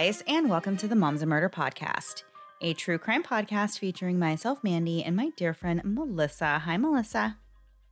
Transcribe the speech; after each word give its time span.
guys, 0.00 0.24
and 0.26 0.48
welcome 0.48 0.78
to 0.78 0.88
the 0.88 0.96
Moms 0.96 1.20
and 1.20 1.28
Murder 1.28 1.50
Podcast, 1.50 2.22
a 2.62 2.72
true 2.72 2.96
crime 2.96 3.22
podcast 3.22 3.78
featuring 3.78 4.18
myself, 4.18 4.64
Mandy, 4.64 5.04
and 5.04 5.14
my 5.14 5.28
dear 5.36 5.52
friend, 5.52 5.82
Melissa. 5.84 6.60
Hi, 6.60 6.78
Melissa. 6.78 7.36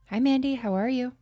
Hi, 0.08 0.18
Mandy. 0.18 0.54
How 0.54 0.72
are 0.72 0.88
you? 0.88 1.12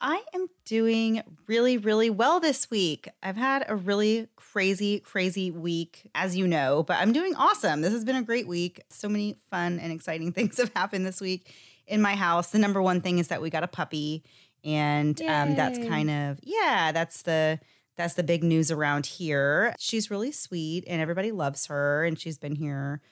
I 0.00 0.24
am 0.34 0.48
doing 0.64 1.22
really, 1.46 1.78
really 1.78 2.10
well 2.10 2.40
this 2.40 2.68
week. 2.72 3.08
I've 3.22 3.36
had 3.36 3.66
a 3.68 3.76
really 3.76 4.26
crazy, 4.34 4.98
crazy 4.98 5.52
week, 5.52 6.10
as 6.12 6.36
you 6.36 6.48
know, 6.48 6.82
but 6.82 6.96
I'm 6.96 7.12
doing 7.12 7.36
awesome. 7.36 7.80
This 7.80 7.92
has 7.92 8.04
been 8.04 8.16
a 8.16 8.22
great 8.22 8.48
week. 8.48 8.80
So 8.90 9.08
many 9.08 9.36
fun 9.48 9.78
and 9.78 9.92
exciting 9.92 10.32
things 10.32 10.58
have 10.58 10.72
happened 10.74 11.06
this 11.06 11.20
week 11.20 11.54
in 11.86 12.02
my 12.02 12.16
house. 12.16 12.50
The 12.50 12.58
number 12.58 12.82
one 12.82 13.00
thing 13.00 13.20
is 13.20 13.28
that 13.28 13.40
we 13.40 13.48
got 13.48 13.62
a 13.62 13.68
puppy, 13.68 14.24
and 14.64 15.20
um, 15.22 15.54
that's 15.54 15.78
kind 15.78 16.10
of 16.10 16.40
yeah, 16.42 16.90
that's 16.90 17.22
the 17.22 17.60
that's 17.98 18.14
the 18.14 18.22
big 18.22 18.42
news 18.42 18.70
around 18.70 19.04
here. 19.04 19.74
She's 19.78 20.10
really 20.10 20.32
sweet, 20.32 20.84
and 20.86 21.02
everybody 21.02 21.32
loves 21.32 21.66
her, 21.66 22.04
and 22.04 22.18
she's 22.18 22.38
been 22.38 22.54
here 22.54 23.02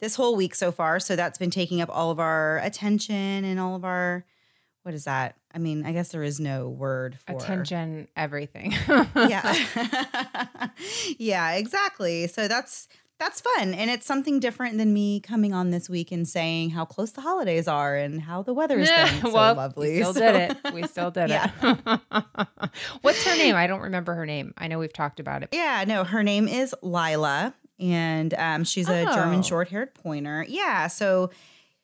this 0.00 0.16
whole 0.16 0.34
week 0.34 0.54
so 0.56 0.72
far. 0.72 0.98
So 0.98 1.14
that's 1.14 1.38
been 1.38 1.50
taking 1.50 1.80
up 1.80 1.90
all 1.92 2.10
of 2.10 2.18
our 2.18 2.58
attention 2.58 3.14
and 3.44 3.60
all 3.60 3.76
of 3.76 3.84
our 3.84 4.24
what 4.82 4.94
is 4.94 5.04
that? 5.04 5.36
I 5.54 5.58
mean, 5.58 5.84
I 5.84 5.92
guess 5.92 6.08
there 6.10 6.22
is 6.22 6.40
no 6.40 6.68
word 6.70 7.18
for 7.26 7.36
Attention, 7.36 8.08
everything. 8.16 8.72
yeah. 8.88 9.54
yeah, 11.18 11.52
exactly. 11.52 12.26
So 12.28 12.48
that's 12.48 12.88
that's 13.20 13.40
fun 13.40 13.72
and 13.74 13.88
it's 13.90 14.04
something 14.06 14.40
different 14.40 14.78
than 14.78 14.92
me 14.92 15.20
coming 15.20 15.52
on 15.54 15.70
this 15.70 15.88
week 15.88 16.10
and 16.10 16.26
saying 16.26 16.70
how 16.70 16.84
close 16.84 17.12
the 17.12 17.20
holidays 17.20 17.68
are 17.68 17.94
and 17.94 18.20
how 18.22 18.42
the 18.42 18.52
weather's 18.52 18.88
been 18.90 19.20
so 19.22 19.32
well, 19.32 19.54
lovely. 19.54 19.90
We 19.98 20.02
still 20.02 20.14
So- 20.14 20.20
did 20.20 20.50
it. 20.64 20.74
We 20.74 20.82
still 20.88 21.10
did 21.12 21.28
Yeah. 21.30 21.50
it. 21.62 22.00
What's 23.02 23.22
her 23.24 23.36
name? 23.36 23.54
I 23.54 23.66
don't 23.68 23.82
remember 23.82 24.14
her 24.14 24.26
name. 24.26 24.54
I 24.58 24.66
know 24.68 24.78
we've 24.78 24.92
talked 24.92 25.20
about 25.20 25.42
it. 25.42 25.50
Yeah, 25.52 25.84
no, 25.86 26.02
her 26.04 26.22
name 26.22 26.48
is 26.48 26.74
Lila, 26.82 27.54
and 27.78 28.34
um, 28.34 28.64
she's 28.64 28.88
a 28.88 29.04
German 29.04 29.40
Oh. 29.40 29.42
short 29.42 29.68
haired 29.68 29.94
pointer. 29.94 30.44
Yeah, 30.48 30.86
so 30.88 31.30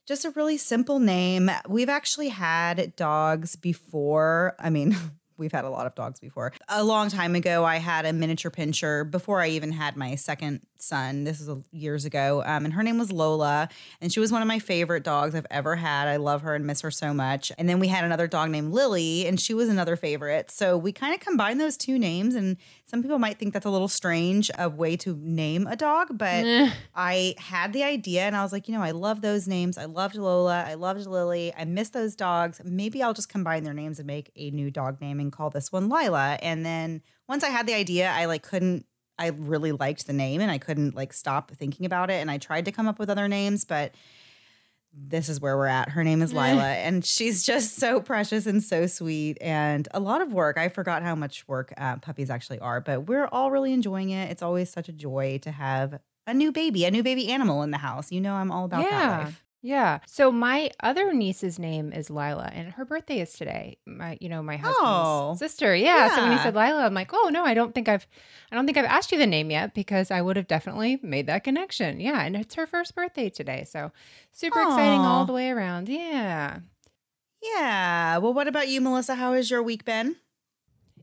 just 0.07 0.25
a 0.25 0.31
really 0.31 0.57
simple 0.57 0.99
name. 1.01 1.51
We've 1.69 1.89
actually 1.89 2.29
had 2.29 2.95
dogs 2.97 3.57
before. 3.57 4.55
I 4.59 4.71
mean, 4.71 4.97
we've 5.37 5.53
had 5.53 5.65
a 5.65 5.71
lot 5.71 5.87
of 5.87 5.95
dogs 5.95 6.21
before. 6.21 6.53
A 6.69 6.85
long 6.85 7.09
time 7.09 7.35
ago, 7.35 7.65
I 7.65 7.77
had 7.79 8.07
a 8.07 8.13
miniature 8.13 8.51
pinscher 8.51 9.11
before 9.11 9.41
I 9.41 9.49
even 9.49 9.73
had 9.73 9.97
my 9.97 10.15
second 10.15 10.61
son. 10.83 11.25
This 11.25 11.41
is 11.41 11.49
years 11.73 12.05
ago, 12.05 12.43
um, 12.47 12.65
and 12.65 12.75
her 12.75 12.83
name 12.83 12.99
was 12.99 13.13
Lola, 13.13 13.69
and 14.01 14.13
she 14.13 14.21
was 14.21 14.33
one 14.33 14.43
of 14.43 14.49
my 14.49 14.59
favorite 14.59 15.03
dogs 15.03 15.35
I've 15.35 15.47
ever 15.51 15.77
had. 15.77 16.09
I 16.09 16.17
love 16.17 16.43
her 16.43 16.55
and 16.55 16.67
miss 16.67 16.81
her 16.83 16.91
so 16.91 17.13
much. 17.13 17.53
And 17.59 17.69
then 17.69 17.79
we 17.79 17.89
had 17.89 18.05
another 18.05 18.27
dog 18.27 18.51
named 18.51 18.73
Lily, 18.73 19.27
and 19.27 19.41
she 19.41 19.55
was 19.55 19.69
another 19.69 19.97
favorite. 19.97 20.51
So 20.51 20.77
we 20.77 20.93
kind 20.93 21.15
of 21.15 21.21
combined 21.21 21.61
those 21.61 21.77
two 21.77 21.99
names, 21.99 22.35
and 22.35 22.57
some 22.87 23.03
people 23.03 23.19
might 23.19 23.39
think 23.39 23.53
that's 23.53 23.67
a 23.67 23.71
little 23.71 23.89
strange 23.89 24.51
a 24.59 24.69
way 24.69 24.97
to 24.99 25.17
name 25.21 25.67
a 25.67 25.77
dog, 25.77 26.17
but 26.17 26.45
Eh, 26.47 26.71
I 26.95 27.35
had 27.39 27.73
the 27.73 27.83
idea 27.83 28.23
and 28.23 28.37
I 28.37 28.43
was 28.43 28.53
like, 28.53 28.69
you 28.69 28.75
know, 28.75 28.83
I 28.83 28.93
love 28.93 29.21
those 29.21 29.49
names. 29.49 29.77
I 29.77 29.87
loved 29.87 30.15
Lola. 30.17 30.65
I 30.65 30.75
loved 30.75 31.07
Lily. 31.07 31.53
I 31.57 31.65
miss 31.65 31.91
those 31.91 32.15
dogs. 32.15 32.61
Maybe 32.65 33.03
I'll 33.03 33.15
just 33.15 33.29
combine 33.29 33.65
their 33.65 33.75
names 33.75 33.99
and 33.99 34.07
make 34.07 34.31
a 34.37 34.51
new 34.51 34.71
dog 34.71 35.01
name 35.01 35.19
and 35.19 35.33
call 35.33 35.51
this 35.51 35.73
one 35.73 35.89
Lila. 35.89 36.39
And 36.43 36.65
then 36.65 37.03
once 37.29 37.43
I 37.43 37.49
had 37.49 37.67
the 37.67 37.75
idea, 37.75 38.11
I 38.11 38.27
like 38.27 38.43
couldn't 38.43 38.87
I 39.19 39.29
really 39.29 39.73
liked 39.73 40.07
the 40.07 40.13
name 40.13 40.41
and 40.41 40.51
I 40.51 40.59
couldn't 40.59 40.95
like 40.95 41.13
stop 41.13 41.51
thinking 41.53 41.87
about 41.87 42.11
it. 42.11 42.15
And 42.15 42.31
I 42.31 42.39
tried 42.39 42.67
to 42.67 42.73
come 42.73 42.87
up 42.87 42.99
with 42.99 43.09
other 43.11 43.29
names, 43.29 43.65
but 43.65 43.95
this 44.99 45.29
is 45.29 45.41
where 45.41 45.57
we're 45.57 45.67
at. 45.67 45.91
Her 45.91 46.03
name 46.03 46.23
is 46.23 46.33
Lila, 46.33 46.69
and 46.73 47.05
she's 47.05 47.43
just 47.43 47.77
so 47.77 48.01
precious 48.01 48.47
and 48.47 48.63
so 48.63 48.87
sweet, 48.87 49.37
and 49.43 49.87
a 49.93 50.01
lot 50.01 50.23
of 50.23 50.33
work. 50.33 50.57
I 50.57 50.71
forgot 50.71 51.03
how 51.03 51.15
much 51.15 51.47
work 51.47 51.75
uh, 51.77 51.97
puppies 51.97 52.31
actually 52.31 52.61
are, 52.61 52.81
but 52.81 53.07
we're 53.07 53.27
all 53.27 53.51
really 53.51 53.75
enjoying 53.75 54.09
it. 54.09 54.31
It's 54.31 54.43
always 54.43 54.71
such 54.71 54.89
a 54.89 54.93
joy 54.93 55.39
to 55.43 55.51
have 55.51 56.01
a 56.27 56.33
new 56.33 56.51
baby, 56.51 56.87
a 56.87 56.91
new 56.91 57.03
baby 57.03 57.31
animal 57.31 57.63
in 57.63 57.73
the 57.73 57.79
house. 57.79 58.11
You 58.11 58.23
know, 58.23 58.35
I'm 58.35 58.51
all 58.51 58.65
about 58.65 58.85
that 58.91 59.25
life. 59.25 59.45
Yeah. 59.67 59.99
So 60.07 60.31
my 60.31 60.71
other 60.81 61.13
niece's 61.13 61.59
name 61.59 61.93
is 61.93 62.09
Lila, 62.09 62.49
and 62.55 62.73
her 62.75 62.85
birthday 62.85 63.19
is 63.21 63.33
today. 63.33 63.79
My, 63.85 64.17
you 64.21 64.29
know, 64.29 64.41
my 64.41 64.55
oh. 64.55 64.59
husband's 64.59 64.79
Oh. 64.79 65.35
sister. 65.39 65.75
Yeah. 65.75 66.15
So 66.15 66.23
when 66.23 66.31
he 66.31 66.39
said 66.39 66.55
Lila, 66.55 66.87
I'm 66.87 66.95
like, 66.95 67.11
oh 67.13 67.31
no, 67.33 67.45
I 67.45 67.53
don't 67.53 67.75
think 67.75 67.89
I've, 67.89 68.07
I 68.53 68.55
don't 68.55 68.65
think 68.65 68.79
I've 68.79 68.85
asked 68.85 69.11
you 69.11 69.19
the 69.19 69.27
name 69.27 69.51
yet 69.51 69.75
because 69.75 70.13
I 70.13 70.23
would 70.23 70.37
have 70.37 70.47
definitely 70.47 71.01
made 71.03 71.27
that 71.27 71.43
connection. 71.43 71.99
Yeah, 71.99 72.23
and 72.23 72.37
it's 72.37 72.55
her 72.55 72.67
first 72.69 72.95
birthday 72.95 73.29
today, 73.29 73.65
so 73.69 73.91
super 74.31 74.63
exciting 74.63 75.01
all 75.01 75.25
the 75.25 75.33
way 75.33 75.51
around. 75.51 75.89
Yeah. 75.89 76.61
Yeah. 77.43 78.19
Well, 78.19 78.35
what 78.35 78.47
about 78.47 78.69
you, 78.69 78.81
Melissa? 78.81 79.17
How 79.17 79.33
has 79.33 79.51
your 79.51 79.65
week 79.65 79.85
been? 79.85 80.15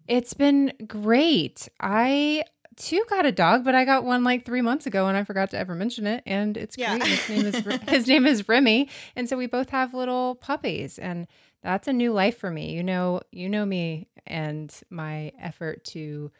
It's 0.08 0.34
been 0.34 0.72
great. 0.88 1.68
I 1.82 2.46
too 2.78 3.04
got 3.10 3.26
a 3.26 3.32
dog, 3.32 3.64
but 3.64 3.76
I 3.76 3.86
got 3.86 4.04
one 4.04 4.24
like 4.24 4.46
three 4.46 4.62
months 4.62 4.86
ago, 4.86 5.08
and 5.08 5.18
I 5.18 5.24
forgot 5.24 5.52
to 5.52 5.58
ever 5.58 5.76
mention 5.76 6.06
it. 6.08 6.24
And 6.26 6.58
it's 6.58 6.76
Yeah. 6.76 6.92
great. 6.98 7.04
His 7.08 7.30
name 7.30 7.46
is 7.46 7.62
his 7.90 8.08
name 8.08 8.26
is 8.26 8.48
Remy, 8.48 8.90
and 9.16 9.28
so 9.30 9.38
we 9.38 9.48
both 9.48 9.70
have 9.70 9.94
little 9.94 10.36
puppies, 10.36 10.98
and 11.00 11.28
that's 11.62 11.88
a 11.88 11.94
new 11.94 12.12
life 12.14 12.38
for 12.38 12.50
me. 12.52 12.72
You 12.74 12.84
know, 12.84 13.22
you 13.32 13.50
know 13.50 13.66
me 13.66 14.08
and 14.26 14.74
my 14.90 15.32
effort 15.40 15.84
to 15.86 16.32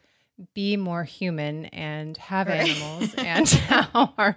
be 0.52 0.76
more 0.76 1.04
human 1.04 1.66
and 1.66 2.16
have 2.16 2.48
Right. 2.48 2.60
animals, 2.60 3.14
and 3.18 3.48
how 3.48 4.06
hard, 4.06 4.36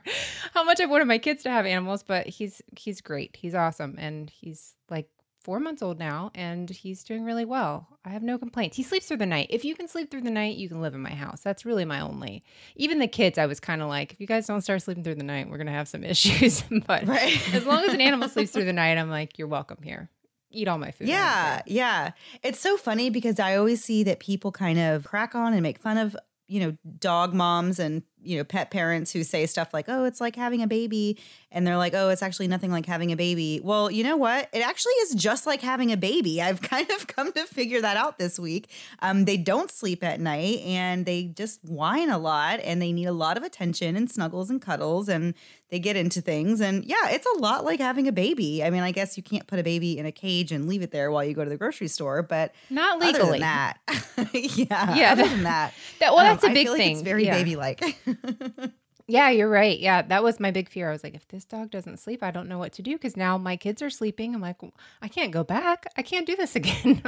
how 0.53 0.63
much 0.63 0.79
I've 0.79 0.89
wanted 0.89 1.07
my 1.07 1.17
kids 1.17 1.43
to 1.43 1.49
have 1.51 1.65
animals. 1.65 2.03
But 2.03 2.27
he's 2.27 2.61
he's 2.77 3.01
great. 3.01 3.35
He's 3.35 3.55
awesome, 3.55 3.95
and 3.97 4.29
he's 4.29 4.75
like 4.89 5.09
four 5.47 5.61
months 5.61 5.81
old 5.81 5.97
now 5.97 6.29
and 6.35 6.69
he's 6.69 7.05
doing 7.05 7.23
really 7.23 7.45
well. 7.45 7.87
I 8.03 8.09
have 8.09 8.21
no 8.21 8.37
complaints. 8.37 8.75
He 8.75 8.83
sleeps 8.83 9.07
through 9.07 9.15
the 9.17 9.25
night. 9.25 9.47
If 9.49 9.63
you 9.63 9.75
can 9.75 9.87
sleep 9.87 10.11
through 10.11 10.23
the 10.23 10.29
night, 10.29 10.57
you 10.57 10.67
can 10.67 10.81
live 10.81 10.93
in 10.93 10.99
my 11.01 11.13
house. 11.13 11.39
That's 11.39 11.63
really 11.63 11.85
my 11.85 12.01
only. 12.01 12.43
Even 12.75 12.99
the 12.99 13.07
kids, 13.07 13.37
I 13.37 13.45
was 13.45 13.61
kind 13.61 13.81
of 13.81 13.87
like, 13.87 14.11
if 14.11 14.19
you 14.19 14.27
guys 14.27 14.45
don't 14.45 14.59
start 14.59 14.81
sleeping 14.81 15.05
through 15.05 15.15
the 15.15 15.23
night, 15.23 15.49
we're 15.49 15.55
going 15.55 15.67
to 15.67 15.71
have 15.73 15.87
some 15.87 16.03
issues. 16.13 16.63
but 16.85 17.07
Right. 17.07 17.39
as 17.55 17.65
long 17.65 17.85
as 17.85 17.93
an 17.93 18.01
animal 18.01 18.27
sleeps 18.33 18.51
through 18.51 18.65
the 18.65 18.73
night, 18.73 18.97
I'm 18.97 19.09
like, 19.09 19.39
you're 19.39 19.47
welcome 19.47 19.77
here. 19.81 20.09
Eat 20.51 20.67
all 20.67 20.77
my 20.79 20.91
food. 20.91 21.07
Yeah, 21.07 21.61
yeah. 21.65 22.11
It's 22.43 22.59
so 22.59 22.75
funny 22.75 23.09
because 23.09 23.39
I 23.39 23.55
always 23.55 23.81
see 23.81 24.03
that 24.03 24.19
people 24.19 24.51
kind 24.51 24.77
of 24.79 25.05
crack 25.05 25.33
on 25.33 25.53
and 25.53 25.63
make 25.63 25.79
fun 25.79 25.97
of, 25.97 26.13
you 26.49 26.59
know, 26.59 26.77
dog 26.99 27.33
moms 27.33 27.79
and, 27.79 28.03
you 28.23 28.37
know, 28.37 28.43
pet 28.43 28.71
parents 28.71 29.11
who 29.13 29.23
say 29.23 29.45
stuff 29.45 29.73
like, 29.73 29.85
oh, 29.87 30.03
it's 30.05 30.19
like 30.19 30.35
having 30.35 30.61
a 30.61 30.67
baby. 30.67 31.17
And 31.51 31.65
they're 31.65 31.77
like, 31.77 31.93
oh, 31.93 32.09
it's 32.09 32.21
actually 32.21 32.47
nothing 32.49 32.71
like 32.71 32.85
having 32.85 33.11
a 33.13 33.15
baby. 33.15 33.61
Well, 33.63 33.89
you 33.89 34.03
know 34.03 34.17
what? 34.17 34.49
It 34.51 34.59
actually 34.59 34.93
is 35.03 35.15
just 35.15 35.45
like 35.47 35.61
having 35.61 35.91
a 35.93 35.97
baby. 35.97 36.41
I've 36.41 36.61
kind 36.73 36.89
of 36.91 37.07
come 37.07 37.31
to 37.33 37.45
figure 37.45 37.79
that 37.81 37.95
out 37.95 38.17
this 38.19 38.37
week. 38.37 38.69
Um, 38.99 39.23
they 39.25 39.37
don't 39.37 39.71
sleep 39.71 40.03
at 40.03 40.19
night 40.19 40.59
and 40.61 41.05
they 41.05 41.23
just 41.25 41.63
whine 41.63 42.09
a 42.09 42.17
lot 42.17 42.59
and 42.61 42.81
they 42.81 42.91
need 42.91 43.05
a 43.05 43.13
lot 43.13 43.37
of 43.37 43.43
attention 43.43 43.95
and 43.95 44.11
snuggles 44.11 44.49
and 44.49 44.61
cuddles 44.61 45.07
and 45.07 45.33
they 45.69 45.79
get 45.79 45.95
into 45.95 46.19
things. 46.21 46.59
And 46.61 46.83
yeah, 46.85 47.09
it's 47.09 47.27
a 47.35 47.39
lot 47.39 47.63
like 47.65 47.79
having 47.79 48.07
a 48.07 48.11
baby. 48.11 48.63
I 48.63 48.69
mean, 48.69 48.83
I 48.83 48.91
guess 48.91 49.15
you 49.15 49.23
can't 49.23 49.47
put 49.47 49.59
a 49.59 49.63
baby 49.63 49.97
in 49.97 50.05
a 50.05 50.11
cage 50.11 50.51
and 50.51 50.67
leave 50.67 50.81
it 50.81 50.91
there 50.91 51.11
while 51.11 51.23
you 51.23 51.33
go 51.33 51.43
to 51.43 51.49
the 51.49 51.57
grocery 51.57 51.87
store, 51.87 52.23
but 52.23 52.53
Not 52.69 52.97
other 53.01 53.05
legally. 53.05 53.39
than 53.39 53.41
that, 53.41 53.77
yeah, 54.33 54.95
Yeah, 54.95 55.11
other 55.13 55.23
that- 55.23 55.29
than 55.29 55.43
that, 55.43 55.73
That- 55.99 56.13
well, 56.13 56.19
um, 56.25 56.25
that's 56.27 56.43
a 56.45 56.49
big 56.49 56.67
like 56.67 56.77
thing. 56.77 56.91
It's 56.93 57.01
very 57.01 57.25
yeah. 57.25 57.33
baby-like. 57.37 57.97
Yeah, 59.09 59.29
you're 59.29 59.47
right. 59.47 59.79
Yeah, 59.79 60.01
that 60.01 60.21
was 60.21 60.37
my 60.37 60.51
big 60.51 60.67
fear. 60.67 60.89
I 60.89 60.91
was 60.91 61.01
like, 61.01 61.15
if 61.15 61.25
this 61.29 61.45
dog 61.45 61.71
doesn't 61.71 62.01
sleep, 62.01 62.21
I 62.21 62.29
don't 62.29 62.49
know 62.49 62.59
what 62.59 62.73
to 62.73 62.81
do 62.81 62.91
because 62.91 63.15
now 63.15 63.37
my 63.37 63.55
kids 63.55 63.81
are 63.81 63.89
sleeping. 63.89 64.35
I'm 64.35 64.41
like, 64.41 64.57
I 65.01 65.07
can't 65.07 65.31
go 65.31 65.45
back. 65.45 65.85
I 65.95 66.01
can't 66.01 66.27
do 66.27 66.35
this 66.35 66.55
again. 66.57 67.01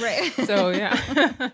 right. 0.00 0.32
so 0.46 0.70
yeah 0.70 1.50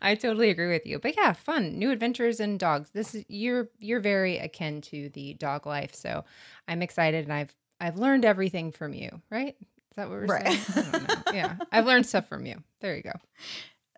i 0.00 0.14
totally 0.14 0.48
agree 0.48 0.68
with 0.68 0.86
you 0.86 0.98
but 0.98 1.14
yeah 1.18 1.34
fun 1.34 1.78
new 1.78 1.90
adventures 1.90 2.40
and 2.40 2.58
dogs 2.58 2.88
this 2.94 3.14
is 3.14 3.24
you're 3.28 3.68
you're 3.78 4.00
very 4.00 4.38
akin 4.38 4.80
to 4.80 5.10
the 5.10 5.34
dog 5.34 5.66
life 5.66 5.94
so 5.94 6.24
i'm 6.66 6.80
excited 6.80 7.24
and 7.24 7.32
i've 7.32 7.54
i've 7.80 7.98
learned 7.98 8.24
everything 8.24 8.72
from 8.72 8.94
you 8.94 9.20
right 9.30 9.54
is 9.60 9.96
that 9.96 10.08
what 10.08 10.18
we're 10.20 10.26
Right. 10.26 10.46
saying 10.52 10.86
I 10.86 10.90
don't 10.98 11.08
know. 11.08 11.32
yeah 11.34 11.56
i've 11.70 11.84
learned 11.86 12.06
stuff 12.06 12.26
from 12.28 12.46
you 12.46 12.62
there 12.80 12.96
you 12.96 13.02
go 13.02 13.12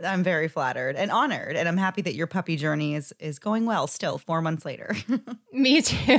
I'm 0.02 0.22
very 0.22 0.48
flattered 0.48 0.96
and 0.96 1.10
honored, 1.10 1.56
and 1.56 1.68
I'm 1.68 1.76
happy 1.76 2.02
that 2.02 2.14
your 2.14 2.26
puppy 2.26 2.56
journey 2.56 2.94
is 2.94 3.12
is 3.18 3.38
going 3.38 3.66
well. 3.66 3.86
Still, 3.86 4.18
four 4.18 4.42
months 4.42 4.64
later. 4.64 4.96
me 5.52 5.82
too 5.82 6.18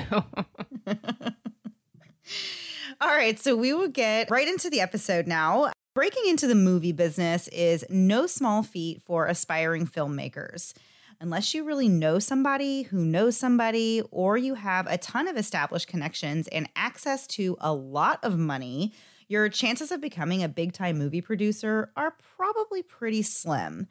All 3.01 3.09
right, 3.09 3.37
so 3.37 3.55
we 3.55 3.73
will 3.73 3.89
get 3.89 4.31
right 4.31 4.47
into 4.47 4.69
the 4.69 4.79
episode 4.79 5.27
now. 5.27 5.71
Breaking 5.93 6.23
into 6.27 6.47
the 6.47 6.55
movie 6.55 6.93
business 6.93 7.47
is 7.49 7.85
no 7.89 8.27
small 8.27 8.63
feat 8.63 9.01
for 9.01 9.27
aspiring 9.27 9.87
filmmakers. 9.87 10.73
Unless 11.21 11.53
you 11.53 11.63
really 11.63 11.87
know 11.87 12.19
somebody 12.19 12.83
who 12.83 13.05
knows 13.05 13.37
somebody, 13.37 14.01
or 14.11 14.37
you 14.37 14.55
have 14.55 14.87
a 14.87 14.97
ton 14.97 15.27
of 15.27 15.37
established 15.37 15.87
connections 15.87 16.47
and 16.49 16.69
access 16.75 17.25
to 17.27 17.57
a 17.61 17.73
lot 17.73 18.19
of 18.23 18.37
money, 18.37 18.93
your 19.27 19.49
chances 19.49 19.91
of 19.91 20.01
becoming 20.01 20.43
a 20.43 20.49
big 20.49 20.73
time 20.73 20.97
movie 20.97 21.21
producer 21.21 21.91
are 21.95 22.15
probably 22.35 22.83
pretty 22.83 23.21
slim. 23.21 23.87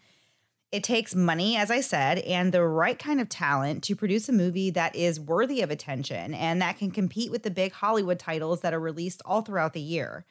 It 0.72 0.82
takes 0.82 1.14
money, 1.14 1.56
as 1.56 1.70
I 1.70 1.81
said, 1.81 2.19
and 2.19 2.50
the 2.50 2.64
right 2.64 2.98
kind 2.98 3.20
of 3.20 3.28
talent 3.28 3.84
to 3.84 3.94
produce 3.94 4.28
a 4.28 4.32
movie 4.32 4.70
that 4.70 4.96
is 4.96 5.20
worthy 5.20 5.62
of 5.62 5.70
attention 5.70 6.34
and 6.34 6.60
that 6.60 6.78
can 6.78 6.90
compete 6.90 7.31
with 7.31 7.44
the 7.44 7.50
big 7.50 7.72
Hollywood 7.72 8.19
titles 8.19 8.60
that 8.62 8.75
are 8.75 8.81
released 8.81 9.22
all 9.25 9.42
throughout 9.42 9.72
the 9.72 9.81
year. 9.81 10.25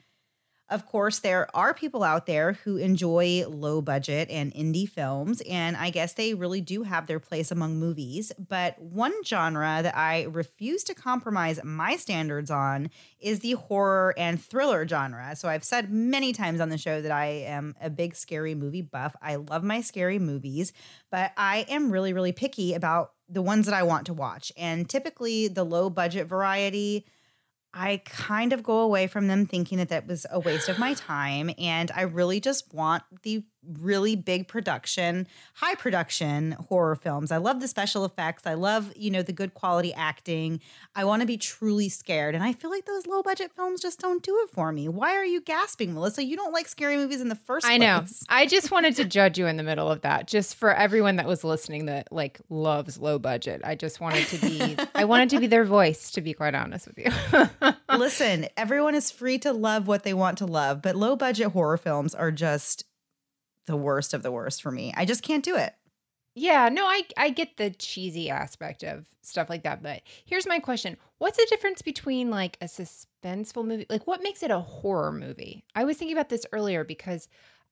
Of 0.73 0.87
course, 0.87 1.19
there 1.19 1.55
are 1.55 1.71
people 1.75 2.01
out 2.01 2.25
there 2.25 2.53
who 2.53 2.77
enjoy 2.77 3.45
low 3.47 3.79
budget 3.79 4.31
and 4.31 4.51
indie 4.55 4.89
films, 4.89 5.39
and 5.47 5.77
I 5.77 5.91
guess 5.91 6.13
they 6.13 6.33
really 6.33 6.61
do 6.61 6.81
have 6.81 7.05
their 7.05 7.19
place 7.19 7.51
among 7.51 7.77
movies. 7.77 8.31
But 8.39 8.81
one 8.81 9.13
genre 9.23 9.81
that 9.83 9.95
I 9.95 10.23
refuse 10.23 10.83
to 10.85 10.95
compromise 10.95 11.59
my 11.63 11.95
standards 11.95 12.49
on 12.49 12.89
is 13.19 13.41
the 13.41 13.51
horror 13.51 14.15
and 14.17 14.41
thriller 14.41 14.87
genre. 14.87 15.35
So 15.35 15.47
I've 15.47 15.63
said 15.63 15.91
many 15.91 16.33
times 16.33 16.59
on 16.59 16.69
the 16.69 16.79
show 16.79 17.03
that 17.03 17.11
I 17.11 17.25
am 17.25 17.75
a 17.79 17.91
big 17.91 18.15
scary 18.15 18.55
movie 18.55 18.81
buff. 18.81 19.15
I 19.21 19.35
love 19.35 19.63
my 19.63 19.81
scary 19.81 20.17
movies, 20.17 20.73
but 21.11 21.33
I 21.37 21.67
am 21.69 21.91
really, 21.91 22.13
really 22.13 22.31
picky 22.31 22.73
about 22.73 23.11
the 23.29 23.43
ones 23.43 23.67
that 23.67 23.75
I 23.75 23.83
want 23.83 24.07
to 24.07 24.13
watch. 24.15 24.51
And 24.57 24.89
typically, 24.89 25.49
the 25.49 25.63
low 25.63 25.91
budget 25.91 26.25
variety 26.25 27.05
I 27.73 28.01
kind 28.05 28.53
of 28.53 28.61
go 28.61 28.79
away 28.79 29.07
from 29.07 29.27
them 29.27 29.45
thinking 29.45 29.79
that 29.79 29.89
that 29.89 30.07
was 30.07 30.25
a 30.29 30.39
waste 30.39 30.69
of 30.69 30.77
my 30.77 30.93
time. 30.93 31.51
And 31.57 31.91
I 31.95 32.01
really 32.01 32.39
just 32.39 32.73
want 32.73 33.03
the 33.23 33.43
really 33.79 34.15
big 34.15 34.47
production, 34.47 35.27
high 35.55 35.75
production 35.75 36.53
horror 36.69 36.95
films. 36.95 37.31
I 37.31 37.37
love 37.37 37.59
the 37.59 37.67
special 37.67 38.05
effects. 38.05 38.43
I 38.45 38.53
love, 38.53 38.91
you 38.95 39.11
know, 39.11 39.21
the 39.21 39.33
good 39.33 39.53
quality 39.53 39.93
acting. 39.93 40.59
I 40.95 41.05
want 41.05 41.21
to 41.21 41.25
be 41.25 41.37
truly 41.37 41.89
scared. 41.89 42.35
And 42.35 42.43
I 42.43 42.53
feel 42.53 42.69
like 42.69 42.85
those 42.85 43.07
low 43.07 43.23
budget 43.23 43.51
films 43.55 43.81
just 43.81 43.99
don't 43.99 44.23
do 44.23 44.39
it 44.43 44.49
for 44.49 44.71
me. 44.71 44.87
Why 44.89 45.15
are 45.15 45.25
you 45.25 45.41
gasping, 45.41 45.93
Melissa? 45.93 46.23
You 46.23 46.35
don't 46.35 46.53
like 46.53 46.67
scary 46.67 46.97
movies 46.97 47.21
in 47.21 47.29
the 47.29 47.35
first 47.35 47.65
I 47.65 47.77
place. 47.77 47.79
know. 47.79 48.03
I 48.29 48.45
just 48.45 48.71
wanted 48.71 48.95
to 48.97 49.05
judge 49.05 49.37
you 49.37 49.47
in 49.47 49.57
the 49.57 49.63
middle 49.63 49.89
of 49.89 50.01
that, 50.01 50.27
just 50.27 50.55
for 50.55 50.73
everyone 50.73 51.17
that 51.17 51.27
was 51.27 51.43
listening 51.43 51.85
that 51.87 52.11
like 52.11 52.39
loves 52.49 52.97
low 52.97 53.19
budget. 53.19 53.61
I 53.63 53.75
just 53.75 53.99
wanted 53.99 54.27
to 54.27 54.37
be, 54.37 54.77
I 54.95 55.05
wanted 55.05 55.29
to 55.31 55.39
be 55.39 55.47
their 55.47 55.65
voice, 55.65 56.11
to 56.11 56.21
be 56.21 56.33
quite 56.33 56.55
honest 56.55 56.87
with 56.87 56.97
you. 56.97 57.73
Listen, 57.97 58.47
everyone 58.57 58.95
is 58.95 59.11
free 59.11 59.37
to 59.39 59.53
love 59.53 59.87
what 59.87 60.03
they 60.03 60.13
want 60.13 60.37
to 60.39 60.45
love, 60.45 60.81
but 60.81 60.95
low 60.95 61.15
budget 61.15 61.51
horror 61.51 61.77
films 61.77 62.15
are 62.15 62.31
just 62.31 62.85
the 63.65 63.77
worst 63.77 64.13
of 64.13 64.23
the 64.23 64.31
worst 64.31 64.61
for 64.61 64.71
me. 64.71 64.93
I 64.95 65.05
just 65.05 65.23
can't 65.23 65.43
do 65.43 65.55
it. 65.55 65.73
Yeah, 66.35 66.69
no, 66.69 66.85
I 66.85 67.03
I 67.15 67.29
get 67.29 67.57
the 67.57 67.69
cheesy 67.69 68.29
aspect 68.29 68.83
of 68.83 69.05
stuff 69.21 69.49
like 69.49 69.63
that, 69.63 69.83
but 69.83 70.01
here's 70.25 70.47
my 70.47 70.57
question. 70.59 70.97
What's 71.19 71.37
the 71.37 71.45
difference 71.49 71.83
between 71.83 72.31
like 72.31 72.57
a 72.59 72.65
suspenseful 72.65 73.65
movie? 73.65 73.85
Like 73.89 74.07
what 74.07 74.23
makes 74.23 74.41
it 74.41 74.49
a 74.49 74.59
horror 74.59 75.11
movie? 75.11 75.63
I 75.75 75.83
was 75.83 75.97
thinking 75.97 76.17
about 76.17 76.29
this 76.29 76.45
earlier 76.51 76.83
because 76.83 77.27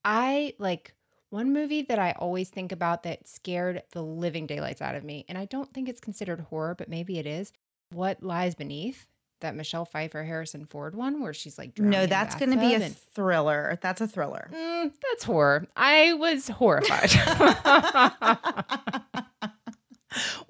I 0.06 0.54
like 0.60 0.94
one 1.32 1.54
movie 1.54 1.82
that 1.84 1.98
I 1.98 2.12
always 2.12 2.50
think 2.50 2.72
about 2.72 3.04
that 3.04 3.28
scared 3.28 3.82
the 3.92 4.04
living 4.04 4.46
daylights 4.46 4.82
out 4.82 4.96
of 4.96 5.04
me, 5.04 5.26
and 5.28 5.38
I 5.40 5.46
don't 5.46 5.74
think 5.74 5.90
it's 5.90 6.02
considered 6.02 6.42
horror, 6.42 6.76
but 6.76 6.90
maybe 6.90 7.18
it 7.18 7.26
is. 7.26 7.52
What 7.90 8.22
Lies 8.22 8.54
Beneath? 8.54 9.08
That 9.42 9.56
Michelle 9.56 9.86
Pfeiffer 9.86 10.24
Harrison 10.24 10.66
Ford 10.66 10.96
one 10.96 11.22
where 11.22 11.34
she's 11.34 11.58
like 11.58 11.78
No, 11.78 12.06
that's 12.06 12.36
going 12.36 12.52
to 12.52 12.58
be 12.58 12.74
a 12.74 12.80
and- 12.80 12.96
thriller. 12.98 13.78
That's 13.82 14.02
a 14.02 14.08
thriller. 14.08 14.50
Mm, 14.54 14.92
that's 15.12 15.24
horror. 15.24 15.68
I 15.76 16.14
was 16.14 16.48
horrified. 16.48 17.12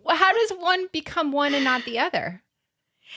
Well, 0.03 0.17
How 0.17 0.33
does 0.33 0.51
one 0.57 0.87
become 0.91 1.31
one 1.31 1.53
and 1.53 1.63
not 1.63 1.85
the 1.85 1.99
other? 1.99 2.41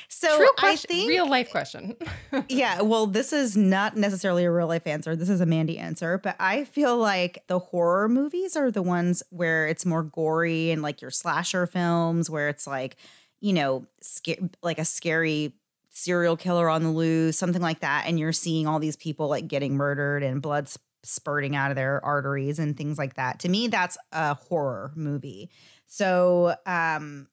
so 0.09 0.37
True 0.37 0.49
I 0.59 0.76
think 0.76 1.09
Real 1.09 1.29
life 1.29 1.50
question. 1.50 1.97
Yeah, 2.49 2.82
well, 2.82 3.06
this 3.06 3.32
is 3.32 3.56
not 3.56 3.97
necessarily 3.97 4.44
a 4.44 4.50
real 4.50 4.67
life 4.67 4.87
answer. 4.87 5.17
This 5.17 5.31
is 5.31 5.41
a 5.41 5.47
Mandy 5.47 5.79
answer, 5.79 6.19
but 6.19 6.37
I 6.38 6.65
feel 6.65 6.99
like 6.99 7.44
the 7.47 7.59
horror 7.61 8.09
movies 8.09 8.56
are 8.56 8.70
the 8.70 8.82
ones 8.82 9.23
where 9.31 9.67
it's 9.69 9.87
more 9.87 10.03
gory 10.03 10.70
and 10.70 10.82
like 10.82 11.00
your 11.00 11.12
slasher 11.12 11.67
films 11.67 12.29
where 12.29 12.49
it's 12.49 12.67
like, 12.67 12.97
you 13.41 13.53
know, 13.53 13.87
sca- 14.03 14.50
like 14.62 14.79
a 14.79 14.85
scary 14.85 15.55
serial 15.94 16.37
killer 16.37 16.69
on 16.69 16.82
the 16.82 16.91
loose, 16.91 17.38
something 17.38 17.62
like 17.62 17.81
that, 17.81 18.05
and 18.06 18.19
you're 18.19 18.32
seeing 18.32 18.67
all 18.67 18.79
these 18.79 18.96
people 18.96 19.29
like 19.29 19.49
getting 19.49 19.76
murdered 19.76 20.23
and 20.23 20.43
blood 20.43 20.69
sp- 20.69 20.82
spurting 21.05 21.55
out 21.56 21.70
of 21.70 21.76
their 21.76 22.05
arteries 22.05 22.58
and 22.58 22.76
things 22.76 22.99
like 22.99 23.14
that. 23.14 23.38
To 23.41 23.49
me, 23.49 23.69
that's 23.69 23.96
a 24.12 24.35
horror 24.35 24.93
movie. 24.96 25.50
So, 25.87 26.55
um 26.67 27.29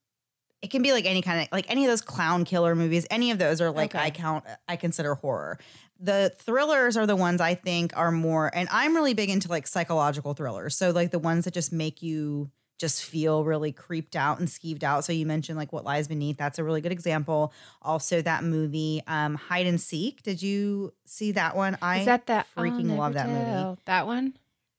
it 0.62 0.70
can 0.70 0.84
be 0.84 0.92
like 0.92 1.06
any 1.06 1.24
kind 1.24 1.42
of 1.42 1.48
like 1.52 1.66
any 1.72 1.86
of 1.86 1.90
those 1.90 2.02
clown 2.02 2.46
killer 2.46 2.76
movies 2.76 3.08
any 3.10 3.32
of 3.32 3.40
those 3.40 3.62
are 3.62 3.72
like 3.72 3.96
Okay. 3.96 4.06
i 4.06 4.10
count 4.12 4.46
i 4.68 4.76
consider 4.76 5.16
horror 5.16 5.58
the 6.00 6.32
thrillers 6.38 6.98
are 6.98 7.08
the 7.08 7.16
ones 7.16 7.42
i 7.42 7.56
think 7.56 7.98
are 7.98 8.12
more 8.12 8.52
and 8.56 8.70
i'm 8.72 8.96
really 8.96 9.16
big 9.16 9.32
into 9.32 9.48
like 9.50 9.66
psychological 9.66 10.36
thrillers 10.36 10.78
so 10.78 10.92
like 10.92 11.10
the 11.10 11.18
ones 11.18 11.46
that 11.46 11.56
just 11.56 11.74
make 11.74 12.04
you 12.04 12.52
just 12.82 13.06
feel 13.06 13.46
really 13.46 13.72
creeped 13.72 14.16
out 14.16 14.40
and 14.40 14.48
skeeved 14.48 14.84
out 14.84 15.06
so 15.06 15.14
you 15.14 15.26
mentioned 15.26 15.58
like 15.58 15.72
what 15.72 15.86
lies 15.86 16.08
beneath 16.08 16.36
that's 16.36 16.60
a 16.60 16.64
really 16.64 16.82
good 16.82 16.92
example 16.92 17.54
also 17.82 18.22
that 18.22 18.44
movie 18.44 19.02
um 19.08 19.36
hide 19.36 19.68
and 19.68 19.80
seek 19.80 20.22
did 20.24 20.42
you 20.42 20.92
see 21.06 21.32
that 21.32 21.56
one 21.56 21.78
i 21.82 22.00
Is 22.00 22.06
that 22.08 22.26
that? 22.26 22.48
Freaking 22.58 22.86
never 22.86 23.00
love 23.00 23.14
that 23.14 23.30
movie 23.30 23.46
tell. 23.46 23.78
That 23.86 24.08
one? 24.08 24.34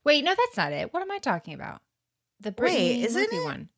Wait, 0.04 0.24
no, 0.24 0.34
that's 0.36 0.56
not 0.56 0.72
it. 0.72 0.92
What 0.92 1.02
am 1.02 1.10
I 1.12 1.18
talking 1.18 1.54
about? 1.54 1.80
The 2.40 2.50
Britney 2.50 3.04
isn't 3.04 3.22
Murphy 3.22 3.36
it? 3.36 3.44
one. 3.44 3.68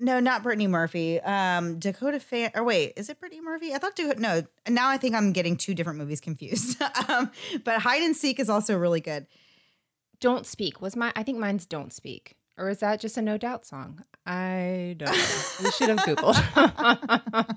No, 0.00 0.20
not 0.20 0.42
Brittany 0.42 0.66
Murphy. 0.66 1.20
Um, 1.20 1.78
Dakota 1.78 2.20
Fan. 2.20 2.50
Or 2.54 2.64
wait, 2.64 2.94
is 2.96 3.08
it 3.08 3.18
Brittany 3.20 3.40
Murphy? 3.40 3.74
I 3.74 3.78
thought. 3.78 3.96
Dakota, 3.96 4.20
no, 4.20 4.42
now 4.68 4.88
I 4.88 4.96
think 4.96 5.14
I'm 5.14 5.32
getting 5.32 5.56
two 5.56 5.74
different 5.74 5.98
movies 5.98 6.20
confused. 6.20 6.80
um, 7.08 7.30
but 7.64 7.80
Hide 7.80 8.02
and 8.02 8.16
Seek 8.16 8.40
is 8.40 8.50
also 8.50 8.76
really 8.76 9.00
good. 9.00 9.26
Don't 10.20 10.46
speak 10.46 10.80
was 10.80 10.96
my. 10.96 11.12
I 11.14 11.22
think 11.22 11.38
mine's 11.38 11.64
Don't 11.66 11.92
Speak. 11.92 12.34
Or 12.58 12.68
is 12.68 12.78
that 12.78 13.00
just 13.00 13.16
a 13.16 13.22
No 13.22 13.38
Doubt 13.38 13.64
song? 13.64 14.02
I 14.26 14.96
don't 14.98 15.08
know. 15.10 15.24
we 15.64 15.70
should 15.70 15.88
have 15.88 15.98
Googled. 16.00 16.36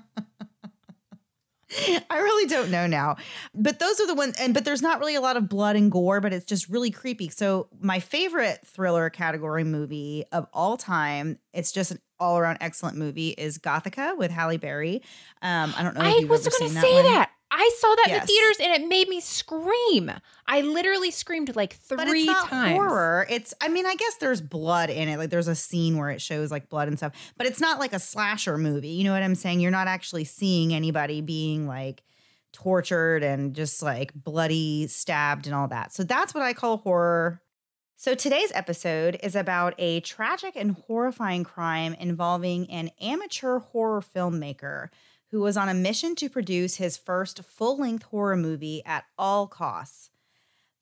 I 2.10 2.18
really 2.18 2.48
don't 2.48 2.70
know 2.70 2.86
now. 2.86 3.16
But 3.54 3.78
those 3.78 4.00
are 4.00 4.06
the 4.06 4.14
ones. 4.14 4.36
And 4.38 4.54
but 4.54 4.64
there's 4.64 4.82
not 4.82 5.00
really 5.00 5.14
a 5.14 5.20
lot 5.20 5.36
of 5.36 5.48
blood 5.48 5.76
and 5.76 5.90
gore, 5.90 6.20
but 6.20 6.32
it's 6.32 6.44
just 6.44 6.68
really 6.68 6.90
creepy. 6.90 7.28
So 7.28 7.68
my 7.80 7.98
favorite 8.00 8.60
thriller 8.66 9.10
category 9.10 9.64
movie 9.64 10.24
of 10.32 10.46
all 10.52 10.76
time. 10.76 11.38
It's 11.52 11.72
just 11.72 11.90
an 11.90 11.98
all 12.20 12.38
around 12.38 12.58
excellent 12.60 12.96
movie. 12.96 13.30
Is 13.30 13.58
Gothika 13.58 14.16
with 14.16 14.30
Halle 14.30 14.58
Berry. 14.58 15.02
Um, 15.40 15.74
I 15.76 15.82
don't 15.82 15.94
know. 15.94 16.02
if 16.04 16.24
I 16.24 16.26
was 16.26 16.46
going 16.46 16.70
to 16.70 16.80
say 16.80 17.02
that. 17.02 17.31
I 17.54 17.70
saw 17.78 17.94
that 17.96 18.08
in 18.08 18.20
the 18.20 18.26
theaters 18.26 18.56
and 18.60 18.72
it 18.82 18.88
made 18.88 19.08
me 19.08 19.20
scream. 19.20 20.10
I 20.46 20.62
literally 20.62 21.10
screamed 21.10 21.54
like 21.54 21.74
three 21.74 21.96
but 21.98 22.08
it's 22.08 22.24
not 22.24 22.48
times. 22.48 22.72
horror. 22.72 23.26
It's 23.28 23.52
I 23.60 23.68
mean, 23.68 23.84
I 23.84 23.94
guess 23.94 24.16
there's 24.16 24.40
blood 24.40 24.88
in 24.88 25.08
it. 25.08 25.18
Like 25.18 25.28
there's 25.28 25.48
a 25.48 25.54
scene 25.54 25.98
where 25.98 26.08
it 26.08 26.22
shows 26.22 26.50
like 26.50 26.70
blood 26.70 26.88
and 26.88 26.96
stuff, 26.96 27.12
but 27.36 27.46
it's 27.46 27.60
not 27.60 27.78
like 27.78 27.92
a 27.92 27.98
slasher 27.98 28.56
movie. 28.56 28.88
You 28.88 29.04
know 29.04 29.12
what 29.12 29.22
I'm 29.22 29.34
saying? 29.34 29.60
You're 29.60 29.70
not 29.70 29.86
actually 29.86 30.24
seeing 30.24 30.72
anybody 30.72 31.20
being 31.20 31.66
like 31.66 32.02
tortured 32.54 33.22
and 33.22 33.54
just 33.54 33.82
like 33.82 34.14
bloody 34.14 34.86
stabbed 34.86 35.46
and 35.46 35.54
all 35.54 35.68
that. 35.68 35.92
So 35.92 36.04
that's 36.04 36.32
what 36.32 36.42
I 36.42 36.54
call 36.54 36.78
horror. 36.78 37.42
So 37.96 38.14
today's 38.14 38.50
episode 38.54 39.18
is 39.22 39.36
about 39.36 39.74
a 39.78 40.00
tragic 40.00 40.54
and 40.56 40.72
horrifying 40.72 41.44
crime 41.44 41.94
involving 41.94 42.68
an 42.70 42.90
amateur 43.00 43.58
horror 43.58 44.02
filmmaker 44.02 44.88
who 45.32 45.40
was 45.40 45.56
on 45.56 45.68
a 45.68 45.74
mission 45.74 46.14
to 46.14 46.28
produce 46.28 46.76
his 46.76 46.96
first 46.96 47.42
full-length 47.42 48.04
horror 48.04 48.36
movie 48.36 48.82
at 48.84 49.04
all 49.18 49.48
costs. 49.48 50.10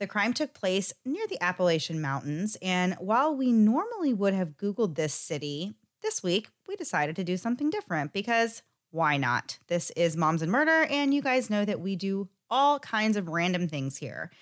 The 0.00 0.08
crime 0.08 0.32
took 0.32 0.52
place 0.54 0.92
near 1.04 1.26
the 1.28 1.40
Appalachian 1.42 2.00
Mountains, 2.00 2.56
and 2.60 2.94
while 2.98 3.34
we 3.34 3.52
normally 3.52 4.12
would 4.12 4.34
have 4.34 4.56
Googled 4.56 4.96
this 4.96 5.14
city, 5.14 5.74
this 6.02 6.22
week 6.22 6.48
we 6.66 6.74
decided 6.74 7.16
to 7.16 7.24
do 7.24 7.36
something 7.36 7.70
different 7.70 8.12
because 8.12 8.62
why 8.90 9.16
not? 9.16 9.58
This 9.68 9.90
is 9.92 10.16
Moms 10.16 10.42
and 10.42 10.50
Murder, 10.50 10.84
and 10.90 11.14
you 11.14 11.22
guys 11.22 11.48
know 11.48 11.64
that 11.64 11.80
we 11.80 11.94
do 11.94 12.28
all 12.50 12.80
kinds 12.80 13.16
of 13.16 13.28
random 13.28 13.68
things 13.68 13.98
here. 13.98 14.32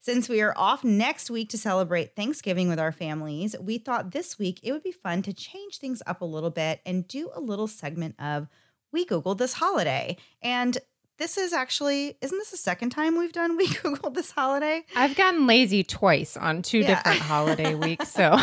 Since 0.00 0.28
we 0.30 0.40
are 0.40 0.54
off 0.56 0.82
next 0.82 1.28
week 1.28 1.50
to 1.50 1.58
celebrate 1.58 2.16
Thanksgiving 2.16 2.68
with 2.68 2.78
our 2.78 2.92
families, 2.92 3.54
we 3.60 3.76
thought 3.76 4.12
this 4.12 4.38
week 4.38 4.60
it 4.62 4.72
would 4.72 4.84
be 4.84 4.92
fun 4.92 5.20
to 5.22 5.34
change 5.34 5.76
things 5.76 6.02
up 6.06 6.22
a 6.22 6.24
little 6.24 6.50
bit 6.50 6.80
and 6.86 7.06
do 7.06 7.30
a 7.34 7.40
little 7.40 7.66
segment 7.66 8.14
of 8.18 8.48
We 8.92 9.04
Googled 9.04 9.38
this 9.38 9.52
holiday. 9.54 10.16
And 10.42 10.76
this 11.18 11.36
is 11.36 11.52
actually, 11.52 12.16
isn't 12.22 12.38
this 12.38 12.50
the 12.50 12.56
second 12.56 12.90
time 12.90 13.18
we've 13.18 13.32
done 13.32 13.56
We 13.56 13.66
Googled 13.68 14.14
this 14.14 14.30
holiday? 14.30 14.84
I've 14.96 15.16
gotten 15.16 15.46
lazy 15.46 15.82
twice 15.84 16.36
on 16.36 16.62
two 16.62 16.78
Yeah. 16.78 16.94
different 16.96 17.20
holiday 17.20 17.74
weeks. 17.86 18.08
So 18.10 18.36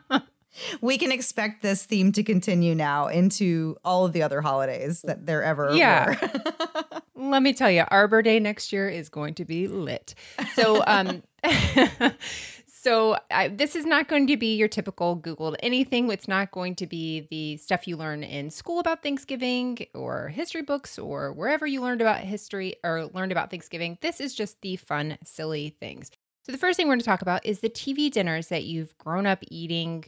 we 0.80 0.98
can 0.98 1.12
expect 1.12 1.62
this 1.62 1.84
theme 1.84 2.12
to 2.12 2.22
continue 2.22 2.74
now 2.74 3.06
into 3.08 3.76
all 3.84 4.04
of 4.06 4.12
the 4.12 4.22
other 4.22 4.40
holidays 4.40 5.02
that 5.02 5.26
there 5.26 5.42
ever 5.42 5.72
Yeah. 5.74 6.16
were. 6.20 7.00
let 7.14 7.42
me 7.42 7.52
tell 7.52 7.70
you, 7.70 7.84
Arbor 7.88 8.22
Day 8.22 8.40
next 8.40 8.72
year 8.72 8.88
is 8.88 9.08
going 9.08 9.34
to 9.34 9.44
be 9.44 9.68
lit. 9.68 10.14
So, 10.54 10.82
um, 10.86 11.22
so 12.80 13.18
I, 13.30 13.48
this 13.48 13.74
is 13.74 13.84
not 13.84 14.06
going 14.06 14.28
to 14.28 14.36
be 14.36 14.54
your 14.54 14.68
typical 14.68 15.16
Googled 15.16 15.56
anything. 15.60 16.08
It's 16.12 16.28
not 16.28 16.52
going 16.52 16.76
to 16.76 16.86
be 16.86 17.26
the 17.28 17.56
stuff 17.56 17.88
you 17.88 17.96
learn 17.96 18.22
in 18.22 18.50
school 18.50 18.78
about 18.78 19.02
Thanksgiving 19.02 19.78
or 19.94 20.28
history 20.28 20.62
books 20.62 20.96
or 20.96 21.32
wherever 21.32 21.66
you 21.66 21.80
learned 21.80 22.00
about 22.00 22.20
history 22.20 22.76
or 22.84 23.06
learned 23.06 23.32
about 23.32 23.50
Thanksgiving. 23.50 23.98
This 24.00 24.20
is 24.20 24.32
just 24.32 24.60
the 24.62 24.76
fun, 24.76 25.18
silly 25.24 25.76
things. 25.80 26.12
So, 26.44 26.52
the 26.52 26.58
first 26.58 26.76
thing 26.76 26.86
we're 26.86 26.92
going 26.92 27.00
to 27.00 27.06
talk 27.06 27.20
about 27.20 27.44
is 27.44 27.60
the 27.60 27.68
TV 27.68 28.10
dinners 28.10 28.46
that 28.48 28.64
you've 28.64 28.96
grown 28.96 29.26
up 29.26 29.42
eating 29.50 30.04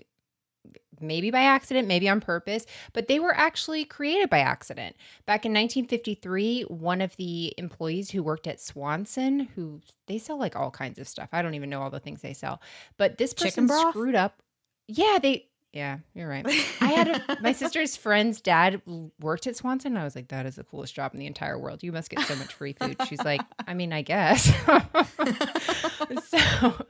maybe 1.00 1.30
by 1.30 1.40
accident, 1.40 1.88
maybe 1.88 2.08
on 2.08 2.20
purpose, 2.20 2.66
but 2.92 3.08
they 3.08 3.20
were 3.20 3.34
actually 3.34 3.84
created 3.84 4.30
by 4.30 4.38
accident. 4.38 4.96
Back 5.26 5.44
in 5.44 5.52
1953, 5.52 6.62
one 6.62 7.00
of 7.00 7.16
the 7.16 7.54
employees 7.58 8.10
who 8.10 8.22
worked 8.22 8.46
at 8.46 8.60
Swanson, 8.60 9.40
who 9.54 9.80
they 10.06 10.18
sell 10.18 10.38
like 10.38 10.56
all 10.56 10.70
kinds 10.70 10.98
of 10.98 11.08
stuff. 11.08 11.28
I 11.32 11.42
don't 11.42 11.54
even 11.54 11.70
know 11.70 11.82
all 11.82 11.90
the 11.90 12.00
things 12.00 12.22
they 12.22 12.32
sell, 12.32 12.62
but 12.96 13.18
this 13.18 13.34
person 13.34 13.68
screwed 13.68 14.14
up. 14.14 14.42
Yeah, 14.88 15.18
they. 15.22 15.49
Yeah, 15.72 15.98
you're 16.14 16.28
right. 16.28 16.44
I 16.80 16.86
had 16.86 17.08
a, 17.08 17.38
my 17.42 17.52
sister's 17.52 17.96
friend's 17.96 18.40
dad 18.40 18.82
worked 19.20 19.46
at 19.46 19.54
Swanson. 19.54 19.96
I 19.96 20.02
was 20.02 20.16
like, 20.16 20.28
that 20.28 20.44
is 20.44 20.56
the 20.56 20.64
coolest 20.64 20.94
job 20.94 21.14
in 21.14 21.20
the 21.20 21.26
entire 21.26 21.58
world. 21.58 21.84
You 21.84 21.92
must 21.92 22.10
get 22.10 22.20
so 22.26 22.34
much 22.34 22.52
free 22.52 22.72
food. 22.72 22.96
She's 23.08 23.22
like, 23.22 23.40
I 23.68 23.74
mean, 23.74 23.92
I 23.92 24.02
guess. 24.02 24.52
so, 26.28 26.86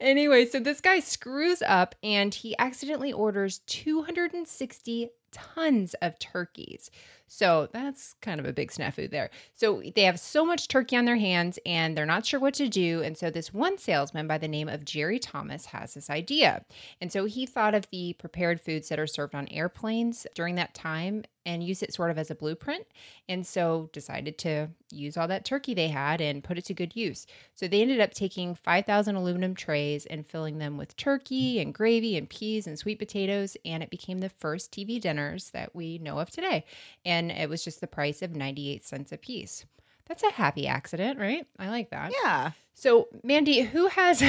anyway, 0.00 0.46
so 0.46 0.60
this 0.60 0.80
guy 0.80 1.00
screws 1.00 1.60
up 1.62 1.96
and 2.04 2.32
he 2.32 2.56
accidentally 2.58 3.12
orders 3.12 3.58
260 3.66 5.10
tons 5.32 5.94
of 6.02 6.18
turkeys. 6.18 6.90
So 7.32 7.68
that's 7.72 8.16
kind 8.20 8.40
of 8.40 8.46
a 8.46 8.52
big 8.52 8.72
snafu 8.72 9.08
there. 9.08 9.30
So 9.54 9.82
they 9.94 10.02
have 10.02 10.18
so 10.18 10.44
much 10.44 10.66
turkey 10.66 10.96
on 10.96 11.04
their 11.04 11.16
hands 11.16 11.60
and 11.64 11.96
they're 11.96 12.04
not 12.04 12.26
sure 12.26 12.40
what 12.40 12.54
to 12.54 12.68
do. 12.68 13.02
And 13.02 13.16
so 13.16 13.30
this 13.30 13.54
one 13.54 13.78
salesman 13.78 14.26
by 14.26 14.38
the 14.38 14.48
name 14.48 14.68
of 14.68 14.84
Jerry 14.84 15.20
Thomas 15.20 15.66
has 15.66 15.94
this 15.94 16.10
idea. 16.10 16.64
And 17.00 17.12
so 17.12 17.26
he 17.26 17.46
thought 17.46 17.74
of 17.74 17.88
the 17.90 18.14
prepared 18.14 18.60
foods 18.60 18.88
that 18.88 18.98
are 18.98 19.06
served 19.06 19.36
on 19.36 19.46
airplanes 19.48 20.26
during 20.34 20.56
that 20.56 20.74
time 20.74 21.22
and 21.50 21.64
use 21.64 21.82
it 21.82 21.92
sort 21.92 22.12
of 22.12 22.18
as 22.18 22.30
a 22.30 22.34
blueprint. 22.34 22.86
And 23.28 23.44
so 23.44 23.90
decided 23.92 24.38
to 24.38 24.68
use 24.92 25.16
all 25.16 25.26
that 25.28 25.44
turkey 25.44 25.74
they 25.74 25.88
had 25.88 26.20
and 26.20 26.44
put 26.44 26.58
it 26.58 26.64
to 26.66 26.74
good 26.74 26.94
use. 26.94 27.26
So 27.54 27.66
they 27.66 27.82
ended 27.82 27.98
up 28.00 28.14
taking 28.14 28.54
5,000 28.54 29.16
aluminum 29.16 29.56
trays 29.56 30.06
and 30.06 30.24
filling 30.24 30.58
them 30.58 30.78
with 30.78 30.96
turkey 30.96 31.58
and 31.58 31.74
gravy 31.74 32.16
and 32.16 32.28
peas 32.30 32.68
and 32.68 32.78
sweet 32.78 33.00
potatoes. 33.00 33.56
And 33.64 33.82
it 33.82 33.90
became 33.90 34.18
the 34.18 34.28
first 34.28 34.70
TV 34.70 35.00
dinners 35.00 35.50
that 35.50 35.74
we 35.74 35.98
know 35.98 36.20
of 36.20 36.30
today. 36.30 36.64
And 37.04 37.32
it 37.32 37.48
was 37.48 37.64
just 37.64 37.80
the 37.80 37.88
price 37.88 38.22
of 38.22 38.36
98 38.36 38.86
cents 38.86 39.10
a 39.10 39.16
piece. 39.16 39.64
That's 40.06 40.22
a 40.22 40.30
happy 40.30 40.68
accident, 40.68 41.18
right? 41.18 41.46
I 41.58 41.68
like 41.68 41.90
that. 41.90 42.12
Yeah. 42.22 42.52
So, 42.74 43.08
Mandy, 43.24 43.62
who 43.62 43.88
has 43.88 44.22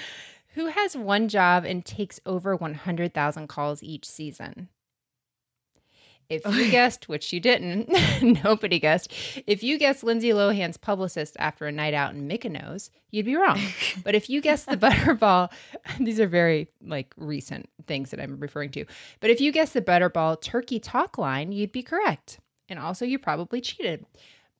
who 0.54 0.66
has 0.66 0.96
one 0.96 1.28
job 1.28 1.64
and 1.64 1.84
takes 1.84 2.20
over 2.26 2.54
100,000 2.54 3.46
calls 3.46 3.82
each 3.82 4.06
season? 4.06 4.68
If 6.28 6.44
you 6.54 6.70
guessed, 6.70 7.08
which 7.08 7.32
you 7.32 7.40
didn't, 7.40 7.88
nobody 8.44 8.78
guessed. 8.78 9.12
If 9.46 9.62
you 9.62 9.78
guessed 9.78 10.04
Lindsay 10.04 10.30
Lohan's 10.30 10.76
publicist 10.76 11.36
after 11.38 11.66
a 11.66 11.72
night 11.72 11.94
out 11.94 12.14
in 12.14 12.28
Mykonos, 12.28 12.90
you'd 13.10 13.26
be 13.26 13.36
wrong. 13.36 13.60
but 14.04 14.14
if 14.14 14.28
you 14.28 14.40
guessed 14.40 14.68
the 14.68 14.76
Butterball, 14.76 15.50
these 15.98 16.20
are 16.20 16.28
very 16.28 16.68
like 16.82 17.14
recent 17.16 17.68
things 17.86 18.10
that 18.10 18.20
I'm 18.20 18.38
referring 18.38 18.70
to. 18.72 18.84
But 19.20 19.30
if 19.30 19.40
you 19.40 19.52
guessed 19.52 19.74
the 19.74 19.82
Butterball 19.82 20.40
turkey 20.40 20.78
talk 20.78 21.18
line, 21.18 21.52
you'd 21.52 21.72
be 21.72 21.82
correct. 21.82 22.40
And 22.68 22.78
also, 22.78 23.04
you 23.04 23.18
probably 23.18 23.60
cheated. 23.60 24.04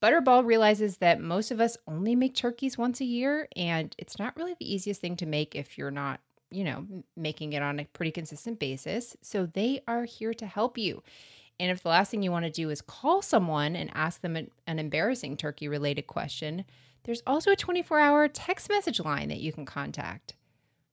Butterball 0.03 0.47
realizes 0.47 0.99
that 0.99 1.21
most 1.21 1.51
of 1.51 1.61
us 1.61 1.77
only 1.87 2.15
make 2.15 2.35
turkeys 2.35 2.79
once 2.79 3.01
a 3.01 3.05
year, 3.05 3.49
and 3.57 3.95
it's 3.99 4.19
not 4.19 4.37
really 4.37 4.55
the 4.59 4.73
easiest 4.73 5.01
thing 5.01 5.17
to 5.17 5.27
make 5.27 5.57
if 5.57 5.77
you're 5.77 5.91
not, 5.91 6.21
you 6.51 6.63
know, 6.63 6.87
making 7.17 7.53
it 7.53 7.63
on 7.63 7.81
a 7.81 7.85
pretty 7.85 8.13
consistent 8.13 8.61
basis. 8.61 9.17
So 9.23 9.47
they 9.47 9.81
are 9.89 10.05
here 10.05 10.33
to 10.35 10.47
help 10.47 10.79
you. 10.79 11.03
And 11.61 11.71
if 11.71 11.83
the 11.83 11.89
last 11.89 12.11
thing 12.11 12.23
you 12.23 12.31
want 12.31 12.45
to 12.45 12.51
do 12.51 12.71
is 12.71 12.81
call 12.81 13.21
someone 13.21 13.75
and 13.75 13.91
ask 13.95 14.21
them 14.21 14.37
an, 14.37 14.51
embarrassing 14.79 15.37
turkey 15.37 15.67
related 15.69 16.07
question, 16.07 16.65
there's 17.05 17.23
also 17.27 17.51
a 17.51 17.57
24 17.57 17.99
hour 17.99 18.29
text 18.29 18.69
message 18.69 19.01
line 19.01 19.29
that 19.29 19.41
you 19.41 19.53
can 19.53 19.67
contact. 19.67 20.35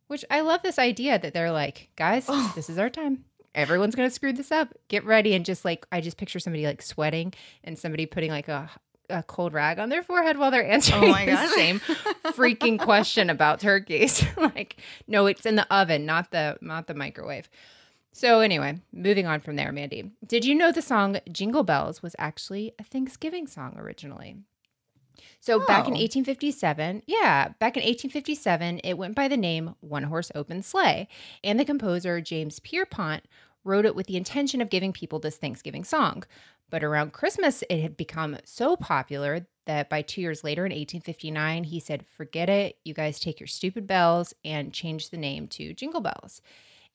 Which 0.07 0.25
I 0.29 0.41
love 0.41 0.61
this 0.61 0.77
idea 0.79 1.17
that 1.19 1.33
they're 1.33 1.51
like, 1.51 1.89
guys, 1.95 2.25
Oh. 2.27 2.51
this 2.55 2.69
is 2.69 2.77
our 2.77 2.89
time. 2.89 3.25
Everyone's 3.53 3.95
going 3.95 4.09
to 4.09 4.13
screw 4.13 4.33
this 4.33 4.51
up. 4.51 4.73
Get 4.87 5.05
ready. 5.05 5.33
And 5.33 5.45
just 5.45 5.65
like, 5.65 5.85
I 5.91 6.01
just 6.01 6.17
picture 6.17 6.39
somebody 6.39 6.65
like 6.65 6.81
sweating 6.81 7.33
and 7.63 7.77
somebody 7.79 8.05
putting 8.05 8.29
like 8.29 8.47
a, 8.47 8.69
a 9.09 9.23
cold 9.23 9.53
rag 9.53 9.79
on 9.79 9.89
their 9.89 10.03
forehead 10.03 10.37
while 10.37 10.51
they're 10.51 10.65
oh 10.65 10.71
answering 10.71 11.03
Oh 11.05 11.07
my 11.07 11.25
the 11.25 11.47
same 11.49 11.79
freaking 12.33 12.79
question 12.79 13.29
about 13.29 13.59
turkeys. 13.59 14.23
like, 14.37 14.77
no, 15.07 15.25
it's 15.25 15.45
in 15.45 15.55
the 15.55 15.71
oven, 15.73 16.05
not 16.05 16.31
the 16.31 16.57
not 16.61 16.87
the 16.87 16.93
microwave. 16.95 17.49
So 18.15 18.39
anyway, 18.39 18.79
moving 18.93 19.27
on 19.27 19.41
from 19.41 19.57
there, 19.57 19.73
Mandy. 19.73 20.09
Did 20.25 20.45
you 20.45 20.55
know 20.55 20.71
the 20.71 20.81
song 20.81 21.19
Jingle 21.29 21.63
Bells 21.63 22.01
was 22.01 22.15
actually 22.17 22.71
a 22.79 22.83
Thanksgiving 22.85 23.45
song 23.45 23.75
originally? 23.77 24.37
So 25.41 25.59
back 25.59 25.85
in 25.85 25.95
Oh. 25.95 25.99
1857, 25.99 27.03
yeah, 27.07 27.49
back 27.59 27.75
in 27.75 27.83
1857, 27.83 28.79
it 28.85 28.93
went 28.93 29.15
by 29.15 29.27
the 29.27 29.35
name 29.35 29.75
One 29.81 30.03
Horse 30.03 30.31
Open 30.33 30.63
Sleigh, 30.63 31.09
and 31.43 31.59
the 31.59 31.65
composer 31.65 32.21
James 32.21 32.61
Pierpont 32.61 33.25
wrote 33.65 33.85
it 33.85 33.95
with 33.95 34.07
the 34.07 34.15
intention 34.15 34.61
of 34.61 34.69
giving 34.69 34.93
people 34.93 35.19
this 35.19 35.35
Thanksgiving 35.35 35.83
song. 35.83 36.23
But 36.69 36.85
around 36.85 37.11
Christmas, 37.11 37.65
it 37.69 37.81
had 37.81 37.97
become 37.97 38.37
so 38.45 38.77
popular 38.77 39.45
that 39.65 39.89
by 39.89 40.01
two 40.01 40.21
years 40.21 40.41
later, 40.41 40.65
in 40.65 40.71
1859, 40.71 41.65
he 41.65 41.81
said, 41.81 42.05
Forget 42.07 42.47
it, 42.47 42.77
you 42.85 42.93
guys 42.93 43.19
take 43.19 43.41
your 43.41 43.47
stupid 43.47 43.85
bells 43.85 44.33
and 44.45 44.71
change 44.71 45.09
the 45.09 45.17
name 45.17 45.49
to 45.49 45.73
Jingle 45.73 45.99
Bells. 45.99 46.41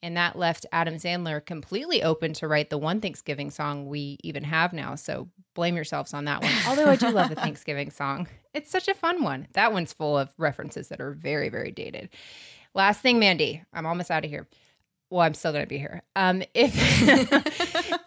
And 0.03 0.17
that 0.17 0.35
left 0.35 0.65
Adam 0.71 0.95
Sandler 0.95 1.45
completely 1.45 2.01
open 2.01 2.33
to 2.33 2.47
write 2.47 2.69
the 2.69 2.77
one 2.77 3.01
Thanksgiving 3.01 3.51
song 3.51 3.87
we 3.87 4.17
even 4.23 4.43
have 4.43 4.73
now. 4.73 4.95
So 4.95 5.29
blame 5.53 5.75
yourselves 5.75 6.13
on 6.13 6.25
that 6.25 6.41
one. 6.41 6.51
Although 6.67 6.89
I 6.89 6.95
do 6.95 7.09
love 7.09 7.29
the 7.29 7.35
Thanksgiving 7.35 7.91
song, 7.91 8.27
it's 8.53 8.71
such 8.71 8.87
a 8.87 8.93
fun 8.93 9.23
one. 9.23 9.47
That 9.53 9.73
one's 9.73 9.93
full 9.93 10.17
of 10.17 10.33
references 10.37 10.87
that 10.87 11.01
are 11.01 11.11
very, 11.11 11.49
very 11.49 11.71
dated. 11.71 12.09
Last 12.73 13.01
thing, 13.01 13.19
Mandy, 13.19 13.63
I'm 13.73 13.85
almost 13.85 14.09
out 14.09 14.25
of 14.25 14.31
here. 14.31 14.47
Well, 15.11 15.21
I'm 15.21 15.33
still 15.33 15.51
going 15.51 15.65
to 15.65 15.69
be 15.69 15.77
here. 15.77 16.03
Um, 16.15 16.41
if 16.53 16.73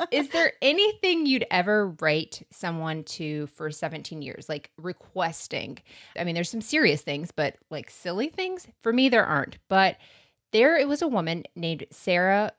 is 0.10 0.30
there 0.30 0.54
anything 0.62 1.26
you'd 1.26 1.44
ever 1.50 1.90
write 2.00 2.42
someone 2.50 3.04
to 3.04 3.46
for 3.48 3.70
17 3.70 4.22
years, 4.22 4.48
like 4.48 4.70
requesting? 4.78 5.78
I 6.18 6.24
mean, 6.24 6.34
there's 6.34 6.48
some 6.48 6.62
serious 6.62 7.02
things, 7.02 7.30
but 7.30 7.56
like 7.70 7.90
silly 7.90 8.30
things. 8.30 8.66
For 8.82 8.90
me, 8.90 9.10
there 9.10 9.26
aren't. 9.26 9.58
But 9.68 9.98
there, 10.54 10.78
it 10.78 10.87
was 10.87 11.02
a 11.02 11.08
woman 11.08 11.42
named 11.56 11.84
Sarah 11.90 12.52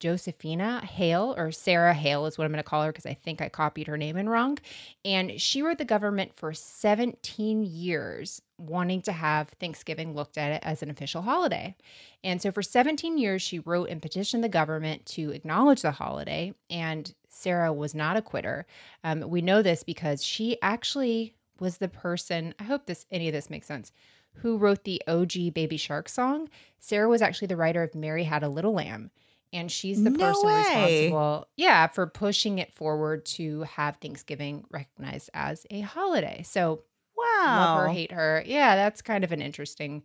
Josephina 0.00 0.80
Hale, 0.80 1.34
or 1.36 1.52
Sarah 1.52 1.92
Hale 1.94 2.26
is 2.26 2.36
what 2.36 2.44
I'm 2.44 2.50
going 2.50 2.56
to 2.56 2.68
call 2.68 2.82
her 2.82 2.90
because 2.90 3.06
I 3.06 3.14
think 3.14 3.40
I 3.40 3.48
copied 3.48 3.86
her 3.86 3.98
name 3.98 4.16
in 4.16 4.26
wrong. 4.28 4.58
And 5.04 5.40
she 5.40 5.62
wrote 5.62 5.76
the 5.78 5.84
government 5.84 6.34
for 6.34 6.54
17 6.54 7.62
years, 7.62 8.40
wanting 8.58 9.02
to 9.02 9.12
have 9.12 9.50
Thanksgiving 9.60 10.14
looked 10.14 10.38
at 10.38 10.50
it 10.50 10.62
as 10.64 10.82
an 10.82 10.90
official 10.90 11.22
holiday. 11.22 11.76
And 12.24 12.40
so 12.40 12.50
for 12.50 12.62
17 12.62 13.18
years, 13.18 13.42
she 13.42 13.60
wrote 13.60 13.90
and 13.90 14.02
petitioned 14.02 14.42
the 14.42 14.48
government 14.48 15.04
to 15.06 15.30
acknowledge 15.30 15.82
the 15.82 15.92
holiday. 15.92 16.54
And 16.70 17.14
Sarah 17.28 17.72
was 17.72 17.94
not 17.94 18.16
a 18.16 18.22
quitter. 18.22 18.66
Um, 19.04 19.28
we 19.28 19.42
know 19.42 19.62
this 19.62 19.84
because 19.84 20.24
she 20.24 20.60
actually 20.62 21.34
was 21.60 21.78
the 21.78 21.88
person, 21.88 22.54
I 22.58 22.64
hope 22.64 22.86
this 22.86 23.06
any 23.12 23.28
of 23.28 23.34
this 23.34 23.50
makes 23.50 23.68
sense, 23.68 23.92
who 24.36 24.56
wrote 24.58 24.84
the 24.84 25.02
OG 25.06 25.52
Baby 25.54 25.76
Shark 25.76 26.08
song. 26.08 26.48
Sarah 26.78 27.08
was 27.08 27.22
actually 27.22 27.48
the 27.48 27.56
writer 27.56 27.82
of 27.82 27.94
Mary 27.94 28.24
Had 28.24 28.42
a 28.42 28.48
Little 28.48 28.72
Lamb. 28.74 29.10
And 29.54 29.70
she's 29.70 30.02
the 30.02 30.08
No 30.10 30.18
person 30.18 30.48
way. 30.48 30.56
responsible, 30.56 31.46
yeah, 31.56 31.86
for 31.86 32.06
pushing 32.06 32.58
it 32.58 32.72
forward 32.72 33.26
to 33.26 33.62
have 33.62 33.96
Thanksgiving 33.98 34.64
recognized 34.70 35.28
as 35.34 35.66
a 35.70 35.80
holiday. 35.82 36.42
So 36.44 36.82
Wow. 37.14 37.54
love 37.56 37.74
her, 37.82 37.88
hate 37.88 38.12
her. 38.12 38.42
Yeah, 38.46 38.76
that's 38.76 39.02
kind 39.02 39.22
of 39.24 39.30
an 39.30 39.42
interesting, 39.42 40.02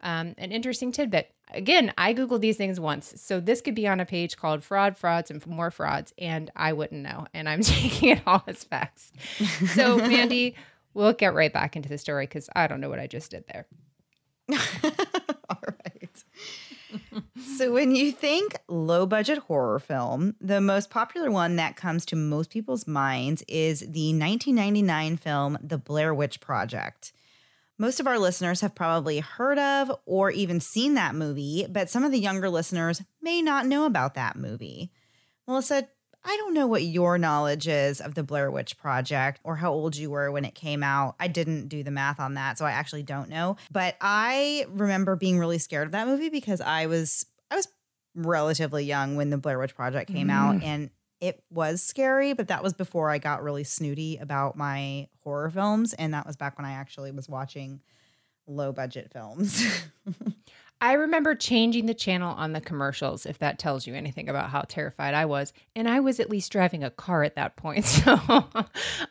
um, 0.00 0.34
an 0.38 0.52
interesting 0.52 0.92
tidbit. 0.92 1.34
Again, 1.52 1.92
I 1.98 2.14
googled 2.14 2.40
these 2.40 2.56
things 2.56 2.78
once, 2.78 3.20
so 3.20 3.40
this 3.40 3.60
could 3.60 3.74
be 3.74 3.86
on 3.88 3.98
a 4.00 4.06
page 4.06 4.36
called 4.36 4.62
"Fraud, 4.62 4.96
Frauds, 4.96 5.30
and 5.30 5.44
More 5.46 5.70
Frauds," 5.72 6.12
and 6.16 6.50
I 6.54 6.72
wouldn't 6.72 7.02
know, 7.02 7.26
and 7.34 7.48
I'm 7.48 7.60
taking 7.62 8.10
it 8.10 8.22
all 8.26 8.44
as 8.46 8.62
facts. 8.64 9.12
So, 9.74 9.96
Mandy, 9.98 10.54
we'll 10.94 11.12
get 11.12 11.34
right 11.34 11.52
back 11.52 11.76
into 11.76 11.88
the 11.88 11.98
story 11.98 12.26
because 12.26 12.48
I 12.54 12.66
don't 12.66 12.80
know 12.80 12.88
what 12.88 13.00
I 13.00 13.06
just 13.06 13.30
did 13.30 13.44
there. 13.52 13.66
All 15.50 15.58
right. 15.62 16.24
so 17.56 17.72
when 17.72 17.94
you 17.94 18.12
think 18.12 18.56
low 18.68 19.06
budget 19.06 19.38
horror 19.38 19.78
film, 19.78 20.36
the 20.40 20.60
most 20.60 20.90
popular 20.90 21.30
one 21.30 21.56
that 21.56 21.76
comes 21.76 22.06
to 22.06 22.16
most 22.16 22.50
people's 22.50 22.86
minds 22.86 23.42
is 23.48 23.80
the 23.80 24.12
1999 24.12 25.16
film 25.16 25.58
The 25.62 25.78
Blair 25.78 26.14
Witch 26.14 26.40
Project. 26.40 27.12
Most 27.76 27.98
of 27.98 28.06
our 28.06 28.18
listeners 28.18 28.60
have 28.60 28.74
probably 28.74 29.18
heard 29.18 29.58
of 29.58 29.90
or 30.06 30.30
even 30.30 30.60
seen 30.60 30.94
that 30.94 31.16
movie, 31.16 31.66
but 31.68 31.90
some 31.90 32.04
of 32.04 32.12
the 32.12 32.20
younger 32.20 32.48
listeners 32.48 33.02
may 33.20 33.42
not 33.42 33.66
know 33.66 33.84
about 33.84 34.14
that 34.14 34.36
movie. 34.36 34.92
Melissa, 35.48 35.88
I 36.24 36.36
don't 36.38 36.54
know 36.54 36.66
what 36.66 36.82
your 36.82 37.18
knowledge 37.18 37.68
is 37.68 38.00
of 38.00 38.14
the 38.14 38.22
Blair 38.22 38.50
Witch 38.50 38.78
Project 38.78 39.40
or 39.44 39.56
how 39.56 39.72
old 39.72 39.94
you 39.96 40.10
were 40.10 40.30
when 40.30 40.44
it 40.44 40.54
came 40.54 40.82
out. 40.82 41.16
I 41.20 41.28
didn't 41.28 41.68
do 41.68 41.82
the 41.82 41.90
math 41.90 42.18
on 42.18 42.34
that, 42.34 42.56
so 42.56 42.64
I 42.64 42.70
actually 42.70 43.02
don't 43.02 43.28
know. 43.28 43.56
But 43.70 43.96
I 44.00 44.66
remember 44.70 45.16
being 45.16 45.38
really 45.38 45.58
scared 45.58 45.86
of 45.86 45.92
that 45.92 46.06
movie 46.06 46.30
because 46.30 46.60
I 46.60 46.86
was 46.86 47.26
I 47.50 47.56
was 47.56 47.68
relatively 48.14 48.84
young 48.84 49.16
when 49.16 49.30
the 49.30 49.38
Blair 49.38 49.58
Witch 49.58 49.74
Project 49.74 50.10
came 50.10 50.30
out 50.30 50.56
mm. 50.56 50.64
and 50.64 50.90
it 51.20 51.42
was 51.50 51.82
scary, 51.82 52.32
but 52.32 52.48
that 52.48 52.62
was 52.62 52.72
before 52.72 53.10
I 53.10 53.18
got 53.18 53.42
really 53.42 53.64
snooty 53.64 54.18
about 54.18 54.56
my 54.56 55.08
horror 55.22 55.50
films 55.50 55.92
and 55.94 56.14
that 56.14 56.26
was 56.26 56.36
back 56.36 56.58
when 56.58 56.66
I 56.66 56.72
actually 56.72 57.12
was 57.12 57.28
watching 57.28 57.80
low 58.46 58.72
budget 58.72 59.10
films. 59.12 59.64
I 60.80 60.94
remember 60.94 61.34
changing 61.34 61.86
the 61.86 61.94
channel 61.94 62.34
on 62.34 62.52
the 62.52 62.60
commercials, 62.60 63.24
if 63.24 63.38
that 63.38 63.58
tells 63.58 63.86
you 63.86 63.94
anything 63.94 64.28
about 64.28 64.50
how 64.50 64.62
terrified 64.62 65.14
I 65.14 65.24
was. 65.24 65.52
And 65.74 65.88
I 65.88 66.00
was 66.00 66.20
at 66.20 66.28
least 66.28 66.52
driving 66.52 66.84
a 66.84 66.90
car 66.90 67.22
at 67.22 67.36
that 67.36 67.56
point. 67.56 67.84
So 68.04 68.18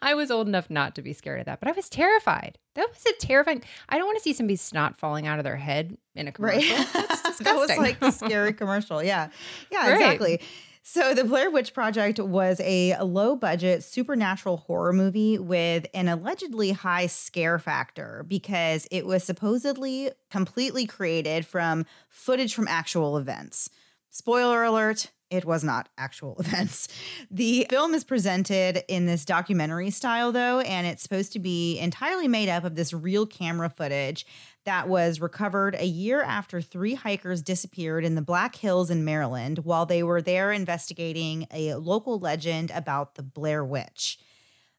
I 0.02 0.14
was 0.14 0.30
old 0.30 0.48
enough 0.48 0.70
not 0.70 0.96
to 0.96 1.02
be 1.02 1.14
scared 1.14 1.40
of 1.40 1.46
that, 1.46 1.60
but 1.60 1.70
I 1.70 1.72
was 1.72 1.90
terrified. 1.90 2.58
That 2.76 2.88
was 2.90 3.04
a 3.06 3.26
terrifying. 3.26 3.64
I 3.90 3.98
don't 3.98 4.06
want 4.06 4.18
to 4.18 4.24
see 4.24 4.34
somebody's 4.34 4.62
snot 4.62 4.98
falling 4.98 5.26
out 5.26 5.40
of 5.40 5.44
their 5.44 5.56
head 5.56 5.98
in 6.16 6.28
a 6.28 6.32
commercial. 6.32 6.76
Right. 6.76 6.94
that 6.94 7.56
was 7.56 7.78
like 7.78 7.98
a 8.02 8.12
scary 8.12 8.54
commercial. 8.54 9.02
Yeah. 9.02 9.30
Yeah, 9.72 9.88
right. 9.88 9.94
exactly. 9.94 10.42
So, 10.86 11.14
The 11.14 11.24
Blair 11.24 11.50
Witch 11.50 11.74
Project 11.74 12.20
was 12.20 12.60
a 12.60 12.98
low 13.02 13.38
budget 13.38 13.86
supernatural 13.86 14.58
horror 14.58 14.92
movie 14.92 15.40
with 15.40 15.86
an 15.94 16.10
allegedly 16.10 16.72
high 16.72 17.08
scare 17.08 17.58
factor 17.58 18.26
because 18.28 18.86
it 18.92 19.06
was 19.06 19.24
supposedly 19.24 20.12
completely 20.30 20.86
created 20.86 21.46
from 21.46 21.86
footage 22.10 22.54
from 22.54 22.68
actual 22.68 23.18
events. 23.18 23.70
Spoiler 24.10 24.62
alert, 24.66 25.10
it 25.30 25.46
was 25.46 25.64
not 25.64 25.88
actual 25.98 26.36
events. 26.40 26.90
The 27.32 27.66
film 27.70 27.94
is 27.94 28.04
presented 28.04 28.84
in 28.90 29.06
this 29.06 29.24
documentary 29.24 29.90
style, 29.90 30.34
though, 30.34 30.60
and 30.60 30.86
it's 30.86 31.02
supposed 31.02 31.32
to 31.32 31.40
be 31.40 31.80
entirely 31.80 32.28
made 32.28 32.50
up 32.50 32.66
of 32.66 32.76
this 32.76 32.94
real 32.94 33.26
camera 33.26 33.70
footage 33.70 34.26
that 34.66 34.88
was 34.88 35.20
recovered 35.20 35.76
a 35.76 35.86
year 35.86 36.22
after 36.22 36.62
three 36.62 36.96
hikers 36.96 37.42
disappeared 37.42 38.06
in 38.06 38.16
the 38.16 38.22
Black 38.22 38.56
Hills 38.56 38.90
in 38.90 39.04
Maryland 39.06 39.60
while 39.60 39.86
they 39.86 40.04
were 40.04 40.22
there 40.22 40.52
investigating 40.52 41.48
a 41.52 41.76
local 41.76 42.20
legend 42.20 42.72
about 42.72 43.16
the 43.16 43.24
Blair 43.24 43.64
Witch. 43.64 44.18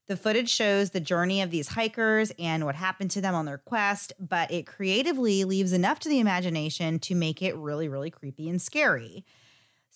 The 0.07 0.17
footage 0.17 0.51
shows 0.51 0.91
the 0.91 1.01
journey 1.01 1.41
of 1.41 1.51
these 1.51 1.69
hikers 1.69 2.31
and 2.39 2.65
what 2.67 2.75
happened 2.75 3.11
to 3.13 3.23
them 3.23 3.35
on 3.35 3.47
their 3.47 3.59
quest, 3.59 4.13
but 4.19 4.51
it 4.51 4.67
creatively 4.67 5.45
leaves 5.45 5.73
enough 5.73 5.99
to 6.01 6.11
the 6.11 6.21
imagination 6.21 6.99
to 7.01 7.15
make 7.15 7.41
it 7.41 7.57
really, 7.57 7.89
really 7.89 8.11
creepy 8.11 8.49
and 8.51 8.61
scary. 8.61 9.25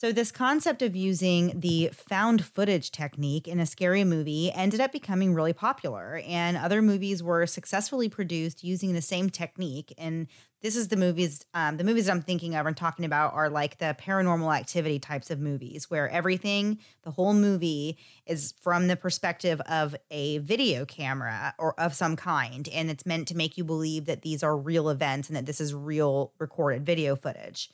So, 0.00 0.12
this 0.12 0.30
concept 0.30 0.80
of 0.82 0.94
using 0.94 1.58
the 1.58 1.90
found 1.92 2.44
footage 2.44 2.92
technique 2.92 3.48
in 3.48 3.58
a 3.58 3.66
scary 3.66 4.04
movie 4.04 4.52
ended 4.52 4.80
up 4.80 4.92
becoming 4.92 5.34
really 5.34 5.52
popular, 5.52 6.22
and 6.24 6.56
other 6.56 6.80
movies 6.80 7.20
were 7.20 7.48
successfully 7.48 8.08
produced 8.08 8.62
using 8.62 8.92
the 8.92 9.02
same 9.02 9.28
technique. 9.28 9.92
And 9.98 10.28
this 10.62 10.76
is 10.76 10.86
the 10.86 10.96
movies, 10.96 11.44
um, 11.52 11.78
the 11.78 11.84
movies 11.84 12.08
I'm 12.08 12.22
thinking 12.22 12.54
of 12.54 12.64
and 12.64 12.76
talking 12.76 13.06
about 13.06 13.34
are 13.34 13.50
like 13.50 13.78
the 13.78 13.96
paranormal 14.00 14.56
activity 14.56 15.00
types 15.00 15.32
of 15.32 15.40
movies, 15.40 15.90
where 15.90 16.08
everything, 16.08 16.78
the 17.02 17.10
whole 17.10 17.34
movie, 17.34 17.98
is 18.24 18.54
from 18.62 18.86
the 18.86 18.94
perspective 18.94 19.60
of 19.62 19.96
a 20.12 20.38
video 20.38 20.84
camera 20.84 21.56
or 21.58 21.74
of 21.74 21.92
some 21.92 22.14
kind, 22.14 22.68
and 22.68 22.88
it's 22.88 23.04
meant 23.04 23.26
to 23.26 23.36
make 23.36 23.58
you 23.58 23.64
believe 23.64 24.04
that 24.04 24.22
these 24.22 24.44
are 24.44 24.56
real 24.56 24.90
events 24.90 25.26
and 25.26 25.34
that 25.34 25.46
this 25.46 25.60
is 25.60 25.74
real 25.74 26.34
recorded 26.38 26.86
video 26.86 27.16
footage. 27.16 27.68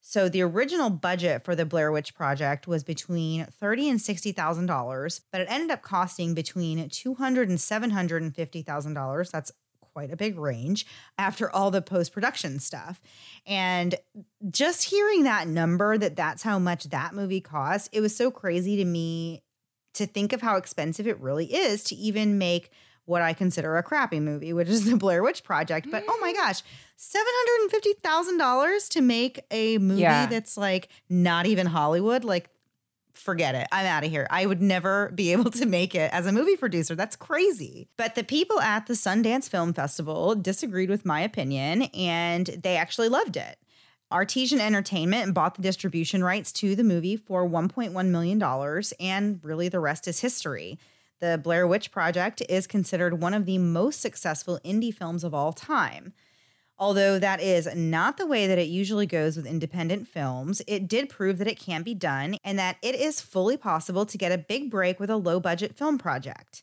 So 0.00 0.28
the 0.28 0.42
original 0.42 0.90
budget 0.90 1.44
for 1.44 1.54
the 1.54 1.66
Blair 1.66 1.92
Witch 1.92 2.14
Project 2.14 2.66
was 2.66 2.82
between 2.82 3.46
thirty 3.60 3.88
and 3.88 4.00
sixty 4.00 4.32
thousand 4.32 4.66
dollars, 4.66 5.20
but 5.30 5.40
it 5.40 5.48
ended 5.50 5.70
up 5.70 5.82
costing 5.82 6.34
between 6.34 6.88
two 6.88 7.14
hundred 7.14 7.48
and 7.48 7.60
seven 7.60 7.90
hundred 7.90 8.22
and 8.22 8.34
fifty 8.34 8.62
thousand 8.62 8.94
dollars. 8.94 9.30
That's 9.30 9.52
quite 9.92 10.12
a 10.12 10.16
big 10.16 10.38
range 10.38 10.86
after 11.18 11.50
all 11.50 11.70
the 11.70 11.82
post 11.82 12.12
production 12.12 12.60
stuff. 12.60 13.00
And 13.44 13.94
just 14.48 14.84
hearing 14.84 15.24
that 15.24 15.48
number, 15.48 15.98
that 15.98 16.16
that's 16.16 16.42
how 16.42 16.58
much 16.58 16.84
that 16.84 17.12
movie 17.12 17.40
cost, 17.40 17.88
it 17.92 18.00
was 18.00 18.16
so 18.16 18.30
crazy 18.30 18.76
to 18.76 18.84
me 18.84 19.42
to 19.94 20.06
think 20.06 20.32
of 20.32 20.40
how 20.40 20.56
expensive 20.56 21.06
it 21.08 21.20
really 21.20 21.52
is 21.52 21.82
to 21.84 21.96
even 21.96 22.38
make 22.38 22.70
what 23.10 23.22
I 23.22 23.34
consider 23.34 23.76
a 23.76 23.82
crappy 23.82 24.20
movie, 24.20 24.52
which 24.52 24.68
is 24.68 24.88
the 24.88 24.96
Blair 24.98 25.22
Witch 25.22 25.44
Project. 25.44 25.88
But 25.90 26.04
oh 26.08 26.18
my 26.20 26.32
gosh, 26.32 26.62
$750,000 26.96 28.88
to 28.90 29.00
make 29.00 29.44
a 29.50 29.78
movie 29.78 30.02
yeah. 30.02 30.26
that's 30.26 30.56
like 30.56 30.88
not 31.10 31.46
even 31.46 31.66
Hollywood. 31.66 32.24
Like, 32.24 32.48
forget 33.12 33.54
it. 33.54 33.66
I'm 33.72 33.84
out 33.84 34.04
of 34.04 34.10
here. 34.10 34.26
I 34.30 34.46
would 34.46 34.62
never 34.62 35.10
be 35.14 35.32
able 35.32 35.50
to 35.50 35.66
make 35.66 35.94
it 35.94 36.10
as 36.12 36.26
a 36.26 36.32
movie 36.32 36.56
producer. 36.56 36.94
That's 36.94 37.16
crazy. 37.16 37.88
But 37.96 38.14
the 38.14 38.24
people 38.24 38.60
at 38.60 38.86
the 38.86 38.94
Sundance 38.94 39.48
Film 39.48 39.74
Festival 39.74 40.34
disagreed 40.36 40.88
with 40.88 41.04
my 41.04 41.20
opinion 41.20 41.82
and 41.94 42.46
they 42.46 42.76
actually 42.76 43.08
loved 43.08 43.36
it. 43.36 43.58
Artisan 44.12 44.60
Entertainment 44.60 45.34
bought 45.34 45.54
the 45.54 45.62
distribution 45.62 46.24
rights 46.24 46.50
to 46.52 46.74
the 46.74 46.82
movie 46.82 47.16
for 47.16 47.48
$1.1 47.48 48.06
million, 48.08 48.42
and 48.98 49.44
really 49.44 49.68
the 49.68 49.78
rest 49.78 50.08
is 50.08 50.18
history. 50.18 50.80
The 51.20 51.38
Blair 51.42 51.66
Witch 51.66 51.92
Project 51.92 52.42
is 52.48 52.66
considered 52.66 53.20
one 53.20 53.34
of 53.34 53.44
the 53.44 53.58
most 53.58 54.00
successful 54.00 54.58
indie 54.64 54.94
films 54.94 55.22
of 55.22 55.34
all 55.34 55.52
time. 55.52 56.14
Although 56.78 57.18
that 57.18 57.42
is 57.42 57.68
not 57.76 58.16
the 58.16 58.26
way 58.26 58.46
that 58.46 58.56
it 58.56 58.68
usually 58.68 59.04
goes 59.04 59.36
with 59.36 59.44
independent 59.44 60.08
films, 60.08 60.62
it 60.66 60.88
did 60.88 61.10
prove 61.10 61.36
that 61.36 61.46
it 61.46 61.58
can 61.58 61.82
be 61.82 61.94
done 61.94 62.36
and 62.42 62.58
that 62.58 62.78
it 62.80 62.94
is 62.94 63.20
fully 63.20 63.58
possible 63.58 64.06
to 64.06 64.16
get 64.16 64.32
a 64.32 64.38
big 64.38 64.70
break 64.70 64.98
with 64.98 65.10
a 65.10 65.18
low 65.18 65.40
budget 65.40 65.76
film 65.76 65.98
project. 65.98 66.62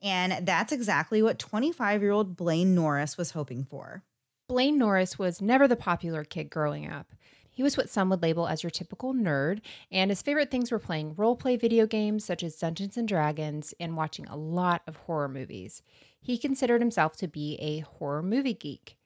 And 0.00 0.46
that's 0.46 0.72
exactly 0.72 1.20
what 1.20 1.40
25 1.40 2.00
year 2.00 2.12
old 2.12 2.36
Blaine 2.36 2.76
Norris 2.76 3.18
was 3.18 3.32
hoping 3.32 3.64
for. 3.64 4.04
Blaine 4.48 4.78
Norris 4.78 5.18
was 5.18 5.42
never 5.42 5.66
the 5.66 5.74
popular 5.74 6.22
kid 6.22 6.48
growing 6.48 6.88
up. 6.88 7.12
He 7.56 7.62
was 7.62 7.78
what 7.78 7.88
some 7.88 8.10
would 8.10 8.20
label 8.20 8.46
as 8.46 8.62
your 8.62 8.68
typical 8.68 9.14
nerd, 9.14 9.62
and 9.90 10.10
his 10.10 10.20
favorite 10.20 10.50
things 10.50 10.70
were 10.70 10.78
playing 10.78 11.14
role 11.14 11.34
play 11.34 11.56
video 11.56 11.86
games 11.86 12.22
such 12.22 12.42
as 12.42 12.54
Dungeons 12.54 12.98
and 12.98 13.08
Dragons 13.08 13.72
and 13.80 13.96
watching 13.96 14.26
a 14.26 14.36
lot 14.36 14.82
of 14.86 14.96
horror 14.96 15.26
movies. 15.26 15.82
He 16.20 16.36
considered 16.36 16.82
himself 16.82 17.16
to 17.16 17.26
be 17.26 17.54
a 17.54 17.78
horror 17.78 18.22
movie 18.22 18.52
geek. 18.52 18.98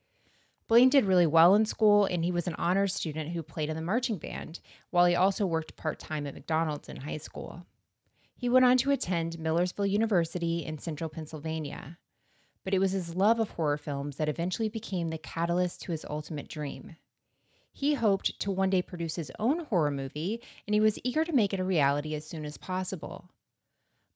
Blaine 0.66 0.88
did 0.88 1.04
really 1.04 1.28
well 1.28 1.54
in 1.54 1.64
school, 1.64 2.06
and 2.06 2.24
he 2.24 2.32
was 2.32 2.48
an 2.48 2.56
honors 2.56 2.92
student 2.92 3.30
who 3.30 3.44
played 3.44 3.70
in 3.70 3.76
the 3.76 3.82
marching 3.82 4.18
band, 4.18 4.58
while 4.90 5.06
he 5.06 5.14
also 5.14 5.46
worked 5.46 5.76
part 5.76 6.00
time 6.00 6.26
at 6.26 6.34
McDonald's 6.34 6.88
in 6.88 6.96
high 6.96 7.18
school. 7.18 7.66
He 8.34 8.48
went 8.48 8.64
on 8.64 8.78
to 8.78 8.90
attend 8.90 9.38
Millersville 9.38 9.86
University 9.86 10.64
in 10.64 10.78
central 10.78 11.08
Pennsylvania. 11.08 11.98
But 12.64 12.74
it 12.74 12.80
was 12.80 12.90
his 12.90 13.14
love 13.14 13.38
of 13.38 13.50
horror 13.50 13.78
films 13.78 14.16
that 14.16 14.28
eventually 14.28 14.68
became 14.68 15.10
the 15.10 15.18
catalyst 15.18 15.82
to 15.82 15.92
his 15.92 16.04
ultimate 16.10 16.48
dream 16.48 16.96
he 17.72 17.94
hoped 17.94 18.38
to 18.40 18.50
one 18.50 18.70
day 18.70 18.82
produce 18.82 19.16
his 19.16 19.32
own 19.38 19.60
horror 19.66 19.90
movie, 19.90 20.40
and 20.66 20.74
he 20.74 20.80
was 20.80 20.98
eager 21.04 21.24
to 21.24 21.32
make 21.32 21.52
it 21.52 21.60
a 21.60 21.64
reality 21.64 22.14
as 22.14 22.26
soon 22.26 22.44
as 22.44 22.56
possible. 22.56 23.30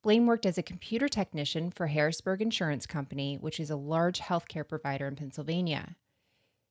Blaine 0.03 0.27
worked 0.27 0.45
as 0.45 0.59
a 0.59 0.63
computer 0.63 1.09
technician 1.09 1.71
for 1.71 1.87
Harrisburg 1.87 2.43
Insurance 2.43 2.87
Company, 2.87 3.37
which 3.37 3.59
is 3.59 3.71
a 3.71 3.77
large 3.77 4.21
healthcare 4.21 4.69
provider 4.69 5.09
in 5.09 5.17
Pennsylvania. 5.17 5.97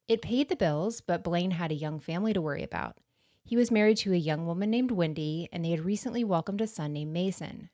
It 0.07 0.21
paid 0.21 0.49
the 0.49 0.55
bills, 0.55 1.01
but 1.01 1.23
Blaine 1.23 1.51
had 1.51 1.71
a 1.71 1.75
young 1.75 1.99
family 1.99 2.33
to 2.33 2.41
worry 2.41 2.61
about. 2.61 2.97
He 3.43 3.55
was 3.55 3.71
married 3.71 3.97
to 3.97 4.13
a 4.13 4.17
young 4.17 4.45
woman 4.45 4.69
named 4.69 4.91
Wendy, 4.91 5.49
and 5.51 5.65
they 5.65 5.71
had 5.71 5.85
recently 5.85 6.23
welcomed 6.23 6.61
a 6.61 6.67
son 6.67 6.93
named 6.93 7.11
Mason. 7.11 7.69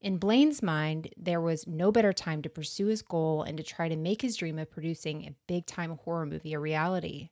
In 0.00 0.18
Blaine's 0.18 0.62
mind, 0.62 1.08
there 1.16 1.40
was 1.40 1.66
no 1.66 1.90
better 1.90 2.12
time 2.12 2.42
to 2.42 2.50
pursue 2.50 2.86
his 2.86 3.02
goal 3.02 3.42
and 3.42 3.56
to 3.56 3.62
try 3.62 3.88
to 3.88 3.96
make 3.96 4.22
his 4.22 4.36
dream 4.36 4.58
of 4.58 4.70
producing 4.70 5.22
a 5.22 5.34
big 5.48 5.66
time 5.66 5.98
horror 6.04 6.26
movie 6.26 6.52
a 6.52 6.60
reality. 6.60 7.30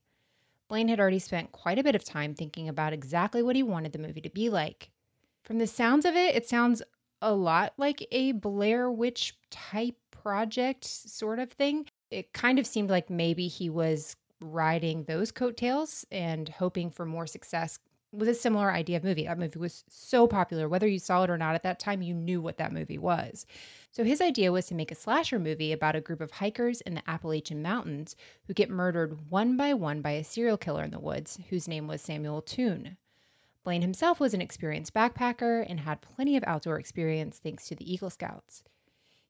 Blaine 0.73 0.89
had 0.89 1.01
already 1.01 1.19
spent 1.19 1.53
quite 1.53 1.79
a 1.79 1.83
bit 1.83 1.95
of 1.95 2.03
time 2.03 2.35
thinking 2.35 2.67
about 2.67 2.95
exactly 2.95 3.43
what 3.43 3.57
he 3.57 3.63
wanted 3.63 3.93
the 3.93 3.99
movie 3.99 4.23
to 4.23 4.31
be 4.31 4.49
like. 4.49 4.89
From 5.45 5.59
the 5.59 5.67
sounds 5.67 6.07
of 6.07 6.17
it, 6.17 6.35
it 6.35 6.49
sounds 6.49 6.81
a 7.21 7.35
lot 7.35 7.75
like 7.77 8.09
a 8.11 8.33
Blair 8.33 8.91
Witch 8.91 9.35
type 9.51 9.97
project 10.11 10.87
sort 10.87 11.41
of 11.41 11.53
thing. 11.53 11.85
It 12.11 12.33
kind 12.33 12.59
of 12.59 12.67
seemed 12.67 12.89
like 12.89 13.11
maybe 13.11 13.49
he 13.49 13.69
was 13.69 14.17
riding 14.41 15.05
those 15.05 15.31
coattails 15.31 16.07
and 16.11 16.49
hoping 16.49 16.91
for 16.91 17.05
more 17.05 17.27
success 17.27 17.79
with 18.11 18.31
a 18.31 18.35
similar 18.35 18.73
idea 18.73 18.97
of 18.97 19.05
movie. 19.05 19.27
That 19.27 19.39
movie 19.39 19.59
was 19.59 19.85
so 19.91 20.27
popular, 20.27 20.71
whether 20.71 20.89
you 20.89 20.99
saw 20.99 21.23
it 21.25 21.29
or 21.29 21.37
not 21.37 21.55
at 21.55 21.65
that 21.65 21.81
time, 21.81 22.01
you 22.01 22.15
knew 22.15 22.41
what 22.41 22.57
that 22.57 22.73
movie 22.73 22.97
was. 22.97 23.45
So 23.92 24.05
his 24.05 24.22
idea 24.22 24.50
was 24.50 24.66
to 24.66 24.74
make 24.74 24.90
a 24.90 24.94
slasher 24.94 25.38
movie 25.38 25.70
about 25.70 25.94
a 25.94 26.00
group 26.00 26.22
of 26.22 26.31
hikers 26.31 26.81
in 26.81 26.94
the 26.94 27.02
Appalachian 27.07 27.61
Mountains 27.61 28.16
who 28.46 28.55
get 28.55 28.70
murdered 28.70 29.31
one 29.31 29.55
by 29.55 29.74
one 29.74 30.00
by 30.00 30.12
a 30.12 30.24
serial 30.24 30.57
killer 30.57 30.83
in 30.83 30.90
the 30.90 30.98
woods 30.98 31.38
whose 31.50 31.68
name 31.68 31.87
was 31.87 32.00
Samuel 32.00 32.40
Toon. 32.40 32.96
Blaine 33.64 33.83
himself 33.83 34.18
was 34.18 34.33
an 34.33 34.40
experienced 34.40 34.94
backpacker 34.94 35.64
and 35.68 35.81
had 35.81 36.00
plenty 36.00 36.38
of 36.38 36.44
outdoor 36.46 36.78
experience 36.78 37.38
thanks 37.38 37.66
to 37.66 37.74
the 37.74 37.92
Eagle 37.92 38.09
Scouts. 38.09 38.64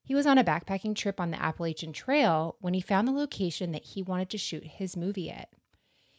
He 0.01 0.15
was 0.15 0.25
on 0.25 0.37
a 0.37 0.45
backpacking 0.45 0.95
trip 0.95 1.19
on 1.19 1.31
the 1.31 1.43
Appalachian 1.43 1.91
Trail 1.91 2.55
when 2.61 2.73
he 2.73 2.79
found 2.79 3.05
the 3.05 3.11
location 3.11 3.73
that 3.73 3.83
he 3.83 4.01
wanted 4.01 4.29
to 4.29 4.37
shoot 4.37 4.63
his 4.63 4.95
movie 4.95 5.29
at. 5.29 5.49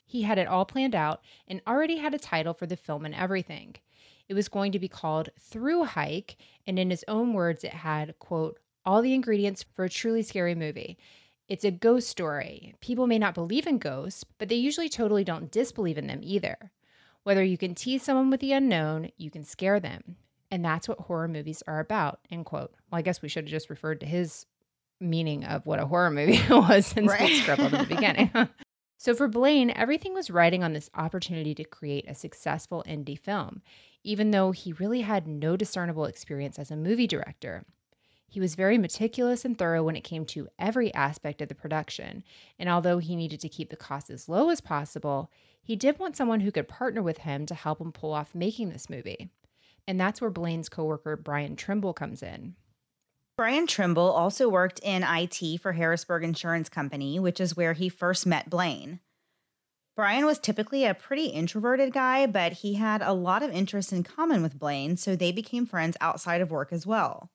He 0.04 0.22
had 0.22 0.37
it 0.37 0.48
all 0.48 0.66
planned 0.66 0.94
out 0.94 1.22
and 1.48 1.62
already 1.66 1.96
had 1.96 2.12
a 2.12 2.18
title 2.18 2.52
for 2.52 2.66
the 2.66 2.76
film 2.76 3.07
and 3.07 3.14
everything. 3.14 3.76
It 4.29 4.35
was 4.35 4.49
going 4.49 4.73
to 4.73 4.79
be 4.79 4.89
called 4.89 5.29
Through 5.39 5.85
Hike, 5.85 6.37
and 6.67 6.79
in 6.79 6.91
his 6.91 7.05
own 7.09 7.35
words, 7.35 7.65
it 7.65 7.73
had, 7.75 8.19
quote, 8.19 8.59
all 8.85 9.03
the 9.03 9.15
ingredients 9.15 9.65
for 9.75 9.85
a 9.85 9.91
truly 9.91 10.23
scary 10.23 10.55
movie. 10.55 10.99
It's 11.49 11.65
a 11.65 11.71
ghost 11.71 12.09
story. 12.09 12.75
People 12.81 13.07
may 13.07 13.19
not 13.19 13.35
believe 13.35 13.67
in 13.67 13.79
ghosts, 13.79 14.25
but 14.39 14.49
they 14.49 14.55
usually 14.55 14.89
totally 14.89 15.25
don't 15.25 15.51
disbelieve 15.51 15.99
in 15.99 16.07
them 16.07 16.21
either. 16.23 16.71
Whether 17.23 17.43
you 17.43 17.59
can 17.59 17.75
tease 17.75 18.03
someone 18.03 18.31
with 18.31 18.41
the 18.41 18.53
unknown, 18.53 19.11
you 19.17 19.31
can 19.31 19.45
scare 19.45 19.81
them. 19.81 20.17
And 20.51 20.65
that's 20.65 20.89
what 20.89 21.01
horror 21.01 21.29
movies 21.29 21.63
are 21.67 21.81
about, 21.81 22.21
end 22.31 22.47
quote. 22.47 22.73
Well, 22.91 22.99
I 22.99 23.03
guess 23.03 23.21
we 23.21 23.29
should 23.29 23.45
have 23.45 23.51
just 23.51 23.71
referred 23.71 24.01
to 24.01 24.07
his 24.07 24.47
meaning 25.01 25.45
of 25.45 25.67
what 25.67 25.81
a 25.81 25.87
horror 25.87 26.11
movie 26.11 26.41
was 26.51 26.87
since 26.87 27.11
right. 27.11 27.29
we 27.29 27.41
scribbled 27.41 27.75
at 27.75 27.89
the 27.89 27.95
beginning. 27.95 28.31
So 28.97 29.15
for 29.15 29.29
Blaine, 29.29 29.71
everything 29.71 30.15
was 30.15 30.31
riding 30.31 30.63
on 30.63 30.73
this 30.73 30.89
opportunity 30.95 31.55
to 31.57 31.65
create 31.65 32.09
a 32.09 32.15
successful 32.15 32.85
indie 32.87 33.19
film, 33.19 33.63
even 34.05 34.31
though 34.31 34.53
he 34.53 34.73
really 34.75 35.01
had 35.01 35.27
no 35.27 35.57
discernible 35.57 36.05
experience 36.05 36.59
as 36.59 36.71
a 36.71 36.77
movie 36.77 37.09
director. 37.09 37.64
He 38.29 38.40
was 38.40 38.55
very 38.55 38.79
meticulous 38.79 39.45
and 39.45 39.57
thorough 39.57 39.83
when 39.83 39.97
it 39.97 40.05
came 40.05 40.25
to 40.27 40.49
every 40.59 40.93
aspect 40.93 41.40
of 41.40 41.49
the 41.49 41.55
production, 41.55 42.23
and 42.59 42.69
although 42.69 42.99
he 42.99 43.17
needed 43.17 43.40
to 43.40 43.49
keep 43.49 43.71
the 43.71 43.77
cost 43.77 44.11
as 44.11 44.29
low 44.29 44.51
as 44.51 44.61
possible, 44.61 45.31
he 45.62 45.77
did 45.77 45.99
want 45.99 46.17
someone 46.17 46.40
who 46.40 46.53
could 46.53 46.69
partner 46.69 47.03
with 47.03 47.19
him 47.19 47.47
to 47.47 47.55
help 47.55 47.81
him 47.81 47.93
pull 47.93 48.12
off 48.12 48.35
making 48.35 48.71
this 48.71 48.90
movie. 48.90 49.31
And 49.87 50.01
that's 50.01 50.21
where 50.21 50.31
Blaine's 50.31 50.69
coworker 50.69 51.17
Brian 51.17 51.57
Trimble 51.57 51.95
comes 51.95 52.23
in. 52.23 52.57
Brian 53.37 53.67
Trimble 53.67 54.11
also 54.11 54.49
worked 54.49 54.79
in 54.81 55.03
IT 55.03 55.61
for 55.61 55.73
Harrisburg 55.73 56.23
Insurance 56.23 56.69
Company, 56.69 57.19
which 57.19 57.40
is 57.40 57.57
where 57.57 57.73
he 57.73 57.88
first 57.88 58.27
met 58.27 58.51
Blaine. 58.51 59.01
Brian 59.96 60.26
was 60.26 60.40
typically 60.40 60.85
a 60.85 60.94
pretty 60.94 61.26
introverted 61.26 61.92
guy, 61.92 62.26
but 62.26 62.52
he 62.52 62.74
had 62.74 63.00
a 63.00 63.12
lot 63.12 63.42
of 63.42 63.50
interests 63.50 63.92
in 63.92 64.02
common 64.02 64.42
with 64.42 64.59
Blaine, 64.59 64.96
so 64.96 65.14
they 65.14 65.30
became 65.30 65.66
friends 65.66 65.96
outside 66.00 66.40
of 66.40 66.50
work 66.50 66.72
as 66.72 66.85
well. 66.85 67.30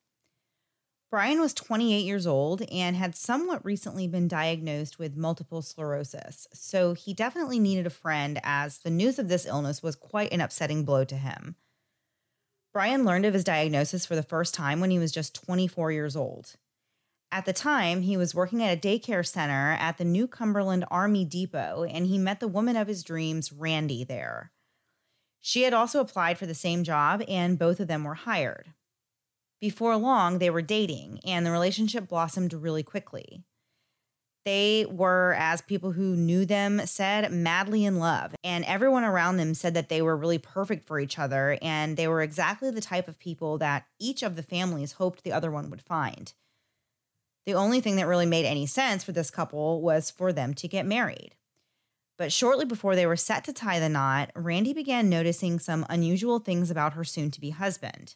Brian 1.09 1.39
was 1.39 1.53
28 1.55 2.01
years 2.01 2.27
old 2.27 2.61
and 2.69 2.95
had 2.95 3.15
somewhat 3.15 3.65
recently 3.65 4.07
been 4.07 4.27
diagnosed 4.27 4.99
with 4.99 5.17
multiple 5.17 5.61
sclerosis, 5.61 6.47
so 6.53 6.93
he 6.93 7.13
definitely 7.13 7.59
needed 7.59 7.87
a 7.87 7.91
friend 7.91 8.39
as 8.43 8.79
the 8.79 8.91
news 8.91 9.17
of 9.17 9.27
this 9.27 9.47
illness 9.47 9.81
was 9.81 9.95
quite 9.95 10.31
an 10.31 10.41
upsetting 10.41 10.83
blow 10.83 11.03
to 11.05 11.15
him. 11.15 11.55
Brian 12.73 13.05
learned 13.05 13.25
of 13.25 13.33
his 13.33 13.43
diagnosis 13.43 14.05
for 14.05 14.15
the 14.15 14.21
first 14.21 14.53
time 14.53 14.79
when 14.79 14.91
he 14.91 14.99
was 14.99 15.11
just 15.11 15.43
24 15.43 15.91
years 15.91 16.15
old. 16.15 16.55
At 17.31 17.45
the 17.45 17.53
time, 17.53 18.01
he 18.01 18.17
was 18.17 18.33
working 18.33 18.63
at 18.63 18.75
a 18.75 18.79
daycare 18.79 19.25
center 19.25 19.77
at 19.79 19.97
the 19.97 20.05
New 20.05 20.27
Cumberland 20.27 20.85
Army 20.89 21.25
Depot, 21.25 21.85
and 21.87 22.07
he 22.07 22.17
met 22.17 22.39
the 22.39 22.47
woman 22.47 22.75
of 22.75 22.87
his 22.87 23.03
dreams, 23.03 23.51
Randy, 23.51 24.03
there. 24.03 24.51
She 25.39 25.61
had 25.61 25.73
also 25.73 25.99
applied 25.99 26.37
for 26.37 26.47
the 26.47 26.55
same 26.55 26.83
job, 26.83 27.21
and 27.27 27.59
both 27.59 27.79
of 27.79 27.87
them 27.87 28.03
were 28.03 28.15
hired. 28.15 28.73
Before 29.61 29.95
long, 29.95 30.39
they 30.39 30.49
were 30.49 30.61
dating, 30.61 31.19
and 31.23 31.45
the 31.45 31.51
relationship 31.51 32.07
blossomed 32.07 32.53
really 32.53 32.83
quickly. 32.83 33.43
They 34.45 34.87
were, 34.89 35.35
as 35.37 35.61
people 35.61 35.91
who 35.91 36.15
knew 36.15 36.45
them 36.45 36.81
said, 36.85 37.31
madly 37.31 37.85
in 37.85 37.99
love. 37.99 38.33
And 38.43 38.65
everyone 38.65 39.03
around 39.03 39.37
them 39.37 39.53
said 39.53 39.73
that 39.75 39.89
they 39.89 40.01
were 40.01 40.17
really 40.17 40.37
perfect 40.39 40.87
for 40.87 40.99
each 40.99 41.19
other. 41.19 41.57
And 41.61 41.97
they 41.97 42.07
were 42.07 42.21
exactly 42.21 42.71
the 42.71 42.81
type 42.81 43.07
of 43.07 43.19
people 43.19 43.57
that 43.59 43.85
each 43.99 44.23
of 44.23 44.35
the 44.35 44.41
families 44.41 44.93
hoped 44.93 45.23
the 45.23 45.33
other 45.33 45.51
one 45.51 45.69
would 45.69 45.81
find. 45.81 46.33
The 47.49 47.55
only 47.55 47.81
thing 47.81 47.95
that 47.95 48.05
really 48.05 48.27
made 48.27 48.45
any 48.45 48.67
sense 48.67 49.03
for 49.03 49.11
this 49.11 49.31
couple 49.31 49.81
was 49.81 50.11
for 50.11 50.31
them 50.31 50.53
to 50.53 50.67
get 50.67 50.85
married. 50.85 51.33
But 52.15 52.31
shortly 52.31 52.63
before 52.63 52.95
they 52.95 53.07
were 53.07 53.15
set 53.15 53.43
to 53.45 53.53
tie 53.53 53.79
the 53.79 53.89
knot, 53.89 54.31
Randy 54.35 54.71
began 54.71 55.09
noticing 55.09 55.57
some 55.57 55.83
unusual 55.89 56.37
things 56.37 56.69
about 56.69 56.93
her 56.93 57.03
soon 57.03 57.31
to 57.31 57.41
be 57.41 57.49
husband. 57.49 58.13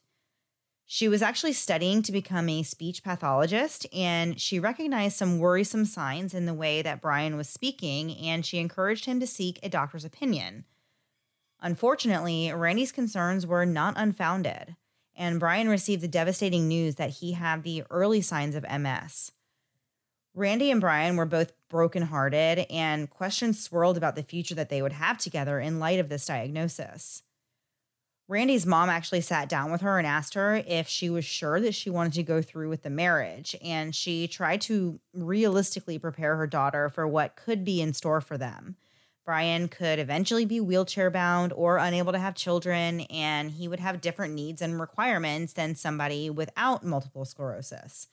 She 0.85 1.07
was 1.07 1.23
actually 1.23 1.53
studying 1.53 2.03
to 2.03 2.11
become 2.11 2.47
a 2.47 2.61
speech 2.61 3.03
pathologist, 3.03 3.87
and 3.91 4.39
she 4.39 4.59
recognized 4.59 5.17
some 5.17 5.39
worrisome 5.39 5.85
signs 5.85 6.35
in 6.35 6.45
the 6.45 6.53
way 6.53 6.83
that 6.83 7.01
Brian 7.01 7.35
was 7.35 7.49
speaking, 7.49 8.15
and 8.15 8.45
she 8.45 8.59
encouraged 8.59 9.05
him 9.05 9.19
to 9.19 9.25
seek 9.25 9.59
a 9.63 9.67
doctor's 9.67 10.05
opinion. 10.05 10.65
Unfortunately, 11.59 12.53
Randy's 12.53 12.91
concerns 12.91 13.47
were 13.47 13.65
not 13.65 13.95
unfounded, 13.97 14.75
and 15.15 15.39
Brian 15.39 15.69
received 15.69 16.01
the 16.01 16.07
devastating 16.07 16.67
news 16.67 16.95
that 16.95 17.09
he 17.09 17.33
had 17.33 17.63
the 17.63 17.83
early 17.89 18.21
signs 18.21 18.55
of 18.55 18.63
MS. 18.63 19.31
Randy 20.35 20.71
and 20.71 20.81
Brian 20.81 21.15
were 21.15 21.25
both 21.25 21.53
brokenhearted, 21.69 22.65
and 22.69 23.09
questions 23.09 23.59
swirled 23.59 23.97
about 23.97 24.15
the 24.15 24.23
future 24.23 24.55
that 24.55 24.69
they 24.69 24.81
would 24.81 24.93
have 24.93 25.17
together 25.17 25.59
in 25.59 25.79
light 25.79 25.99
of 25.99 26.09
this 26.09 26.25
diagnosis. 26.25 27.23
Randy's 28.27 28.65
mom 28.65 28.89
actually 28.89 29.21
sat 29.21 29.49
down 29.49 29.71
with 29.71 29.81
her 29.81 29.97
and 29.97 30.07
asked 30.07 30.33
her 30.33 30.63
if 30.65 30.87
she 30.87 31.09
was 31.09 31.25
sure 31.25 31.59
that 31.59 31.75
she 31.75 31.89
wanted 31.89 32.13
to 32.13 32.23
go 32.23 32.41
through 32.41 32.69
with 32.69 32.83
the 32.83 32.89
marriage. 32.89 33.55
And 33.61 33.93
she 33.93 34.27
tried 34.27 34.61
to 34.61 34.99
realistically 35.13 35.99
prepare 35.99 36.37
her 36.37 36.47
daughter 36.47 36.89
for 36.89 37.07
what 37.07 37.35
could 37.35 37.63
be 37.63 37.81
in 37.81 37.93
store 37.93 38.21
for 38.21 38.37
them. 38.37 38.77
Brian 39.25 39.67
could 39.67 39.99
eventually 39.99 40.45
be 40.45 40.59
wheelchair 40.59 41.09
bound 41.09 41.53
or 41.53 41.77
unable 41.77 42.11
to 42.11 42.19
have 42.19 42.35
children, 42.35 43.01
and 43.01 43.51
he 43.51 43.67
would 43.67 43.79
have 43.79 44.01
different 44.01 44.33
needs 44.33 44.61
and 44.61 44.79
requirements 44.79 45.53
than 45.53 45.75
somebody 45.75 46.29
without 46.29 46.83
multiple 46.83 47.25
sclerosis. 47.25 48.07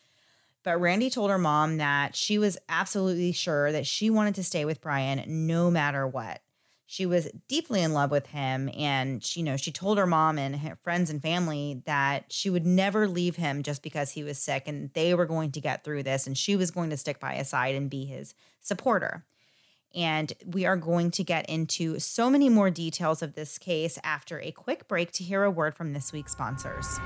But 0.63 0.81
Randy 0.81 1.11
told 1.11 1.31
her 1.31 1.39
mom 1.39 1.79
that 1.79 2.15
she 2.15 2.39
was 2.39 2.59
absolutely 2.69 3.33
sure 3.33 3.73
that 3.73 3.87
she 3.87 4.11
wanted 4.11 4.35
to 4.37 4.45
stay 4.45 4.65
with 4.65 4.81
Brian 4.81 5.25
no 5.47 5.71
matter 5.71 6.07
what 6.07 6.43
she 6.91 7.07
was 7.07 7.31
deeply 7.47 7.83
in 7.83 7.93
love 7.93 8.11
with 8.11 8.27
him 8.27 8.69
and 8.77 9.23
she, 9.23 9.39
you 9.39 9.47
know 9.47 9.57
she 9.57 9.71
told 9.71 9.97
her 9.97 10.09
mom 10.09 10.41
and 10.41 10.57
her 10.57 10.77
friends 10.83 11.09
and 11.09 11.23
family 11.23 11.81
that 11.87 12.25
she 12.33 12.51
would 12.51 12.67
never 12.67 13.07
leave 13.07 13.37
him 13.37 13.63
just 13.63 13.81
because 13.81 14.11
he 14.11 14.25
was 14.25 14.37
sick 14.37 14.65
and 14.67 14.93
they 14.93 15.15
were 15.15 15.25
going 15.25 15.53
to 15.53 15.61
get 15.61 15.85
through 15.85 16.03
this 16.03 16.27
and 16.27 16.37
she 16.37 16.57
was 16.57 16.73
going 16.73 16.91
to 16.91 16.97
stick 16.97 17.21
by 17.21 17.35
his 17.35 17.49
side 17.49 17.77
and 17.77 17.91
be 17.91 18.07
his 18.07 18.35
supporter 18.61 19.25
and 19.95 20.33
we 20.45 20.67
are 20.67 20.77
going 20.77 21.11
to 21.13 21.25
get 21.25 21.49
into 21.49 21.99
so 21.99 22.31
many 22.31 22.49
more 22.49 22.71
details 22.71 23.23
of 23.23 23.35
this 23.35 23.59
case 23.59 23.99
after 24.05 24.41
a 24.41 24.53
quick 24.53 24.87
break 24.89 25.13
to 25.13 25.25
hear 25.25 25.45
a 25.45 25.51
word 25.51 25.75
from 25.75 25.93
this 25.93 26.13
week's 26.13 26.33
sponsors. 26.33 26.99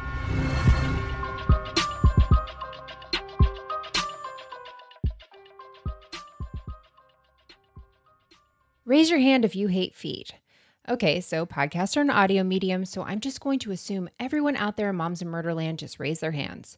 Raise 8.86 9.08
your 9.08 9.20
hand 9.20 9.46
if 9.46 9.56
you 9.56 9.68
hate 9.68 9.94
feet. 9.94 10.34
Okay, 10.86 11.22
so 11.22 11.46
podcasts 11.46 11.96
are 11.96 12.02
an 12.02 12.10
audio 12.10 12.44
medium, 12.44 12.84
so 12.84 13.02
I'm 13.02 13.20
just 13.20 13.40
going 13.40 13.58
to 13.60 13.70
assume 13.70 14.10
everyone 14.20 14.56
out 14.56 14.76
there 14.76 14.90
in 14.90 14.96
Moms 14.96 15.22
in 15.22 15.28
Murderland 15.28 15.78
just 15.78 15.98
raise 15.98 16.20
their 16.20 16.32
hands. 16.32 16.76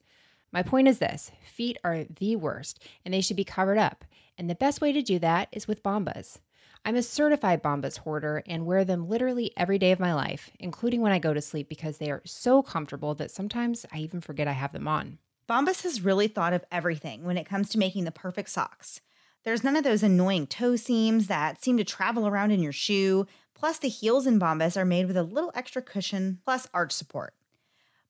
My 0.56 0.62
point 0.62 0.88
is 0.88 1.00
this 1.00 1.32
feet 1.44 1.76
are 1.84 2.04
the 2.04 2.34
worst, 2.34 2.82
and 3.04 3.12
they 3.12 3.20
should 3.20 3.36
be 3.36 3.44
covered 3.44 3.76
up. 3.76 4.06
And 4.38 4.48
the 4.48 4.54
best 4.54 4.80
way 4.80 4.90
to 4.90 5.02
do 5.02 5.18
that 5.18 5.48
is 5.52 5.68
with 5.68 5.82
Bombas. 5.82 6.38
I'm 6.82 6.96
a 6.96 7.02
certified 7.02 7.62
Bombas 7.62 7.98
hoarder 7.98 8.42
and 8.46 8.64
wear 8.64 8.82
them 8.82 9.06
literally 9.06 9.52
every 9.54 9.78
day 9.78 9.92
of 9.92 10.00
my 10.00 10.14
life, 10.14 10.50
including 10.58 11.02
when 11.02 11.12
I 11.12 11.18
go 11.18 11.34
to 11.34 11.42
sleep 11.42 11.68
because 11.68 11.98
they 11.98 12.10
are 12.10 12.22
so 12.24 12.62
comfortable 12.62 13.14
that 13.16 13.30
sometimes 13.30 13.84
I 13.92 13.98
even 13.98 14.22
forget 14.22 14.48
I 14.48 14.52
have 14.52 14.72
them 14.72 14.88
on. 14.88 15.18
Bombas 15.46 15.82
has 15.82 16.00
really 16.00 16.26
thought 16.26 16.54
of 16.54 16.64
everything 16.72 17.24
when 17.24 17.36
it 17.36 17.44
comes 17.44 17.68
to 17.68 17.78
making 17.78 18.04
the 18.04 18.10
perfect 18.10 18.48
socks. 18.48 19.02
There's 19.44 19.62
none 19.62 19.76
of 19.76 19.84
those 19.84 20.02
annoying 20.02 20.46
toe 20.46 20.76
seams 20.76 21.26
that 21.26 21.62
seem 21.62 21.76
to 21.76 21.84
travel 21.84 22.26
around 22.26 22.50
in 22.50 22.62
your 22.62 22.72
shoe. 22.72 23.26
Plus, 23.52 23.76
the 23.76 23.90
heels 23.90 24.26
in 24.26 24.40
Bombas 24.40 24.78
are 24.78 24.86
made 24.86 25.06
with 25.06 25.18
a 25.18 25.22
little 25.22 25.52
extra 25.54 25.82
cushion 25.82 26.38
plus 26.46 26.66
arch 26.72 26.92
support. 26.92 27.34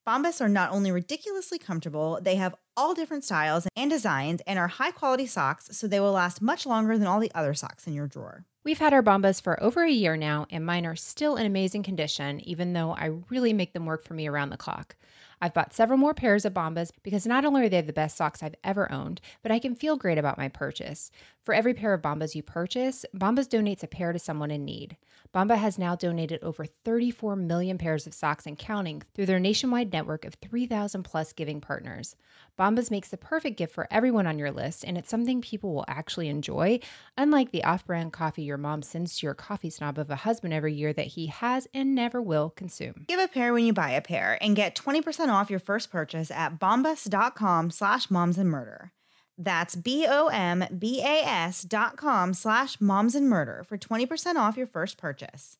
Bombas 0.07 0.39
are 0.39 0.47
not 0.47 0.71
only 0.71 0.89
ridiculously 0.89 1.59
comfortable, 1.59 2.17
they 2.21 2.35
have 2.35 2.55
all 2.77 2.93
different 2.93 3.25
styles 3.25 3.67
and 3.75 3.91
designs 3.91 4.41
and 4.47 4.57
are 4.57 4.69
high 4.69 4.91
quality 4.91 5.25
socks, 5.25 5.67
so 5.73 5.85
they 5.85 5.99
will 5.99 6.13
last 6.13 6.41
much 6.41 6.65
longer 6.65 6.97
than 6.97 7.07
all 7.07 7.19
the 7.19 7.31
other 7.35 7.53
socks 7.53 7.85
in 7.87 7.93
your 7.93 8.07
drawer. 8.07 8.45
We've 8.63 8.77
had 8.79 8.93
our 8.93 9.03
Bombas 9.03 9.41
for 9.41 9.61
over 9.61 9.83
a 9.83 9.91
year 9.91 10.15
now, 10.15 10.47
and 10.49 10.65
mine 10.65 10.85
are 10.85 10.95
still 10.95 11.35
in 11.35 11.45
amazing 11.45 11.83
condition, 11.83 12.39
even 12.47 12.71
though 12.71 12.91
I 12.91 13.19
really 13.29 13.51
make 13.51 13.73
them 13.73 13.85
work 13.85 14.05
for 14.05 14.13
me 14.13 14.27
around 14.27 14.51
the 14.51 14.55
clock. 14.55 14.95
I've 15.41 15.53
bought 15.53 15.73
several 15.73 15.97
more 15.97 16.13
pairs 16.13 16.45
of 16.45 16.53
Bombas 16.53 16.91
because 17.03 17.27
not 17.27 17.43
only 17.43 17.65
are 17.65 17.69
they 17.69 17.81
the 17.81 17.91
best 17.91 18.15
socks 18.15 18.41
I've 18.41 18.55
ever 18.63 18.89
owned, 18.89 19.19
but 19.43 19.51
I 19.51 19.59
can 19.59 19.75
feel 19.75 19.97
great 19.97 20.17
about 20.17 20.37
my 20.37 20.47
purchase. 20.47 21.11
For 21.47 21.53
every 21.53 21.73
pair 21.73 21.93
of 21.93 22.01
Bombas 22.01 22.35
you 22.35 22.43
purchase, 22.43 23.05
Bombas 23.15 23.47
donates 23.47 23.81
a 23.81 23.87
pair 23.87 24.11
to 24.11 24.19
someone 24.19 24.51
in 24.51 24.65
need. 24.65 24.97
Bomba 25.31 25.55
has 25.55 25.79
now 25.79 25.95
donated 25.95 26.43
over 26.43 26.65
34 26.65 27.37
million 27.37 27.77
pairs 27.77 28.05
of 28.05 28.13
socks 28.13 28.45
and 28.45 28.57
counting 28.57 29.01
through 29.13 29.27
their 29.27 29.39
nationwide 29.39 29.93
network 29.93 30.25
of 30.25 30.33
3,000 30.33 31.03
plus 31.03 31.31
giving 31.31 31.61
partners. 31.61 32.17
Bombas 32.59 32.91
makes 32.91 33.07
the 33.07 33.15
perfect 33.15 33.55
gift 33.55 33.73
for 33.73 33.87
everyone 33.89 34.27
on 34.27 34.37
your 34.37 34.51
list, 34.51 34.83
and 34.83 34.97
it's 34.97 35.09
something 35.09 35.39
people 35.39 35.73
will 35.73 35.85
actually 35.87 36.27
enjoy, 36.27 36.81
unlike 37.17 37.51
the 37.51 37.63
off 37.63 37.85
brand 37.85 38.11
coffee 38.11 38.43
your 38.43 38.57
mom 38.57 38.81
sends 38.81 39.17
to 39.17 39.25
your 39.25 39.33
coffee 39.33 39.69
snob 39.69 39.97
of 39.97 40.09
a 40.09 40.17
husband 40.17 40.53
every 40.53 40.73
year 40.73 40.91
that 40.91 41.07
he 41.07 41.27
has 41.27 41.65
and 41.73 41.95
never 41.95 42.21
will 42.21 42.49
consume. 42.49 43.05
Give 43.07 43.21
a 43.21 43.27
pair 43.29 43.53
when 43.53 43.63
you 43.63 43.71
buy 43.71 43.91
a 43.91 44.01
pair 44.01 44.37
and 44.41 44.53
get 44.53 44.75
20% 44.75 45.29
off 45.29 45.49
your 45.49 45.61
first 45.61 45.91
purchase 45.91 46.29
at 46.29 46.59
bombas.com 46.59 47.71
slash 47.71 48.11
moms 48.11 48.37
and 48.37 48.49
murder. 48.49 48.91
That's 49.37 49.75
B-O-M-B-A-S 49.75 51.61
dot 51.63 51.97
com 51.97 52.33
slash 52.33 52.81
moms 52.81 53.15
and 53.15 53.29
murder 53.29 53.63
for 53.67 53.77
20% 53.77 54.35
off 54.35 54.57
your 54.57 54.67
first 54.67 54.97
purchase. 54.97 55.57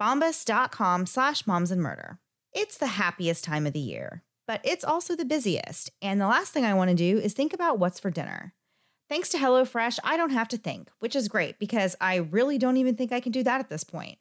Bombas.com 0.00 1.06
slash 1.06 1.46
moms 1.46 1.70
and 1.70 1.82
murder. 1.82 2.18
It's 2.52 2.78
the 2.78 2.86
happiest 2.86 3.44
time 3.44 3.66
of 3.66 3.72
the 3.72 3.80
year, 3.80 4.22
but 4.46 4.60
it's 4.64 4.84
also 4.84 5.14
the 5.14 5.24
busiest. 5.24 5.90
And 6.00 6.20
the 6.20 6.26
last 6.26 6.52
thing 6.52 6.64
I 6.64 6.74
want 6.74 6.90
to 6.90 6.96
do 6.96 7.18
is 7.18 7.34
think 7.34 7.52
about 7.52 7.78
what's 7.78 8.00
for 8.00 8.10
dinner. 8.10 8.54
Thanks 9.08 9.28
to 9.30 9.38
HelloFresh, 9.38 9.98
I 10.04 10.16
don't 10.16 10.30
have 10.30 10.48
to 10.48 10.56
think, 10.56 10.90
which 10.98 11.16
is 11.16 11.28
great 11.28 11.58
because 11.58 11.96
I 12.00 12.16
really 12.16 12.58
don't 12.58 12.76
even 12.76 12.94
think 12.94 13.10
I 13.10 13.20
can 13.20 13.32
do 13.32 13.42
that 13.42 13.60
at 13.60 13.70
this 13.70 13.84
point. 13.84 14.18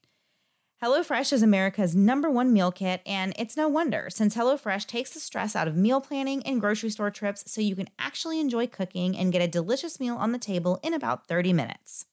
HelloFresh 0.84 1.34
is 1.34 1.42
America's 1.42 1.96
number 1.96 2.30
one 2.30 2.54
meal 2.54 2.72
kit, 2.72 3.02
and 3.04 3.34
it's 3.40 3.58
no 3.58 3.68
wonder 3.68 4.10
since 4.12 4.36
HelloFresh 4.36 4.86
takes 4.86 5.10
the 5.10 5.20
stress 5.20 5.56
out 5.56 5.68
of 5.68 5.76
meal 5.76 6.00
planning 6.00 6.46
and 6.46 6.62
grocery 6.62 6.92
store 6.92 7.10
trips 7.10 7.52
so 7.52 7.62
you 7.62 7.76
can 7.76 7.88
actually 7.98 8.40
enjoy 8.40 8.68
cooking 8.68 9.18
and 9.18 9.32
get 9.32 9.42
a 9.42 9.48
delicious 9.48 10.00
meal 10.00 10.16
on 10.16 10.34
the 10.34 10.38
table 10.38 10.80
in 10.84 10.94
about 10.94 11.28
30 11.28 11.52
minutes. 11.52 12.06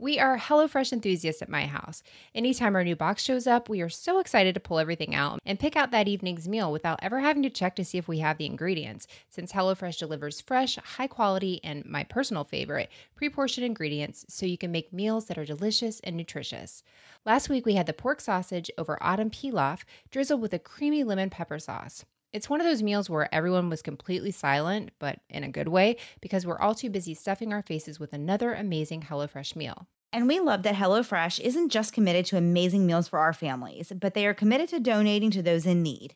We 0.00 0.18
are 0.18 0.38
HelloFresh 0.38 0.94
enthusiasts 0.94 1.42
at 1.42 1.50
my 1.50 1.66
house. 1.66 2.02
Anytime 2.34 2.74
our 2.74 2.82
new 2.82 2.96
box 2.96 3.22
shows 3.22 3.46
up, 3.46 3.68
we 3.68 3.82
are 3.82 3.90
so 3.90 4.18
excited 4.18 4.54
to 4.54 4.60
pull 4.60 4.78
everything 4.78 5.14
out 5.14 5.40
and 5.44 5.60
pick 5.60 5.76
out 5.76 5.90
that 5.90 6.08
evening's 6.08 6.48
meal 6.48 6.72
without 6.72 6.98
ever 7.02 7.20
having 7.20 7.42
to 7.42 7.50
check 7.50 7.76
to 7.76 7.84
see 7.84 7.98
if 7.98 8.08
we 8.08 8.20
have 8.20 8.38
the 8.38 8.46
ingredients, 8.46 9.06
since 9.28 9.52
HelloFresh 9.52 9.98
delivers 9.98 10.40
fresh, 10.40 10.76
high 10.76 11.06
quality, 11.06 11.60
and 11.62 11.84
my 11.84 12.02
personal 12.04 12.44
favorite, 12.44 12.88
pre 13.14 13.28
portioned 13.28 13.66
ingredients 13.66 14.24
so 14.26 14.46
you 14.46 14.56
can 14.56 14.72
make 14.72 14.90
meals 14.90 15.26
that 15.26 15.36
are 15.36 15.44
delicious 15.44 16.00
and 16.00 16.16
nutritious. 16.16 16.82
Last 17.26 17.50
week, 17.50 17.66
we 17.66 17.74
had 17.74 17.84
the 17.84 17.92
pork 17.92 18.22
sausage 18.22 18.70
over 18.78 18.96
autumn 19.02 19.28
pilaf 19.28 19.80
drizzled 20.10 20.40
with 20.40 20.54
a 20.54 20.58
creamy 20.58 21.04
lemon 21.04 21.28
pepper 21.28 21.58
sauce. 21.58 22.06
It's 22.32 22.48
one 22.48 22.60
of 22.60 22.66
those 22.66 22.82
meals 22.82 23.10
where 23.10 23.32
everyone 23.34 23.68
was 23.68 23.82
completely 23.82 24.30
silent, 24.30 24.90
but 25.00 25.18
in 25.28 25.42
a 25.42 25.48
good 25.48 25.66
way, 25.66 25.96
because 26.20 26.46
we're 26.46 26.60
all 26.60 26.76
too 26.76 26.88
busy 26.88 27.12
stuffing 27.12 27.52
our 27.52 27.62
faces 27.62 27.98
with 27.98 28.12
another 28.12 28.54
amazing 28.54 29.02
HelloFresh 29.02 29.56
meal. 29.56 29.88
And 30.12 30.28
we 30.28 30.38
love 30.38 30.62
that 30.62 30.76
HelloFresh 30.76 31.40
isn't 31.40 31.70
just 31.70 31.92
committed 31.92 32.26
to 32.26 32.36
amazing 32.36 32.86
meals 32.86 33.08
for 33.08 33.18
our 33.18 33.32
families, 33.32 33.92
but 33.94 34.14
they 34.14 34.26
are 34.26 34.34
committed 34.34 34.68
to 34.68 34.80
donating 34.80 35.30
to 35.32 35.42
those 35.42 35.66
in 35.66 35.82
need. 35.82 36.14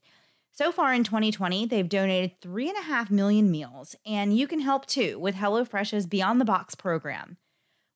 So 0.52 0.70
far 0.70 0.94
in 0.94 1.02
2020, 1.02 1.66
they've 1.66 1.88
donated 1.88 2.40
3.5 2.40 3.10
million 3.10 3.50
meals, 3.50 3.96
and 4.06 4.36
you 4.36 4.46
can 4.46 4.60
help 4.60 4.86
too 4.86 5.18
with 5.18 5.34
HelloFresh's 5.34 6.06
Beyond 6.06 6.40
the 6.40 6.44
Box 6.44 6.76
program. 6.76 7.38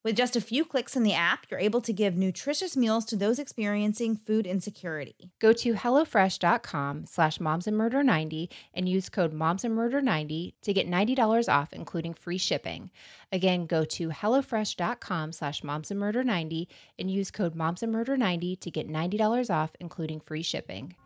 With 0.08 0.16
just 0.16 0.36
a 0.36 0.40
few 0.40 0.64
clicks 0.64 0.96
in 0.96 1.02
the 1.02 1.12
app, 1.12 1.44
you're 1.50 1.60
able 1.60 1.82
to 1.82 1.92
give 1.92 2.16
nutritious 2.16 2.78
meals 2.78 3.04
to 3.04 3.14
those 3.14 3.38
experiencing 3.38 4.16
food 4.16 4.46
insecurity. 4.46 5.32
Go 5.38 5.52
to 5.52 5.74
HelloFresh.com 5.74 7.04
slash 7.04 7.36
momsandmurder90 7.36 8.48
and 8.72 8.88
use 8.88 9.10
code 9.10 9.34
momsandmurder90 9.34 10.54
to 10.62 10.72
get 10.72 10.88
$90 10.88 11.52
off, 11.52 11.74
including 11.74 12.14
free 12.14 12.38
shipping. 12.38 12.90
Again, 13.30 13.66
go 13.66 13.84
to 13.84 14.08
HelloFresh.com 14.08 15.32
slash 15.32 15.60
momsandmurder90 15.60 16.68
and 16.98 17.10
use 17.10 17.30
code 17.30 17.54
momsandmurder90 17.54 18.60
to 18.60 18.70
get 18.70 18.88
$90 18.88 19.54
off, 19.54 19.72
including 19.78 20.20
free 20.20 20.42
shipping. 20.42 20.96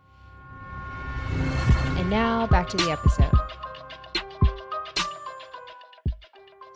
And 1.97 2.09
now 2.09 2.47
back 2.47 2.69
to 2.69 2.77
the 2.77 2.93
episode. 2.93 3.52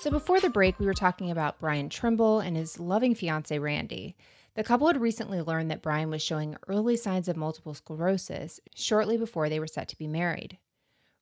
So, 0.07 0.13
before 0.13 0.39
the 0.39 0.49
break, 0.49 0.79
we 0.79 0.87
were 0.87 0.95
talking 0.95 1.33
about 1.33 1.59
Brian 1.59 1.89
Trimble 1.89 2.39
and 2.39 2.57
his 2.57 2.79
loving 2.79 3.17
fiance, 3.17 3.59
Randy. 3.59 4.15
The 4.55 4.63
couple 4.63 4.87
had 4.87 5.01
recently 5.01 5.43
learned 5.43 5.69
that 5.73 5.83
Brian 5.83 6.11
was 6.11 6.23
showing 6.23 6.57
early 6.69 6.97
signs 6.97 7.27
of 7.27 7.37
multiple 7.37 7.75
sclerosis 7.75 8.61
shortly 8.73 9.17
before 9.17 9.49
they 9.49 9.59
were 9.59 9.67
set 9.67 9.89
to 9.89 9.99
be 9.99 10.07
married. 10.07 10.59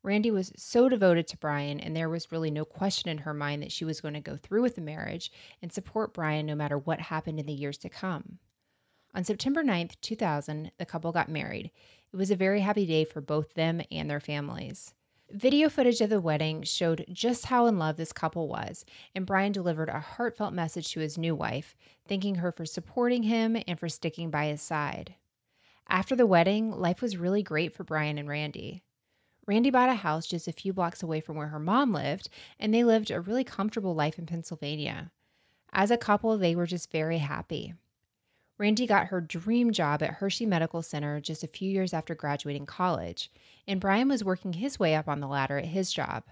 Randy 0.02 0.30
was 0.30 0.52
so 0.58 0.90
devoted 0.90 1.26
to 1.28 1.38
Brian, 1.38 1.80
and 1.80 1.96
there 1.96 2.10
was 2.10 2.30
really 2.30 2.50
no 2.50 2.66
question 2.66 3.08
in 3.08 3.16
her 3.16 3.32
mind 3.32 3.62
that 3.62 3.72
she 3.72 3.86
was 3.86 4.02
going 4.02 4.12
to 4.12 4.20
go 4.20 4.36
through 4.36 4.60
with 4.60 4.74
the 4.74 4.82
marriage 4.82 5.32
and 5.62 5.72
support 5.72 6.12
Brian 6.12 6.44
no 6.44 6.54
matter 6.54 6.76
what 6.76 7.00
happened 7.00 7.40
in 7.40 7.46
the 7.46 7.54
years 7.54 7.78
to 7.78 7.88
come. 7.88 8.38
On 9.14 9.24
September 9.24 9.64
9th, 9.64 9.98
2000, 10.02 10.72
the 10.76 10.84
couple 10.84 11.10
got 11.10 11.30
married. 11.30 11.70
It 12.12 12.16
was 12.18 12.30
a 12.30 12.36
very 12.36 12.60
happy 12.60 12.84
day 12.84 13.06
for 13.06 13.22
both 13.22 13.54
them 13.54 13.80
and 13.90 14.10
their 14.10 14.20
families. 14.20 14.92
Video 15.34 15.68
footage 15.68 16.00
of 16.00 16.10
the 16.10 16.20
wedding 16.20 16.62
showed 16.62 17.04
just 17.10 17.46
how 17.46 17.66
in 17.66 17.76
love 17.76 17.96
this 17.96 18.12
couple 18.12 18.46
was, 18.46 18.84
and 19.16 19.26
Brian 19.26 19.50
delivered 19.50 19.88
a 19.88 19.98
heartfelt 19.98 20.54
message 20.54 20.92
to 20.92 21.00
his 21.00 21.18
new 21.18 21.34
wife, 21.34 21.74
thanking 22.06 22.36
her 22.36 22.52
for 22.52 22.64
supporting 22.64 23.24
him 23.24 23.56
and 23.66 23.76
for 23.76 23.88
sticking 23.88 24.30
by 24.30 24.46
his 24.46 24.62
side. 24.62 25.16
After 25.88 26.14
the 26.14 26.24
wedding, 26.24 26.70
life 26.70 27.02
was 27.02 27.16
really 27.16 27.42
great 27.42 27.74
for 27.74 27.82
Brian 27.82 28.16
and 28.16 28.28
Randy. 28.28 28.84
Randy 29.44 29.70
bought 29.70 29.88
a 29.88 29.94
house 29.94 30.28
just 30.28 30.46
a 30.46 30.52
few 30.52 30.72
blocks 30.72 31.02
away 31.02 31.18
from 31.18 31.34
where 31.34 31.48
her 31.48 31.58
mom 31.58 31.92
lived, 31.92 32.28
and 32.60 32.72
they 32.72 32.84
lived 32.84 33.10
a 33.10 33.20
really 33.20 33.42
comfortable 33.42 33.96
life 33.96 34.20
in 34.20 34.26
Pennsylvania. 34.26 35.10
As 35.72 35.90
a 35.90 35.96
couple, 35.96 36.38
they 36.38 36.54
were 36.54 36.64
just 36.64 36.92
very 36.92 37.18
happy. 37.18 37.74
Randy 38.56 38.86
got 38.86 39.08
her 39.08 39.20
dream 39.20 39.72
job 39.72 40.02
at 40.02 40.14
Hershey 40.14 40.46
Medical 40.46 40.80
Center 40.80 41.20
just 41.20 41.42
a 41.42 41.48
few 41.48 41.68
years 41.68 41.92
after 41.92 42.14
graduating 42.14 42.66
college, 42.66 43.30
and 43.66 43.80
Brian 43.80 44.08
was 44.08 44.22
working 44.22 44.52
his 44.52 44.78
way 44.78 44.94
up 44.94 45.08
on 45.08 45.20
the 45.20 45.26
ladder 45.26 45.58
at 45.58 45.66
his 45.66 45.92
job. 45.92 46.24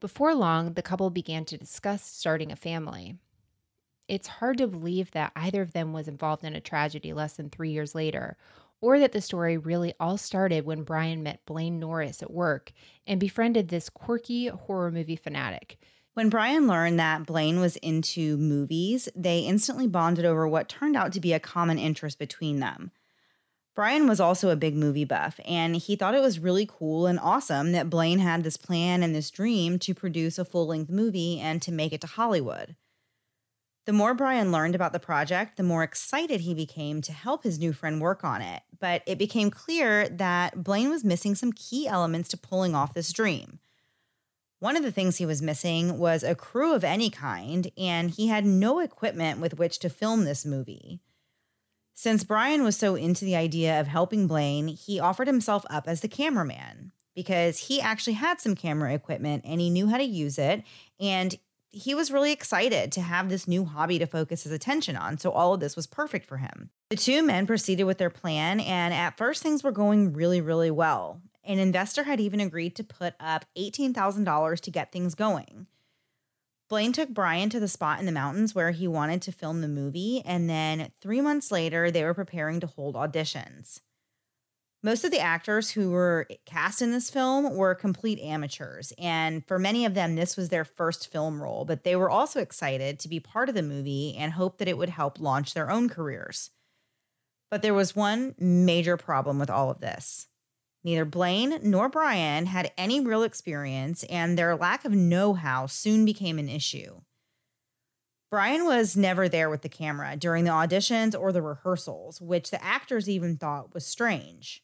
Before 0.00 0.34
long, 0.34 0.72
the 0.72 0.82
couple 0.82 1.10
began 1.10 1.44
to 1.46 1.56
discuss 1.56 2.02
starting 2.02 2.50
a 2.50 2.56
family. 2.56 3.16
It's 4.08 4.26
hard 4.26 4.58
to 4.58 4.66
believe 4.66 5.12
that 5.12 5.32
either 5.36 5.62
of 5.62 5.72
them 5.72 5.92
was 5.92 6.08
involved 6.08 6.42
in 6.42 6.56
a 6.56 6.60
tragedy 6.60 7.12
less 7.12 7.34
than 7.34 7.50
three 7.50 7.70
years 7.70 7.94
later, 7.94 8.36
or 8.80 8.98
that 8.98 9.12
the 9.12 9.20
story 9.20 9.56
really 9.56 9.94
all 10.00 10.16
started 10.16 10.64
when 10.64 10.82
Brian 10.82 11.22
met 11.22 11.44
Blaine 11.46 11.78
Norris 11.78 12.22
at 12.22 12.32
work 12.32 12.72
and 13.06 13.20
befriended 13.20 13.68
this 13.68 13.90
quirky 13.90 14.48
horror 14.48 14.90
movie 14.90 15.16
fanatic 15.16 15.78
when 16.18 16.30
Brian 16.30 16.66
learned 16.66 16.98
that 16.98 17.26
Blaine 17.26 17.60
was 17.60 17.76
into 17.76 18.36
movies, 18.38 19.08
they 19.14 19.38
instantly 19.38 19.86
bonded 19.86 20.24
over 20.24 20.48
what 20.48 20.68
turned 20.68 20.96
out 20.96 21.12
to 21.12 21.20
be 21.20 21.32
a 21.32 21.38
common 21.38 21.78
interest 21.78 22.18
between 22.18 22.58
them. 22.58 22.90
Brian 23.76 24.08
was 24.08 24.18
also 24.18 24.50
a 24.50 24.56
big 24.56 24.74
movie 24.74 25.04
buff, 25.04 25.38
and 25.46 25.76
he 25.76 25.94
thought 25.94 26.16
it 26.16 26.20
was 26.20 26.40
really 26.40 26.66
cool 26.68 27.06
and 27.06 27.20
awesome 27.20 27.70
that 27.70 27.88
Blaine 27.88 28.18
had 28.18 28.42
this 28.42 28.56
plan 28.56 29.04
and 29.04 29.14
this 29.14 29.30
dream 29.30 29.78
to 29.78 29.94
produce 29.94 30.40
a 30.40 30.44
full 30.44 30.66
length 30.66 30.90
movie 30.90 31.38
and 31.38 31.62
to 31.62 31.70
make 31.70 31.92
it 31.92 32.00
to 32.00 32.08
Hollywood. 32.08 32.74
The 33.86 33.92
more 33.92 34.12
Brian 34.12 34.50
learned 34.50 34.74
about 34.74 34.92
the 34.92 34.98
project, 34.98 35.56
the 35.56 35.62
more 35.62 35.84
excited 35.84 36.40
he 36.40 36.52
became 36.52 37.00
to 37.02 37.12
help 37.12 37.44
his 37.44 37.60
new 37.60 37.72
friend 37.72 38.00
work 38.00 38.24
on 38.24 38.42
it. 38.42 38.62
But 38.80 39.04
it 39.06 39.18
became 39.18 39.52
clear 39.52 40.08
that 40.08 40.64
Blaine 40.64 40.90
was 40.90 41.04
missing 41.04 41.36
some 41.36 41.52
key 41.52 41.86
elements 41.86 42.28
to 42.30 42.36
pulling 42.36 42.74
off 42.74 42.92
this 42.92 43.12
dream. 43.12 43.60
One 44.60 44.76
of 44.76 44.82
the 44.82 44.90
things 44.90 45.16
he 45.16 45.26
was 45.26 45.40
missing 45.40 45.98
was 45.98 46.22
a 46.22 46.34
crew 46.34 46.74
of 46.74 46.82
any 46.82 47.10
kind, 47.10 47.70
and 47.78 48.10
he 48.10 48.26
had 48.26 48.44
no 48.44 48.80
equipment 48.80 49.40
with 49.40 49.58
which 49.58 49.78
to 49.80 49.88
film 49.88 50.24
this 50.24 50.44
movie. 50.44 51.00
Since 51.94 52.24
Brian 52.24 52.62
was 52.62 52.76
so 52.76 52.94
into 52.94 53.24
the 53.24 53.36
idea 53.36 53.80
of 53.80 53.86
helping 53.86 54.26
Blaine, 54.26 54.68
he 54.68 55.00
offered 55.00 55.26
himself 55.26 55.64
up 55.70 55.88
as 55.88 56.00
the 56.00 56.08
cameraman 56.08 56.92
because 57.14 57.58
he 57.58 57.80
actually 57.80 58.12
had 58.12 58.40
some 58.40 58.54
camera 58.54 58.94
equipment 58.94 59.42
and 59.44 59.60
he 59.60 59.70
knew 59.70 59.88
how 59.88 59.96
to 59.96 60.04
use 60.04 60.38
it. 60.38 60.62
And 61.00 61.34
he 61.70 61.94
was 61.94 62.12
really 62.12 62.32
excited 62.32 62.92
to 62.92 63.00
have 63.00 63.28
this 63.28 63.48
new 63.48 63.64
hobby 63.64 63.98
to 63.98 64.06
focus 64.06 64.44
his 64.44 64.52
attention 64.52 64.96
on. 64.96 65.18
So 65.18 65.32
all 65.32 65.54
of 65.54 65.60
this 65.60 65.74
was 65.74 65.86
perfect 65.86 66.26
for 66.26 66.36
him. 66.36 66.70
The 66.90 66.96
two 66.96 67.22
men 67.22 67.46
proceeded 67.46 67.84
with 67.84 67.98
their 67.98 68.10
plan, 68.10 68.60
and 68.60 68.94
at 68.94 69.18
first 69.18 69.42
things 69.42 69.62
were 69.62 69.72
going 69.72 70.12
really, 70.12 70.40
really 70.40 70.70
well. 70.70 71.20
An 71.48 71.58
investor 71.58 72.04
had 72.04 72.20
even 72.20 72.40
agreed 72.40 72.76
to 72.76 72.84
put 72.84 73.14
up 73.18 73.46
$18,000 73.56 74.60
to 74.60 74.70
get 74.70 74.92
things 74.92 75.14
going. 75.14 75.66
Blaine 76.68 76.92
took 76.92 77.08
Brian 77.08 77.48
to 77.48 77.58
the 77.58 77.66
spot 77.66 77.98
in 77.98 78.04
the 78.04 78.12
mountains 78.12 78.54
where 78.54 78.72
he 78.72 78.86
wanted 78.86 79.22
to 79.22 79.32
film 79.32 79.62
the 79.62 79.68
movie, 79.68 80.20
and 80.26 80.50
then 80.50 80.92
three 81.00 81.22
months 81.22 81.50
later, 81.50 81.90
they 81.90 82.04
were 82.04 82.12
preparing 82.12 82.60
to 82.60 82.66
hold 82.66 82.96
auditions. 82.96 83.80
Most 84.82 85.04
of 85.04 85.10
the 85.10 85.20
actors 85.20 85.70
who 85.70 85.90
were 85.90 86.28
cast 86.44 86.82
in 86.82 86.92
this 86.92 87.08
film 87.08 87.56
were 87.56 87.74
complete 87.74 88.20
amateurs, 88.20 88.92
and 88.98 89.42
for 89.46 89.58
many 89.58 89.86
of 89.86 89.94
them, 89.94 90.16
this 90.16 90.36
was 90.36 90.50
their 90.50 90.66
first 90.66 91.10
film 91.10 91.42
role, 91.42 91.64
but 91.64 91.82
they 91.82 91.96
were 91.96 92.10
also 92.10 92.40
excited 92.40 92.98
to 92.98 93.08
be 93.08 93.20
part 93.20 93.48
of 93.48 93.54
the 93.54 93.62
movie 93.62 94.14
and 94.18 94.34
hoped 94.34 94.58
that 94.58 94.68
it 94.68 94.76
would 94.76 94.90
help 94.90 95.18
launch 95.18 95.54
their 95.54 95.70
own 95.70 95.88
careers. 95.88 96.50
But 97.50 97.62
there 97.62 97.72
was 97.72 97.96
one 97.96 98.34
major 98.38 98.98
problem 98.98 99.38
with 99.38 99.48
all 99.48 99.70
of 99.70 99.80
this. 99.80 100.26
Neither 100.84 101.04
Blaine 101.04 101.58
nor 101.62 101.88
Brian 101.88 102.46
had 102.46 102.72
any 102.78 103.00
real 103.00 103.22
experience, 103.22 104.04
and 104.04 104.38
their 104.38 104.56
lack 104.56 104.84
of 104.84 104.92
know 104.92 105.34
how 105.34 105.66
soon 105.66 106.04
became 106.04 106.38
an 106.38 106.48
issue. 106.48 107.00
Brian 108.30 108.66
was 108.66 108.96
never 108.96 109.28
there 109.28 109.48
with 109.48 109.62
the 109.62 109.68
camera 109.68 110.14
during 110.16 110.44
the 110.44 110.50
auditions 110.50 111.18
or 111.18 111.32
the 111.32 111.42
rehearsals, 111.42 112.20
which 112.20 112.50
the 112.50 112.62
actors 112.62 113.08
even 113.08 113.36
thought 113.36 113.72
was 113.72 113.86
strange. 113.86 114.62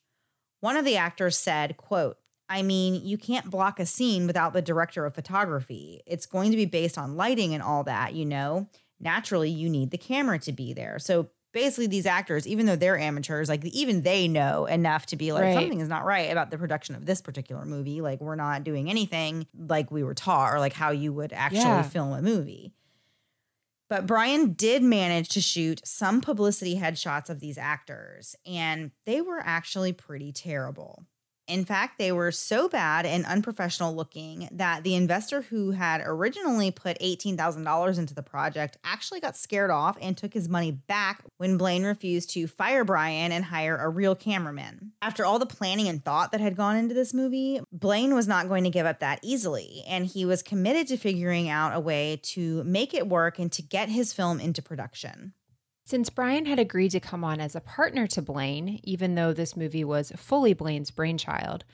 One 0.61 0.77
of 0.77 0.85
the 0.85 0.97
actors 0.97 1.37
said, 1.37 1.77
quote, 1.77 2.19
I 2.49 2.63
mean, 2.63 3.07
you 3.07 3.17
can't 3.17 3.51
block 3.51 3.81
a 3.81 3.87
scene 3.87 4.27
without 4.27 4.53
the 4.53 4.61
director 4.61 5.07
of 5.07 5.15
photography. 5.15 6.03
It's 6.07 6.27
going 6.27 6.51
to 6.51 6.57
be 6.59 6.67
based 6.67 6.99
on 6.99 7.17
lighting 7.17 7.55
and 7.55 7.63
all 7.63 7.85
that, 7.85 8.15
you 8.15 8.27
know? 8.27 8.69
Naturally, 9.01 9.51
you 9.51 9.71
need 9.71 9.91
the 9.91 9.99
camera 9.99 10.39
to 10.41 10.53
be 10.53 10.75
there. 10.75 10.99
So 10.99 11.31
basically 11.55 11.87
these 11.87 12.05
actors, 12.05 12.47
even 12.47 12.67
though 12.67 12.77
they're 12.77 12.99
amateurs, 12.99 13.49
like 13.49 13.65
even 13.65 14.03
they 14.03 14.29
know 14.29 14.67
enough 14.67 15.07
to 15.07 15.17
be 15.17 15.33
like 15.33 15.45
right. 15.45 15.55
something 15.55 15.81
is 15.81 15.89
not 15.89 16.05
right 16.05 16.31
about 16.31 16.51
the 16.51 16.59
production 16.59 16.95
of 16.95 17.07
this 17.07 17.23
particular 17.23 17.65
movie. 17.65 18.03
Like 18.03 18.21
we're 18.21 18.35
not 18.35 18.65
doing 18.65 18.91
anything 18.91 19.47
like 19.57 19.91
we 19.91 20.03
were 20.03 20.13
taught 20.13 20.53
or 20.53 20.59
like 20.59 20.75
how 20.75 20.91
you 20.91 21.15
would 21.15 21.33
actually 21.33 21.61
yeah. 21.61 21.83
film 21.83 22.13
a 22.13 22.21
movie. 22.21 22.75
But 23.89 24.07
Brian 24.07 24.55
did 24.55 24.83
manage 24.83 25.29
to 25.31 25.41
shoot 25.41 25.81
some 25.87 26.21
publicity 26.21 26.77
headshots 26.77 27.31
of 27.31 27.39
these 27.41 27.59
actors, 27.59 28.35
and 28.45 28.91
they 29.07 29.21
were 29.21 29.41
actually 29.45 29.93
pretty 29.93 30.33
terrible. 30.33 31.05
In 31.47 31.65
fact, 31.65 31.99
they 31.99 32.11
were 32.11 32.33
so 32.33 32.69
bad 32.69 33.05
and 33.05 33.27
unprofessional 33.27 33.95
looking 33.95 34.49
that 34.53 34.83
the 34.83 34.95
investor 34.95 35.43
who 35.43 35.73
had 35.73 36.01
originally 36.05 36.71
put 36.71 36.99
$18,000 37.01 37.99
into 37.99 38.15
the 38.15 38.23
project 38.23 38.79
actually 38.83 39.21
got 39.21 39.37
scared 39.37 39.71
off 39.71 39.99
and 40.01 40.17
took 40.17 40.33
his 40.33 40.49
money 40.49 40.73
back 40.73 41.23
when 41.37 41.59
Blaine 41.59 41.85
refused 41.85 42.31
to 42.31 42.47
fire 42.47 42.85
Brian 42.85 43.31
and 43.31 43.45
hire 43.45 43.77
a 43.77 43.89
real 43.89 44.15
cameraman. 44.15 44.93
After 45.03 45.25
all 45.25 45.39
the 45.39 45.47
planning 45.47 45.89
and 45.89 46.03
thought 46.03 46.33
that 46.33 46.41
had 46.41 46.57
gone 46.57 46.77
into 46.77 46.95
this 46.95 47.13
movie, 47.13 47.61
Blaine 47.71 48.15
was 48.15 48.27
not 48.27 48.49
going 48.49 48.65
to 48.65 48.71
give 48.71 48.87
up 48.87 49.01
that 49.01 49.21
easily, 49.23 49.85
and 49.87 50.07
he 50.07 50.25
was 50.25 50.43
committed 50.43 50.87
to 50.89 50.97
figuring 50.97 51.49
out 51.49 51.77
a 51.77 51.81
way 51.81 52.21
to 52.23 52.65
make 52.65 52.95
it 52.95 53.09
work 53.09 53.39
and 53.39 53.53
to 53.53 53.63
get 53.63 53.89
his 53.91 54.13
film 54.13 54.41
into 54.41 54.63
production. 54.63 55.35
Since 55.87 56.09
Brian 56.09 56.47
had 56.47 56.59
agreed 56.59 56.93
to 56.93 57.01
come 57.01 57.25
on 57.25 57.41
as 57.41 57.55
a 57.55 57.61
partner 57.61 58.07
to 58.07 58.23
Blaine, 58.23 58.81
even 58.85 59.15
though 59.15 59.35
this 59.35 59.55
movie 59.55 59.85
was 59.85 60.13
fully 60.17 60.55
Blaine's 60.55 60.91
brainchild, 60.91 61.65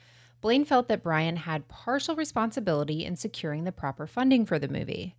Blaine 0.41 0.65
felt 0.65 0.89
that 0.89 1.03
Brian 1.03 1.37
had 1.37 1.69
partial 1.69 2.15
responsibility 2.15 3.05
in 3.05 3.15
securing 3.15 3.63
the 3.63 3.71
proper 3.71 4.05
funding 4.05 4.45
for 4.45 4.59
the 4.59 4.67
movie. 4.67 5.15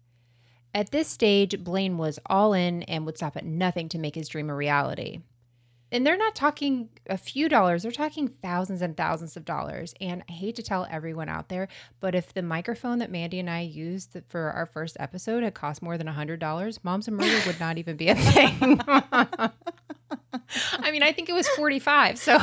At 0.74 0.90
this 0.90 1.08
stage, 1.08 1.64
Blaine 1.64 1.96
was 1.96 2.18
all 2.26 2.52
in 2.52 2.82
and 2.82 3.06
would 3.06 3.16
stop 3.16 3.36
at 3.36 3.46
nothing 3.46 3.88
to 3.90 3.98
make 3.98 4.14
his 4.14 4.28
dream 4.28 4.50
a 4.50 4.54
reality 4.54 5.20
and 5.92 6.06
they're 6.06 6.16
not 6.16 6.34
talking 6.34 6.88
a 7.06 7.18
few 7.18 7.48
dollars, 7.48 7.82
they're 7.82 7.92
talking 7.92 8.26
thousands 8.26 8.80
and 8.80 8.96
thousands 8.96 9.36
of 9.36 9.44
dollars. 9.44 9.94
And 10.00 10.24
I 10.28 10.32
hate 10.32 10.56
to 10.56 10.62
tell 10.62 10.88
everyone 10.90 11.28
out 11.28 11.50
there, 11.50 11.68
but 12.00 12.14
if 12.14 12.32
the 12.32 12.42
microphone 12.42 12.98
that 12.98 13.10
Mandy 13.10 13.38
and 13.38 13.50
I 13.50 13.60
used 13.60 14.16
for 14.28 14.50
our 14.50 14.66
first 14.66 14.96
episode 14.98 15.44
had 15.44 15.54
cost 15.54 15.82
more 15.82 15.98
than 15.98 16.08
a 16.08 16.12
$100, 16.12 16.78
Moms 16.82 17.08
and 17.08 17.16
Murder 17.16 17.40
would 17.46 17.60
not 17.60 17.76
even 17.76 17.96
be 17.96 18.08
a 18.08 18.14
thing. 18.14 18.80
I 20.72 20.90
mean, 20.90 21.02
I 21.02 21.12
think 21.12 21.28
it 21.28 21.34
was 21.34 21.46
45. 21.48 22.18
So 22.18 22.38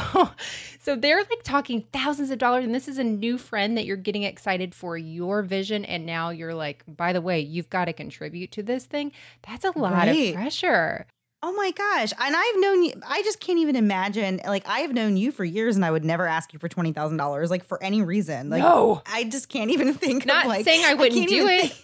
so 0.80 0.96
they're 0.96 1.18
like 1.18 1.44
talking 1.44 1.86
thousands 1.92 2.32
of 2.32 2.38
dollars 2.38 2.64
and 2.64 2.74
this 2.74 2.88
is 2.88 2.98
a 2.98 3.04
new 3.04 3.38
friend 3.38 3.78
that 3.78 3.86
you're 3.86 3.98
getting 3.98 4.24
excited 4.24 4.74
for 4.76 4.98
your 4.98 5.42
vision 5.42 5.86
and 5.86 6.06
now 6.06 6.30
you're 6.30 6.54
like, 6.54 6.84
by 6.88 7.14
the 7.14 7.22
way, 7.22 7.40
you've 7.40 7.70
got 7.70 7.86
to 7.86 7.94
contribute 7.94 8.52
to 8.52 8.64
this 8.64 8.86
thing. 8.86 9.12
That's 9.48 9.66
a 9.66 9.78
lot 9.78 9.94
right. 9.94 10.30
of 10.30 10.36
pressure. 10.36 11.08
Oh 11.42 11.54
my 11.54 11.72
gosh. 11.72 12.12
And 12.20 12.36
I've 12.36 12.60
known 12.60 12.84
you, 12.84 12.94
I 13.08 13.24
just 13.24 13.40
can't 13.40 13.60
even 13.60 13.76
imagine. 13.78 14.42
Like, 14.46 14.68
I 14.68 14.80
have 14.80 14.94
known 14.94 15.16
you 15.16 15.32
for 15.32 15.46
years 15.46 15.76
and 15.78 15.86
I 15.86 15.92
would 15.92 16.04
never 16.04 16.28
ask 16.28 16.52
you 16.52 16.60
for 16.60 16.68
$20,000, 16.68 17.50
like, 17.50 17.64
for 17.64 17.82
any 17.82 18.02
reason. 18.02 18.50
Like, 18.50 18.62
no. 18.62 19.02
I 19.06 19.24
just 19.24 19.48
can't 19.48 19.72
even 19.72 19.94
think 19.94 20.26
Not 20.26 20.46
of, 20.46 20.50
like, 20.50 20.66
saying 20.66 20.84
I 20.86 20.96
wouldn't 20.96 21.22
I 21.22 21.26
do 21.26 21.48
it. 21.48 21.82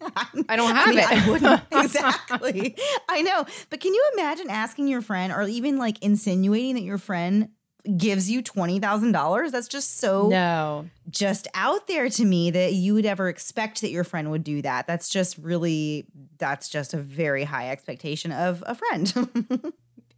I 0.48 0.56
don't 0.56 0.74
have 0.74 0.88
I 0.88 0.90
mean, 0.90 0.98
it. 0.98 1.10
I 1.10 1.30
wouldn't. 1.30 1.62
exactly. 1.84 2.76
I 3.08 3.22
know. 3.22 3.46
But 3.70 3.80
can 3.80 3.94
you 3.94 4.04
imagine 4.14 4.50
asking 4.50 4.88
your 4.88 5.00
friend 5.00 5.32
or 5.32 5.42
even 5.42 5.78
like 5.78 6.02
insinuating 6.02 6.74
that 6.74 6.82
your 6.82 6.98
friend 6.98 7.48
gives 7.96 8.30
you 8.30 8.42
$20,000. 8.42 9.50
That's 9.50 9.68
just 9.68 9.98
so 9.98 10.28
no. 10.28 10.86
just 11.10 11.48
out 11.54 11.86
there 11.86 12.08
to 12.08 12.24
me 12.24 12.50
that 12.50 12.74
you 12.74 12.94
would 12.94 13.06
ever 13.06 13.28
expect 13.28 13.80
that 13.82 13.90
your 13.90 14.04
friend 14.04 14.30
would 14.30 14.44
do 14.44 14.62
that. 14.62 14.86
That's 14.86 15.08
just 15.08 15.38
really 15.38 16.06
that's 16.38 16.68
just 16.68 16.94
a 16.94 16.98
very 16.98 17.44
high 17.44 17.70
expectation 17.70 18.32
of 18.32 18.62
a 18.66 18.74
friend. 18.74 19.72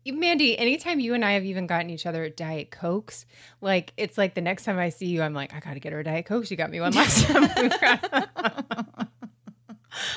Mandy, 0.07 0.59
anytime 0.59 1.00
you 1.00 1.12
and 1.12 1.24
I 1.24 1.33
have 1.33 1.44
even 1.44 1.66
gotten 1.66 1.90
each 1.90 2.07
other 2.07 2.28
Diet 2.31 2.70
Cokes, 2.70 3.26
like 3.61 3.92
it's 3.96 4.16
like 4.16 4.35
the 4.35 4.40
next 4.40 4.64
time 4.64 4.78
I 4.78 4.88
see 4.88 5.07
you, 5.07 5.22
I'm 5.22 5.35
like, 5.35 5.54
I 5.54 5.61
gotta 5.61 5.81
get 5.81 5.92
her 5.92 6.00
a 6.00 6.04
Diet 6.04 6.26
Coke. 6.26 6.46
She 6.46 6.57
got 6.57 6.70
me 6.70 6.81
one 6.81 6.92
last 6.92 7.26
time. 7.26 7.50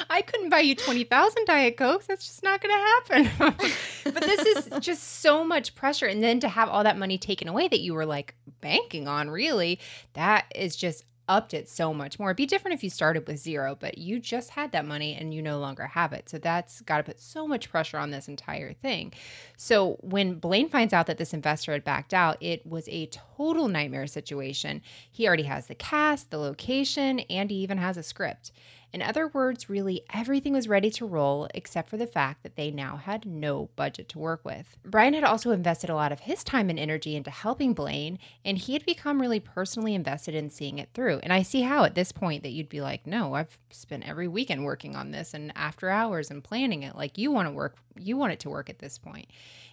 I 0.10 0.22
couldn't 0.22 0.50
buy 0.50 0.60
you 0.60 0.76
20,000 0.76 1.46
Diet 1.46 1.78
Cokes. 1.78 2.08
That's 2.08 2.26
just 2.26 2.44
not 2.44 2.62
going 2.62 2.76
to 2.76 3.20
happen. 3.20 3.74
but 4.06 4.22
this 4.22 4.46
is 4.46 4.70
just 4.80 5.22
so 5.22 5.44
much 5.44 5.76
pressure. 5.76 6.06
And 6.06 6.24
then 6.24 6.39
to 6.41 6.50
have 6.50 6.70
all 6.70 6.84
that 6.84 6.98
money 6.98 7.17
taken 7.17 7.48
away 7.48 7.67
that 7.67 7.80
you 7.80 7.94
were 7.94 8.06
like 8.06 8.36
banking 8.62 9.08
on, 9.08 9.30
really, 9.30 9.80
that 10.13 10.46
is 10.56 10.76
just 10.76 11.06
upped 11.32 11.54
it 11.54 11.70
so 11.70 11.94
much 11.94 12.20
more. 12.20 12.30
It'd 12.30 12.38
be 12.38 12.46
different 12.46 12.76
if 12.76 12.84
you 12.84 12.89
started 12.89 13.26
with 13.26 13.38
zero, 13.38 13.78
but 13.80 13.98
you 13.98 14.20
just 14.20 14.50
had 14.50 14.74
that 14.74 14.86
money 14.86 15.15
and 15.15 15.34
you 15.34 15.41
no 15.41 15.60
longer 15.60 15.88
have 15.88 16.12
it. 16.12 16.30
So 16.30 16.38
that's 16.38 16.82
got 16.82 16.98
to 16.98 17.04
put 17.04 17.22
so 17.22 17.48
much 17.48 17.70
pressure 17.70 17.98
on 17.98 18.12
this 18.12 18.28
entire 18.28 18.74
thing. 18.74 19.13
So 19.56 19.98
when 20.02 20.36
Blaine 20.36 20.67
finds 20.67 20.94
out 20.94 21.08
that 21.08 21.17
this 21.17 21.34
investor 21.34 21.72
had 21.72 21.86
backed 21.86 22.13
out, 22.13 22.38
it 22.41 22.65
was 22.65 22.88
a 22.89 23.06
total 23.08 23.70
nightmare 23.70 24.08
situation. 24.08 24.82
He 25.10 25.26
already 25.26 25.44
has 25.44 25.67
the 25.67 25.76
cast, 25.76 26.32
the 26.32 26.38
location, 26.38 27.20
and 27.22 27.50
he 27.50 27.58
even 27.58 27.78
has 27.78 27.96
a 27.96 28.04
script. 28.04 28.52
In 28.93 29.01
other 29.01 29.27
words, 29.27 29.69
really 29.69 30.04
everything 30.13 30.54
was 30.54 30.67
ready 30.67 30.89
to 30.91 31.06
roll 31.06 31.47
except 31.54 31.89
for 31.89 31.97
the 31.97 32.08
fact 32.08 32.43
that 32.43 32.56
they 32.56 32.71
now 32.71 32.97
had 32.97 33.25
no 33.25 33.69
budget 33.75 34.10
to 34.10 34.19
work 34.19 34.43
with. 34.43 34.77
Brian 34.84 35.13
had 35.13 35.23
also 35.23 35.51
invested 35.51 35.89
a 35.89 35.95
lot 35.95 36.12
of 36.12 36.21
his 36.21 36.43
time 36.43 36.69
and 36.69 36.77
energy 36.77 37.15
into 37.15 37.32
helping 37.32 37.73
Blaine, 37.73 38.19
and 38.43 38.58
he 38.58 38.73
had 38.73 38.86
become 38.86 39.21
really 39.21 39.39
personally 39.39 39.95
invested 39.95 40.36
in 40.36 40.49
seeing 40.49 40.77
it 40.77 40.89
through. 40.93 41.19
And 41.23 41.32
I 41.32 41.41
see 41.41 41.62
how 41.62 41.86
at 41.86 41.95
this 41.95 42.12
point 42.12 42.43
that 42.43 42.51
you'd 42.51 42.69
be 42.69 42.82
like, 42.82 43.08
no, 43.08 43.34
I've 43.34 43.58
spent 43.69 44.08
every 44.08 44.27
weekend 44.27 44.65
working 44.65 44.95
on 44.95 45.12
this 45.12 45.34
and 45.34 45.54
after 45.56 45.89
hours 45.89 46.30
and 46.30 46.43
planning 46.43 46.84
it. 46.84 46.95
Like 46.95 47.17
you 47.17 47.32
want 47.32 47.47
to 47.47 47.54
work, 47.54 47.77
you 47.97 48.17
want 48.17 48.34
it 48.34 48.39
to 48.41 48.49
work 48.49 48.69
at 48.69 48.80
this 48.80 48.97
point. 48.97 49.27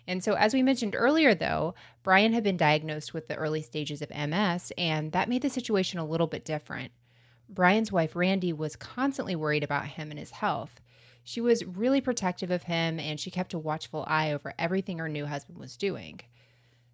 And 0.07 0.25
so, 0.25 0.35
as 0.35 0.55
we 0.55 0.63
mentioned 0.63 0.95
earlier, 0.97 1.35
though, 1.35 1.75
Brian 2.03 2.33
had 2.33 2.43
been 2.43 2.57
diagnosed 2.57 3.13
with 3.13 3.29
the 3.29 3.37
early 3.37 3.61
stages 3.61 4.01
of 4.01 4.11
MS, 4.11 4.73
and 4.79 5.13
that 5.13 5.29
made 5.29 5.43
the 5.43 5.51
situation 5.51 5.99
a 5.99 6.05
little 6.05 6.27
bit 6.27 6.47
different. 6.47 6.93
Brian's 7.49 7.93
wife, 7.93 8.15
Randy, 8.15 8.53
was 8.53 8.77
constantly 8.77 9.35
worried 9.35 9.65
about 9.65 9.87
him 9.87 10.11
and 10.11 10.19
his 10.19 10.31
health. 10.31 10.81
She 11.25 11.41
was 11.41 11.65
really 11.65 12.01
protective 12.01 12.51
of 12.51 12.65
him 12.65 12.99
and 12.99 13.19
she 13.19 13.31
kept 13.31 13.55
a 13.55 13.59
watchful 13.59 14.05
eye 14.07 14.33
over 14.33 14.55
everything 14.59 14.99
her 14.99 15.09
new 15.09 15.27
husband 15.27 15.59
was 15.59 15.77
doing. 15.77 16.21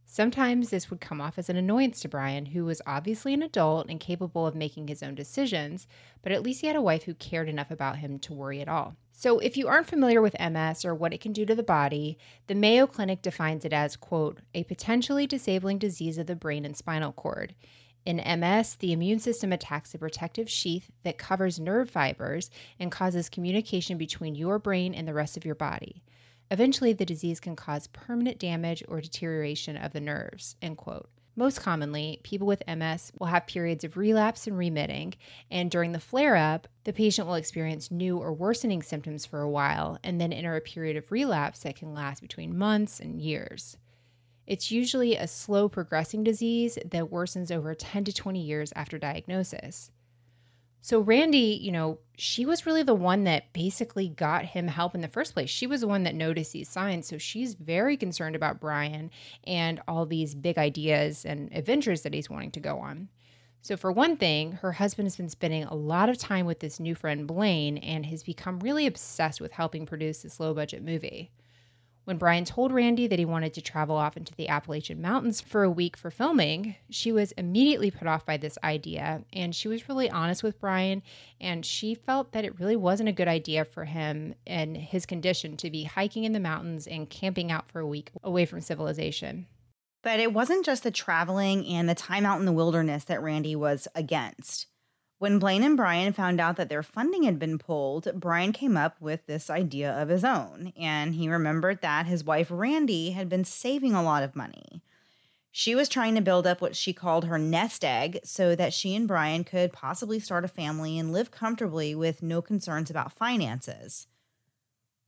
Sometimes 0.06 0.70
this 0.70 0.90
would 0.90 1.00
come 1.00 1.20
off 1.20 1.38
as 1.38 1.48
an 1.48 1.56
annoyance 1.56 2.00
to 2.00 2.08
Brian, 2.08 2.46
who 2.46 2.64
was 2.64 2.82
obviously 2.86 3.34
an 3.34 3.42
adult 3.42 3.88
and 3.88 3.98
capable 3.98 4.46
of 4.46 4.54
making 4.54 4.86
his 4.86 5.02
own 5.02 5.14
decisions, 5.14 5.86
but 6.22 6.30
at 6.30 6.42
least 6.42 6.60
he 6.60 6.66
had 6.66 6.76
a 6.76 6.82
wife 6.82 7.04
who 7.04 7.14
cared 7.14 7.48
enough 7.48 7.70
about 7.70 7.98
him 7.98 8.18
to 8.20 8.32
worry 8.32 8.60
at 8.60 8.68
all. 8.68 8.96
So, 9.10 9.38
if 9.38 9.56
you 9.56 9.66
aren't 9.66 9.88
familiar 9.88 10.20
with 10.20 10.36
MS 10.38 10.84
or 10.84 10.94
what 10.94 11.12
it 11.12 11.20
can 11.20 11.32
do 11.32 11.46
to 11.46 11.54
the 11.54 11.62
body, 11.62 12.18
the 12.46 12.54
Mayo 12.54 12.86
Clinic 12.86 13.22
defines 13.22 13.64
it 13.64 13.72
as, 13.72 13.96
quote, 13.96 14.38
a 14.54 14.64
potentially 14.64 15.26
disabling 15.26 15.78
disease 15.78 16.18
of 16.18 16.26
the 16.26 16.36
brain 16.36 16.64
and 16.64 16.76
spinal 16.76 17.12
cord. 17.12 17.54
In 18.06 18.16
MS, 18.40 18.76
the 18.76 18.92
immune 18.92 19.18
system 19.18 19.52
attacks 19.52 19.94
a 19.94 19.98
protective 19.98 20.50
sheath 20.50 20.90
that 21.04 21.16
covers 21.16 21.58
nerve 21.58 21.88
fibers 21.88 22.50
and 22.78 22.92
causes 22.92 23.30
communication 23.30 23.96
between 23.96 24.34
your 24.34 24.58
brain 24.58 24.94
and 24.94 25.08
the 25.08 25.14
rest 25.14 25.38
of 25.38 25.44
your 25.46 25.54
body. 25.54 26.02
Eventually, 26.50 26.92
the 26.92 27.06
disease 27.06 27.40
can 27.40 27.56
cause 27.56 27.86
permanent 27.86 28.38
damage 28.38 28.84
or 28.88 29.00
deterioration 29.00 29.78
of 29.78 29.92
the 29.92 30.00
nerves. 30.00 30.56
End 30.60 30.76
quote. 30.76 31.08
Most 31.36 31.62
commonly, 31.62 32.20
people 32.22 32.46
with 32.46 32.62
MS 32.68 33.10
will 33.18 33.26
have 33.26 33.46
periods 33.46 33.82
of 33.82 33.96
relapse 33.96 34.46
and 34.46 34.56
remitting, 34.56 35.14
and 35.50 35.68
during 35.68 35.90
the 35.90 35.98
flare 35.98 36.36
up, 36.36 36.68
the 36.84 36.92
patient 36.92 37.26
will 37.26 37.34
experience 37.34 37.90
new 37.90 38.18
or 38.18 38.32
worsening 38.32 38.82
symptoms 38.82 39.26
for 39.26 39.40
a 39.40 39.50
while 39.50 39.98
and 40.04 40.20
then 40.20 40.32
enter 40.32 40.54
a 40.54 40.60
period 40.60 40.96
of 40.96 41.10
relapse 41.10 41.60
that 41.60 41.74
can 41.76 41.92
last 41.92 42.20
between 42.20 42.56
months 42.56 43.00
and 43.00 43.20
years. 43.20 43.78
It's 44.46 44.70
usually 44.70 45.16
a 45.16 45.26
slow 45.26 45.68
progressing 45.68 46.24
disease 46.24 46.78
that 46.84 47.10
worsens 47.10 47.50
over 47.50 47.74
10 47.74 48.04
to 48.04 48.12
20 48.12 48.40
years 48.40 48.72
after 48.76 48.98
diagnosis. 48.98 49.90
So, 50.84 51.00
Randy, 51.00 51.58
you 51.62 51.72
know, 51.72 51.98
she 52.18 52.44
was 52.44 52.66
really 52.66 52.82
the 52.82 52.94
one 52.94 53.24
that 53.24 53.54
basically 53.54 54.10
got 54.10 54.44
him 54.44 54.68
help 54.68 54.94
in 54.94 55.00
the 55.00 55.08
first 55.08 55.32
place. 55.32 55.48
She 55.48 55.66
was 55.66 55.80
the 55.80 55.88
one 55.88 56.02
that 56.02 56.14
noticed 56.14 56.52
these 56.52 56.68
signs. 56.68 57.06
So, 57.06 57.16
she's 57.16 57.54
very 57.54 57.96
concerned 57.96 58.36
about 58.36 58.60
Brian 58.60 59.10
and 59.44 59.80
all 59.88 60.04
these 60.04 60.34
big 60.34 60.58
ideas 60.58 61.24
and 61.24 61.50
adventures 61.54 62.02
that 62.02 62.12
he's 62.12 62.28
wanting 62.28 62.50
to 62.50 62.60
go 62.60 62.80
on. 62.80 63.08
So, 63.62 63.78
for 63.78 63.90
one 63.90 64.18
thing, 64.18 64.52
her 64.52 64.72
husband 64.72 65.06
has 65.06 65.16
been 65.16 65.30
spending 65.30 65.64
a 65.64 65.74
lot 65.74 66.10
of 66.10 66.18
time 66.18 66.44
with 66.44 66.60
this 66.60 66.78
new 66.78 66.94
friend, 66.94 67.26
Blaine, 67.26 67.78
and 67.78 68.04
has 68.04 68.22
become 68.22 68.60
really 68.60 68.86
obsessed 68.86 69.40
with 69.40 69.52
helping 69.52 69.86
produce 69.86 70.20
this 70.20 70.38
low 70.38 70.52
budget 70.52 70.82
movie. 70.82 71.30
When 72.04 72.18
Brian 72.18 72.44
told 72.44 72.70
Randy 72.70 73.06
that 73.06 73.18
he 73.18 73.24
wanted 73.24 73.54
to 73.54 73.62
travel 73.62 73.96
off 73.96 74.16
into 74.16 74.34
the 74.34 74.48
Appalachian 74.48 75.00
Mountains 75.00 75.40
for 75.40 75.62
a 75.62 75.70
week 75.70 75.96
for 75.96 76.10
filming, 76.10 76.76
she 76.90 77.10
was 77.12 77.32
immediately 77.32 77.90
put 77.90 78.06
off 78.06 78.26
by 78.26 78.36
this 78.36 78.58
idea. 78.62 79.22
And 79.32 79.54
she 79.54 79.68
was 79.68 79.88
really 79.88 80.10
honest 80.10 80.42
with 80.42 80.60
Brian, 80.60 81.02
and 81.40 81.64
she 81.64 81.94
felt 81.94 82.32
that 82.32 82.44
it 82.44 82.60
really 82.60 82.76
wasn't 82.76 83.08
a 83.08 83.12
good 83.12 83.28
idea 83.28 83.64
for 83.64 83.86
him 83.86 84.34
and 84.46 84.76
his 84.76 85.06
condition 85.06 85.56
to 85.56 85.70
be 85.70 85.84
hiking 85.84 86.24
in 86.24 86.32
the 86.32 86.40
mountains 86.40 86.86
and 86.86 87.08
camping 87.08 87.50
out 87.50 87.70
for 87.70 87.80
a 87.80 87.86
week 87.86 88.10
away 88.22 88.44
from 88.44 88.60
civilization. 88.60 89.46
But 90.02 90.20
it 90.20 90.34
wasn't 90.34 90.66
just 90.66 90.82
the 90.82 90.90
traveling 90.90 91.64
and 91.66 91.88
the 91.88 91.94
time 91.94 92.26
out 92.26 92.38
in 92.38 92.44
the 92.44 92.52
wilderness 92.52 93.04
that 93.04 93.22
Randy 93.22 93.56
was 93.56 93.88
against. 93.94 94.66
When 95.24 95.38
Blaine 95.38 95.62
and 95.62 95.74
Brian 95.74 96.12
found 96.12 96.38
out 96.38 96.56
that 96.56 96.68
their 96.68 96.82
funding 96.82 97.22
had 97.22 97.38
been 97.38 97.56
pulled, 97.56 98.10
Brian 98.20 98.52
came 98.52 98.76
up 98.76 99.00
with 99.00 99.24
this 99.24 99.48
idea 99.48 99.90
of 99.90 100.10
his 100.10 100.22
own, 100.22 100.74
and 100.76 101.14
he 101.14 101.30
remembered 101.30 101.80
that 101.80 102.04
his 102.04 102.22
wife 102.22 102.48
Randy 102.50 103.12
had 103.12 103.30
been 103.30 103.46
saving 103.46 103.94
a 103.94 104.02
lot 104.02 104.22
of 104.22 104.36
money. 104.36 104.82
She 105.50 105.74
was 105.74 105.88
trying 105.88 106.14
to 106.16 106.20
build 106.20 106.46
up 106.46 106.60
what 106.60 106.76
she 106.76 106.92
called 106.92 107.24
her 107.24 107.38
nest 107.38 107.86
egg 107.86 108.18
so 108.22 108.54
that 108.54 108.74
she 108.74 108.94
and 108.94 109.08
Brian 109.08 109.44
could 109.44 109.72
possibly 109.72 110.20
start 110.20 110.44
a 110.44 110.48
family 110.48 110.98
and 110.98 111.10
live 111.10 111.30
comfortably 111.30 111.94
with 111.94 112.22
no 112.22 112.42
concerns 112.42 112.90
about 112.90 113.10
finances. 113.10 114.08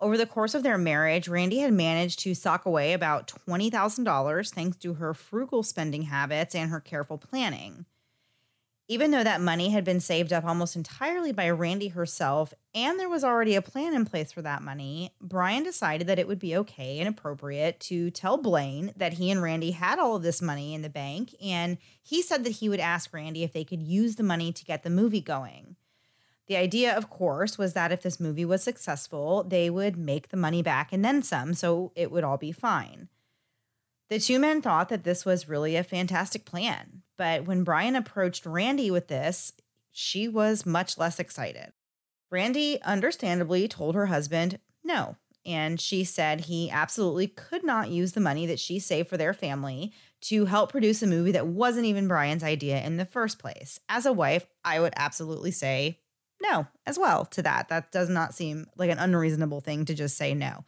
Over 0.01 0.17
the 0.17 0.25
course 0.25 0.55
of 0.55 0.63
their 0.63 0.79
marriage, 0.79 1.29
Randy 1.29 1.59
had 1.59 1.75
managed 1.75 2.21
to 2.21 2.35
sock 2.35 2.65
away 2.65 2.95
about 2.95 3.31
$20,000 3.47 4.51
thanks 4.51 4.79
to 4.79 4.95
her 4.95 5.13
frugal 5.13 5.63
spending 5.63 6.05
habits 6.05 6.55
and 6.55 6.71
her 6.71 6.81
careful 6.81 7.19
planning. 7.19 7.85
Even 8.89 9.11
though 9.11 9.25
that 9.25 9.41
money 9.41 9.71
had 9.71 9.85
been 9.85 9.99
saved 9.99 10.33
up 10.33 10.45
almost 10.45 10.77
entirely 10.77 11.33
by 11.33 11.51
Randy 11.51 11.89
herself, 11.89 12.55
and 12.73 13.01
there 13.01 13.09
was 13.09 13.25
already 13.25 13.57
a 13.57 13.63
plan 13.63 13.95
in 13.95 14.05
place 14.05 14.31
for 14.31 14.43
that 14.43 14.63
money, 14.63 15.13
Brian 15.21 15.65
decided 15.65 16.07
that 16.07 16.21
it 16.21 16.29
would 16.29 16.39
be 16.39 16.57
okay 16.57 17.01
and 17.01 17.09
appropriate 17.09 17.81
to 17.81 18.13
tell 18.13 18.37
Blaine 18.37 18.93
that 18.97 19.15
he 19.15 19.29
and 19.33 19.43
Randy 19.43 19.73
had 19.73 19.99
all 19.99 20.15
of 20.15 20.23
this 20.23 20.41
money 20.41 20.73
in 20.73 20.83
the 20.83 20.89
bank, 20.89 21.35
and 21.43 21.79
he 22.01 22.23
said 22.23 22.45
that 22.45 22.51
he 22.51 22.69
would 22.69 22.79
ask 22.79 23.13
Randy 23.13 23.43
if 23.43 23.53
they 23.53 23.65
could 23.65 23.83
use 23.83 24.15
the 24.15 24.23
money 24.23 24.53
to 24.53 24.65
get 24.65 24.85
the 24.85 24.91
movie 24.91 25.21
going. 25.21 25.75
The 26.47 26.57
idea, 26.57 26.97
of 26.97 27.11
course, 27.11 27.59
was 27.59 27.73
that 27.73 27.91
if 27.91 28.03
this 28.03 28.21
movie 28.21 28.45
was 28.45 28.63
successful, 28.63 29.43
they 29.43 29.69
would 29.69 29.97
make 29.97 30.29
the 30.29 30.37
money 30.37 30.63
back 30.63 30.93
and 30.93 31.05
then 31.05 31.23
some, 31.23 31.55
so 31.55 31.91
it 31.97 32.13
would 32.13 32.23
all 32.23 32.37
be 32.37 32.53
fine. 32.53 33.09
The 34.11 34.21
two 34.21 34.39
men 34.39 34.63
thought 34.63 34.89
that 34.91 35.03
this 35.03 35.25
was 35.25 35.49
really 35.49 35.75
a 35.75 35.83
fantastic 35.83 36.45
plan, 36.45 37.03
but 37.17 37.47
when 37.47 37.65
Brian 37.65 37.97
approached 37.97 38.47
Randy 38.47 38.91
with 38.91 39.09
this, 39.09 39.53
she 39.93 40.29
was 40.29 40.67
much 40.67 40.99
less 40.99 41.19
excited. 41.19 41.73
Randy 42.31 42.81
understandably 42.83 43.69
told 43.69 43.95
her 43.95 44.07
husband 44.07 44.59
no, 44.85 45.17
and 45.45 45.81
she 45.81 46.05
said 46.05 46.43
he 46.43 46.71
absolutely 46.71 47.29
could 47.29 47.65
not 47.65 47.89
use 47.89 48.13
the 48.13 48.21
money 48.21 48.47
that 48.47 48.61
she 48.61 48.79
saved 48.79 49.09
for 49.09 49.17
their 49.17 49.33
family 49.33 49.93
to 50.23 50.47
help 50.47 50.71
produce 50.71 51.03
a 51.03 51.07
movie 51.07 51.33
that 51.33 51.47
wasn't 51.47 51.87
even 51.87 52.09
Brian's 52.09 52.43
idea 52.43 52.83
in 52.83 52.97
the 52.97 53.05
first 53.05 53.39
place. 53.39 53.79
As 53.89 54.07
a 54.07 54.13
wife, 54.13 54.47
I 54.65 54.81
would 54.81 54.93
absolutely 54.97 55.53
say 55.53 56.01
no 56.43 56.67
as 56.85 56.99
well 56.99 57.25
to 57.27 57.43
that. 57.43 57.69
That 57.69 57.93
does 57.93 58.09
not 58.09 58.35
seem 58.35 58.67
like 58.77 58.91
an 58.91 58.99
unreasonable 58.99 59.61
thing 59.61 59.85
to 59.87 59.95
just 59.95 60.17
say 60.17 60.35
no. 60.35 60.65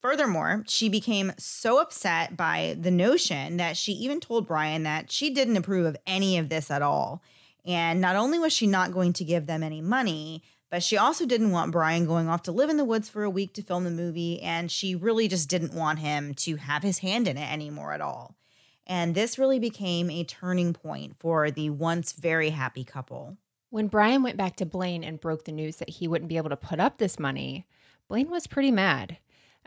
Furthermore, 0.00 0.64
she 0.66 0.88
became 0.88 1.32
so 1.36 1.78
upset 1.78 2.36
by 2.36 2.76
the 2.80 2.90
notion 2.90 3.58
that 3.58 3.76
she 3.76 3.92
even 3.92 4.18
told 4.18 4.46
Brian 4.46 4.82
that 4.84 5.12
she 5.12 5.30
didn't 5.30 5.58
approve 5.58 5.86
of 5.86 5.96
any 6.06 6.38
of 6.38 6.48
this 6.48 6.70
at 6.70 6.82
all. 6.82 7.22
And 7.66 8.00
not 8.00 8.16
only 8.16 8.38
was 8.38 8.52
she 8.52 8.66
not 8.66 8.92
going 8.92 9.12
to 9.14 9.24
give 9.24 9.46
them 9.46 9.62
any 9.62 9.82
money, 9.82 10.42
but 10.70 10.82
she 10.82 10.96
also 10.96 11.26
didn't 11.26 11.50
want 11.50 11.72
Brian 11.72 12.06
going 12.06 12.28
off 12.28 12.44
to 12.44 12.52
live 12.52 12.70
in 12.70 12.78
the 12.78 12.84
woods 12.84 13.08
for 13.10 13.24
a 13.24 13.30
week 13.30 13.52
to 13.54 13.62
film 13.62 13.84
the 13.84 13.90
movie. 13.90 14.40
And 14.40 14.70
she 14.70 14.94
really 14.94 15.28
just 15.28 15.50
didn't 15.50 15.74
want 15.74 15.98
him 15.98 16.32
to 16.34 16.56
have 16.56 16.82
his 16.82 16.98
hand 16.98 17.28
in 17.28 17.36
it 17.36 17.52
anymore 17.52 17.92
at 17.92 18.00
all. 18.00 18.36
And 18.86 19.14
this 19.14 19.38
really 19.38 19.58
became 19.58 20.10
a 20.10 20.24
turning 20.24 20.72
point 20.72 21.16
for 21.18 21.50
the 21.50 21.70
once 21.70 22.12
very 22.12 22.50
happy 22.50 22.84
couple. 22.84 23.36
When 23.68 23.88
Brian 23.88 24.22
went 24.22 24.36
back 24.36 24.56
to 24.56 24.66
Blaine 24.66 25.04
and 25.04 25.20
broke 25.20 25.44
the 25.44 25.52
news 25.52 25.76
that 25.76 25.90
he 25.90 26.08
wouldn't 26.08 26.28
be 26.28 26.38
able 26.38 26.50
to 26.50 26.56
put 26.56 26.80
up 26.80 26.98
this 26.98 27.18
money, 27.18 27.66
Blaine 28.08 28.30
was 28.30 28.48
pretty 28.48 28.72
mad. 28.72 29.18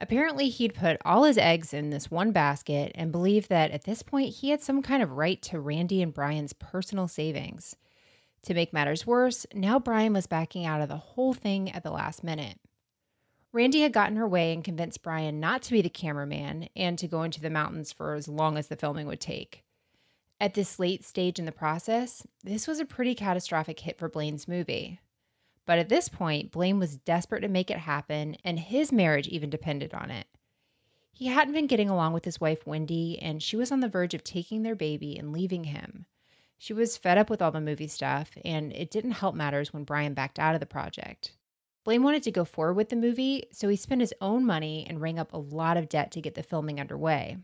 Apparently, 0.04 0.50
he'd 0.50 0.74
put 0.74 0.98
all 1.06 1.24
his 1.24 1.38
eggs 1.38 1.74
in 1.74 1.90
this 1.90 2.12
one 2.12 2.34
basket 2.34 2.92
and 2.94 3.10
believed 3.10 3.48
that 3.48 3.72
at 3.72 3.86
this 3.86 4.04
point 4.04 4.36
he 4.36 4.50
had 4.50 4.62
some 4.62 4.82
kind 4.82 5.02
of 5.02 5.12
right 5.12 5.42
to 5.44 5.62
Randy 5.62 6.02
and 6.02 6.14
Brian's 6.14 6.52
personal 6.52 7.08
savings. 7.08 7.78
To 8.42 8.54
make 8.54 8.74
matters 8.74 9.08
worse, 9.08 9.46
now 9.54 9.80
Brian 9.80 10.12
was 10.12 10.28
backing 10.28 10.66
out 10.66 10.82
of 10.82 10.90
the 10.90 10.98
whole 10.98 11.34
thing 11.34 11.72
at 11.72 11.84
the 11.84 11.90
last 11.90 12.22
minute. 12.22 12.60
Randy 13.54 13.80
had 13.80 13.94
gotten 13.94 14.18
her 14.18 14.28
way 14.28 14.52
and 14.52 14.62
convinced 14.62 15.04
Brian 15.04 15.40
not 15.40 15.62
to 15.62 15.72
be 15.72 15.82
the 15.82 15.88
cameraman 15.88 16.68
and 16.76 17.00
to 17.00 17.08
go 17.08 17.24
into 17.24 17.40
the 17.40 17.50
mountains 17.50 17.94
for 17.94 18.14
as 18.14 18.28
long 18.28 18.58
as 18.58 18.68
the 18.68 18.76
filming 18.76 19.08
would 19.08 19.22
take. 19.22 19.64
At 20.38 20.54
this 20.54 20.80
late 20.80 21.06
stage 21.06 21.40
in 21.40 21.46
the 21.46 21.54
process, 21.54 22.28
this 22.44 22.68
was 22.68 22.82
a 22.82 22.86
pretty 22.86 23.16
catastrophic 23.16 23.80
hit 23.80 23.98
for 23.98 24.10
Blaine's 24.10 24.50
movie. 24.50 25.00
But 25.66 25.80
at 25.80 25.90
this 25.90 26.10
point, 26.10 26.52
Blaine 26.52 26.80
was 26.80 26.98
desperate 26.98 27.42
to 27.42 27.48
make 27.48 27.72
it 27.72 27.80
happen, 27.80 28.36
and 28.44 28.60
his 28.60 28.92
marriage 28.92 29.28
even 29.28 29.50
depended 29.50 29.94
on 29.94 30.12
it. 30.12 30.28
He 31.12 31.28
hadn't 31.28 31.54
been 31.54 31.68
getting 31.68 31.90
along 31.90 32.14
with 32.14 32.26
his 32.26 32.42
wife, 32.42 32.66
Wendy, 32.66 33.20
and 33.22 33.42
she 33.42 33.56
was 33.56 33.72
on 33.72 33.80
the 33.80 33.88
verge 33.88 34.14
of 34.14 34.24
taking 34.24 34.64
their 34.64 34.76
baby 34.76 35.18
and 35.18 35.32
leaving 35.32 35.66
him. 35.66 36.06
She 36.58 36.74
was 36.74 36.98
fed 36.98 37.18
up 37.18 37.30
with 37.30 37.42
all 37.42 37.52
the 37.52 37.62
movie 37.62 37.88
stuff, 37.88 38.32
and 38.44 38.74
it 38.74 38.90
didn't 38.90 39.12
help 39.12 39.36
matters 39.36 39.72
when 39.72 39.84
Brian 39.84 40.14
backed 40.14 40.40
out 40.40 40.54
of 40.56 40.60
the 40.60 40.66
project. 40.66 41.34
Blaine 41.84 42.04
wanted 42.04 42.24
to 42.24 42.32
go 42.32 42.46
forward 42.46 42.76
with 42.76 42.90
the 42.90 42.96
movie, 42.96 43.44
so 43.52 43.68
he 43.68 43.76
spent 43.76 44.02
his 44.02 44.14
own 44.22 44.46
money 44.46 44.86
and 44.88 45.02
rang 45.02 45.20
up 45.20 45.34
a 45.34 45.38
lot 45.38 45.78
of 45.78 45.90
debt 45.90 46.12
to 46.12 46.22
get 46.22 46.36
the 46.36 46.44
filming 46.44 46.80
underway. 46.80 47.38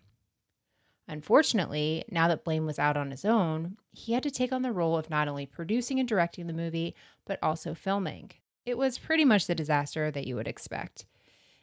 Unfortunately, 1.09 2.05
now 2.09 2.27
that 2.27 2.43
Blaine 2.43 2.65
was 2.65 2.79
out 2.79 2.95
on 2.95 3.11
his 3.11 3.25
own, 3.25 3.77
he 3.91 4.13
had 4.13 4.23
to 4.23 4.31
take 4.31 4.53
on 4.53 4.61
the 4.61 4.71
role 4.71 4.95
of 4.95 5.09
not 5.09 5.27
only 5.27 5.45
producing 5.45 5.99
and 5.99 6.07
directing 6.07 6.47
the 6.47 6.53
movie, 6.53 6.95
but 7.29 7.39
also 7.43 7.75
filming. 7.75 8.31
It 8.65 8.75
was 8.75 8.97
pretty 8.97 9.23
much 9.23 9.45
the 9.45 9.53
disaster 9.53 10.09
that 10.09 10.25
you 10.25 10.35
would 10.35 10.47
expect. 10.47 11.05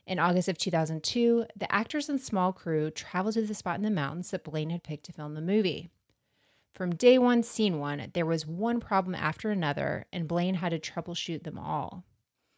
In 0.07 0.21
August 0.21 0.49
of 0.49 0.57
2002, 0.57 1.47
the 1.57 1.71
actors 1.73 2.09
and 2.09 2.21
small 2.21 2.53
crew 2.53 2.89
traveled 2.93 3.35
to 3.35 3.43
the 3.43 3.53
spot 3.53 3.77
in 3.77 3.83
the 3.83 3.91
mountains 3.91 4.31
that 4.31 4.45
Blaine 4.45 4.71
had 4.71 4.85
picked 4.85 5.07
to 5.07 5.12
film 5.12 5.35
the 5.35 5.41
movie. 5.41 5.91
From 6.73 6.95
day 6.95 7.19
one, 7.19 7.43
scene 7.43 7.81
one, 7.81 8.12
there 8.14 8.25
was 8.25 8.47
one 8.47 8.79
problem 8.79 9.17
after 9.17 9.51
another, 9.51 10.07
and 10.12 10.29
Blaine 10.29 10.55
had 10.55 10.69
to 10.69 10.79
troubleshoot 10.79 11.43
them 11.43 11.59
all. 11.59 12.05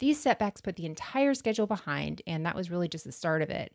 These 0.01 0.21
setbacks 0.21 0.61
put 0.61 0.77
the 0.77 0.85
entire 0.85 1.33
schedule 1.33 1.67
behind, 1.67 2.21
and 2.27 2.45
that 2.45 2.55
was 2.55 2.71
really 2.71 2.89
just 2.89 3.07
the 3.07 3.13
start 3.13 3.41
of 3.41 3.49
it. 3.49 3.73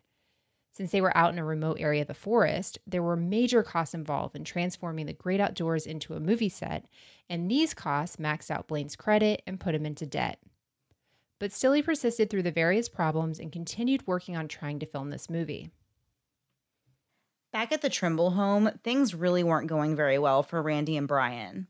Since 0.76 0.90
they 0.90 1.00
were 1.00 1.16
out 1.16 1.32
in 1.32 1.38
a 1.38 1.44
remote 1.44 1.78
area 1.78 2.02
of 2.02 2.08
the 2.08 2.14
forest, 2.14 2.80
there 2.84 3.02
were 3.02 3.16
major 3.16 3.62
costs 3.62 3.94
involved 3.94 4.34
in 4.34 4.42
transforming 4.42 5.06
the 5.06 5.12
great 5.12 5.38
outdoors 5.38 5.86
into 5.86 6.14
a 6.14 6.20
movie 6.20 6.48
set, 6.48 6.84
and 7.30 7.48
these 7.48 7.74
costs 7.74 8.16
maxed 8.16 8.50
out 8.50 8.66
Blaine's 8.66 8.96
credit 8.96 9.42
and 9.46 9.60
put 9.60 9.76
him 9.76 9.86
into 9.86 10.04
debt. 10.04 10.40
But 11.38 11.52
still, 11.52 11.74
he 11.74 11.82
persisted 11.82 12.28
through 12.28 12.42
the 12.42 12.50
various 12.50 12.88
problems 12.88 13.38
and 13.38 13.52
continued 13.52 14.04
working 14.04 14.36
on 14.36 14.48
trying 14.48 14.80
to 14.80 14.86
film 14.86 15.10
this 15.10 15.30
movie. 15.30 15.70
Back 17.52 17.70
at 17.70 17.80
the 17.80 17.88
Trimble 17.88 18.32
home, 18.32 18.72
things 18.82 19.14
really 19.14 19.44
weren't 19.44 19.68
going 19.68 19.94
very 19.94 20.18
well 20.18 20.42
for 20.42 20.60
Randy 20.60 20.96
and 20.96 21.06
Brian. 21.06 21.68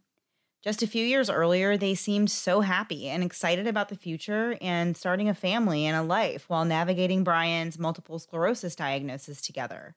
Just 0.65 0.83
a 0.83 0.87
few 0.87 1.05
years 1.05 1.29
earlier, 1.29 1.77
they 1.77 1.95
seemed 1.95 2.31
so 2.31 2.63
happy 2.63 3.11
and 3.11 3.23
excited 3.23 3.67
about 3.67 3.91
the 3.91 3.97
future 3.97 4.57
and 4.63 4.97
starting 4.97 5.29
a 5.29 5.35
family 5.35 5.85
and 5.85 5.95
a 5.95 6.03
life 6.03 6.49
while 6.49 6.65
navigating 6.65 7.23
Brian's 7.23 7.79
multiple 7.79 8.19
sclerosis 8.19 8.75
diagnosis 8.75 9.43
together. 9.43 9.95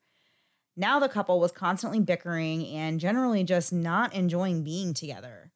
Now 0.76 1.00
the 1.00 1.08
couple 1.08 1.40
was 1.40 1.54
constantly 1.54 2.02
bickering 2.02 2.68
and 2.68 3.00
generally 3.00 3.46
just 3.46 3.72
not 3.72 4.14
enjoying 4.14 4.66
being 4.66 4.94
together. 4.94 5.54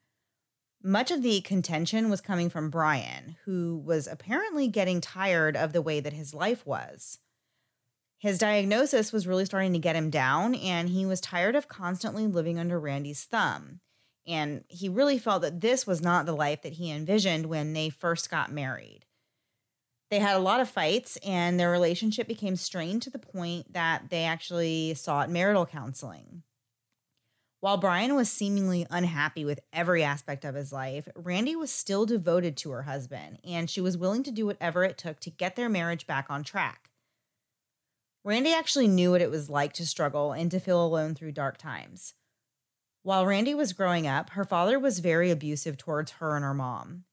Much 0.82 1.12
of 1.12 1.24
the 1.24 1.42
contention 1.42 2.10
was 2.10 2.22
coming 2.22 2.50
from 2.50 2.70
Brian, 2.70 3.36
who 3.44 3.84
was 3.86 4.08
apparently 4.08 4.70
getting 4.70 5.02
tired 5.02 5.58
of 5.58 5.74
the 5.74 5.82
way 5.82 6.00
that 6.00 6.14
his 6.14 6.34
life 6.34 6.66
was. 6.66 7.20
His 8.18 8.38
diagnosis 8.38 9.12
was 9.12 9.28
really 9.28 9.44
starting 9.44 9.74
to 9.74 9.80
get 9.80 9.98
him 9.98 10.10
down, 10.10 10.56
and 10.56 10.88
he 10.88 11.06
was 11.06 11.20
tired 11.20 11.58
of 11.58 11.68
constantly 11.68 12.28
living 12.28 12.58
under 12.58 12.80
Randy's 12.80 13.26
thumb. 13.26 13.82
And 14.28 14.64
he 14.68 14.88
really 14.88 15.18
felt 15.18 15.42
that 15.42 15.62
this 15.62 15.88
was 15.88 16.02
not 16.02 16.26
the 16.26 16.36
life 16.36 16.62
that 16.62 16.74
he 16.74 16.92
envisioned 16.92 17.48
when 17.48 17.74
they 17.74 17.90
first 17.90 18.30
got 18.30 18.52
married. 18.52 19.06
They 20.12 20.20
had 20.20 20.36
a 20.36 20.40
lot 20.40 20.60
of 20.60 20.70
fights, 20.70 21.18
and 21.26 21.60
their 21.60 21.72
relationship 21.72 22.28
became 22.28 22.58
strained 22.58 23.02
to 23.04 23.10
the 23.10 23.18
point 23.18 23.74
that 23.74 24.10
they 24.10 24.26
actually 24.26 24.94
sought 24.94 25.30
marital 25.30 25.66
counseling. 25.66 26.44
While 27.62 27.78
Brian 27.78 28.16
was 28.16 28.30
seemingly 28.30 28.88
unhappy 28.90 29.46
with 29.46 29.60
every 29.72 30.04
aspect 30.04 30.44
of 30.44 30.56
his 30.56 30.74
life, 30.74 31.08
Randy 31.16 31.56
was 31.56 31.72
still 31.72 32.06
devoted 32.06 32.58
to 32.58 32.72
her 32.72 32.84
husband, 32.84 33.38
and 33.44 33.70
she 33.70 33.80
was 33.80 33.98
willing 33.98 34.24
to 34.24 34.32
do 34.32 34.48
whatever 34.48 34.84
it 34.84 34.98
took 34.98 35.20
to 35.22 35.30
get 35.30 35.56
their 35.56 35.70
marriage 35.70 36.08
back 36.08 36.26
on 36.30 36.44
track. 36.44 36.90
Randy 38.24 38.52
actually 38.52 38.88
knew 38.88 39.12
what 39.12 39.22
it 39.22 39.32
was 39.32 39.50
like 39.50 39.74
to 39.74 39.86
struggle 39.86 40.32
and 40.32 40.52
to 40.52 40.60
feel 40.60 40.84
alone 40.84 41.16
through 41.16 41.32
dark 41.32 41.58
times. 41.58 42.16
While 43.04 43.26
Randy 43.26 43.56
was 43.56 43.74
growing 43.74 44.06
up, 44.06 44.32
her 44.32 44.44
father 44.44 44.78
was 44.78 45.00
very 45.00 45.32
abusive 45.32 45.76
towards 45.76 46.12
her 46.14 46.36
and 46.36 46.46
her 46.46 46.54
mom. 46.54 47.06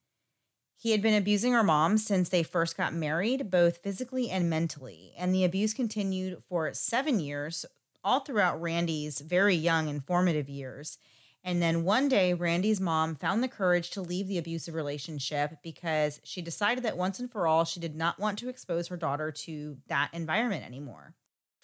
He 0.76 0.91
had 0.93 1.01
been 1.01 1.14
abusing 1.14 1.53
her 1.55 1.64
mom 1.64 1.97
since 1.97 2.28
they 2.28 2.43
first 2.43 2.76
got 2.76 2.93
married, 2.93 3.51
both 3.51 3.78
physically 3.78 4.30
and 4.30 4.51
mentally, 4.51 5.12
and 5.16 5.34
the 5.34 5.45
abuse 5.45 5.72
continued 5.72 6.43
for 6.49 6.72
seven 6.74 7.18
years, 7.20 7.64
all 8.05 8.20
throughout 8.20 8.61
Randy's 8.61 9.20
very 9.20 9.55
young 9.55 9.89
and 9.89 10.05
formative 10.05 10.49
years. 10.49 10.99
And 11.43 11.62
then 11.62 11.84
one 11.84 12.09
day, 12.09 12.34
Randy's 12.34 12.80
mom 12.80 13.14
found 13.14 13.43
the 13.43 13.49
courage 13.49 13.91
to 13.91 14.03
leave 14.03 14.28
the 14.28 14.39
abusive 14.39 14.74
relationship 14.74 15.57
because 15.62 16.20
she 16.22 16.43
decided 16.43 16.84
that 16.84 16.99
once 16.99 17.18
and 17.18 17.30
for 17.30 17.47
all, 17.47 17.64
she 17.64 17.80
did 17.80 17.97
not 17.97 18.18
want 18.18 18.39
to 18.41 18.49
expose 18.49 18.89
her 18.89 18.97
daughter 18.97 19.32
to 19.32 19.78
that 19.89 20.11
environment 20.12 20.64
anymore. 20.64 21.14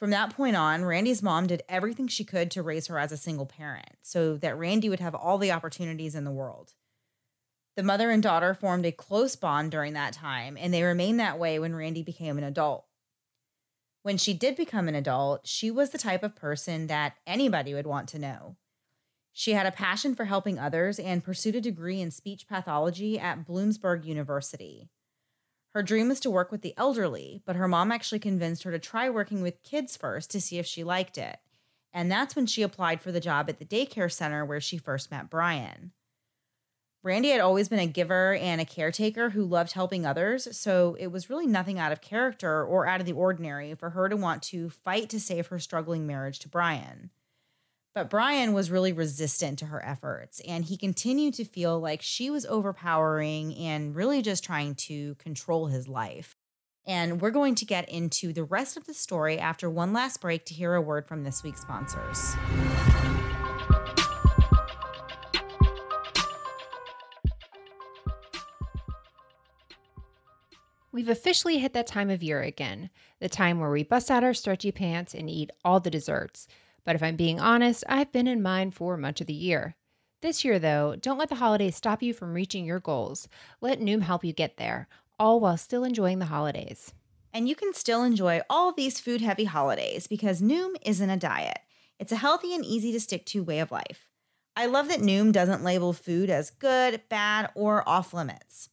From 0.04 0.10
that 0.10 0.36
point 0.36 0.54
on, 0.54 0.84
Randy's 0.84 1.22
mom 1.22 1.46
did 1.46 1.62
everything 1.66 2.08
she 2.08 2.24
could 2.24 2.50
to 2.50 2.62
raise 2.62 2.88
her 2.88 2.98
as 2.98 3.10
a 3.10 3.16
single 3.16 3.46
parent 3.46 3.96
so 4.02 4.36
that 4.36 4.58
Randy 4.58 4.90
would 4.90 5.00
have 5.00 5.14
all 5.14 5.38
the 5.38 5.50
opportunities 5.50 6.14
in 6.14 6.24
the 6.24 6.30
world. 6.30 6.74
The 7.74 7.82
mother 7.82 8.10
and 8.10 8.22
daughter 8.22 8.52
formed 8.52 8.84
a 8.84 8.92
close 8.92 9.34
bond 9.34 9.70
during 9.70 9.94
that 9.94 10.12
time, 10.12 10.58
and 10.60 10.74
they 10.74 10.82
remained 10.82 11.20
that 11.20 11.38
way 11.38 11.58
when 11.58 11.74
Randy 11.74 12.02
became 12.02 12.36
an 12.36 12.44
adult. 12.44 12.84
When 14.02 14.18
she 14.18 14.34
did 14.34 14.56
become 14.56 14.88
an 14.88 14.94
adult, 14.94 15.46
she 15.46 15.70
was 15.70 15.88
the 15.88 15.96
type 15.96 16.22
of 16.22 16.36
person 16.36 16.86
that 16.88 17.14
anybody 17.26 17.72
would 17.72 17.86
want 17.86 18.10
to 18.10 18.18
know. 18.18 18.56
She 19.32 19.52
had 19.52 19.64
a 19.64 19.72
passion 19.72 20.14
for 20.14 20.26
helping 20.26 20.58
others 20.58 20.98
and 20.98 21.24
pursued 21.24 21.56
a 21.56 21.62
degree 21.62 22.02
in 22.02 22.10
speech 22.10 22.46
pathology 22.46 23.18
at 23.18 23.46
Bloomsburg 23.46 24.04
University. 24.04 24.90
Her 25.74 25.82
dream 25.82 26.08
was 26.08 26.20
to 26.20 26.30
work 26.30 26.52
with 26.52 26.62
the 26.62 26.74
elderly, 26.76 27.42
but 27.44 27.56
her 27.56 27.66
mom 27.66 27.90
actually 27.90 28.20
convinced 28.20 28.62
her 28.62 28.70
to 28.70 28.78
try 28.78 29.10
working 29.10 29.42
with 29.42 29.62
kids 29.64 29.96
first 29.96 30.30
to 30.30 30.40
see 30.40 30.58
if 30.58 30.66
she 30.66 30.84
liked 30.84 31.18
it. 31.18 31.38
And 31.92 32.10
that's 32.10 32.36
when 32.36 32.46
she 32.46 32.62
applied 32.62 33.00
for 33.00 33.10
the 33.10 33.20
job 33.20 33.48
at 33.48 33.58
the 33.58 33.64
daycare 33.64 34.10
center 34.10 34.44
where 34.44 34.60
she 34.60 34.78
first 34.78 35.10
met 35.10 35.30
Brian. 35.30 35.90
Brandy 37.02 37.30
had 37.30 37.40
always 37.40 37.68
been 37.68 37.80
a 37.80 37.86
giver 37.86 38.34
and 38.34 38.60
a 38.60 38.64
caretaker 38.64 39.30
who 39.30 39.44
loved 39.44 39.72
helping 39.72 40.06
others, 40.06 40.56
so 40.56 40.96
it 40.98 41.08
was 41.08 41.28
really 41.28 41.46
nothing 41.46 41.78
out 41.78 41.92
of 41.92 42.00
character 42.00 42.64
or 42.64 42.86
out 42.86 43.00
of 43.00 43.06
the 43.06 43.12
ordinary 43.12 43.74
for 43.74 43.90
her 43.90 44.08
to 44.08 44.16
want 44.16 44.42
to 44.44 44.70
fight 44.70 45.10
to 45.10 45.20
save 45.20 45.48
her 45.48 45.58
struggling 45.58 46.06
marriage 46.06 46.38
to 46.38 46.48
Brian. 46.48 47.10
But 47.94 48.10
Brian 48.10 48.54
was 48.54 48.72
really 48.72 48.92
resistant 48.92 49.60
to 49.60 49.66
her 49.66 49.84
efforts, 49.86 50.40
and 50.48 50.64
he 50.64 50.76
continued 50.76 51.34
to 51.34 51.44
feel 51.44 51.78
like 51.78 52.02
she 52.02 52.28
was 52.28 52.44
overpowering 52.44 53.54
and 53.54 53.94
really 53.94 54.20
just 54.20 54.42
trying 54.42 54.74
to 54.74 55.14
control 55.14 55.68
his 55.68 55.86
life. 55.86 56.34
And 56.84 57.20
we're 57.20 57.30
going 57.30 57.54
to 57.54 57.64
get 57.64 57.88
into 57.88 58.32
the 58.32 58.42
rest 58.42 58.76
of 58.76 58.86
the 58.86 58.94
story 58.94 59.38
after 59.38 59.70
one 59.70 59.92
last 59.92 60.20
break 60.20 60.44
to 60.46 60.54
hear 60.54 60.74
a 60.74 60.82
word 60.82 61.06
from 61.06 61.22
this 61.22 61.44
week's 61.44 61.60
sponsors. 61.60 62.34
We've 70.90 71.08
officially 71.08 71.58
hit 71.58 71.74
that 71.74 71.86
time 71.86 72.10
of 72.10 72.24
year 72.24 72.42
again, 72.42 72.90
the 73.20 73.28
time 73.28 73.60
where 73.60 73.70
we 73.70 73.84
bust 73.84 74.10
out 74.10 74.24
our 74.24 74.34
stretchy 74.34 74.72
pants 74.72 75.14
and 75.14 75.30
eat 75.30 75.50
all 75.64 75.78
the 75.78 75.90
desserts. 75.90 76.48
But 76.84 76.96
if 76.96 77.02
I'm 77.02 77.16
being 77.16 77.40
honest, 77.40 77.84
I've 77.88 78.12
been 78.12 78.26
in 78.26 78.42
mine 78.42 78.70
for 78.70 78.96
much 78.96 79.20
of 79.20 79.26
the 79.26 79.32
year. 79.32 79.76
This 80.20 80.44
year, 80.44 80.58
though, 80.58 80.96
don't 80.96 81.18
let 81.18 81.28
the 81.28 81.34
holidays 81.34 81.76
stop 81.76 82.02
you 82.02 82.14
from 82.14 82.32
reaching 82.32 82.64
your 82.64 82.80
goals. 82.80 83.28
Let 83.60 83.80
Noom 83.80 84.02
help 84.02 84.24
you 84.24 84.32
get 84.32 84.56
there, 84.56 84.88
all 85.18 85.40
while 85.40 85.56
still 85.56 85.84
enjoying 85.84 86.18
the 86.18 86.26
holidays. 86.26 86.92
And 87.32 87.48
you 87.48 87.54
can 87.54 87.74
still 87.74 88.02
enjoy 88.02 88.40
all 88.48 88.72
these 88.72 89.00
food 89.00 89.20
heavy 89.20 89.44
holidays 89.44 90.06
because 90.06 90.40
Noom 90.40 90.76
isn't 90.82 91.10
a 91.10 91.16
diet. 91.16 91.58
It's 91.98 92.12
a 92.12 92.16
healthy 92.16 92.54
and 92.54 92.64
easy 92.64 92.92
to 92.92 93.00
stick 93.00 93.26
to 93.26 93.44
way 93.44 93.58
of 93.58 93.72
life. 93.72 94.08
I 94.56 94.66
love 94.66 94.88
that 94.88 95.00
Noom 95.00 95.32
doesn't 95.32 95.64
label 95.64 95.92
food 95.92 96.30
as 96.30 96.50
good, 96.50 97.02
bad, 97.08 97.50
or 97.54 97.86
off 97.88 98.14
limits. 98.14 98.68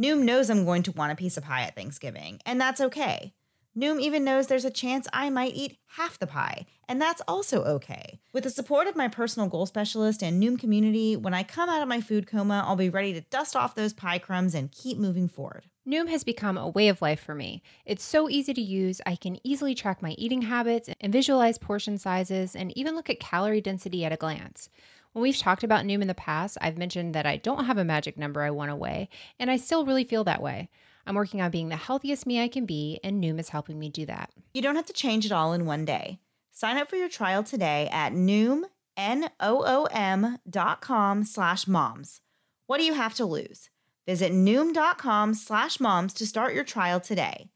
Noom 0.00 0.22
knows 0.22 0.50
I'm 0.50 0.64
going 0.64 0.82
to 0.84 0.92
want 0.92 1.12
a 1.12 1.16
piece 1.16 1.36
of 1.36 1.44
pie 1.44 1.62
at 1.62 1.76
Thanksgiving, 1.76 2.40
and 2.44 2.60
that's 2.60 2.80
okay. 2.80 3.34
Noom 3.78 4.00
even 4.00 4.24
knows 4.24 4.48
there's 4.48 4.64
a 4.64 4.70
chance 4.70 5.06
I 5.12 5.30
might 5.30 5.54
eat 5.54 5.78
half 5.90 6.18
the 6.18 6.26
pie, 6.26 6.66
and 6.88 7.00
that's 7.00 7.22
also 7.28 7.62
okay. 7.62 8.18
With 8.32 8.42
the 8.42 8.50
support 8.50 8.88
of 8.88 8.96
my 8.96 9.06
personal 9.06 9.48
goal 9.48 9.64
specialist 9.64 10.24
and 10.24 10.42
Noom 10.42 10.58
community, 10.58 11.14
when 11.14 11.34
I 11.34 11.44
come 11.44 11.68
out 11.68 11.80
of 11.80 11.86
my 11.86 12.00
food 12.00 12.26
coma, 12.26 12.64
I'll 12.66 12.74
be 12.74 12.88
ready 12.88 13.12
to 13.12 13.20
dust 13.20 13.54
off 13.54 13.76
those 13.76 13.92
pie 13.92 14.18
crumbs 14.18 14.56
and 14.56 14.72
keep 14.72 14.98
moving 14.98 15.28
forward. 15.28 15.66
Noom 15.86 16.08
has 16.08 16.24
become 16.24 16.58
a 16.58 16.68
way 16.68 16.88
of 16.88 17.00
life 17.00 17.20
for 17.20 17.34
me. 17.34 17.62
It's 17.86 18.02
so 18.02 18.28
easy 18.28 18.52
to 18.52 18.60
use. 18.60 19.00
I 19.06 19.14
can 19.14 19.38
easily 19.46 19.76
track 19.76 20.02
my 20.02 20.16
eating 20.18 20.42
habits 20.42 20.90
and 21.00 21.12
visualize 21.12 21.56
portion 21.56 21.96
sizes 21.96 22.56
and 22.56 22.76
even 22.76 22.96
look 22.96 23.08
at 23.08 23.20
calorie 23.20 23.60
density 23.60 24.04
at 24.04 24.12
a 24.12 24.16
glance. 24.16 24.68
When 25.12 25.22
we've 25.22 25.38
talked 25.38 25.62
about 25.62 25.84
Noom 25.84 26.02
in 26.02 26.08
the 26.08 26.14
past, 26.14 26.58
I've 26.60 26.78
mentioned 26.78 27.14
that 27.14 27.26
I 27.26 27.36
don't 27.36 27.66
have 27.66 27.78
a 27.78 27.84
magic 27.84 28.18
number 28.18 28.42
I 28.42 28.50
want 28.50 28.70
to 28.70 28.76
weigh, 28.76 29.08
and 29.38 29.48
I 29.48 29.56
still 29.56 29.86
really 29.86 30.04
feel 30.04 30.24
that 30.24 30.42
way. 30.42 30.70
I'm 31.10 31.16
working 31.16 31.42
on 31.42 31.50
being 31.50 31.70
the 31.70 31.76
healthiest 31.76 32.24
me 32.24 32.40
I 32.40 32.46
can 32.46 32.66
be, 32.66 33.00
and 33.02 33.20
Noom 33.20 33.40
is 33.40 33.48
helping 33.48 33.80
me 33.80 33.88
do 33.88 34.06
that. 34.06 34.30
You 34.54 34.62
don't 34.62 34.76
have 34.76 34.86
to 34.86 34.92
change 34.92 35.26
it 35.26 35.32
all 35.32 35.52
in 35.52 35.66
one 35.66 35.84
day. 35.84 36.20
Sign 36.52 36.76
up 36.76 36.88
for 36.88 36.94
your 36.94 37.08
trial 37.08 37.42
today 37.42 37.88
at 37.90 38.12
Noom, 38.12 38.62
N-O-O-M 38.96 40.38
dot 40.48 40.80
com 40.80 41.24
slash 41.24 41.66
moms. 41.66 42.20
What 42.68 42.78
do 42.78 42.84
you 42.84 42.94
have 42.94 43.14
to 43.14 43.24
lose? 43.24 43.70
Visit 44.06 44.30
Noom.com 44.30 45.34
slash 45.34 45.80
moms 45.80 46.14
to 46.14 46.24
start 46.24 46.54
your 46.54 46.62
trial 46.62 47.00
today. 47.00 47.50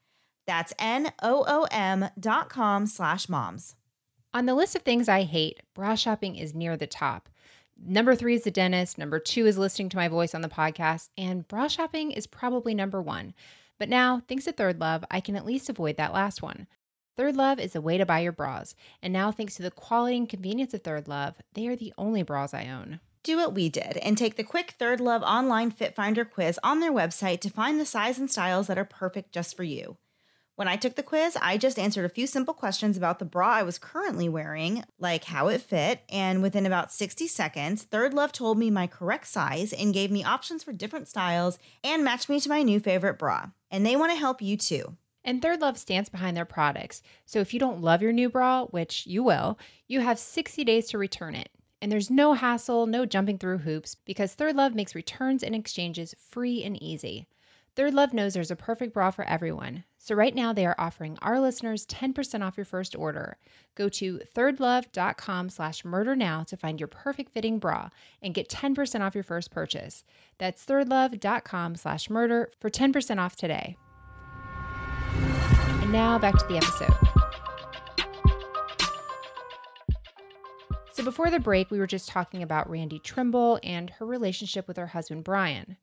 That's 0.48 0.72
N-O-O-M 0.80 2.06
dot 2.18 2.48
com 2.48 2.88
slash 2.88 3.28
moms. 3.28 3.76
On 4.32 4.46
the 4.46 4.54
list 4.56 4.74
of 4.74 4.82
things 4.82 5.08
I 5.08 5.22
hate, 5.22 5.60
bra 5.76 5.94
shopping 5.94 6.34
is 6.34 6.56
near 6.56 6.76
the 6.76 6.88
top. 6.88 7.28
Number 7.76 8.14
three 8.14 8.34
is 8.34 8.44
the 8.44 8.50
dentist. 8.50 8.98
Number 8.98 9.18
two 9.18 9.46
is 9.46 9.58
listening 9.58 9.88
to 9.90 9.96
my 9.96 10.08
voice 10.08 10.34
on 10.34 10.42
the 10.42 10.48
podcast. 10.48 11.08
And 11.18 11.46
bra 11.48 11.68
shopping 11.68 12.12
is 12.12 12.26
probably 12.26 12.74
number 12.74 13.02
one. 13.02 13.34
But 13.78 13.88
now, 13.88 14.22
thanks 14.28 14.44
to 14.44 14.52
ThirdLove, 14.52 15.04
I 15.10 15.20
can 15.20 15.36
at 15.36 15.46
least 15.46 15.68
avoid 15.68 15.96
that 15.96 16.14
last 16.14 16.42
one. 16.42 16.66
ThirdLove 17.18 17.58
is 17.58 17.72
the 17.72 17.80
way 17.80 17.98
to 17.98 18.06
buy 18.06 18.20
your 18.20 18.32
bras. 18.32 18.74
And 19.02 19.12
now, 19.12 19.30
thanks 19.30 19.56
to 19.56 19.62
the 19.62 19.70
quality 19.70 20.16
and 20.16 20.28
convenience 20.28 20.74
of 20.74 20.82
ThirdLove, 20.82 21.34
they 21.54 21.66
are 21.66 21.76
the 21.76 21.92
only 21.98 22.22
bras 22.22 22.54
I 22.54 22.66
own. 22.68 23.00
Do 23.22 23.36
what 23.38 23.54
we 23.54 23.68
did 23.68 23.96
and 23.98 24.18
take 24.18 24.36
the 24.36 24.44
quick 24.44 24.74
ThirdLove 24.78 25.22
online 25.22 25.70
Fit 25.70 25.94
Finder 25.94 26.24
quiz 26.24 26.58
on 26.62 26.80
their 26.80 26.92
website 26.92 27.40
to 27.40 27.50
find 27.50 27.80
the 27.80 27.86
size 27.86 28.18
and 28.18 28.30
styles 28.30 28.66
that 28.66 28.78
are 28.78 28.84
perfect 28.84 29.32
just 29.32 29.56
for 29.56 29.64
you. 29.64 29.96
When 30.56 30.68
I 30.68 30.76
took 30.76 30.94
the 30.94 31.02
quiz, 31.02 31.36
I 31.42 31.56
just 31.58 31.80
answered 31.80 32.04
a 32.04 32.08
few 32.08 32.28
simple 32.28 32.54
questions 32.54 32.96
about 32.96 33.18
the 33.18 33.24
bra 33.24 33.54
I 33.54 33.62
was 33.64 33.76
currently 33.76 34.28
wearing, 34.28 34.84
like 35.00 35.24
how 35.24 35.48
it 35.48 35.60
fit, 35.60 36.02
and 36.08 36.42
within 36.42 36.64
about 36.64 36.92
60 36.92 37.26
seconds, 37.26 37.84
ThirdLove 37.86 38.30
told 38.30 38.56
me 38.56 38.70
my 38.70 38.86
correct 38.86 39.26
size 39.26 39.72
and 39.72 39.92
gave 39.92 40.12
me 40.12 40.22
options 40.22 40.62
for 40.62 40.72
different 40.72 41.08
styles 41.08 41.58
and 41.82 42.04
matched 42.04 42.28
me 42.28 42.38
to 42.38 42.48
my 42.48 42.62
new 42.62 42.78
favorite 42.78 43.18
bra. 43.18 43.46
And 43.68 43.84
they 43.84 43.96
want 43.96 44.12
to 44.12 44.18
help 44.18 44.40
you 44.40 44.56
too. 44.56 44.96
And 45.24 45.42
ThirdLove 45.42 45.76
stands 45.76 46.08
behind 46.08 46.36
their 46.36 46.44
products. 46.44 47.02
So 47.26 47.40
if 47.40 47.52
you 47.52 47.58
don't 47.58 47.82
love 47.82 48.00
your 48.00 48.12
new 48.12 48.30
bra, 48.30 48.66
which 48.66 49.08
you 49.08 49.24
will, 49.24 49.58
you 49.88 50.00
have 50.00 50.20
60 50.20 50.62
days 50.62 50.86
to 50.88 50.98
return 50.98 51.34
it. 51.34 51.48
And 51.82 51.90
there's 51.90 52.10
no 52.10 52.34
hassle, 52.34 52.86
no 52.86 53.06
jumping 53.06 53.38
through 53.38 53.58
hoops, 53.58 53.96
because 54.04 54.36
ThirdLove 54.36 54.74
makes 54.74 54.94
returns 54.94 55.42
and 55.42 55.54
exchanges 55.54 56.14
free 56.30 56.62
and 56.62 56.80
easy. 56.80 57.26
ThirdLove 57.76 58.12
knows 58.12 58.34
there's 58.34 58.52
a 58.52 58.56
perfect 58.56 58.94
bra 58.94 59.10
for 59.10 59.24
everyone. 59.24 59.82
So 59.98 60.14
right 60.14 60.34
now 60.34 60.52
they 60.52 60.64
are 60.64 60.76
offering 60.78 61.18
our 61.22 61.40
listeners 61.40 61.84
10% 61.86 62.46
off 62.46 62.56
your 62.56 62.64
first 62.64 62.94
order. 62.94 63.36
Go 63.74 63.88
to 63.88 64.20
thirdlove.com 64.32 65.50
slash 65.50 65.84
murder 65.84 66.14
now 66.14 66.44
to 66.44 66.56
find 66.56 66.78
your 66.78 66.86
perfect 66.86 67.32
fitting 67.32 67.58
bra 67.58 67.88
and 68.22 68.32
get 68.32 68.48
10% 68.48 69.00
off 69.00 69.16
your 69.16 69.24
first 69.24 69.50
purchase. 69.50 70.04
That's 70.38 70.64
thirdlove.com 70.64 71.74
slash 71.74 72.08
murder 72.08 72.50
for 72.60 72.70
10% 72.70 73.18
off 73.18 73.34
today. 73.34 73.76
And 75.82 75.90
now 75.90 76.16
back 76.20 76.36
to 76.38 76.46
the 76.46 76.58
episode. 76.58 76.94
So 80.92 81.02
before 81.02 81.28
the 81.28 81.40
break, 81.40 81.72
we 81.72 81.80
were 81.80 81.88
just 81.88 82.08
talking 82.08 82.44
about 82.44 82.70
Randy 82.70 83.00
Trimble 83.00 83.58
and 83.64 83.90
her 83.90 84.06
relationship 84.06 84.68
with 84.68 84.76
her 84.76 84.86
husband, 84.86 85.24
Brian. 85.24 85.76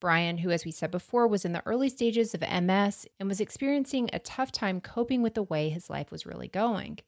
Brian, 0.00 0.38
who, 0.38 0.50
as 0.50 0.64
we 0.64 0.70
said 0.70 0.90
before, 0.90 1.26
was 1.26 1.44
in 1.44 1.52
the 1.52 1.62
early 1.66 1.88
stages 1.88 2.34
of 2.34 2.40
MS 2.40 3.06
and 3.18 3.28
was 3.28 3.40
experiencing 3.40 4.10
a 4.12 4.18
tough 4.18 4.52
time 4.52 4.80
coping 4.80 5.22
with 5.22 5.34
the 5.34 5.42
way 5.42 5.68
his 5.68 5.88
life 5.88 6.10
was 6.10 6.26
really 6.26 6.48
going. 6.48 6.98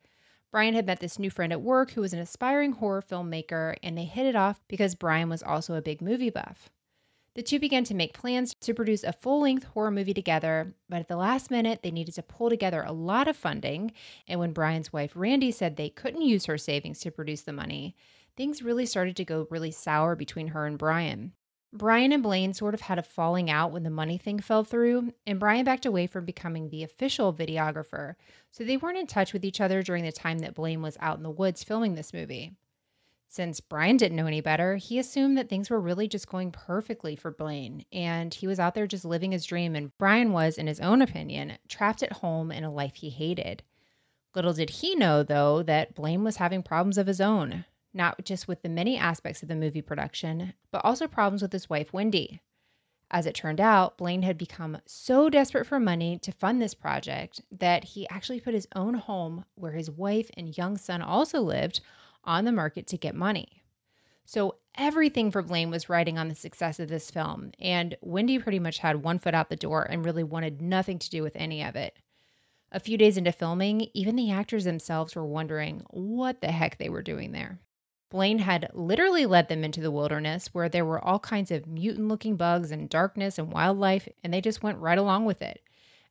Brian 0.50 0.74
had 0.74 0.86
met 0.86 1.00
this 1.00 1.18
new 1.18 1.28
friend 1.28 1.52
at 1.52 1.60
work 1.60 1.90
who 1.90 2.00
was 2.00 2.12
an 2.12 2.18
aspiring 2.18 2.72
horror 2.72 3.02
filmmaker, 3.02 3.76
and 3.82 3.98
they 3.98 4.04
hit 4.04 4.26
it 4.26 4.36
off 4.36 4.60
because 4.68 4.94
Brian 4.94 5.28
was 5.28 5.42
also 5.42 5.74
a 5.74 5.82
big 5.82 6.00
movie 6.00 6.30
buff. 6.30 6.70
The 7.34 7.42
two 7.42 7.58
began 7.58 7.84
to 7.84 7.94
make 7.94 8.14
plans 8.14 8.54
to 8.62 8.72
produce 8.72 9.04
a 9.04 9.12
full 9.12 9.42
length 9.42 9.64
horror 9.64 9.90
movie 9.90 10.14
together, 10.14 10.74
but 10.88 11.00
at 11.00 11.08
the 11.08 11.16
last 11.16 11.50
minute, 11.50 11.80
they 11.82 11.90
needed 11.90 12.14
to 12.14 12.22
pull 12.22 12.48
together 12.48 12.82
a 12.82 12.94
lot 12.94 13.28
of 13.28 13.36
funding. 13.36 13.92
And 14.26 14.40
when 14.40 14.54
Brian's 14.54 14.90
wife, 14.90 15.12
Randy, 15.14 15.50
said 15.50 15.76
they 15.76 15.90
couldn't 15.90 16.22
use 16.22 16.46
her 16.46 16.56
savings 16.56 17.00
to 17.00 17.10
produce 17.10 17.42
the 17.42 17.52
money, 17.52 17.94
things 18.38 18.62
really 18.62 18.86
started 18.86 19.16
to 19.16 19.24
go 19.26 19.46
really 19.50 19.70
sour 19.70 20.16
between 20.16 20.48
her 20.48 20.64
and 20.64 20.78
Brian. 20.78 21.34
Brian 21.72 22.12
and 22.12 22.22
Blaine 22.22 22.54
sort 22.54 22.74
of 22.74 22.82
had 22.82 22.98
a 22.98 23.02
falling 23.02 23.50
out 23.50 23.72
when 23.72 23.82
the 23.82 23.90
money 23.90 24.16
thing 24.16 24.38
fell 24.38 24.64
through, 24.64 25.12
and 25.26 25.40
Brian 25.40 25.64
backed 25.64 25.84
away 25.84 26.06
from 26.06 26.24
becoming 26.24 26.68
the 26.68 26.82
official 26.82 27.34
videographer, 27.34 28.14
so 28.50 28.64
they 28.64 28.76
weren't 28.76 28.98
in 28.98 29.06
touch 29.06 29.32
with 29.32 29.44
each 29.44 29.60
other 29.60 29.82
during 29.82 30.04
the 30.04 30.12
time 30.12 30.38
that 30.38 30.54
Blaine 30.54 30.80
was 30.80 30.96
out 31.00 31.16
in 31.18 31.22
the 31.22 31.30
woods 31.30 31.64
filming 31.64 31.94
this 31.94 32.14
movie. 32.14 32.52
Since 33.28 33.60
Brian 33.60 33.96
didn't 33.96 34.16
know 34.16 34.26
any 34.26 34.40
better, 34.40 34.76
he 34.76 34.98
assumed 34.98 35.36
that 35.36 35.48
things 35.48 35.68
were 35.68 35.80
really 35.80 36.08
just 36.08 36.28
going 36.28 36.52
perfectly 36.52 37.16
for 37.16 37.30
Blaine, 37.30 37.84
and 37.92 38.32
he 38.32 38.46
was 38.46 38.60
out 38.60 38.74
there 38.74 38.86
just 38.86 39.04
living 39.04 39.32
his 39.32 39.44
dream, 39.44 39.74
and 39.74 39.96
Brian 39.98 40.32
was, 40.32 40.56
in 40.56 40.68
his 40.68 40.80
own 40.80 41.02
opinion, 41.02 41.58
trapped 41.68 42.02
at 42.02 42.12
home 42.12 42.50
in 42.50 42.64
a 42.64 42.72
life 42.72 42.94
he 42.94 43.10
hated. 43.10 43.62
Little 44.34 44.52
did 44.52 44.70
he 44.70 44.94
know, 44.94 45.22
though, 45.22 45.62
that 45.64 45.94
Blaine 45.94 46.24
was 46.24 46.36
having 46.36 46.62
problems 46.62 46.96
of 46.96 47.06
his 47.06 47.20
own 47.20 47.64
not 47.96 48.24
just 48.24 48.46
with 48.46 48.62
the 48.62 48.68
many 48.68 48.96
aspects 48.96 49.42
of 49.42 49.48
the 49.48 49.56
movie 49.56 49.82
production, 49.82 50.52
but 50.70 50.84
also 50.84 51.06
problems 51.06 51.42
with 51.42 51.52
his 51.52 51.68
wife, 51.68 51.92
Wendy. 51.92 52.40
As 53.10 53.24
it 53.26 53.34
turned 53.34 53.60
out, 53.60 53.96
Blaine 53.96 54.22
had 54.22 54.36
become 54.36 54.78
so 54.84 55.30
desperate 55.30 55.66
for 55.66 55.78
money 55.78 56.18
to 56.18 56.32
fund 56.32 56.60
this 56.60 56.74
project 56.74 57.40
that 57.52 57.84
he 57.84 58.08
actually 58.08 58.40
put 58.40 58.54
his 58.54 58.66
own 58.74 58.94
home, 58.94 59.44
where 59.54 59.72
his 59.72 59.90
wife 59.90 60.28
and 60.36 60.56
young 60.56 60.76
son 60.76 61.02
also 61.02 61.40
lived, 61.40 61.80
on 62.24 62.44
the 62.44 62.52
market 62.52 62.88
to 62.88 62.98
get 62.98 63.14
money. 63.14 63.62
So 64.24 64.56
everything 64.76 65.30
for 65.30 65.42
Blaine 65.42 65.70
was 65.70 65.88
riding 65.88 66.18
on 66.18 66.28
the 66.28 66.34
success 66.34 66.80
of 66.80 66.88
this 66.88 67.10
film, 67.10 67.52
and 67.60 67.96
Wendy 68.00 68.40
pretty 68.40 68.58
much 68.58 68.78
had 68.78 69.04
one 69.04 69.20
foot 69.20 69.34
out 69.34 69.48
the 69.48 69.56
door 69.56 69.86
and 69.88 70.04
really 70.04 70.24
wanted 70.24 70.60
nothing 70.60 70.98
to 70.98 71.10
do 71.10 71.22
with 71.22 71.36
any 71.36 71.62
of 71.62 71.76
it. 71.76 71.96
A 72.72 72.80
few 72.80 72.98
days 72.98 73.16
into 73.16 73.30
filming, 73.30 73.88
even 73.94 74.16
the 74.16 74.32
actors 74.32 74.64
themselves 74.64 75.14
were 75.14 75.24
wondering 75.24 75.84
what 75.90 76.40
the 76.40 76.50
heck 76.50 76.78
they 76.78 76.88
were 76.88 77.02
doing 77.02 77.30
there. 77.30 77.60
Blaine 78.10 78.38
had 78.38 78.70
literally 78.72 79.26
led 79.26 79.48
them 79.48 79.64
into 79.64 79.80
the 79.80 79.90
wilderness 79.90 80.48
where 80.52 80.68
there 80.68 80.84
were 80.84 81.02
all 81.02 81.18
kinds 81.18 81.50
of 81.50 81.66
mutant 81.66 82.08
looking 82.08 82.36
bugs 82.36 82.70
and 82.70 82.88
darkness 82.88 83.38
and 83.38 83.52
wildlife, 83.52 84.08
and 84.22 84.32
they 84.32 84.40
just 84.40 84.62
went 84.62 84.78
right 84.78 84.98
along 84.98 85.24
with 85.24 85.42
it. 85.42 85.60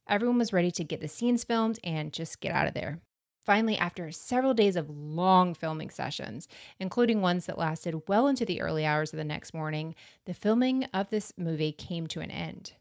Everyone 0.07 0.37
was 0.37 0.53
ready 0.53 0.71
to 0.71 0.83
get 0.83 0.99
the 1.01 1.07
scenes 1.07 1.43
filmed 1.43 1.79
and 1.83 2.11
just 2.13 2.41
get 2.41 2.51
out 2.51 2.67
of 2.67 2.73
there. 2.73 2.99
Finally, 3.45 3.77
after 3.77 4.11
several 4.11 4.53
days 4.53 4.75
of 4.75 4.89
long 4.89 5.53
filming 5.53 5.89
sessions, 5.89 6.47
including 6.79 7.21
ones 7.21 7.45
that 7.45 7.57
lasted 7.57 8.07
well 8.07 8.27
into 8.27 8.43
the 8.43 8.59
early 8.59 8.85
hours 8.85 9.13
of 9.13 9.17
the 9.17 9.23
next 9.23 9.53
morning, 9.53 9.95
the 10.25 10.33
filming 10.33 10.83
of 10.85 11.09
this 11.09 11.31
movie 11.37 11.71
came 11.71 12.07
to 12.07 12.21
an 12.21 12.31
end. 12.31 12.73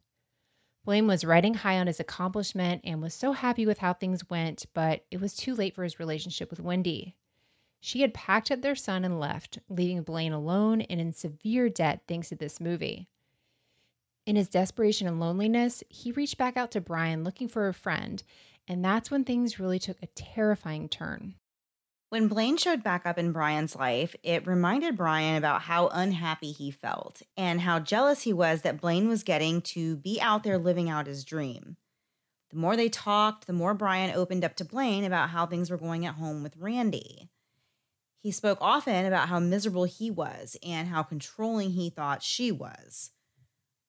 Blaine 0.85 1.07
was 1.07 1.25
riding 1.25 1.55
high 1.55 1.79
on 1.79 1.87
his 1.87 2.01
accomplishment 2.01 2.81
and 2.85 3.01
was 3.01 3.15
so 3.15 3.33
happy 3.33 3.65
with 3.65 3.79
how 3.79 3.93
things 3.93 4.29
went, 4.29 4.67
but 4.75 5.05
it 5.11 5.21
was 5.21 5.35
too 5.35 5.55
late 5.55 5.75
for 5.75 5.85
his 5.85 5.99
relationship 5.99 6.51
with 6.51 6.61
Wendy. 6.61 7.15
She 7.87 8.01
had 8.01 8.15
packed 8.15 8.51
up 8.51 8.63
their 8.63 8.75
son 8.75 9.05
and 9.05 9.21
left, 9.21 9.59
leaving 9.69 10.05
Blaine 10.05 10.33
alone 10.33 10.81
and 10.81 10.99
in 11.03 11.13
severe 11.13 11.69
debt 11.69 12.01
thanks 12.09 12.31
to 12.31 12.35
this 12.35 12.59
movie. 12.59 13.11
In 14.25 14.37
his 14.37 14.49
desperation 14.49 15.07
and 15.07 15.21
loneliness, 15.21 15.85
he 15.91 16.11
reached 16.11 16.39
back 16.39 16.57
out 16.57 16.71
to 16.71 16.81
Brian 16.81 17.25
looking 17.25 17.47
for 17.47 17.69
a 17.69 17.75
friend, 17.75 18.23
and 18.67 18.83
that's 18.83 19.11
when 19.11 19.23
things 19.23 19.61
really 19.61 19.79
took 19.79 19.99
a 20.03 20.07
terrifying 20.07 20.89
turn. 20.89 21.35
When 22.09 22.27
Blaine 22.27 22.57
showed 22.57 22.83
back 22.83 23.05
up 23.05 23.19
in 23.19 23.33
Brian's 23.33 23.77
life, 23.77 24.17
it 24.23 24.47
reminded 24.47 24.97
Brian 24.97 25.37
about 25.37 25.61
how 25.61 25.89
unhappy 25.89 26.53
he 26.53 26.71
felt 26.71 27.21
and 27.37 27.61
how 27.61 27.81
jealous 27.81 28.23
he 28.23 28.33
was 28.33 28.63
that 28.63 28.81
Blaine 28.81 29.11
was 29.11 29.23
getting 29.23 29.61
to 29.61 29.97
be 29.97 30.19
out 30.23 30.43
there 30.43 30.57
living 30.57 30.89
out 30.89 31.07
his 31.07 31.23
dream. 31.23 31.77
The 32.49 32.57
more 32.57 32.77
they 32.77 32.89
talked, 32.89 33.47
the 33.47 33.53
more 33.53 33.75
Brian 33.75 34.17
opened 34.17 34.43
up 34.43 34.57
to 34.57 34.65
Blaine 34.65 35.05
about 35.05 35.29
how 35.29 35.45
things 35.45 35.71
were 35.71 35.77
going 35.77 36.07
at 36.07 36.15
home 36.15 36.43
with 36.43 36.57
Randy. 36.57 37.29
He 38.25 38.33
spoke 38.33 38.57
often 38.63 39.05
about 39.05 39.29
how 39.29 39.39
miserable 39.39 39.85
he 39.85 40.11
was 40.11 40.57
and 40.67 40.89
how 40.89 41.03
controlling 41.03 41.73
he 41.73 41.91
thought 41.91 42.23
she 42.23 42.51
was. 42.51 43.11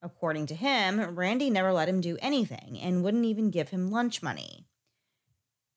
According 0.04 0.48
to 0.48 0.56
him, 0.56 1.16
Randy 1.16 1.50
never 1.50 1.72
let 1.72 1.88
him 1.88 2.02
do 2.02 2.18
anything 2.22 2.78
and 2.82 3.02
wouldn't 3.02 3.24
even 3.24 3.50
give 3.50 3.70
him 3.70 3.92
lunch 3.92 4.22
money. 4.22 4.68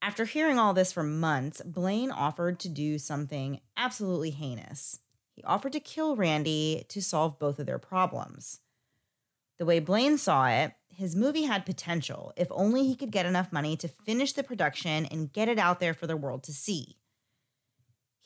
After 0.03 0.25
hearing 0.25 0.59
all 0.59 0.75
this 0.75 0.93
for 0.93 1.05
months, 1.05 1.63
Blaine 1.65 2.11
offered 2.11 2.59
to 2.59 2.69
do 2.69 2.99
something 2.99 3.61
absolutely 3.77 4.31
heinous. 4.31 4.99
He 5.37 5.45
offered 5.45 5.75
to 5.75 5.81
kill 5.81 6.17
Randy 6.17 6.85
to 6.89 7.01
solve 7.01 7.39
both 7.39 7.61
of 7.61 7.67
their 7.67 7.79
problems. 7.79 8.59
The 9.61 9.67
way 9.67 9.79
Blaine 9.79 10.19
saw 10.19 10.49
it, 10.49 10.73
his 10.89 11.15
movie 11.15 11.45
had 11.45 11.65
potential 11.65 12.33
if 12.37 12.49
only 12.51 12.85
he 12.89 12.97
could 12.97 13.13
get 13.13 13.25
enough 13.25 13.53
money 13.53 13.77
to 13.77 13.87
finish 13.87 14.33
the 14.33 14.43
production 14.43 15.07
and 15.07 15.33
get 15.33 15.49
it 15.49 15.61
out 15.61 15.79
there 15.79 15.95
for 15.95 16.09
the 16.09 16.17
world 16.17 16.43
to 16.43 16.53
see. 16.53 16.98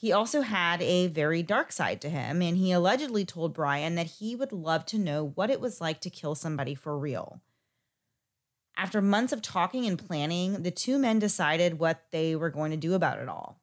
He 0.03 0.11
also 0.11 0.40
had 0.40 0.82
a 0.82 1.07
very 1.07 1.44
dark 1.44 1.70
side 1.70 2.00
to 2.00 2.11
him, 2.11 2.42
and 2.42 2.57
he 2.57 2.72
allegedly 2.72 3.24
told 3.24 3.55
Brian 3.55 3.94
that 3.94 4.14
he 4.18 4.34
would 4.34 4.50
love 4.50 4.84
to 4.86 4.98
know 4.98 5.30
what 5.36 5.48
it 5.48 5.61
was 5.61 5.80
like 5.80 6.00
to 6.00 6.11
kill 6.11 6.34
somebody 6.34 6.74
for 6.74 6.98
real. 6.98 7.40
After 8.76 9.00
months 9.00 9.32
of 9.32 9.42
talking 9.42 9.86
and 9.86 9.96
planning, 9.96 10.64
the 10.64 10.72
two 10.72 10.98
men 10.98 11.20
decided 11.20 11.78
what 11.78 12.03
they 12.11 12.34
were 12.34 12.50
going 12.50 12.72
to 12.72 12.76
do 12.76 12.94
about 12.94 13.20
it 13.20 13.28
all. 13.28 13.61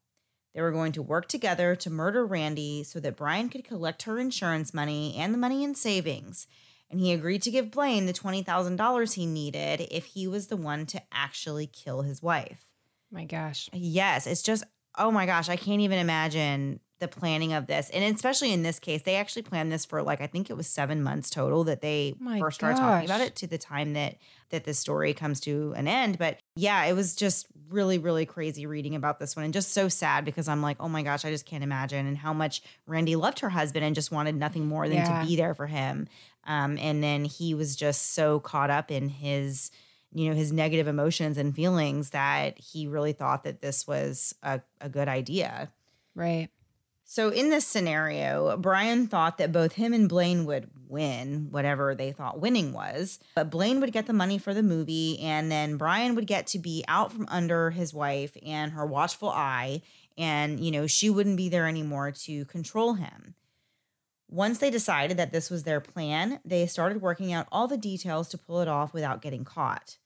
They 0.55 0.61
were 0.61 0.71
going 0.71 0.93
to 0.93 1.01
work 1.01 1.27
together 1.27 1.75
to 1.75 1.89
murder 1.89 2.25
Randy 2.25 2.85
so 2.85 3.01
that 3.01 3.17
Brian 3.17 3.49
could 3.49 3.65
collect 3.65 4.03
her 4.03 4.17
insurance 4.17 4.73
money 4.73 5.15
and 5.17 5.33
the 5.33 5.37
money 5.37 5.61
in 5.61 5.75
savings. 5.75 6.47
And 6.89 7.01
he 7.01 7.11
agreed 7.11 7.41
to 7.41 7.51
give 7.51 7.69
Blaine 7.69 8.05
the 8.05 8.13
$20,000 8.13 9.13
he 9.13 9.25
needed 9.25 9.89
if 9.91 10.05
he 10.05 10.25
was 10.25 10.47
the 10.47 10.55
one 10.55 10.85
to 10.85 11.01
actually 11.11 11.67
kill 11.67 12.03
his 12.03 12.23
wife. 12.23 12.65
My 13.11 13.25
gosh. 13.25 13.69
Yes, 13.73 14.25
it's 14.25 14.41
just 14.41 14.63
oh 14.97 15.11
my 15.11 15.25
gosh, 15.25 15.49
I 15.49 15.55
can't 15.55 15.81
even 15.81 15.99
imagine 15.99 16.79
the 16.99 17.07
planning 17.07 17.53
of 17.53 17.67
this. 17.67 17.89
And 17.91 18.03
especially 18.15 18.51
in 18.51 18.63
this 18.63 18.77
case, 18.79 19.03
they 19.03 19.15
actually 19.15 19.43
planned 19.43 19.71
this 19.71 19.85
for 19.85 20.01
like 20.03 20.19
I 20.21 20.27
think 20.27 20.49
it 20.49 20.57
was 20.57 20.67
7 20.67 21.01
months 21.01 21.29
total 21.29 21.63
that 21.65 21.81
they 21.81 22.15
My 22.19 22.39
first 22.39 22.55
started 22.55 22.77
talking 22.77 23.05
about 23.05 23.21
it 23.21 23.35
to 23.37 23.47
the 23.47 23.57
time 23.57 23.93
that 23.93 24.17
that 24.49 24.65
the 24.65 24.73
story 24.73 25.13
comes 25.13 25.39
to 25.41 25.73
an 25.77 25.87
end, 25.87 26.17
but 26.17 26.39
yeah, 26.55 26.83
it 26.85 26.93
was 26.93 27.15
just 27.15 27.47
really 27.69 27.97
really 27.99 28.25
crazy 28.25 28.65
reading 28.65 28.95
about 28.95 29.19
this 29.19 29.35
one 29.35 29.45
and 29.45 29.53
just 29.53 29.71
so 29.71 29.87
sad 29.87 30.25
because 30.25 30.47
I'm 30.49 30.61
like, 30.61 30.77
"Oh 30.79 30.89
my 30.89 31.03
gosh, 31.03 31.23
I 31.23 31.29
just 31.31 31.45
can't 31.45 31.63
imagine 31.63 32.05
and 32.05 32.17
how 32.17 32.33
much 32.33 32.61
Randy 32.87 33.15
loved 33.15 33.39
her 33.39 33.49
husband 33.49 33.85
and 33.85 33.95
just 33.95 34.11
wanted 34.11 34.35
nothing 34.35 34.65
more 34.67 34.89
than 34.89 34.97
Yeah. 34.97 35.03
to 35.03 35.13
be 35.13 35.35
there 35.37 35.53
for 35.53 35.67
him." 35.67 36.07
Um 36.45 36.77
and 36.79 37.01
then 37.03 37.25
he 37.25 37.53
was 37.53 37.75
just 37.77 38.13
so 38.13 38.39
caught 38.41 38.69
up 38.71 38.91
in 38.91 39.07
his 39.09 39.71
you 40.13 40.29
know 40.29 40.35
his 40.35 40.51
negative 40.51 40.87
emotions 40.87 41.37
and 41.37 41.55
feelings 41.55 42.11
that 42.11 42.59
he 42.59 42.87
really 42.87 43.13
thought 43.13 43.43
that 43.43 43.61
this 43.61 43.87
was 43.87 44.33
a, 44.43 44.61
a 44.81 44.89
good 44.89 45.07
idea. 45.07 45.71
Right. 46.15 46.49
so 47.05 47.29
in 47.29 47.49
this 47.49 47.65
scenario 47.65 48.57
brian 48.57 49.07
thought 49.07 49.37
that 49.37 49.53
both 49.53 49.73
him 49.73 49.93
and 49.93 50.09
blaine 50.09 50.45
would 50.45 50.69
win 50.89 51.47
whatever 51.51 51.95
they 51.95 52.11
thought 52.11 52.41
winning 52.41 52.73
was. 52.73 53.19
But 53.35 53.51
blaine 53.51 53.79
would 53.79 53.93
get 53.93 54.07
the 54.07 54.13
money 54.13 54.37
for 54.39 54.53
the 54.53 54.63
movie 54.63 55.19
and 55.19 55.51
then 55.51 55.77
brian 55.77 56.15
would 56.15 56.27
get 56.27 56.47
to 56.47 56.59
be 56.59 56.83
out 56.87 57.13
from 57.13 57.27
under 57.29 57.69
his 57.69 57.93
wife 57.93 58.35
and 58.45 58.71
her 58.73 58.85
watchful 58.85 59.29
eye 59.29 59.81
and 60.17 60.59
you 60.59 60.71
know 60.71 60.87
she 60.87 61.09
wouldn't 61.09 61.37
be 61.37 61.47
there 61.49 61.67
anymore 61.67 62.11
to 62.11 62.45
control 62.45 62.95
him 62.95 63.35
once 64.29 64.59
they 64.59 64.69
decided 64.69 65.17
that 65.17 65.31
this 65.31 65.49
was 65.49 65.63
their 65.63 65.81
plan, 65.81 66.39
they 66.45 66.65
started 66.67 67.01
working 67.01 67.33
out 67.33 67.47
all 67.51 67.67
the 67.67 67.77
details 67.77 68.29
to 68.29 68.37
pull 68.37 68.61
it 68.61 68.67
off 68.67 68.93
without 68.93 69.21
getting 69.21 69.43
caught. 69.43 69.97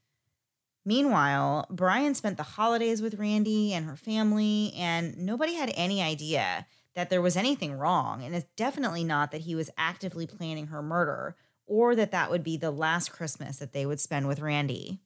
Meanwhile, 0.86 1.68
Brian 1.70 2.16
spent 2.16 2.38
the 2.38 2.44
holidays 2.44 3.02
with 3.02 3.20
Randy 3.20 3.74
and 3.74 3.86
her 3.86 3.96
family, 3.96 4.74
and 4.78 5.18
nobody 5.18 5.54
had 5.54 5.72
any 5.76 6.02
idea 6.02 6.66
that 6.94 7.10
there 7.10 7.22
was 7.22 7.38
anything 7.38 7.74
wrong. 7.74 8.24
And 8.24 8.36
it's 8.36 8.48
definitely 8.56 9.04
not 9.04 9.32
that 9.32 9.42
he 9.42 9.56
was 9.56 9.70
actively 9.78 10.28
planning 10.28 10.68
her 10.68 10.82
murder 10.82 11.36
or 11.66 11.96
that 11.96 12.12
that 12.12 12.30
would 12.30 12.44
be 12.44 12.58
the 12.58 12.72
last 12.72 13.12
Christmas 13.12 13.58
that 13.58 13.74
they 13.74 13.86
would 13.86 14.00
spend 14.00 14.28
with 14.28 14.40
Randy. 14.40 15.00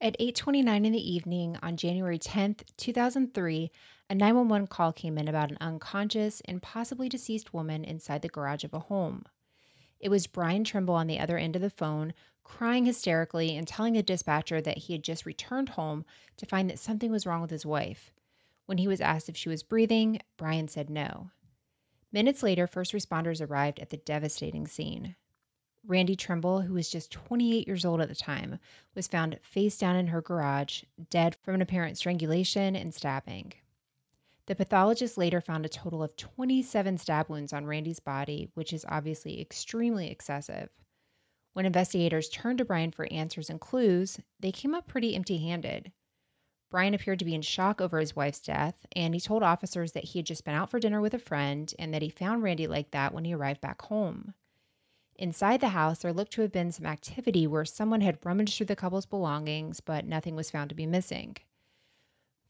At 0.00 0.16
8:29 0.18 0.84
in 0.84 0.92
the 0.92 1.12
evening 1.12 1.56
on 1.62 1.76
January 1.76 2.18
10th, 2.18 2.64
2003, 2.76 3.70
a 4.12 4.14
911 4.14 4.66
call 4.66 4.92
came 4.92 5.16
in 5.16 5.26
about 5.26 5.50
an 5.50 5.56
unconscious 5.58 6.42
and 6.44 6.60
possibly 6.60 7.08
deceased 7.08 7.54
woman 7.54 7.82
inside 7.82 8.20
the 8.20 8.28
garage 8.28 8.62
of 8.62 8.74
a 8.74 8.78
home. 8.78 9.24
It 9.98 10.10
was 10.10 10.26
Brian 10.26 10.64
Trimble 10.64 10.92
on 10.92 11.06
the 11.06 11.18
other 11.18 11.38
end 11.38 11.56
of 11.56 11.62
the 11.62 11.70
phone, 11.70 12.12
crying 12.44 12.84
hysterically 12.84 13.56
and 13.56 13.66
telling 13.66 13.94
the 13.94 14.02
dispatcher 14.02 14.60
that 14.60 14.76
he 14.76 14.92
had 14.92 15.02
just 15.02 15.24
returned 15.24 15.70
home 15.70 16.04
to 16.36 16.44
find 16.44 16.68
that 16.68 16.78
something 16.78 17.10
was 17.10 17.24
wrong 17.24 17.40
with 17.40 17.50
his 17.50 17.64
wife. 17.64 18.12
When 18.66 18.76
he 18.76 18.86
was 18.86 19.00
asked 19.00 19.30
if 19.30 19.36
she 19.36 19.48
was 19.48 19.62
breathing, 19.62 20.20
Brian 20.36 20.68
said 20.68 20.90
no. 20.90 21.30
Minutes 22.12 22.42
later, 22.42 22.66
first 22.66 22.92
responders 22.92 23.40
arrived 23.40 23.80
at 23.80 23.88
the 23.88 23.96
devastating 23.96 24.66
scene. 24.66 25.16
Randy 25.86 26.16
Trimble, 26.16 26.60
who 26.60 26.74
was 26.74 26.90
just 26.90 27.12
28 27.12 27.66
years 27.66 27.86
old 27.86 28.02
at 28.02 28.10
the 28.10 28.14
time, 28.14 28.58
was 28.94 29.08
found 29.08 29.38
face 29.40 29.78
down 29.78 29.96
in 29.96 30.08
her 30.08 30.20
garage, 30.20 30.82
dead 31.08 31.34
from 31.42 31.54
an 31.54 31.62
apparent 31.62 31.96
strangulation 31.96 32.76
and 32.76 32.92
stabbing. 32.92 33.54
The 34.46 34.56
pathologist 34.56 35.16
later 35.16 35.40
found 35.40 35.64
a 35.64 35.68
total 35.68 36.02
of 36.02 36.16
27 36.16 36.98
stab 36.98 37.28
wounds 37.28 37.52
on 37.52 37.66
Randy's 37.66 38.00
body, 38.00 38.50
which 38.54 38.72
is 38.72 38.84
obviously 38.88 39.40
extremely 39.40 40.10
excessive. 40.10 40.70
When 41.52 41.66
investigators 41.66 42.28
turned 42.28 42.58
to 42.58 42.64
Brian 42.64 42.90
for 42.90 43.10
answers 43.12 43.50
and 43.50 43.60
clues, 43.60 44.18
they 44.40 44.50
came 44.50 44.74
up 44.74 44.88
pretty 44.88 45.14
empty 45.14 45.38
handed. 45.38 45.92
Brian 46.70 46.94
appeared 46.94 47.18
to 47.18 47.24
be 47.26 47.34
in 47.34 47.42
shock 47.42 47.80
over 47.80 48.00
his 48.00 48.16
wife's 48.16 48.40
death, 48.40 48.86
and 48.96 49.12
he 49.14 49.20
told 49.20 49.42
officers 49.42 49.92
that 49.92 50.04
he 50.04 50.18
had 50.18 50.26
just 50.26 50.44
been 50.44 50.54
out 50.54 50.70
for 50.70 50.80
dinner 50.80 51.02
with 51.02 51.12
a 51.12 51.18
friend 51.18 51.74
and 51.78 51.92
that 51.92 52.00
he 52.00 52.08
found 52.08 52.42
Randy 52.42 52.66
like 52.66 52.90
that 52.92 53.12
when 53.12 53.26
he 53.26 53.34
arrived 53.34 53.60
back 53.60 53.82
home. 53.82 54.32
Inside 55.16 55.60
the 55.60 55.68
house, 55.68 55.98
there 55.98 56.12
looked 56.12 56.32
to 56.32 56.40
have 56.40 56.50
been 56.50 56.72
some 56.72 56.86
activity 56.86 57.46
where 57.46 57.66
someone 57.66 58.00
had 58.00 58.18
rummaged 58.24 58.56
through 58.56 58.66
the 58.66 58.74
couple's 58.74 59.04
belongings, 59.04 59.80
but 59.80 60.06
nothing 60.06 60.34
was 60.34 60.50
found 60.50 60.70
to 60.70 60.74
be 60.74 60.86
missing. 60.86 61.36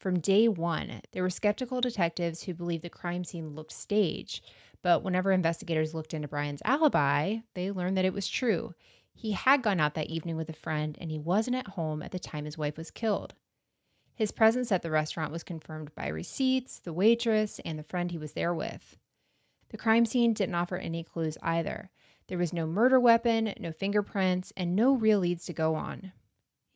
From 0.03 0.19
day 0.19 0.49
one, 0.49 1.01
there 1.13 1.23
were 1.23 1.31
skeptical 1.31 1.81
detectives 1.81 2.43
who 2.43 2.55
believed 2.55 2.83
the 2.83 2.91
crime 2.91 3.23
scene 3.23 3.55
looked 3.55 3.71
staged, 3.71 4.45
but 4.83 5.05
whenever 5.05 5.31
investigators 5.31 5.95
looked 5.95 6.13
into 6.13 6.27
Brian's 6.27 6.61
alibi, 6.65 7.37
they 7.55 7.71
learned 7.71 7.97
that 7.97 8.05
it 8.05 8.13
was 8.13 8.27
true. 8.27 8.75
He 9.15 9.31
had 9.31 9.63
gone 9.63 9.79
out 9.79 9.95
that 9.95 10.09
evening 10.09 10.37
with 10.37 10.49
a 10.49 10.55
friend 10.55 10.99
and 11.01 11.13
he 11.13 11.21
wasn't 11.21 11.55
at 11.55 11.69
home 11.69 12.03
at 12.03 12.11
the 12.11 12.19
time 12.19 12.47
his 12.47 12.59
wife 12.59 12.77
was 12.77 12.91
killed. 12.91 13.35
His 14.13 14.33
presence 14.33 14.73
at 14.73 14.83
the 14.83 14.91
restaurant 14.91 15.31
was 15.31 15.45
confirmed 15.45 15.95
by 15.95 16.09
receipts, 16.09 16.81
the 16.81 16.93
waitress, 16.93 17.61
and 17.65 17.79
the 17.79 17.85
friend 17.85 18.11
he 18.11 18.19
was 18.19 18.33
there 18.33 18.53
with. 18.53 18.97
The 19.69 19.79
crime 19.79 20.05
scene 20.05 20.33
didn't 20.33 20.57
offer 20.57 20.79
any 20.79 21.05
clues 21.05 21.39
either. 21.45 21.91
There 22.27 22.39
was 22.39 22.53
no 22.53 22.67
murder 22.67 22.99
weapon, 22.99 23.55
no 23.61 23.71
fingerprints, 23.71 24.53
and 24.57 24.75
no 24.75 24.95
real 24.97 25.21
leads 25.21 25.45
to 25.45 25.53
go 25.53 25.77
on. 25.77 26.11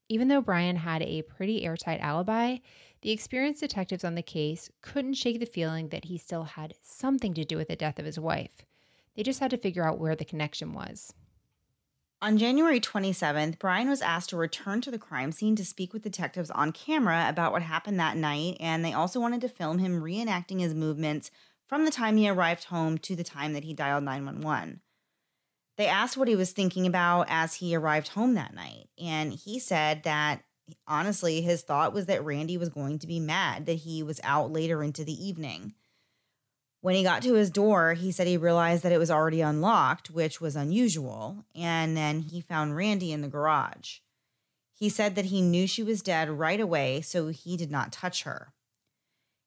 Even 0.08 0.28
though 0.28 0.40
Brian 0.40 0.76
had 0.76 1.02
a 1.02 1.22
pretty 1.22 1.64
airtight 1.64 1.98
alibi, 2.00 2.58
the 3.02 3.10
experienced 3.10 3.60
detectives 3.60 4.04
on 4.04 4.14
the 4.14 4.22
case 4.22 4.70
couldn't 4.82 5.14
shake 5.14 5.40
the 5.40 5.46
feeling 5.46 5.88
that 5.88 6.06
he 6.06 6.18
still 6.18 6.44
had 6.44 6.74
something 6.82 7.34
to 7.34 7.44
do 7.44 7.56
with 7.56 7.68
the 7.68 7.76
death 7.76 7.98
of 7.98 8.04
his 8.04 8.18
wife. 8.18 8.64
They 9.14 9.22
just 9.22 9.40
had 9.40 9.50
to 9.50 9.58
figure 9.58 9.86
out 9.86 9.98
where 9.98 10.16
the 10.16 10.24
connection 10.24 10.72
was. 10.72 11.12
On 12.22 12.38
January 12.38 12.80
27th, 12.80 13.58
Brian 13.58 13.90
was 13.90 14.00
asked 14.00 14.30
to 14.30 14.38
return 14.38 14.80
to 14.80 14.90
the 14.90 14.98
crime 14.98 15.32
scene 15.32 15.54
to 15.56 15.64
speak 15.64 15.92
with 15.92 16.02
detectives 16.02 16.50
on 16.50 16.72
camera 16.72 17.26
about 17.28 17.52
what 17.52 17.62
happened 17.62 18.00
that 18.00 18.16
night, 18.16 18.56
and 18.58 18.82
they 18.82 18.94
also 18.94 19.20
wanted 19.20 19.42
to 19.42 19.48
film 19.48 19.78
him 19.78 20.00
reenacting 20.00 20.60
his 20.60 20.74
movements 20.74 21.30
from 21.66 21.84
the 21.84 21.90
time 21.90 22.16
he 22.16 22.28
arrived 22.28 22.64
home 22.64 22.96
to 22.98 23.14
the 23.14 23.24
time 23.24 23.52
that 23.52 23.64
he 23.64 23.74
dialed 23.74 24.04
911. 24.04 24.80
They 25.76 25.88
asked 25.88 26.16
what 26.16 26.28
he 26.28 26.36
was 26.36 26.52
thinking 26.52 26.86
about 26.86 27.26
as 27.28 27.54
he 27.54 27.76
arrived 27.76 28.08
home 28.08 28.32
that 28.34 28.54
night, 28.54 28.88
and 28.98 29.34
he 29.34 29.58
said 29.58 30.02
that 30.04 30.42
honestly, 30.86 31.40
his 31.40 31.62
thought 31.62 31.92
was 31.92 32.06
that 32.06 32.24
Randy 32.24 32.56
was 32.56 32.68
going 32.68 32.98
to 32.98 33.06
be 33.06 33.20
mad 33.20 33.66
that 33.66 33.74
he 33.74 34.02
was 34.02 34.20
out 34.22 34.52
later 34.52 34.82
into 34.82 35.04
the 35.04 35.26
evening. 35.26 35.74
When 36.80 36.94
he 36.94 37.02
got 37.02 37.22
to 37.22 37.34
his 37.34 37.50
door, 37.50 37.94
he 37.94 38.12
said 38.12 38.26
he 38.26 38.36
realized 38.36 38.82
that 38.82 38.92
it 38.92 38.98
was 38.98 39.10
already 39.10 39.40
unlocked, 39.40 40.10
which 40.10 40.40
was 40.40 40.54
unusual, 40.54 41.44
and 41.54 41.96
then 41.96 42.20
he 42.20 42.40
found 42.40 42.76
Randy 42.76 43.12
in 43.12 43.22
the 43.22 43.28
garage. 43.28 43.98
He 44.72 44.88
said 44.88 45.14
that 45.14 45.26
he 45.26 45.40
knew 45.40 45.66
she 45.66 45.82
was 45.82 46.02
dead 46.02 46.28
right 46.28 46.60
away, 46.60 47.00
so 47.00 47.28
he 47.28 47.56
did 47.56 47.70
not 47.70 47.92
touch 47.92 48.22
her. 48.24 48.52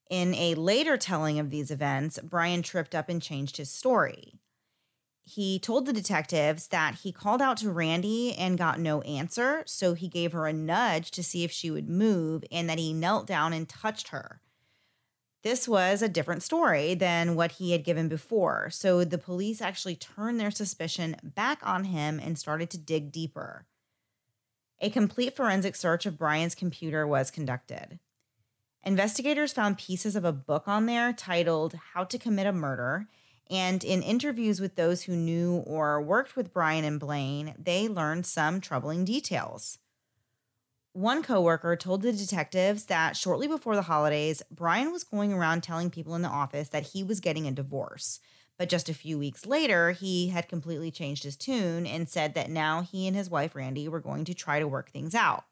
In 0.10 0.34
a 0.34 0.56
later 0.56 0.98
telling 0.98 1.40
of 1.40 1.52
these 1.52 1.70
events, 1.70 2.20
Brian 2.24 2.64
tripped 2.64 2.96
up 2.96 3.10
and 3.10 3.22
changed 3.22 3.58
his 3.58 3.70
story. 3.70 4.40
He 5.30 5.60
told 5.60 5.86
the 5.86 5.94
detectives 5.94 6.70
that 6.70 6.96
he 7.04 7.12
called 7.12 7.40
out 7.40 7.58
to 7.58 7.70
Randy 7.70 8.34
and 8.34 8.58
got 8.58 8.80
no 8.80 9.02
answer, 9.02 9.62
so 9.68 9.94
he 9.94 10.08
gave 10.08 10.32
her 10.32 10.48
a 10.48 10.54
nudge 10.54 11.12
to 11.12 11.22
see 11.22 11.44
if 11.44 11.52
she 11.52 11.70
would 11.70 11.88
move 11.88 12.44
and 12.52 12.68
that 12.68 12.80
he 12.80 12.94
knelt 12.94 13.28
down 13.28 13.54
and 13.54 13.70
touched 13.70 14.08
her. 14.08 14.42
This 15.44 15.68
was 15.68 16.02
a 16.02 16.10
different 16.10 16.42
story 16.42 16.96
than 16.96 17.36
what 17.36 17.54
he 17.54 17.74
had 17.74 17.84
given 17.84 18.08
before, 18.08 18.72
so 18.72 19.04
the 19.04 19.20
police 19.20 19.62
actually 19.62 19.96
turned 19.96 20.40
their 20.40 20.50
suspicion 20.50 21.16
back 21.22 21.60
on 21.62 21.84
him 21.84 22.20
and 22.20 22.40
started 22.40 22.72
to 22.72 22.80
dig 22.80 23.12
deeper. 23.12 23.68
A 24.82 24.90
complete 24.90 25.36
forensic 25.36 25.76
search 25.76 26.08
of 26.08 26.18
Brian's 26.18 26.56
computer 26.56 27.06
was 27.06 27.30
conducted. 27.30 28.00
Investigators 28.84 29.54
found 29.54 29.78
pieces 29.78 30.16
of 30.16 30.26
a 30.26 30.34
book 30.34 30.68
on 30.68 30.88
there 30.88 31.14
titled 31.14 31.78
How 31.94 32.04
to 32.06 32.18
Commit 32.18 32.48
a 32.48 32.52
Murder. 32.52 33.08
And 33.50 33.84
in 33.84 34.04
interviews 34.04 34.62
with 34.62 34.76
those 34.76 35.04
who 35.04 35.16
knew 35.16 35.64
or 35.66 36.02
worked 36.02 36.36
with 36.36 36.54
Brian 36.54 36.86
and 36.86 37.00
Blaine, 37.00 37.56
they 37.58 37.88
learned 37.88 38.26
some 38.26 38.62
troubling 38.62 39.06
details. 39.06 39.80
One 40.94 41.24
coworker 41.24 41.76
told 41.76 42.02
the 42.02 42.12
detectives 42.12 42.86
that 42.86 43.16
shortly 43.16 43.48
before 43.48 43.76
the 43.76 43.84
holidays, 43.84 44.42
Brian 44.52 44.92
was 44.92 45.04
going 45.04 45.32
around 45.32 45.62
telling 45.62 45.90
people 45.90 46.16
in 46.16 46.22
the 46.22 46.28
office 46.28 46.70
that 46.70 46.88
he 46.88 47.04
was 47.04 47.20
getting 47.20 47.48
a 47.48 47.52
divorce. 47.52 48.20
But 48.58 48.70
just 48.70 48.90
a 48.90 48.94
few 48.94 49.18
weeks 49.18 49.46
later, 49.46 49.92
he 49.92 50.28
had 50.28 50.50
completely 50.50 50.92
changed 50.92 51.24
his 51.24 51.38
tune 51.38 51.88
and 51.88 52.10
said 52.10 52.34
that 52.34 52.50
now 52.50 52.82
he 52.82 53.08
and 53.08 53.16
his 53.16 53.30
wife 53.30 53.56
Randy 53.56 53.88
were 53.88 54.02
going 54.02 54.26
to 54.26 54.34
try 54.34 54.60
to 54.60 54.68
work 54.68 54.92
things 54.92 55.16
out. 55.16 55.46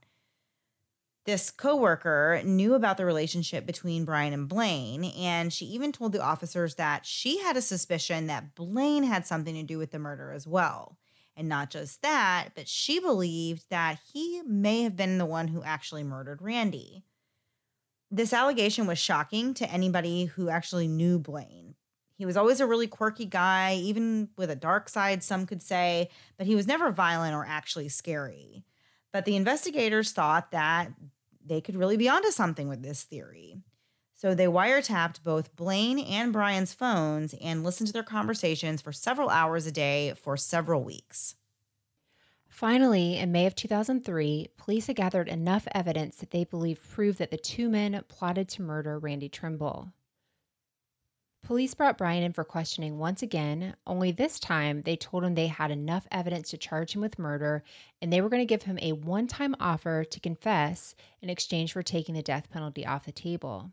This 1.27 1.51
coworker 1.51 2.41
knew 2.45 2.73
about 2.73 2.95
the 2.95 3.03
relationship 3.03 3.65
between 3.65 4.05
Brian 4.05 4.31
and 4.31 4.47
Blaine, 4.47 5.03
and 5.03 5.51
she 5.51 5.65
even 5.65 5.91
told 5.91 6.13
the 6.13 6.23
officers 6.23 6.75
that 6.75 7.05
she 7.05 7.39
had 7.39 7.57
a 7.57 7.61
suspicion 7.61 8.27
that 8.27 8.55
Blaine 8.55 9.03
had 9.03 9.27
something 9.27 9.53
to 9.55 9.63
do 9.63 9.77
with 9.77 9.91
the 9.91 9.99
murder 9.99 10.31
as 10.31 10.47
well. 10.47 10.97
And 11.35 11.49
not 11.49 11.69
just 11.69 12.01
that, 12.01 12.51
but 12.55 12.69
she 12.69 13.01
believed 13.01 13.65
that 13.69 13.99
he 14.13 14.41
may 14.43 14.83
have 14.83 14.95
been 14.95 15.17
the 15.17 15.25
one 15.25 15.49
who 15.49 15.61
actually 15.63 16.05
murdered 16.05 16.41
Randy. 16.41 17.03
This 18.09 18.31
allegation 18.31 18.87
was 18.87 18.97
shocking 18.97 19.53
to 19.55 19.69
anybody 19.69 20.23
who 20.23 20.47
actually 20.47 20.87
knew 20.87 21.19
Blaine. 21.19 21.75
He 22.17 22.25
was 22.25 22.37
always 22.37 22.61
a 22.61 22.65
really 22.65 22.87
quirky 22.87 23.25
guy, 23.25 23.75
even 23.75 24.29
with 24.37 24.49
a 24.49 24.55
dark 24.55 24.87
side, 24.87 25.23
some 25.23 25.45
could 25.45 25.61
say, 25.61 26.09
but 26.37 26.47
he 26.47 26.55
was 26.55 26.67
never 26.67 26.89
violent 26.89 27.35
or 27.35 27.45
actually 27.45 27.89
scary. 27.89 28.63
But 29.11 29.25
the 29.25 29.35
investigators 29.35 30.11
thought 30.13 30.51
that 30.51 30.91
they 31.47 31.61
could 31.61 31.75
really 31.75 31.97
be 31.97 32.09
onto 32.09 32.31
something 32.31 32.67
with 32.67 32.81
this 32.81 33.03
theory. 33.03 33.57
So 34.13 34.33
they 34.33 34.47
wiretapped 34.47 35.23
both 35.23 35.55
Blaine 35.55 35.99
and 35.99 36.33
Brian's 36.33 36.73
phones 36.73 37.35
and 37.39 37.63
listened 37.63 37.87
to 37.87 37.93
their 37.93 38.01
conversations 38.01 38.81
for 38.81 38.91
several 38.91 39.29
hours 39.29 39.67
a 39.67 39.71
day 39.71 40.13
for 40.15 40.35
several 40.35 40.83
weeks. 40.83 41.35
Finally, 42.49 43.17
in 43.17 43.31
May 43.31 43.45
of 43.45 43.53
2003, 43.53 44.47
police 44.57 44.87
had 44.87 44.95
gathered 44.95 45.27
enough 45.27 45.67
evidence 45.75 46.15
that 46.15 46.31
they 46.31 46.43
believe 46.43 46.81
proved 46.89 47.19
that 47.19 47.29
the 47.29 47.37
two 47.37 47.69
men 47.69 48.03
plotted 48.07 48.49
to 48.49 48.63
murder 48.63 48.97
Randy 48.97 49.29
Trimble. 49.29 49.93
Police 51.47 51.75
brought 51.75 51.97
Brian 51.97 52.23
in 52.23 52.33
for 52.33 52.43
questioning 52.43 52.99
once 52.99 53.21
again, 53.21 53.77
only 53.87 54.11
this 54.11 54.37
time 54.37 54.81
they 54.81 54.97
told 54.97 55.23
him 55.23 55.33
they 55.33 55.47
had 55.47 55.71
enough 55.71 56.05
evidence 56.11 56.49
to 56.49 56.57
charge 56.57 56.93
him 56.93 56.99
with 56.99 57.17
murder 57.17 57.63
and 58.01 58.11
they 58.11 58.19
were 58.19 58.27
going 58.27 58.41
to 58.41 58.45
give 58.45 58.63
him 58.63 58.77
a 58.81 58.91
one 58.91 59.27
time 59.27 59.55
offer 59.57 60.03
to 60.03 60.19
confess 60.19 60.93
in 61.21 61.29
exchange 61.29 61.71
for 61.71 61.81
taking 61.81 62.15
the 62.15 62.21
death 62.21 62.49
penalty 62.51 62.85
off 62.85 63.05
the 63.05 63.13
table. 63.13 63.71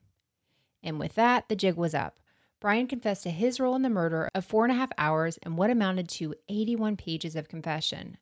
And 0.84 1.00
with 1.00 1.16
that, 1.16 1.48
the 1.48 1.56
jig 1.56 1.74
was 1.74 1.96
up. 1.96 2.20
Brian 2.60 2.86
confessed 2.86 3.24
to 3.24 3.30
his 3.30 3.58
role 3.58 3.74
in 3.74 3.82
the 3.82 3.90
murder 3.90 4.30
of 4.36 4.44
four 4.44 4.64
and 4.64 4.70
a 4.70 4.76
half 4.76 4.92
hours 4.96 5.36
and 5.42 5.58
what 5.58 5.68
amounted 5.68 6.08
to 6.10 6.36
81 6.48 6.96
pages 6.96 7.34
of 7.34 7.48
confession. 7.48 8.18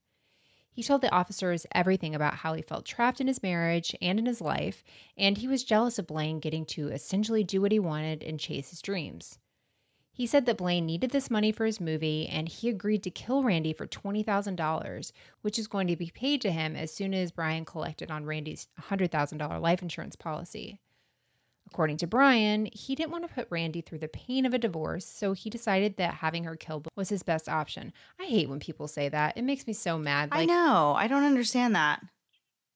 He 0.70 0.82
told 0.82 1.02
the 1.02 1.14
officers 1.14 1.66
everything 1.72 2.14
about 2.14 2.36
how 2.36 2.54
he 2.54 2.62
felt 2.62 2.86
trapped 2.86 3.20
in 3.20 3.26
his 3.26 3.42
marriage 3.42 3.94
and 4.00 4.18
in 4.18 4.24
his 4.24 4.40
life, 4.40 4.82
and 5.18 5.36
he 5.36 5.46
was 5.46 5.62
jealous 5.62 5.98
of 5.98 6.06
Blaine 6.06 6.40
getting 6.40 6.64
to 6.64 6.88
essentially 6.88 7.44
do 7.44 7.60
what 7.60 7.72
he 7.72 7.78
wanted 7.78 8.22
and 8.22 8.40
chase 8.40 8.70
his 8.70 8.80
dreams. 8.80 9.38
He 10.14 10.26
said 10.26 10.44
that 10.46 10.58
Blaine 10.58 10.84
needed 10.84 11.10
this 11.10 11.30
money 11.30 11.52
for 11.52 11.64
his 11.64 11.80
movie 11.80 12.28
and 12.28 12.46
he 12.46 12.68
agreed 12.68 13.02
to 13.04 13.10
kill 13.10 13.42
Randy 13.42 13.72
for 13.72 13.86
$20,000, 13.86 15.12
which 15.40 15.58
is 15.58 15.66
going 15.66 15.86
to 15.86 15.96
be 15.96 16.12
paid 16.14 16.42
to 16.42 16.52
him 16.52 16.76
as 16.76 16.92
soon 16.92 17.14
as 17.14 17.32
Brian 17.32 17.64
collected 17.64 18.10
on 18.10 18.26
Randy's 18.26 18.68
$100,000 18.78 19.60
life 19.60 19.80
insurance 19.80 20.14
policy. 20.14 20.78
According 21.66 21.96
to 21.98 22.06
Brian, 22.06 22.68
he 22.70 22.94
didn't 22.94 23.12
want 23.12 23.26
to 23.26 23.34
put 23.34 23.46
Randy 23.48 23.80
through 23.80 24.00
the 24.00 24.08
pain 24.08 24.44
of 24.44 24.52
a 24.52 24.58
divorce, 24.58 25.06
so 25.06 25.32
he 25.32 25.48
decided 25.48 25.96
that 25.96 26.14
having 26.14 26.44
her 26.44 26.56
killed 26.56 26.86
was 26.94 27.08
his 27.08 27.22
best 27.22 27.48
option. 27.48 27.94
I 28.20 28.24
hate 28.24 28.50
when 28.50 28.60
people 28.60 28.88
say 28.88 29.08
that. 29.08 29.38
It 29.38 29.42
makes 29.42 29.66
me 29.66 29.72
so 29.72 29.96
mad. 29.96 30.30
Like, 30.30 30.40
I 30.40 30.44
know. 30.44 30.92
I 30.94 31.06
don't 31.06 31.24
understand 31.24 31.74
that 31.74 32.02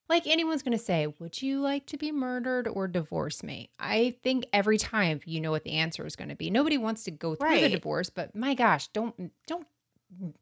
like 0.09 0.27
anyone's 0.27 0.63
going 0.63 0.77
to 0.77 0.83
say, 0.83 1.07
Would 1.19 1.43
you 1.43 1.61
like 1.61 1.87
to 1.87 1.97
be 1.97 2.13
murdered 2.13 2.69
or 2.69 2.89
divorce 2.89 3.43
me? 3.43 3.71
I 3.79 4.17
think 4.23 4.47
every 4.53 4.79
time 4.79 5.21
you 5.25 5.41
know 5.41 5.51
what 5.51 5.65
the 5.65 5.73
answer 5.73 6.07
is 6.07 6.17
going 6.17 6.29
to 6.29 6.37
be. 6.37 6.51
Nobody 6.51 6.79
wants 6.79 7.05
to 7.05 7.11
go 7.11 7.35
through 7.35 7.49
right. 7.49 7.63
the 7.63 7.71
divorce, 7.71 8.11
but 8.11 8.35
my 8.35 8.55
gosh, 8.55 8.89
don't, 8.89 9.17
mm, 9.21 9.31
don't 9.47 9.67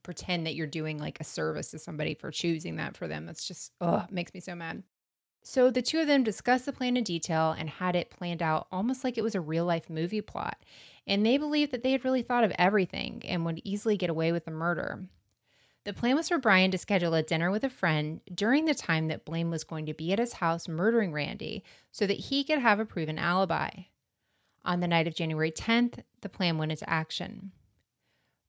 pretend 0.03 0.47
that 0.47 0.55
you're 0.55 0.67
doing 0.67 0.99
like 0.99 1.21
a 1.21 1.25
service 1.25 1.71
to 1.71 1.79
somebody 1.79 2.15
for 2.15 2.31
choosing 2.31 2.77
that 2.77 2.97
for 2.97 3.09
them. 3.09 3.27
That's 3.27 3.47
just, 3.47 3.73
oh, 3.81 4.05
makes 4.11 4.35
me 4.35 4.41
so 4.41 4.55
mad. 4.55 4.83
So 5.47 5.71
the 5.71 5.83
two 5.83 6.01
of 6.01 6.07
them 6.07 6.25
discussed 6.25 6.65
the 6.65 6.73
plan 6.73 6.97
in 6.97 7.05
detail 7.05 7.55
and 7.59 7.69
had 7.69 7.97
it 7.97 8.11
planned 8.11 8.43
out 8.43 8.67
almost 8.73 9.05
like 9.05 9.19
it 9.19 9.25
was 9.25 9.35
a 9.35 9.41
real 9.43 9.67
life 9.67 9.91
movie 9.91 10.23
plot. 10.23 10.57
And 11.07 11.25
they 11.25 11.37
believed 11.37 11.73
that 11.73 11.83
they 11.83 11.93
had 11.93 12.05
really 12.05 12.23
thought 12.23 12.45
of 12.45 12.53
everything 12.59 13.23
and 13.27 13.45
would 13.45 13.61
easily 13.63 13.99
get 13.99 14.09
away 14.09 14.33
with 14.33 14.47
the 14.47 14.51
murder. 14.51 15.07
The 15.85 15.93
plan 15.93 16.17
was 16.17 16.31
for 16.31 16.39
Brian 16.39 16.71
to 16.71 16.79
schedule 16.79 17.13
a 17.13 17.23
dinner 17.23 17.51
with 17.51 17.63
a 17.63 17.69
friend 17.69 18.23
during 18.35 18.65
the 18.65 18.75
time 18.75 19.09
that 19.09 19.27
Blaine 19.27 19.51
was 19.51 19.65
going 19.65 19.85
to 19.87 19.95
be 19.95 20.13
at 20.13 20.19
his 20.19 20.35
house 20.35 20.67
murdering 20.67 21.13
Randy 21.13 21.63
so 21.93 22.07
that 22.07 22.15
he 22.15 22.43
could 22.43 22.59
have 22.59 22.81
a 22.81 22.87
proven 22.87 23.19
alibi. 23.19 23.71
On 24.65 24.81
the 24.81 24.89
night 24.89 25.07
of 25.07 25.15
January 25.15 25.53
10th, 25.53 26.03
the 26.23 26.31
plan 26.31 26.57
went 26.57 26.73
into 26.73 26.89
action. 26.89 27.53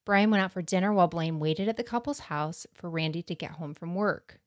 Brian 0.06 0.30
went 0.30 0.42
out 0.42 0.52
for 0.52 0.62
dinner 0.62 0.94
while 0.94 1.08
Blaine 1.08 1.38
waited 1.38 1.68
at 1.68 1.76
the 1.76 1.84
couple's 1.84 2.20
house 2.20 2.66
for 2.72 2.88
Randy 2.88 3.22
to 3.24 3.34
get 3.34 3.52
home 3.52 3.74
from 3.74 3.94
work. 3.94 4.40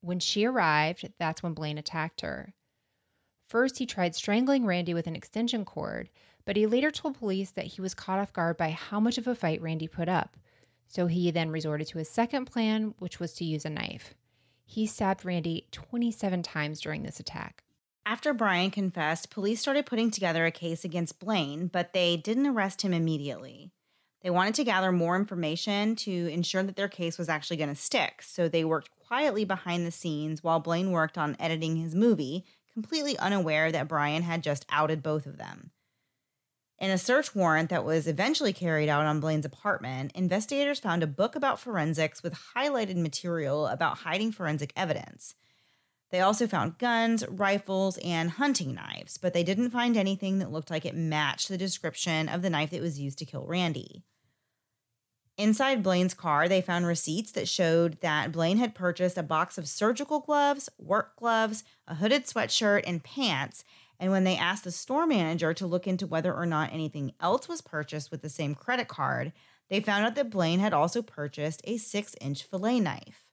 When 0.00 0.18
she 0.18 0.44
arrived, 0.44 1.12
that's 1.18 1.42
when 1.42 1.54
Blaine 1.54 1.78
attacked 1.78 2.22
her. 2.22 2.52
First, 3.48 3.78
he 3.78 3.86
tried 3.86 4.16
strangling 4.16 4.66
Randy 4.66 4.92
with 4.92 5.06
an 5.06 5.14
extension 5.14 5.64
cord, 5.64 6.10
but 6.44 6.56
he 6.56 6.66
later 6.66 6.90
told 6.90 7.18
police 7.18 7.52
that 7.52 7.66
he 7.66 7.80
was 7.80 7.94
caught 7.94 8.18
off 8.18 8.32
guard 8.32 8.56
by 8.56 8.70
how 8.70 8.98
much 8.98 9.18
of 9.18 9.28
a 9.28 9.34
fight 9.36 9.62
Randy 9.62 9.86
put 9.86 10.08
up. 10.08 10.36
So 10.94 11.08
he 11.08 11.32
then 11.32 11.50
resorted 11.50 11.88
to 11.88 11.98
his 11.98 12.08
second 12.08 12.44
plan, 12.44 12.94
which 13.00 13.18
was 13.18 13.32
to 13.34 13.44
use 13.44 13.64
a 13.64 13.70
knife. 13.70 14.14
He 14.64 14.86
stabbed 14.86 15.24
Randy 15.24 15.66
27 15.72 16.44
times 16.44 16.80
during 16.80 17.02
this 17.02 17.18
attack. 17.18 17.64
After 18.06 18.32
Brian 18.32 18.70
confessed, 18.70 19.30
police 19.30 19.60
started 19.60 19.86
putting 19.86 20.12
together 20.12 20.46
a 20.46 20.52
case 20.52 20.84
against 20.84 21.18
Blaine, 21.18 21.66
but 21.66 21.94
they 21.94 22.16
didn't 22.16 22.46
arrest 22.46 22.82
him 22.82 22.92
immediately. 22.92 23.72
They 24.22 24.30
wanted 24.30 24.54
to 24.54 24.64
gather 24.64 24.92
more 24.92 25.16
information 25.16 25.96
to 25.96 26.28
ensure 26.28 26.62
that 26.62 26.76
their 26.76 26.88
case 26.88 27.18
was 27.18 27.28
actually 27.28 27.56
going 27.56 27.70
to 27.70 27.74
stick, 27.74 28.22
so 28.22 28.48
they 28.48 28.64
worked 28.64 28.90
quietly 28.90 29.44
behind 29.44 29.84
the 29.84 29.90
scenes 29.90 30.44
while 30.44 30.60
Blaine 30.60 30.92
worked 30.92 31.18
on 31.18 31.36
editing 31.40 31.74
his 31.74 31.94
movie, 31.94 32.44
completely 32.72 33.18
unaware 33.18 33.72
that 33.72 33.88
Brian 33.88 34.22
had 34.22 34.44
just 34.44 34.64
outed 34.70 35.02
both 35.02 35.26
of 35.26 35.38
them. 35.38 35.72
In 36.78 36.90
a 36.90 36.98
search 36.98 37.34
warrant 37.34 37.70
that 37.70 37.84
was 37.84 38.08
eventually 38.08 38.52
carried 38.52 38.88
out 38.88 39.06
on 39.06 39.20
Blaine's 39.20 39.46
apartment, 39.46 40.10
investigators 40.14 40.80
found 40.80 41.02
a 41.02 41.06
book 41.06 41.36
about 41.36 41.60
forensics 41.60 42.22
with 42.22 42.38
highlighted 42.56 42.96
material 42.96 43.66
about 43.68 43.98
hiding 43.98 44.32
forensic 44.32 44.72
evidence. 44.76 45.34
They 46.10 46.20
also 46.20 46.46
found 46.46 46.78
guns, 46.78 47.24
rifles, 47.28 47.98
and 47.98 48.30
hunting 48.30 48.74
knives, 48.74 49.18
but 49.18 49.34
they 49.34 49.42
didn't 49.42 49.70
find 49.70 49.96
anything 49.96 50.38
that 50.38 50.52
looked 50.52 50.70
like 50.70 50.84
it 50.84 50.94
matched 50.96 51.48
the 51.48 51.58
description 51.58 52.28
of 52.28 52.42
the 52.42 52.50
knife 52.50 52.70
that 52.70 52.80
was 52.80 53.00
used 53.00 53.18
to 53.18 53.24
kill 53.24 53.46
Randy. 53.46 54.04
Inside 55.36 55.82
Blaine's 55.82 56.14
car, 56.14 56.48
they 56.48 56.60
found 56.60 56.86
receipts 56.86 57.32
that 57.32 57.48
showed 57.48 58.00
that 58.00 58.30
Blaine 58.30 58.58
had 58.58 58.76
purchased 58.76 59.18
a 59.18 59.22
box 59.24 59.58
of 59.58 59.66
surgical 59.66 60.20
gloves, 60.20 60.68
work 60.78 61.16
gloves, 61.16 61.64
a 61.88 61.96
hooded 61.96 62.26
sweatshirt, 62.26 62.84
and 62.86 63.02
pants, 63.02 63.64
And 63.98 64.10
when 64.10 64.24
they 64.24 64.36
asked 64.36 64.64
the 64.64 64.72
store 64.72 65.06
manager 65.06 65.54
to 65.54 65.66
look 65.66 65.86
into 65.86 66.06
whether 66.06 66.34
or 66.34 66.46
not 66.46 66.72
anything 66.72 67.12
else 67.20 67.48
was 67.48 67.60
purchased 67.60 68.10
with 68.10 68.22
the 68.22 68.28
same 68.28 68.54
credit 68.54 68.88
card, 68.88 69.32
they 69.70 69.80
found 69.80 70.04
out 70.04 70.14
that 70.16 70.30
Blaine 70.30 70.60
had 70.60 70.74
also 70.74 71.02
purchased 71.02 71.62
a 71.64 71.76
six 71.76 72.14
inch 72.20 72.42
fillet 72.42 72.80
knife. 72.80 73.24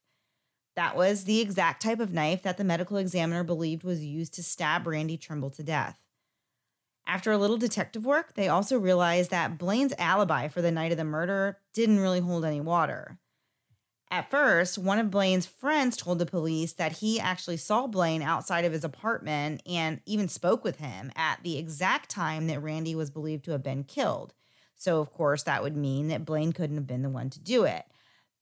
That 0.76 0.96
was 0.96 1.26
the 1.26 1.42
exact 1.42 1.82
type 1.82 2.00
of 2.00 2.14
knife 2.14 2.44
that 2.44 2.58
the 2.58 2.64
medical 2.64 2.98
examiner 2.98 3.44
believed 3.44 3.84
was 3.84 4.04
used 4.04 4.34
to 4.36 4.44
stab 4.44 4.88
Randy 4.88 5.18
Trimble 5.18 5.50
to 5.52 5.64
death. 5.64 6.00
After 7.06 7.32
a 7.32 7.38
little 7.38 7.58
detective 7.58 8.06
work, 8.06 8.36
they 8.36 8.48
also 8.48 8.80
realized 8.80 9.32
that 9.32 9.58
Blaine's 9.58 9.94
alibi 9.98 10.48
for 10.48 10.62
the 10.62 10.72
night 10.72 10.92
of 10.92 10.98
the 10.98 11.04
murder 11.04 11.58
didn't 11.74 12.00
really 12.00 12.22
hold 12.22 12.46
any 12.46 12.62
water. 12.62 13.18
At 14.12 14.30
first, 14.30 14.78
one 14.78 15.00
of 15.00 15.10
Blaine's 15.10 15.46
friends 15.46 15.96
told 15.96 16.20
the 16.20 16.26
police 16.26 16.74
that 16.74 16.98
he 16.98 17.18
actually 17.18 17.56
saw 17.56 17.88
Blaine 17.88 18.22
outside 18.22 18.66
of 18.66 18.74
his 18.74 18.84
apartment 18.84 19.64
and 19.66 20.02
even 20.06 20.28
spoke 20.28 20.66
with 20.66 20.80
him 20.80 21.14
at 21.16 21.40
the 21.44 21.58
exact 21.58 22.10
time 22.10 22.48
that 22.48 22.62
Randy 22.62 22.94
was 22.94 23.10
believed 23.10 23.46
to 23.46 23.52
have 23.52 23.64
been 23.64 23.86
killed. 23.86 24.34
So, 24.76 25.00
of 25.00 25.12
course, 25.12 25.44
that 25.44 25.64
would 25.64 25.78
mean 25.78 26.10
that 26.10 26.26
Blaine 26.26 26.52
couldn't 26.52 26.76
have 26.76 26.88
been 26.88 27.04
the 27.04 27.10
one 27.10 27.30
to 27.30 27.40
do 27.40 27.64
it. 27.64 27.86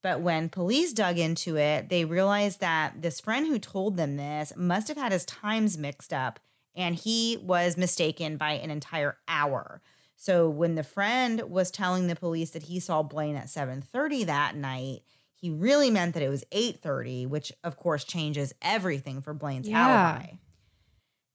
But 0.01 0.22
when 0.22 0.49
police 0.49 0.91
dug 0.91 1.20
into 1.20 1.55
it, 1.57 1.89
they 1.89 2.03
realized 2.03 2.61
that 2.61 3.03
this 3.03 3.20
friend 3.20 3.45
who 3.45 3.59
told 3.59 3.95
them 3.95 4.17
this 4.17 4.53
must 4.55 4.88
have 4.88 4.97
had 4.97 5.11
his 5.11 5.26
times 5.26 5.78
mixed 5.78 6.13
up 6.13 6.39
and 6.76 6.95
he 6.95 7.38
was 7.43 7.78
mistaken 7.78 8.38
by 8.38 8.53
an 8.53 8.72
entire 8.72 9.17
hour. 9.28 9.82
So 10.15 10.49
when 10.49 10.76
the 10.76 10.84
friend 10.84 11.41
was 11.49 11.70
telling 11.70 12.07
the 12.07 12.15
police 12.15 12.51
that 12.51 12.63
he 12.63 12.80
saw 12.80 13.03
Blaine 13.03 13.36
at 13.36 13.49
7:30 13.49 14.26
that 14.26 14.55
night, 14.55 15.01
he 15.39 15.49
really 15.49 15.89
meant 15.89 16.13
that 16.13 16.23
it 16.23 16.29
was 16.29 16.43
8:30, 16.51 17.25
which 17.25 17.51
of 17.63 17.77
course 17.77 18.03
changes 18.03 18.53
everything 18.61 19.21
for 19.21 19.33
Blaine's 19.33 19.69
Yeah. 19.69 19.87
alibi. 19.87 20.33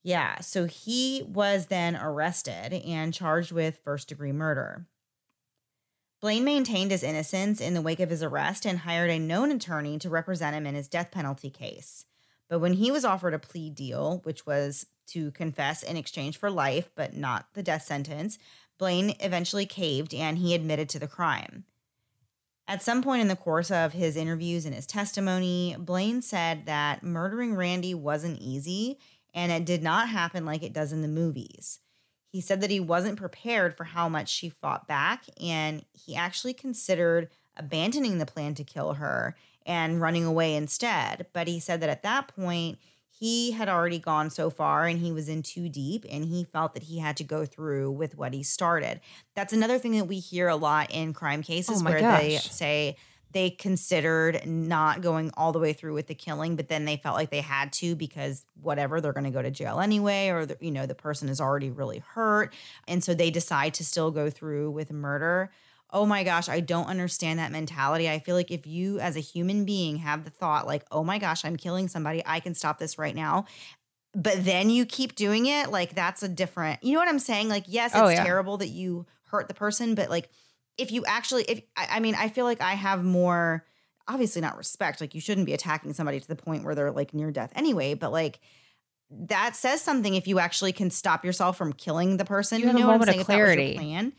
Yeah, 0.02 0.40
so 0.40 0.66
he 0.66 1.22
was 1.22 1.66
then 1.66 1.96
arrested 1.96 2.74
and 2.74 3.14
charged 3.14 3.52
with 3.52 3.78
first 3.82 4.08
degree 4.08 4.32
murder. 4.32 4.86
Blaine 6.20 6.44
maintained 6.44 6.90
his 6.90 7.02
innocence 7.02 7.60
in 7.60 7.72
the 7.74 7.82
wake 7.82 8.00
of 8.00 8.10
his 8.10 8.22
arrest 8.22 8.66
and 8.66 8.80
hired 8.80 9.10
a 9.10 9.18
known 9.18 9.50
attorney 9.50 9.98
to 9.98 10.10
represent 10.10 10.54
him 10.54 10.66
in 10.66 10.74
his 10.74 10.88
death 10.88 11.10
penalty 11.10 11.50
case. 11.50 12.04
But 12.48 12.58
when 12.60 12.74
he 12.74 12.90
was 12.90 13.04
offered 13.04 13.32
a 13.34 13.38
plea 13.38 13.70
deal, 13.70 14.20
which 14.24 14.44
was 14.46 14.86
to 15.08 15.30
confess 15.32 15.82
in 15.82 15.96
exchange 15.96 16.36
for 16.36 16.50
life, 16.50 16.90
but 16.94 17.14
not 17.14 17.48
the 17.54 17.62
death 17.62 17.84
sentence, 17.84 18.38
Blaine 18.78 19.16
eventually 19.20 19.66
caved 19.66 20.12
and 20.12 20.38
he 20.38 20.54
admitted 20.54 20.88
to 20.90 20.98
the 20.98 21.08
crime. 21.08 21.64
At 22.66 22.82
some 22.82 23.02
point 23.02 23.20
in 23.20 23.28
the 23.28 23.36
course 23.36 23.70
of 23.70 23.92
his 23.92 24.16
interviews 24.16 24.64
and 24.64 24.74
his 24.74 24.86
testimony, 24.86 25.76
Blaine 25.78 26.22
said 26.22 26.66
that 26.66 27.02
murdering 27.02 27.54
Randy 27.54 27.94
wasn't 27.94 28.40
easy 28.40 28.98
and 29.34 29.52
it 29.52 29.66
did 29.66 29.82
not 29.82 30.08
happen 30.08 30.46
like 30.46 30.62
it 30.62 30.72
does 30.72 30.92
in 30.92 31.02
the 31.02 31.08
movies. 31.08 31.80
He 32.30 32.40
said 32.40 32.60
that 32.62 32.70
he 32.70 32.80
wasn't 32.80 33.18
prepared 33.18 33.76
for 33.76 33.84
how 33.84 34.08
much 34.08 34.28
she 34.28 34.48
fought 34.48 34.88
back 34.88 35.24
and 35.40 35.84
he 35.92 36.16
actually 36.16 36.54
considered 36.54 37.28
abandoning 37.56 38.18
the 38.18 38.26
plan 38.26 38.54
to 38.54 38.64
kill 38.64 38.94
her 38.94 39.36
and 39.66 40.00
running 40.00 40.24
away 40.24 40.54
instead. 40.54 41.26
But 41.32 41.48
he 41.48 41.60
said 41.60 41.80
that 41.80 41.90
at 41.90 42.02
that 42.02 42.28
point, 42.28 42.78
he 43.18 43.52
had 43.52 43.68
already 43.68 43.98
gone 43.98 44.28
so 44.28 44.50
far 44.50 44.86
and 44.86 44.98
he 44.98 45.12
was 45.12 45.28
in 45.28 45.42
too 45.42 45.68
deep 45.68 46.04
and 46.10 46.24
he 46.24 46.44
felt 46.44 46.74
that 46.74 46.82
he 46.82 46.98
had 46.98 47.16
to 47.16 47.24
go 47.24 47.46
through 47.46 47.90
with 47.92 48.16
what 48.16 48.34
he 48.34 48.42
started. 48.42 49.00
That's 49.36 49.52
another 49.52 49.78
thing 49.78 49.92
that 49.92 50.06
we 50.06 50.18
hear 50.18 50.48
a 50.48 50.56
lot 50.56 50.90
in 50.90 51.12
crime 51.12 51.42
cases 51.42 51.80
Oh 51.80 51.84
where 51.84 52.00
they 52.00 52.38
say 52.38 52.96
they 53.30 53.50
considered 53.50 54.46
not 54.46 55.00
going 55.00 55.30
all 55.36 55.52
the 55.52 55.58
way 55.58 55.72
through 55.72 55.94
with 55.94 56.06
the 56.08 56.14
killing, 56.14 56.56
but 56.56 56.68
then 56.68 56.84
they 56.84 56.96
felt 56.96 57.16
like 57.16 57.30
they 57.30 57.40
had 57.40 57.72
to 57.74 57.94
because 57.94 58.44
whatever, 58.60 59.00
they're 59.00 59.12
going 59.12 59.24
to 59.24 59.30
go 59.30 59.42
to 59.42 59.50
jail 59.50 59.80
anyway, 59.80 60.28
or 60.28 60.46
the, 60.46 60.56
you 60.60 60.70
know, 60.70 60.86
the 60.86 60.94
person 60.94 61.28
is 61.28 61.40
already 61.40 61.70
really 61.70 61.98
hurt. 61.98 62.52
And 62.88 63.02
so 63.02 63.14
they 63.14 63.30
decide 63.30 63.74
to 63.74 63.84
still 63.84 64.10
go 64.10 64.30
through 64.30 64.70
with 64.70 64.92
murder. 64.92 65.50
Oh 65.94 66.04
my 66.04 66.24
gosh, 66.24 66.48
I 66.48 66.58
don't 66.58 66.88
understand 66.88 67.38
that 67.38 67.52
mentality. 67.52 68.10
I 68.10 68.18
feel 68.18 68.34
like 68.34 68.50
if 68.50 68.66
you, 68.66 68.98
as 68.98 69.16
a 69.16 69.20
human 69.20 69.64
being, 69.64 69.96
have 69.98 70.24
the 70.24 70.30
thought, 70.30 70.66
like, 70.66 70.84
oh 70.90 71.04
my 71.04 71.18
gosh, 71.18 71.44
I'm 71.44 71.56
killing 71.56 71.86
somebody, 71.88 72.20
I 72.26 72.40
can 72.40 72.54
stop 72.54 72.78
this 72.78 72.98
right 72.98 73.14
now. 73.14 73.46
But 74.12 74.44
then 74.44 74.70
you 74.70 74.86
keep 74.86 75.14
doing 75.14 75.46
it, 75.46 75.70
like, 75.70 75.94
that's 75.94 76.22
a 76.24 76.28
different, 76.28 76.82
you 76.82 76.92
know 76.92 76.98
what 76.98 77.08
I'm 77.08 77.18
saying? 77.20 77.48
Like, 77.48 77.64
yes, 77.68 77.92
oh, 77.94 78.06
it's 78.06 78.06
Oh, 78.06 78.08
yeah. 78.10 78.24
terrible 78.24 78.56
that 78.58 78.68
you 78.68 79.06
hurt 79.30 79.48
the 79.48 79.54
person, 79.54 79.94
but 79.94 80.10
like, 80.10 80.28
if 80.76 80.90
you 80.90 81.04
actually, 81.06 81.44
if 81.44 81.62
I, 81.76 81.86
I 81.92 82.00
mean, 82.00 82.16
I 82.16 82.28
feel 82.28 82.44
like 82.44 82.60
I 82.60 82.74
have 82.74 83.04
more, 83.04 83.64
obviously 84.08 84.42
not 84.42 84.56
respect. 84.56 85.00
Like, 85.00 85.14
you 85.14 85.20
shouldn't 85.20 85.46
be 85.46 85.52
attacking 85.54 85.92
somebody 85.94 86.18
to 86.18 86.26
the 86.28 86.36
point 86.36 86.64
where 86.64 86.74
they're 86.74 86.90
like 86.90 87.14
near 87.14 87.30
death 87.30 87.52
anyway, 87.54 87.94
but 87.94 88.10
like, 88.10 88.40
that 89.10 89.54
says 89.54 89.80
something 89.80 90.14
if 90.14 90.26
you 90.26 90.40
actually 90.40 90.72
can 90.72 90.90
stop 90.90 91.24
yourself 91.24 91.56
from 91.56 91.72
killing 91.72 92.16
the 92.16 92.24
person. 92.24 92.60
You 92.60 92.66
have 92.66 92.76
a 92.76 92.80
know 92.80 92.86
what 92.86 92.94
I'm 92.94 92.98
moment 93.00 93.10
of 93.10 93.14
saying? 93.14 93.20
If 93.20 93.26
that 93.28 93.32
was 93.34 93.38
your 93.38 93.54
clarity. 93.54 93.74
plan. 93.76 94.12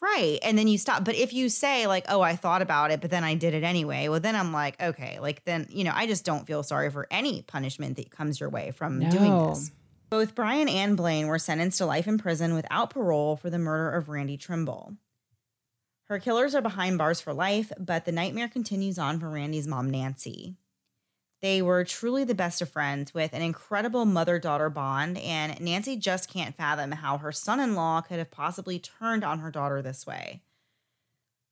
Right. 0.00 0.38
And 0.42 0.56
then 0.56 0.66
you 0.66 0.78
stop. 0.78 1.04
But 1.04 1.14
if 1.14 1.34
you 1.34 1.50
say, 1.50 1.86
like, 1.86 2.06
oh, 2.08 2.22
I 2.22 2.34
thought 2.34 2.62
about 2.62 2.90
it, 2.90 3.02
but 3.02 3.10
then 3.10 3.22
I 3.22 3.34
did 3.34 3.52
it 3.52 3.62
anyway, 3.62 4.08
well, 4.08 4.20
then 4.20 4.34
I'm 4.34 4.52
like, 4.52 4.80
okay, 4.82 5.18
like, 5.20 5.44
then, 5.44 5.66
you 5.70 5.84
know, 5.84 5.92
I 5.94 6.06
just 6.06 6.24
don't 6.24 6.46
feel 6.46 6.62
sorry 6.62 6.90
for 6.90 7.06
any 7.10 7.42
punishment 7.42 7.96
that 7.96 8.10
comes 8.10 8.40
your 8.40 8.48
way 8.48 8.70
from 8.70 9.00
doing 9.10 9.48
this. 9.48 9.70
Both 10.08 10.34
Brian 10.34 10.68
and 10.68 10.96
Blaine 10.96 11.26
were 11.26 11.38
sentenced 11.38 11.78
to 11.78 11.86
life 11.86 12.08
in 12.08 12.18
prison 12.18 12.54
without 12.54 12.90
parole 12.90 13.36
for 13.36 13.50
the 13.50 13.58
murder 13.58 13.90
of 13.90 14.08
Randy 14.08 14.36
Trimble. 14.36 14.96
Her 16.04 16.18
killers 16.18 16.54
are 16.56 16.62
behind 16.62 16.98
bars 16.98 17.20
for 17.20 17.32
life, 17.32 17.70
but 17.78 18.04
the 18.06 18.10
nightmare 18.10 18.48
continues 18.48 18.98
on 18.98 19.20
for 19.20 19.28
Randy's 19.28 19.68
mom, 19.68 19.88
Nancy. 19.90 20.56
They 21.42 21.62
were 21.62 21.84
truly 21.84 22.24
the 22.24 22.34
best 22.34 22.60
of 22.60 22.68
friends 22.68 23.14
with 23.14 23.32
an 23.32 23.40
incredible 23.40 24.04
mother 24.04 24.38
daughter 24.38 24.68
bond, 24.68 25.16
and 25.16 25.58
Nancy 25.60 25.96
just 25.96 26.28
can't 26.28 26.54
fathom 26.54 26.92
how 26.92 27.16
her 27.18 27.32
son 27.32 27.60
in 27.60 27.74
law 27.74 28.02
could 28.02 28.18
have 28.18 28.30
possibly 28.30 28.78
turned 28.78 29.24
on 29.24 29.38
her 29.38 29.50
daughter 29.50 29.80
this 29.80 30.06
way. 30.06 30.42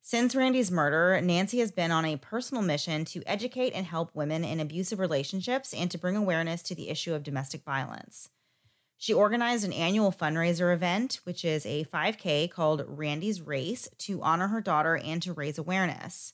Since 0.01 0.35
Randy's 0.35 0.71
murder, 0.71 1.19
Nancy 1.21 1.59
has 1.59 1.71
been 1.71 1.91
on 1.91 2.05
a 2.05 2.17
personal 2.17 2.63
mission 2.63 3.03
to 3.05 3.23
educate 3.25 3.73
and 3.73 3.85
help 3.85 4.13
women 4.15 4.43
in 4.43 4.59
abusive 4.59 4.99
relationships 4.99 5.73
and 5.73 5.89
to 5.91 5.97
bring 5.97 6.15
awareness 6.15 6.61
to 6.63 6.75
the 6.75 6.89
issue 6.89 7.13
of 7.13 7.23
domestic 7.23 7.63
violence. 7.63 8.29
She 8.97 9.13
organized 9.13 9.65
an 9.65 9.73
annual 9.73 10.11
fundraiser 10.11 10.73
event, 10.73 11.19
which 11.23 11.45
is 11.45 11.65
a 11.65 11.85
5K 11.85 12.51
called 12.51 12.85
Randy's 12.87 13.41
Race, 13.41 13.87
to 13.99 14.21
honor 14.21 14.47
her 14.49 14.61
daughter 14.61 14.97
and 14.97 15.21
to 15.23 15.33
raise 15.33 15.57
awareness. 15.57 16.33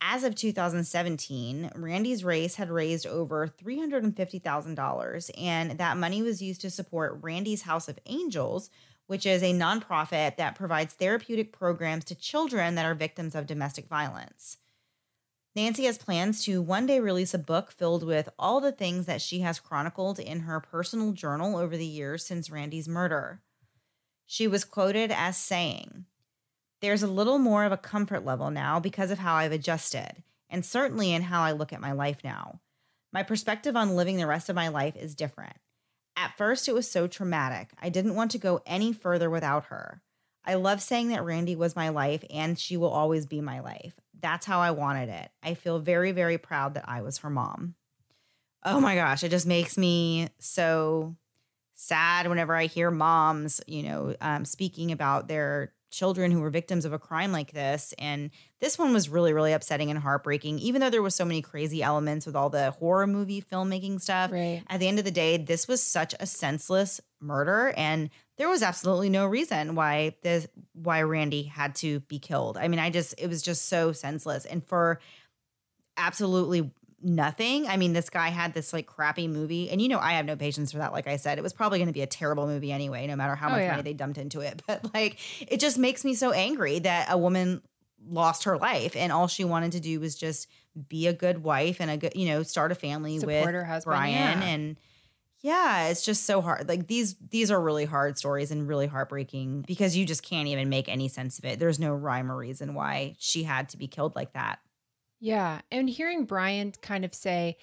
As 0.00 0.24
of 0.24 0.34
2017, 0.34 1.70
Randy's 1.74 2.22
Race 2.22 2.56
had 2.56 2.70
raised 2.70 3.06
over 3.06 3.48
$350,000, 3.48 5.30
and 5.38 5.78
that 5.78 5.96
money 5.96 6.22
was 6.22 6.42
used 6.42 6.60
to 6.60 6.70
support 6.70 7.18
Randy's 7.22 7.62
House 7.62 7.88
of 7.88 7.98
Angels, 8.06 8.70
which 9.06 9.24
is 9.24 9.42
a 9.42 9.54
nonprofit 9.54 10.36
that 10.36 10.54
provides 10.54 10.94
therapeutic 10.94 11.52
programs 11.52 12.04
to 12.06 12.14
children 12.14 12.74
that 12.74 12.84
are 12.84 12.94
victims 12.94 13.34
of 13.34 13.46
domestic 13.46 13.88
violence. 13.88 14.58
Nancy 15.54 15.84
has 15.84 15.96
plans 15.96 16.44
to 16.44 16.60
one 16.60 16.84
day 16.84 17.00
release 17.00 17.32
a 17.32 17.38
book 17.38 17.72
filled 17.72 18.04
with 18.04 18.28
all 18.38 18.60
the 18.60 18.72
things 18.72 19.06
that 19.06 19.22
she 19.22 19.40
has 19.40 19.58
chronicled 19.58 20.18
in 20.18 20.40
her 20.40 20.60
personal 20.60 21.12
journal 21.12 21.56
over 21.56 21.78
the 21.78 21.86
years 21.86 22.26
since 22.26 22.50
Randy's 22.50 22.86
murder. 22.86 23.40
She 24.26 24.46
was 24.46 24.66
quoted 24.66 25.10
as 25.10 25.38
saying, 25.38 26.04
There's 26.80 27.02
a 27.02 27.08
little 27.08 27.38
more 27.38 27.64
of 27.64 27.72
a 27.72 27.76
comfort 27.76 28.24
level 28.24 28.50
now 28.50 28.80
because 28.80 29.10
of 29.10 29.18
how 29.18 29.34
I've 29.34 29.52
adjusted, 29.52 30.22
and 30.50 30.64
certainly 30.64 31.12
in 31.12 31.22
how 31.22 31.42
I 31.42 31.52
look 31.52 31.72
at 31.72 31.80
my 31.80 31.92
life 31.92 32.18
now. 32.22 32.60
My 33.12 33.22
perspective 33.22 33.76
on 33.76 33.96
living 33.96 34.16
the 34.18 34.26
rest 34.26 34.48
of 34.48 34.56
my 34.56 34.68
life 34.68 34.96
is 34.96 35.14
different. 35.14 35.56
At 36.16 36.36
first, 36.36 36.68
it 36.68 36.74
was 36.74 36.90
so 36.90 37.06
traumatic. 37.06 37.70
I 37.80 37.88
didn't 37.88 38.14
want 38.14 38.30
to 38.32 38.38
go 38.38 38.60
any 38.66 38.92
further 38.92 39.30
without 39.30 39.66
her. 39.66 40.02
I 40.44 40.54
love 40.54 40.80
saying 40.80 41.08
that 41.08 41.24
Randy 41.24 41.56
was 41.56 41.76
my 41.76 41.88
life 41.88 42.24
and 42.30 42.58
she 42.58 42.76
will 42.76 42.90
always 42.90 43.26
be 43.26 43.40
my 43.40 43.60
life. 43.60 43.94
That's 44.18 44.46
how 44.46 44.60
I 44.60 44.70
wanted 44.70 45.08
it. 45.08 45.30
I 45.42 45.54
feel 45.54 45.78
very, 45.78 46.12
very 46.12 46.38
proud 46.38 46.74
that 46.74 46.88
I 46.88 47.02
was 47.02 47.18
her 47.18 47.30
mom. 47.30 47.74
Oh 48.64 48.80
my 48.80 48.94
gosh, 48.94 49.22
it 49.24 49.30
just 49.30 49.46
makes 49.46 49.76
me 49.76 50.28
so 50.38 51.16
sad 51.74 52.28
whenever 52.28 52.54
I 52.54 52.66
hear 52.66 52.90
moms, 52.90 53.60
you 53.66 53.82
know, 53.82 54.16
um, 54.20 54.44
speaking 54.44 54.92
about 54.92 55.28
their 55.28 55.72
children 55.90 56.30
who 56.30 56.40
were 56.40 56.50
victims 56.50 56.84
of 56.84 56.92
a 56.92 56.98
crime 56.98 57.32
like 57.32 57.52
this. 57.52 57.94
And 57.98 58.30
this 58.60 58.78
one 58.78 58.92
was 58.92 59.08
really, 59.08 59.32
really 59.32 59.52
upsetting 59.52 59.90
and 59.90 59.98
heartbreaking, 59.98 60.58
even 60.58 60.80
though 60.80 60.90
there 60.90 61.02
was 61.02 61.14
so 61.14 61.24
many 61.24 61.42
crazy 61.42 61.82
elements 61.82 62.26
with 62.26 62.36
all 62.36 62.50
the 62.50 62.72
horror 62.72 63.06
movie 63.06 63.40
filmmaking 63.42 64.00
stuff 64.00 64.30
Right. 64.32 64.62
at 64.68 64.80
the 64.80 64.88
end 64.88 64.98
of 64.98 65.04
the 65.04 65.10
day, 65.10 65.36
this 65.36 65.68
was 65.68 65.82
such 65.82 66.14
a 66.18 66.26
senseless 66.26 67.00
murder, 67.20 67.72
and 67.76 68.10
there 68.36 68.48
was 68.48 68.62
absolutely 68.62 69.08
no 69.08 69.26
reason 69.26 69.74
why 69.74 70.14
this 70.22 70.46
why 70.74 71.00
Randy 71.02 71.44
had 71.44 71.74
to 71.76 72.00
be 72.00 72.18
killed. 72.18 72.58
I 72.58 72.68
mean, 72.68 72.80
I 72.80 72.90
just 72.90 73.14
it 73.18 73.28
was 73.28 73.40
just 73.40 73.66
so 73.66 73.92
senseless, 73.92 74.44
and 74.44 74.62
for 74.66 75.00
absolutely 75.96 76.70
nothing. 77.06 77.66
I 77.68 77.76
mean, 77.76 77.92
this 77.92 78.10
guy 78.10 78.28
had 78.28 78.52
this 78.52 78.72
like 78.72 78.86
crappy 78.86 79.28
movie, 79.28 79.70
and 79.70 79.80
you 79.80 79.88
know, 79.88 79.98
I 79.98 80.12
have 80.14 80.26
no 80.26 80.36
patience 80.36 80.72
for 80.72 80.78
that. 80.78 80.92
Like 80.92 81.06
I 81.06 81.16
said, 81.16 81.38
it 81.38 81.42
was 81.42 81.52
probably 81.52 81.78
going 81.78 81.86
to 81.88 81.92
be 81.94 82.02
a 82.02 82.06
terrible 82.06 82.46
movie 82.46 82.72
anyway, 82.72 83.06
no 83.06 83.16
matter 83.16 83.34
how 83.34 83.48
Oh, 83.48 83.52
much 83.52 83.60
yeah. 83.60 83.70
money 83.70 83.82
they 83.82 83.92
dumped 83.94 84.18
into 84.18 84.40
it. 84.40 84.62
But 84.66 84.92
like, 84.92 85.18
it 85.50 85.60
just 85.60 85.78
makes 85.78 86.04
me 86.04 86.14
so 86.14 86.32
angry 86.32 86.80
that 86.80 87.06
a 87.10 87.16
woman 87.16 87.62
lost 88.08 88.44
her 88.44 88.58
life 88.58 88.94
and 88.94 89.10
all 89.12 89.26
she 89.28 89.44
wanted 89.44 89.72
to 89.72 89.80
do 89.80 89.98
was 90.00 90.14
just 90.16 90.48
be 90.88 91.06
a 91.06 91.12
good 91.12 91.42
wife 91.42 91.80
and 91.80 91.90
a 91.90 91.96
good 91.96 92.12
you 92.14 92.28
know 92.28 92.42
start 92.42 92.70
a 92.70 92.74
family 92.74 93.18
Support 93.18 93.46
with 93.46 93.54
her 93.54 93.64
husband, 93.64 93.90
Brian 93.96 94.40
yeah. 94.40 94.46
and 94.46 94.76
Yeah, 95.40 95.88
it's 95.88 96.02
just 96.04 96.24
so 96.24 96.40
hard. 96.40 96.68
Like 96.68 96.86
these 96.86 97.14
these 97.30 97.50
are 97.50 97.60
really 97.60 97.84
hard 97.84 98.18
stories 98.18 98.50
and 98.50 98.68
really 98.68 98.86
heartbreaking 98.86 99.62
because 99.66 99.96
you 99.96 100.04
just 100.04 100.22
can't 100.22 100.48
even 100.48 100.68
make 100.68 100.88
any 100.88 101.08
sense 101.08 101.38
of 101.38 101.44
it. 101.44 101.58
There's 101.58 101.78
no 101.78 101.94
rhyme 101.94 102.30
or 102.30 102.36
reason 102.36 102.74
why 102.74 103.14
she 103.18 103.44
had 103.44 103.68
to 103.70 103.76
be 103.76 103.86
killed 103.88 104.14
like 104.14 104.32
that. 104.34 104.58
Yeah. 105.20 105.60
And 105.70 105.88
hearing 105.88 106.24
Brian 106.24 106.72
kind 106.82 107.04
of 107.04 107.14
say, 107.14 107.56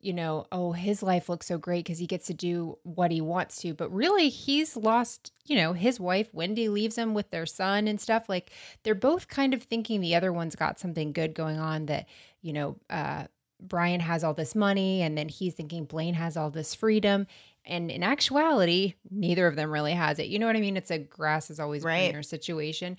you 0.00 0.12
know, 0.12 0.46
oh, 0.52 0.72
his 0.72 1.02
life 1.02 1.28
looks 1.28 1.46
so 1.46 1.58
great 1.58 1.84
because 1.84 1.98
he 1.98 2.06
gets 2.06 2.26
to 2.28 2.34
do 2.34 2.78
what 2.84 3.10
he 3.10 3.20
wants 3.20 3.60
to. 3.62 3.74
But 3.74 3.90
really, 3.92 4.28
he's 4.28 4.76
lost, 4.76 5.32
you 5.46 5.56
know, 5.56 5.72
his 5.72 5.98
wife, 5.98 6.32
Wendy, 6.32 6.68
leaves 6.68 6.96
him 6.96 7.14
with 7.14 7.30
their 7.30 7.46
son 7.46 7.88
and 7.88 8.00
stuff. 8.00 8.28
Like 8.28 8.52
they're 8.84 8.94
both 8.94 9.26
kind 9.26 9.54
of 9.54 9.62
thinking 9.64 10.00
the 10.00 10.14
other 10.14 10.32
one's 10.32 10.54
got 10.54 10.78
something 10.78 11.12
good 11.12 11.34
going 11.34 11.58
on 11.58 11.86
that, 11.86 12.06
you 12.42 12.52
know, 12.52 12.76
uh, 12.90 13.24
Brian 13.60 13.98
has 13.98 14.22
all 14.22 14.34
this 14.34 14.54
money 14.54 15.02
and 15.02 15.18
then 15.18 15.28
he's 15.28 15.54
thinking 15.54 15.84
Blaine 15.84 16.14
has 16.14 16.36
all 16.36 16.50
this 16.50 16.76
freedom. 16.76 17.26
And 17.64 17.90
in 17.90 18.04
actuality, 18.04 18.94
neither 19.10 19.48
of 19.48 19.56
them 19.56 19.72
really 19.72 19.92
has 19.94 20.20
it. 20.20 20.28
You 20.28 20.38
know 20.38 20.46
what 20.46 20.54
I 20.56 20.60
mean? 20.60 20.76
It's 20.76 20.92
a 20.92 20.98
grass 20.98 21.50
is 21.50 21.58
always 21.58 21.82
Right. 21.82 22.10
greener 22.10 22.22
situation 22.22 22.96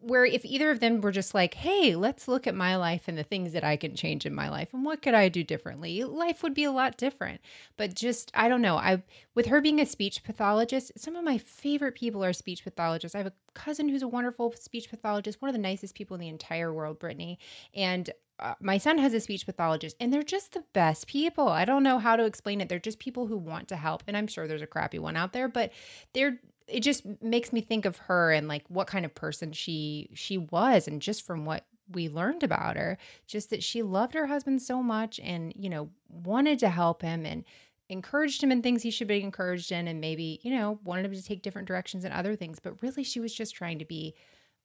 where 0.00 0.24
if 0.24 0.44
either 0.44 0.70
of 0.70 0.80
them 0.80 1.00
were 1.00 1.10
just 1.10 1.34
like, 1.34 1.54
hey, 1.54 1.96
let's 1.96 2.28
look 2.28 2.46
at 2.46 2.54
my 2.54 2.76
life 2.76 3.04
and 3.08 3.16
the 3.16 3.24
things 3.24 3.52
that 3.52 3.64
I 3.64 3.76
can 3.76 3.94
change 3.94 4.26
in 4.26 4.34
my 4.34 4.48
life 4.48 4.72
and 4.72 4.84
what 4.84 5.02
could 5.02 5.14
I 5.14 5.28
do 5.28 5.42
differently, 5.42 6.04
life 6.04 6.42
would 6.42 6.54
be 6.54 6.64
a 6.64 6.70
lot 6.70 6.96
different. 6.96 7.40
But 7.76 7.94
just, 7.94 8.30
I 8.34 8.48
don't 8.48 8.62
know. 8.62 8.76
I, 8.76 9.02
with 9.34 9.46
her 9.46 9.60
being 9.60 9.80
a 9.80 9.86
speech 9.86 10.22
pathologist, 10.22 10.92
some 10.96 11.16
of 11.16 11.24
my 11.24 11.38
favorite 11.38 11.94
people 11.94 12.22
are 12.22 12.32
speech 12.32 12.62
pathologists. 12.62 13.14
I 13.14 13.18
have 13.18 13.26
a 13.26 13.32
cousin 13.54 13.88
who's 13.88 14.02
a 14.02 14.08
wonderful 14.08 14.52
speech 14.52 14.90
pathologist, 14.90 15.40
one 15.40 15.48
of 15.48 15.54
the 15.54 15.60
nicest 15.60 15.94
people 15.94 16.14
in 16.14 16.20
the 16.20 16.28
entire 16.28 16.72
world, 16.72 16.98
Brittany. 16.98 17.38
And 17.74 18.10
uh, 18.38 18.54
my 18.60 18.76
son 18.76 18.98
has 18.98 19.14
a 19.14 19.20
speech 19.20 19.46
pathologist, 19.46 19.96
and 19.98 20.12
they're 20.12 20.22
just 20.22 20.52
the 20.52 20.64
best 20.74 21.06
people. 21.06 21.48
I 21.48 21.64
don't 21.64 21.82
know 21.82 21.98
how 21.98 22.16
to 22.16 22.24
explain 22.26 22.60
it. 22.60 22.68
They're 22.68 22.78
just 22.78 22.98
people 22.98 23.26
who 23.26 23.38
want 23.38 23.68
to 23.68 23.76
help. 23.76 24.02
And 24.06 24.16
I'm 24.16 24.26
sure 24.26 24.46
there's 24.46 24.62
a 24.62 24.66
crappy 24.66 24.98
one 24.98 25.16
out 25.16 25.32
there, 25.32 25.48
but 25.48 25.72
they're 26.12 26.38
it 26.68 26.80
just 26.80 27.04
makes 27.22 27.52
me 27.52 27.60
think 27.60 27.84
of 27.84 27.96
her 27.96 28.32
and 28.32 28.48
like 28.48 28.64
what 28.68 28.86
kind 28.86 29.04
of 29.04 29.14
person 29.14 29.52
she 29.52 30.10
she 30.14 30.38
was 30.38 30.88
and 30.88 31.00
just 31.00 31.22
from 31.26 31.44
what 31.44 31.64
we 31.92 32.08
learned 32.08 32.42
about 32.42 32.76
her 32.76 32.98
just 33.26 33.50
that 33.50 33.62
she 33.62 33.82
loved 33.82 34.14
her 34.14 34.26
husband 34.26 34.60
so 34.60 34.82
much 34.82 35.20
and 35.20 35.52
you 35.56 35.68
know 35.68 35.88
wanted 36.08 36.58
to 36.58 36.68
help 36.68 37.02
him 37.02 37.24
and 37.24 37.44
encouraged 37.88 38.42
him 38.42 38.50
in 38.50 38.62
things 38.62 38.82
he 38.82 38.90
should 38.90 39.06
be 39.06 39.22
encouraged 39.22 39.70
in 39.70 39.86
and 39.88 40.00
maybe 40.00 40.40
you 40.42 40.54
know 40.54 40.78
wanted 40.84 41.04
him 41.04 41.14
to 41.14 41.22
take 41.22 41.42
different 41.42 41.68
directions 41.68 42.04
and 42.04 42.12
other 42.12 42.34
things. 42.34 42.58
But 42.58 42.82
really 42.82 43.04
she 43.04 43.20
was 43.20 43.32
just 43.32 43.54
trying 43.54 43.78
to 43.78 43.84
be 43.84 44.14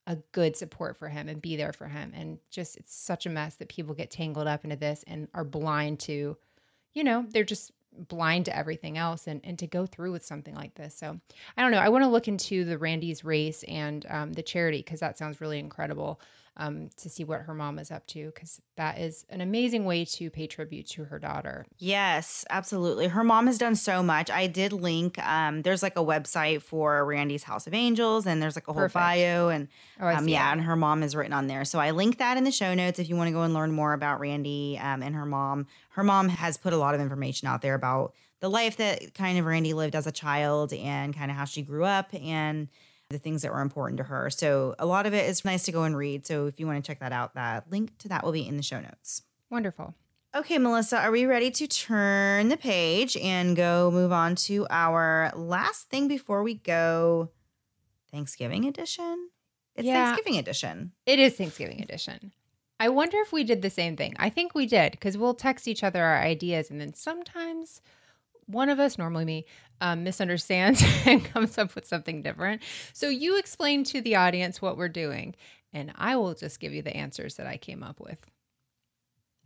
a 0.07 0.15
good 0.31 0.57
support 0.57 0.97
for 0.97 1.09
him 1.09 1.29
and 1.29 1.41
be 1.41 1.55
there 1.55 1.73
for 1.73 1.87
him. 1.87 2.11
And 2.15 2.39
just 2.49 2.77
it's 2.77 2.95
such 2.95 3.25
a 3.25 3.29
mess 3.29 3.55
that 3.55 3.69
people 3.69 3.93
get 3.93 4.09
tangled 4.09 4.47
up 4.47 4.63
into 4.63 4.75
this 4.75 5.03
and 5.05 5.27
are 5.33 5.43
blind 5.43 5.99
to 6.01 6.37
you 6.93 7.03
know 7.03 7.25
they're 7.29 7.43
just 7.43 7.71
blind 8.07 8.45
to 8.45 8.55
everything 8.55 8.97
else 8.97 9.27
and, 9.27 9.41
and 9.43 9.59
to 9.59 9.67
go 9.67 9.85
through 9.85 10.11
with 10.11 10.25
something 10.25 10.55
like 10.55 10.75
this. 10.75 10.95
So 10.95 11.19
i 11.57 11.61
don't 11.61 11.71
know. 11.71 11.79
I 11.79 11.89
want 11.89 12.03
to 12.03 12.09
look 12.09 12.27
into 12.27 12.65
the 12.65 12.77
randy's 12.77 13.23
race 13.23 13.63
and 13.63 14.05
um, 14.09 14.33
the 14.33 14.43
charity 14.43 14.79
because 14.79 14.99
that 15.01 15.17
sounds 15.17 15.41
really 15.41 15.59
incredible 15.59 16.21
um, 16.57 16.89
to 16.97 17.09
see 17.09 17.23
what 17.23 17.41
her 17.41 17.53
mom 17.53 17.79
is 17.79 17.91
up 17.91 18.05
to 18.07 18.25
because 18.27 18.59
that 18.75 18.99
is 18.99 19.25
an 19.29 19.39
amazing 19.41 19.85
way 19.85 20.03
to 20.03 20.29
pay 20.29 20.47
tribute 20.47 20.87
to 20.89 21.05
her 21.05 21.17
daughter 21.17 21.65
Yes, 21.77 22.45
absolutely. 22.49 23.07
Her 23.07 23.23
mom 23.23 23.47
has 23.47 23.57
done 23.57 23.75
so 23.75 24.03
much. 24.03 24.29
I 24.29 24.47
did 24.47 24.73
link 24.73 25.17
um 25.19 25.61
there's 25.61 25.81
like 25.81 25.95
a 25.97 26.03
website 26.03 26.61
for 26.61 27.05
Randy's 27.05 27.43
House 27.43 27.67
of 27.67 27.73
Angels 27.73 28.27
and 28.27 28.41
there's 28.41 28.55
like 28.55 28.67
a 28.67 28.73
whole 28.73 28.83
Perfect. 28.83 28.93
bio 28.95 29.49
and 29.49 29.67
oh 29.99 30.07
um 30.07 30.27
yeah, 30.27 30.49
it. 30.49 30.53
and 30.53 30.61
her 30.61 30.75
mom 30.75 31.03
is 31.03 31.15
written 31.15 31.33
on 31.33 31.47
there. 31.47 31.63
So 31.65 31.79
I 31.79 31.91
link 31.91 32.17
that 32.17 32.37
in 32.37 32.43
the 32.43 32.51
show 32.51 32.73
notes 32.73 32.99
if 32.99 33.07
you 33.09 33.15
want 33.15 33.29
to 33.29 33.31
go 33.33 33.43
and 33.43 33.53
learn 33.53 33.71
more 33.71 33.93
about 33.93 34.19
Randy 34.19 34.77
um 34.81 35.01
and 35.01 35.15
her 35.15 35.25
mom. 35.25 35.67
Her 35.91 36.03
mom 36.03 36.29
has 36.29 36.57
put 36.57 36.73
a 36.73 36.77
lot 36.77 36.95
of 36.95 37.01
information 37.01 37.47
out 37.47 37.61
there 37.61 37.75
about 37.75 38.13
the 38.41 38.49
life 38.49 38.77
that 38.77 39.13
kind 39.13 39.37
of 39.39 39.45
Randy 39.45 39.73
lived 39.73 39.95
as 39.95 40.05
a 40.07 40.11
child 40.11 40.73
and 40.73 41.15
kind 41.15 41.31
of 41.31 41.37
how 41.37 41.45
she 41.45 41.61
grew 41.61 41.85
up 41.85 42.13
and 42.13 42.67
the 43.11 43.19
things 43.19 43.41
that 43.41 43.51
were 43.51 43.61
important 43.61 43.97
to 43.97 44.03
her. 44.03 44.29
So 44.29 44.75
a 44.79 44.85
lot 44.85 45.05
of 45.05 45.13
it 45.13 45.29
is 45.29 45.45
nice 45.45 45.63
to 45.63 45.71
go 45.71 45.83
and 45.83 45.95
read. 45.95 46.25
So 46.25 46.47
if 46.47 46.59
you 46.59 46.67
want 46.67 46.83
to 46.83 46.87
check 46.87 46.99
that 46.99 47.11
out, 47.11 47.35
that 47.35 47.71
link 47.71 47.97
to 47.99 48.09
that 48.09 48.23
will 48.23 48.31
be 48.31 48.47
in 48.47 48.57
the 48.57 48.63
show 48.63 48.79
notes. 48.79 49.23
wonderful 49.49 49.93
Okay, 50.33 50.57
Melissa, 50.57 50.97
are 50.97 51.11
we 51.11 51.25
ready 51.25 51.51
to 51.51 51.67
turn 51.67 52.47
the 52.47 52.55
page 52.55 53.17
and 53.17 53.53
go 53.53 53.91
move 53.91 54.13
on 54.13 54.35
to 54.35 54.65
our 54.69 55.29
last 55.35 55.89
thing 55.89 56.07
before 56.07 56.41
we 56.41 56.53
go 56.53 57.29
Thanksgiving 58.11 58.63
edition? 58.63 59.29
It's 59.75 59.85
Yeah. 59.85 60.05
Thanksgiving 60.05 60.39
edition. 60.39 60.93
It 61.05 61.19
is 61.19 61.35
Thanksgiving 61.35 61.81
edition. 61.81 62.31
I 62.79 62.87
wonder 62.87 63.17
if 63.17 63.33
we 63.33 63.43
did 63.43 63.61
the 63.61 63.69
same 63.69 63.97
thing. 63.97 64.15
I 64.19 64.29
think 64.29 64.55
we 64.55 64.65
did 64.65 64.93
because 64.93 65.17
we'll 65.17 65.33
text 65.33 65.67
each 65.67 65.83
other 65.83 66.01
our 66.01 66.21
ideas, 66.21 66.71
and 66.71 66.79
then 66.79 66.93
sometimes 66.93 67.81
one 68.45 68.69
of 68.69 68.79
us, 68.79 68.97
normally 68.97 69.25
me, 69.25 69.45
um, 69.81 70.03
misunderstands 70.03 70.81
and 71.05 71.25
comes 71.25 71.57
up 71.57 71.75
with 71.75 71.85
something 71.85 72.21
different. 72.21 72.61
So 72.93 73.09
you 73.09 73.37
explain 73.37 73.83
to 73.85 73.99
the 74.01 74.15
audience 74.15 74.61
what 74.61 74.77
we're 74.77 74.87
doing, 74.89 75.35
and 75.73 75.91
I 75.95 76.15
will 76.15 76.33
just 76.33 76.59
give 76.59 76.71
you 76.73 76.81
the 76.81 76.95
answers 76.95 77.35
that 77.35 77.47
I 77.47 77.57
came 77.57 77.83
up 77.83 77.99
with. 77.99 78.17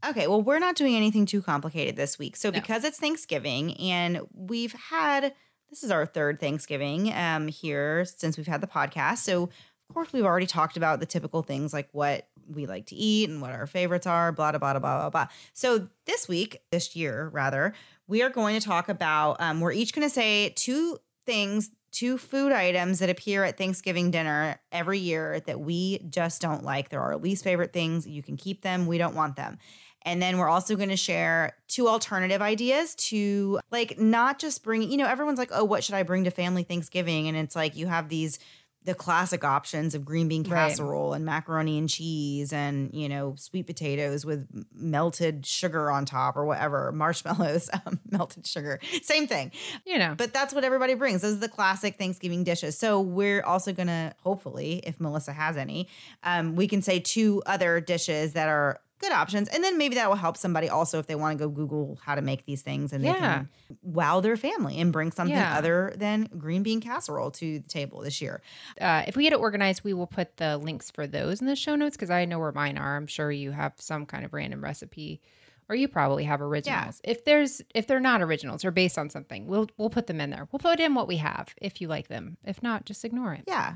Okay, 0.07 0.27
well, 0.27 0.41
we're 0.41 0.59
not 0.59 0.75
doing 0.75 0.95
anything 0.95 1.25
too 1.25 1.41
complicated 1.41 1.95
this 1.95 2.19
week. 2.19 2.35
So 2.35 2.49
No. 2.49 2.59
because 2.59 2.83
it's 2.83 2.99
Thanksgiving 2.99 3.75
and 3.77 4.21
we've 4.33 4.73
had 4.73 5.33
this 5.71 5.83
is 5.83 5.89
our 5.89 6.05
third 6.05 6.39
Thanksgiving 6.39 7.11
um 7.11 7.47
here 7.47 8.05
since 8.05 8.37
we've 8.37 8.45
had 8.45 8.61
the 8.61 8.67
podcast. 8.67 9.19
So 9.19 9.43
of 9.89 9.93
course 9.93 10.13
we've 10.13 10.25
already 10.25 10.45
talked 10.45 10.77
about 10.77 10.99
the 10.99 11.05
typical 11.07 11.41
things 11.41 11.73
like 11.73 11.89
what 11.91 12.27
we 12.47 12.67
like 12.67 12.85
to 12.87 12.95
eat 12.95 13.29
and 13.31 13.41
what 13.41 13.51
our 13.51 13.65
favorites 13.65 14.05
are, 14.05 14.31
blah 14.31 14.51
blah 14.51 14.59
blah 14.59 14.73
blah 14.79 14.99
blah 14.99 15.09
blah. 15.09 15.27
So 15.53 15.87
this 16.05 16.27
week, 16.27 16.61
this 16.71 16.95
year 16.95 17.29
rather, 17.33 17.73
we 18.07 18.21
are 18.21 18.29
going 18.29 18.59
to 18.59 18.65
talk 18.65 18.89
about 18.89 19.37
um 19.39 19.59
we're 19.59 19.71
each 19.71 19.93
going 19.93 20.07
to 20.07 20.13
say 20.13 20.49
two 20.55 20.97
things 21.25 21.71
two 21.95 22.17
food 22.17 22.51
items 22.51 22.99
that 22.99 23.09
appear 23.09 23.45
at 23.45 23.57
Thanksgiving 23.57 24.11
dinner 24.11 24.59
every 24.69 24.99
year 24.99 25.39
that 25.47 25.61
we 25.61 25.99
just 26.09 26.41
don't 26.41 26.61
like. 26.61 26.89
They're 26.89 26.99
our 27.01 27.15
least 27.15 27.45
favorite 27.45 27.71
things. 27.71 28.05
You 28.05 28.21
can 28.21 28.35
keep 28.35 28.63
them. 28.63 28.85
We 28.85 28.97
don't 28.97 29.15
want 29.15 29.37
them. 29.37 29.59
And 30.01 30.21
then 30.21 30.37
we're 30.37 30.49
also 30.49 30.75
going 30.75 30.89
to 30.89 30.97
share 30.97 31.55
two 31.69 31.87
alternative 31.87 32.41
ideas 32.41 32.95
to 32.95 33.59
like 33.71 33.97
not 33.97 34.39
just 34.39 34.61
bring, 34.61 34.83
you 34.83 34.97
know, 34.97 35.07
everyone's 35.07 35.39
like, 35.39 35.51
oh, 35.53 35.63
what 35.63 35.85
should 35.85 35.95
I 35.95 36.03
bring 36.03 36.25
to 36.25 36.31
family 36.31 36.63
Thanksgiving? 36.63 37.29
And 37.29 37.37
it's 37.37 37.55
like 37.55 37.77
you 37.77 37.87
have 37.87 38.09
these, 38.09 38.39
the 38.85 38.93
classic 38.95 39.43
options 39.43 39.95
of 39.95 40.05
green 40.05 40.27
bean 40.27 40.43
Right. 40.43 40.69
casserole 40.69 41.13
and 41.13 41.25
macaroni 41.25 41.77
and 41.77 41.89
cheese 41.89 42.53
and, 42.53 42.93
you 42.93 43.09
know, 43.09 43.33
sweet 43.37 43.65
potatoes 43.67 44.25
with 44.25 44.47
melted 44.73 45.45
sugar 45.45 45.89
on 45.91 46.05
top 46.05 46.37
or 46.37 46.45
whatever, 46.45 46.91
marshmallows, 46.91 47.69
um, 47.85 47.99
melted 48.09 48.45
sugar, 48.45 48.79
same 49.01 49.25
thing. 49.27 49.51
You 49.85 49.97
know, 49.97 50.13
But 50.15 50.33
that's 50.33 50.53
what 50.53 50.63
everybody 50.63 50.93
brings. 50.93 51.21
Those 51.23 51.33
are 51.37 51.39
the 51.39 51.49
classic 51.49 51.97
Thanksgiving 51.97 52.43
dishes. 52.43 52.77
So 52.77 53.01
we're 53.01 53.41
also 53.43 53.73
gonna, 53.73 54.13
hopefully, 54.23 54.81
if 54.85 54.99
Melissa 54.99 55.33
has 55.33 55.57
any, 55.57 55.87
um, 56.23 56.55
we 56.55 56.67
can 56.67 56.81
say 56.81 56.99
two 56.99 57.41
other 57.45 57.81
dishes 57.81 58.33
that 58.33 58.47
are 58.47 58.79
good 58.99 59.11
options, 59.11 59.49
and 59.49 59.63
then 59.63 59.77
maybe 59.77 59.95
that 59.95 60.07
will 60.09 60.15
help 60.15 60.37
somebody 60.37 60.69
also 60.69 60.99
if 60.99 61.07
they 61.07 61.15
want 61.15 61.37
to 61.37 61.43
go 61.43 61.49
Google 61.49 61.99
how 62.01 62.15
to 62.15 62.21
make 62.21 62.45
these 62.45 62.61
things 62.61 62.93
and 62.93 63.03
they 63.03 63.13
can 63.13 63.49
wow 63.81 64.21
their 64.21 64.37
family 64.37 64.79
and 64.79 64.91
bring 64.93 65.11
something 65.11 65.35
Yeah. 65.35 65.57
other 65.57 65.93
than 65.97 66.29
green 66.37 66.63
bean 66.63 66.79
casserole 66.81 67.31
to 67.31 67.59
the 67.59 67.67
table 67.67 68.01
this 68.01 68.21
year. 68.21 68.41
uh, 68.79 69.03
if 69.07 69.15
we 69.15 69.23
get 69.23 69.33
it 69.33 69.39
organized, 69.39 69.83
we 69.83 69.93
will 69.93 70.07
put 70.07 70.37
the 70.37 70.57
links 70.57 70.89
for 70.91 71.07
those 71.07 71.41
in 71.41 71.47
the 71.47 71.55
show 71.55 71.75
notes 71.75 71.95
because 71.97 72.09
I 72.09 72.25
know 72.25 72.39
where 72.39 72.51
mine 72.51 72.77
are. 72.77 72.95
I'm 72.95 73.07
sure 73.07 73.31
you 73.31 73.51
have 73.51 73.73
some 73.77 74.05
kind 74.05 74.23
of 74.25 74.33
random 74.33 74.63
recipe, 74.63 75.21
or 75.67 75.75
you 75.75 75.87
probably 75.87 76.23
have 76.25 76.41
originals. 76.41 77.01
If 77.03 77.25
there's 77.25 77.61
if 77.73 77.87
they're 77.87 77.99
not 77.99 78.21
originals 78.21 78.63
or 78.63 78.71
based 78.71 78.97
on 78.97 79.09
something, 79.09 79.47
we'll 79.47 79.67
we'll 79.77 79.89
put 79.89 80.07
them 80.07 80.21
in 80.21 80.29
there. 80.29 80.47
We'll 80.51 80.59
put 80.59 80.79
in 80.79 80.93
what 80.93 81.07
we 81.07 81.17
have 81.17 81.53
if 81.61 81.81
you 81.81 81.87
like 81.87 82.07
them. 82.07 82.37
If 82.45 82.63
not, 82.63 82.85
just 82.85 83.03
ignore 83.03 83.33
it. 83.33 83.43
Yeah, 83.47 83.75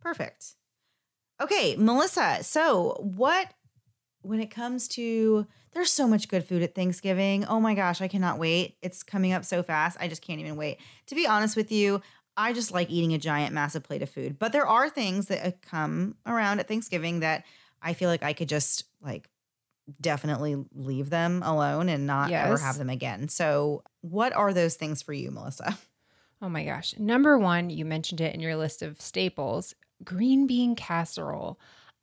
perfect. 0.00 0.56
Okay, 1.40 1.76
Melissa. 1.76 2.38
So 2.42 2.96
what? 3.00 3.52
When 4.26 4.40
it 4.40 4.50
comes 4.50 4.88
to, 4.88 5.46
there's 5.72 5.92
so 5.92 6.08
much 6.08 6.28
good 6.28 6.44
food 6.44 6.62
at 6.62 6.74
Thanksgiving. 6.74 7.44
Oh 7.44 7.60
my 7.60 7.74
gosh, 7.74 8.00
I 8.00 8.08
cannot 8.08 8.38
wait. 8.38 8.76
It's 8.82 9.02
coming 9.02 9.32
up 9.32 9.44
so 9.44 9.62
fast. 9.62 9.96
I 10.00 10.08
just 10.08 10.22
can't 10.22 10.40
even 10.40 10.56
wait. 10.56 10.78
To 11.06 11.14
be 11.14 11.26
honest 11.26 11.56
with 11.56 11.70
you, 11.70 12.02
I 12.36 12.52
just 12.52 12.72
like 12.72 12.90
eating 12.90 13.14
a 13.14 13.18
giant, 13.18 13.54
massive 13.54 13.82
plate 13.82 14.02
of 14.02 14.10
food. 14.10 14.38
But 14.38 14.52
there 14.52 14.66
are 14.66 14.90
things 14.90 15.26
that 15.26 15.46
uh, 15.46 15.52
come 15.62 16.16
around 16.26 16.58
at 16.58 16.68
Thanksgiving 16.68 17.20
that 17.20 17.44
I 17.80 17.94
feel 17.94 18.08
like 18.08 18.22
I 18.22 18.32
could 18.32 18.48
just 18.48 18.84
like 19.00 19.30
definitely 20.00 20.56
leave 20.74 21.08
them 21.10 21.42
alone 21.44 21.88
and 21.88 22.06
not 22.06 22.30
ever 22.30 22.58
have 22.58 22.78
them 22.78 22.90
again. 22.90 23.28
So, 23.28 23.84
what 24.00 24.32
are 24.32 24.52
those 24.52 24.74
things 24.74 25.02
for 25.02 25.12
you, 25.12 25.30
Melissa? 25.30 25.78
Oh 26.42 26.50
my 26.50 26.64
gosh. 26.64 26.94
Number 26.98 27.38
one, 27.38 27.70
you 27.70 27.86
mentioned 27.86 28.20
it 28.20 28.34
in 28.34 28.40
your 28.40 28.56
list 28.56 28.82
of 28.82 29.00
staples 29.00 29.74
green 30.04 30.46
bean 30.46 30.74
casserole. 30.74 31.58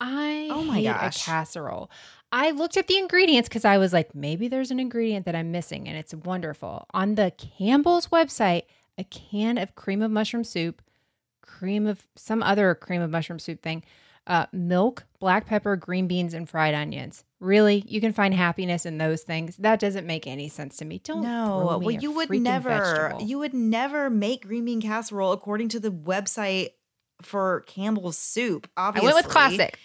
I 0.05 0.49
Oh 0.51 0.63
my 0.63 0.83
gosh. 0.83 1.21
a 1.21 1.25
casserole. 1.25 1.89
I 2.31 2.51
looked 2.51 2.77
at 2.77 2.87
the 2.87 2.97
ingredients 2.97 3.47
because 3.47 3.63
I 3.63 3.77
was 3.77 3.93
like, 3.93 4.13
maybe 4.13 4.47
there's 4.47 4.71
an 4.71 4.79
ingredient 4.79 5.25
that 5.25 5.35
I'm 5.35 5.51
missing, 5.51 5.87
and 5.87 5.95
it's 5.97 6.13
wonderful. 6.13 6.85
On 6.93 7.15
the 7.15 7.31
Campbell's 7.37 8.07
website, 8.07 8.63
a 8.97 9.03
can 9.05 9.57
of 9.57 9.75
cream 9.75 10.01
of 10.01 10.11
mushroom 10.11 10.43
soup, 10.43 10.81
cream 11.41 11.87
of 11.87 12.03
some 12.15 12.43
other 12.43 12.75
cream 12.75 13.01
of 13.01 13.09
mushroom 13.11 13.39
soup 13.39 13.61
thing, 13.61 13.83
Uh, 14.25 14.45
milk, 14.53 15.03
black 15.19 15.45
pepper, 15.45 15.75
green 15.75 16.07
beans, 16.07 16.33
and 16.33 16.49
fried 16.49 16.73
onions. 16.73 17.25
Really, 17.41 17.83
you 17.89 17.99
can 17.99 18.13
find 18.13 18.33
happiness 18.33 18.85
in 18.85 18.97
those 18.97 19.21
things. 19.21 19.57
That 19.57 19.81
doesn't 19.81 20.07
make 20.07 20.25
any 20.27 20.47
sense 20.47 20.77
to 20.77 20.85
me. 20.85 20.99
Don't 20.99 21.23
No, 21.23 21.77
me 21.77 21.85
well, 21.85 21.91
you 21.91 22.09
would 22.11 22.29
never, 22.29 22.69
vegetable. 22.69 23.21
you 23.27 23.39
would 23.39 23.53
never 23.53 24.09
make 24.09 24.47
green 24.47 24.63
bean 24.63 24.81
casserole 24.81 25.33
according 25.33 25.67
to 25.69 25.79
the 25.81 25.91
website 25.91 26.69
for 27.21 27.65
Campbell's 27.67 28.17
soup. 28.17 28.69
Obviously, 28.77 29.09
I 29.09 29.13
went 29.13 29.25
with 29.25 29.31
classic. 29.33 29.77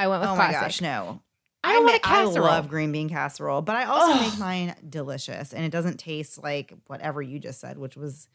I 0.00 0.08
went 0.08 0.20
with 0.22 0.30
Oh 0.30 0.34
classic. 0.34 0.56
my 0.56 0.60
gosh, 0.62 0.80
no! 0.80 1.22
I 1.62 1.72
don't 1.72 1.84
ma- 1.84 1.90
want 1.92 1.96
a 2.04 2.08
casserole. 2.08 2.46
I 2.46 2.50
love 2.56 2.68
green 2.68 2.90
bean 2.92 3.08
casserole, 3.08 3.62
but 3.62 3.76
I 3.76 3.84
also 3.84 4.12
Ugh. 4.12 4.20
make 4.20 4.38
mine 4.38 4.74
delicious, 4.88 5.52
and 5.52 5.64
it 5.64 5.70
doesn't 5.70 5.98
taste 5.98 6.42
like 6.42 6.72
whatever 6.86 7.20
you 7.20 7.38
just 7.38 7.60
said, 7.60 7.76
which 7.78 7.96
was 7.96 8.28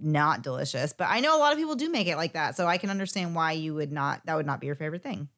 not 0.00 0.42
delicious. 0.42 0.92
But 0.94 1.08
I 1.10 1.20
know 1.20 1.36
a 1.36 1.40
lot 1.40 1.52
of 1.52 1.58
people 1.58 1.74
do 1.74 1.90
make 1.90 2.06
it 2.06 2.16
like 2.16 2.32
that, 2.32 2.56
so 2.56 2.66
I 2.66 2.78
can 2.78 2.88
understand 2.90 3.34
why 3.34 3.52
you 3.52 3.74
would 3.74 3.92
not. 3.92 4.22
That 4.26 4.36
would 4.36 4.46
not 4.46 4.60
be 4.60 4.66
your 4.66 4.76
favorite 4.76 5.02
thing. 5.02 5.28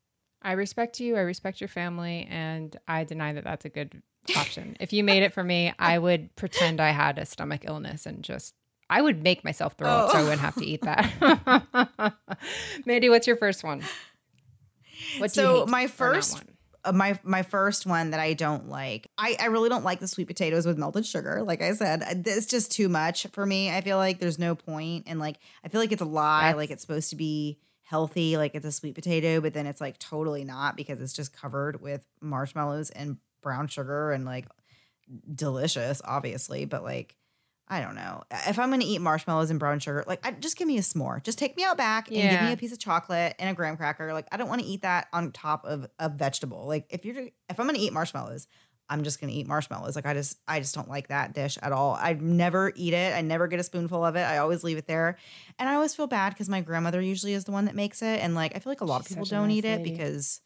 I 0.42 0.52
respect 0.52 1.00
you. 1.00 1.16
I 1.16 1.20
respect 1.20 1.60
your 1.60 1.68
family, 1.68 2.26
and 2.30 2.76
I 2.86 3.02
deny 3.04 3.32
that 3.32 3.44
that's 3.44 3.64
a 3.64 3.68
good 3.70 4.00
option. 4.36 4.76
if 4.78 4.92
you 4.92 5.02
made 5.02 5.22
it 5.22 5.32
for 5.32 5.42
me, 5.42 5.72
I 5.78 5.98
would 6.06 6.34
pretend 6.36 6.80
I 6.80 6.90
had 6.90 7.18
a 7.18 7.26
stomach 7.26 7.62
illness 7.66 8.06
and 8.06 8.22
just 8.22 8.54
I 8.88 9.00
would 9.02 9.22
make 9.22 9.42
myself 9.42 9.74
throw 9.76 9.88
up 9.88 10.10
so 10.12 10.18
I 10.18 10.20
Oh. 10.20 10.24
wouldn't 10.24 10.40
have 10.42 10.54
to 10.56 10.64
eat 10.64 10.82
that. 10.82 12.14
Mandy, 12.86 13.08
what's 13.08 13.26
your 13.26 13.36
first 13.36 13.64
one? 13.64 13.82
What 15.18 15.30
So 15.32 15.66
my 15.66 15.86
first- 15.86 16.42
uh, 16.86 16.92
my 16.92 17.18
my 17.24 17.42
first 17.42 17.86
one 17.86 18.10
that 18.10 18.20
I 18.20 18.34
don't 18.34 18.68
like. 18.68 19.06
I, 19.16 19.36
I 19.40 19.46
really 19.46 19.70
don't 19.70 19.84
like 19.84 20.00
the 20.00 20.08
sweet 20.08 20.26
potatoes 20.26 20.66
with 20.66 20.76
melted 20.76 21.06
sugar. 21.06 21.42
Like 21.42 21.62
I 21.62 21.72
said, 21.72 22.02
I- 22.02 22.22
it's 22.26 22.46
just 22.46 22.70
too 22.72 22.88
much 22.90 23.26
for 23.32 23.46
me. 23.46 23.70
I 23.70 23.80
feel 23.80 23.96
like 23.96 24.18
there's 24.20 24.38
no 24.38 24.54
point, 24.54 25.04
and 25.06 25.18
like 25.18 25.38
I 25.64 25.68
feel 25.68 25.80
like 25.80 25.92
it's 25.92 26.02
a 26.02 26.06
lie. 26.06 26.40
That's- 26.42 26.56
like 26.56 26.70
it's 26.70 26.82
supposed 26.82 27.08
to 27.10 27.16
be 27.16 27.58
healthy, 27.82 28.36
like 28.36 28.54
it's 28.54 28.66
a 28.66 28.72
sweet 28.72 28.94
potato, 28.94 29.40
but 29.40 29.54
then 29.54 29.66
it's 29.66 29.80
like 29.80 29.98
totally 29.98 30.44
not 30.44 30.76
because 30.76 31.00
it's 31.00 31.12
just 31.12 31.34
covered 31.34 31.80
with 31.80 32.04
marshmallows 32.20 32.90
and 32.90 33.16
brown 33.42 33.66
sugar 33.68 34.10
and 34.12 34.24
like 34.24 34.46
delicious, 35.34 36.00
obviously. 36.04 36.64
But 36.64 36.82
like 36.82 37.16
I 37.66 37.80
don't 37.80 37.94
know 37.94 38.22
if 38.46 38.58
I'm 38.58 38.70
gonna 38.70 38.84
eat 38.84 39.00
marshmallows 39.00 39.50
and 39.50 39.58
brown 39.58 39.78
sugar, 39.78 40.04
like 40.06 40.24
I, 40.26 40.32
just 40.32 40.56
give 40.56 40.68
me 40.68 40.76
a 40.76 40.82
s'more. 40.82 41.22
Just 41.22 41.38
take 41.38 41.56
me 41.56 41.64
out 41.64 41.78
back 41.78 42.08
and 42.08 42.16
give 42.16 42.42
me 42.42 42.52
a 42.52 42.56
piece 42.56 42.72
of 42.72 42.78
chocolate 42.78 43.34
and 43.38 43.48
a 43.48 43.54
graham 43.54 43.76
cracker. 43.76 44.12
Like 44.12 44.26
I 44.30 44.36
don't 44.36 44.48
want 44.48 44.60
to 44.60 44.66
eat 44.66 44.82
that 44.82 45.08
on 45.12 45.32
top 45.32 45.64
of 45.64 45.86
a 45.98 46.10
vegetable. 46.10 46.66
Like 46.66 46.86
if 46.90 47.04
you're 47.04 47.16
if 47.16 47.58
I'm 47.58 47.66
gonna 47.66 47.78
eat 47.78 47.92
marshmallows, 47.92 48.48
I'm 48.90 49.02
just 49.02 49.18
gonna 49.18 49.32
eat 49.32 49.46
marshmallows. 49.46 49.96
Like 49.96 50.04
I 50.04 50.12
just 50.12 50.38
I 50.46 50.60
just 50.60 50.74
don't 50.74 50.90
like 50.90 51.08
that 51.08 51.32
dish 51.32 51.56
at 51.62 51.72
all. 51.72 51.96
I 51.98 52.12
never 52.12 52.70
eat 52.76 52.92
it. 52.92 53.14
I 53.14 53.22
never 53.22 53.46
get 53.46 53.60
a 53.60 53.64
spoonful 53.64 54.04
of 54.04 54.14
it. 54.14 54.22
I 54.22 54.38
always 54.38 54.62
leave 54.62 54.76
it 54.76 54.86
there, 54.86 55.16
and 55.58 55.66
I 55.66 55.74
always 55.74 55.94
feel 55.94 56.06
bad 56.06 56.34
because 56.34 56.50
my 56.50 56.60
grandmother 56.60 57.00
usually 57.00 57.32
is 57.32 57.44
the 57.44 57.52
one 57.52 57.64
that 57.64 57.74
makes 57.74 58.02
it, 58.02 58.20
and 58.20 58.34
like 58.34 58.54
I 58.54 58.58
feel 58.58 58.70
like 58.70 58.82
a 58.82 58.86
lot 58.86 59.00
of 59.00 59.08
people 59.08 59.24
don't 59.24 59.48
nice 59.48 59.56
eat 59.58 59.64
it 59.64 59.82
because. 59.82 60.40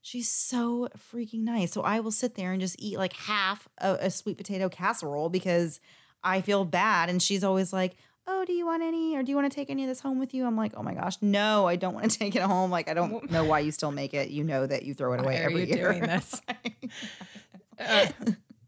She's 0.00 0.30
so 0.30 0.88
freaking 1.12 1.40
nice. 1.40 1.72
So 1.72 1.82
I 1.82 1.98
will 2.00 2.12
sit 2.12 2.36
there 2.36 2.52
and 2.52 2.60
just 2.60 2.76
eat 2.78 2.96
like 2.96 3.12
half 3.14 3.68
a, 3.78 3.94
a 4.02 4.10
sweet 4.10 4.38
potato 4.38 4.68
casserole 4.68 5.28
because 5.28 5.80
I 6.22 6.40
feel 6.40 6.64
bad. 6.64 7.08
And 7.10 7.22
she's 7.22 7.44
always 7.44 7.72
like, 7.72 7.96
Oh, 8.30 8.44
do 8.44 8.52
you 8.52 8.66
want 8.66 8.82
any 8.82 9.16
or 9.16 9.22
do 9.22 9.30
you 9.30 9.36
want 9.36 9.50
to 9.50 9.54
take 9.54 9.70
any 9.70 9.84
of 9.84 9.88
this 9.88 10.00
home 10.00 10.18
with 10.18 10.34
you? 10.34 10.44
I'm 10.44 10.56
like, 10.56 10.72
Oh 10.76 10.82
my 10.82 10.94
gosh, 10.94 11.16
no, 11.22 11.66
I 11.66 11.76
don't 11.76 11.94
want 11.94 12.10
to 12.10 12.18
take 12.18 12.36
it 12.36 12.42
home. 12.42 12.70
Like, 12.70 12.88
I 12.88 12.94
don't 12.94 13.30
know 13.30 13.44
why 13.44 13.60
you 13.60 13.70
still 13.70 13.90
make 13.92 14.12
it. 14.14 14.30
You 14.30 14.44
know 14.44 14.66
that 14.66 14.84
you 14.84 14.94
throw 14.94 15.12
it 15.14 15.20
away 15.20 15.34
Why 15.34 15.40
are 15.40 15.44
every 15.44 15.68
you 15.68 15.74
year. 15.76 15.92
doing 15.92 16.02
this? 16.02 16.40
Uh, 17.78 18.06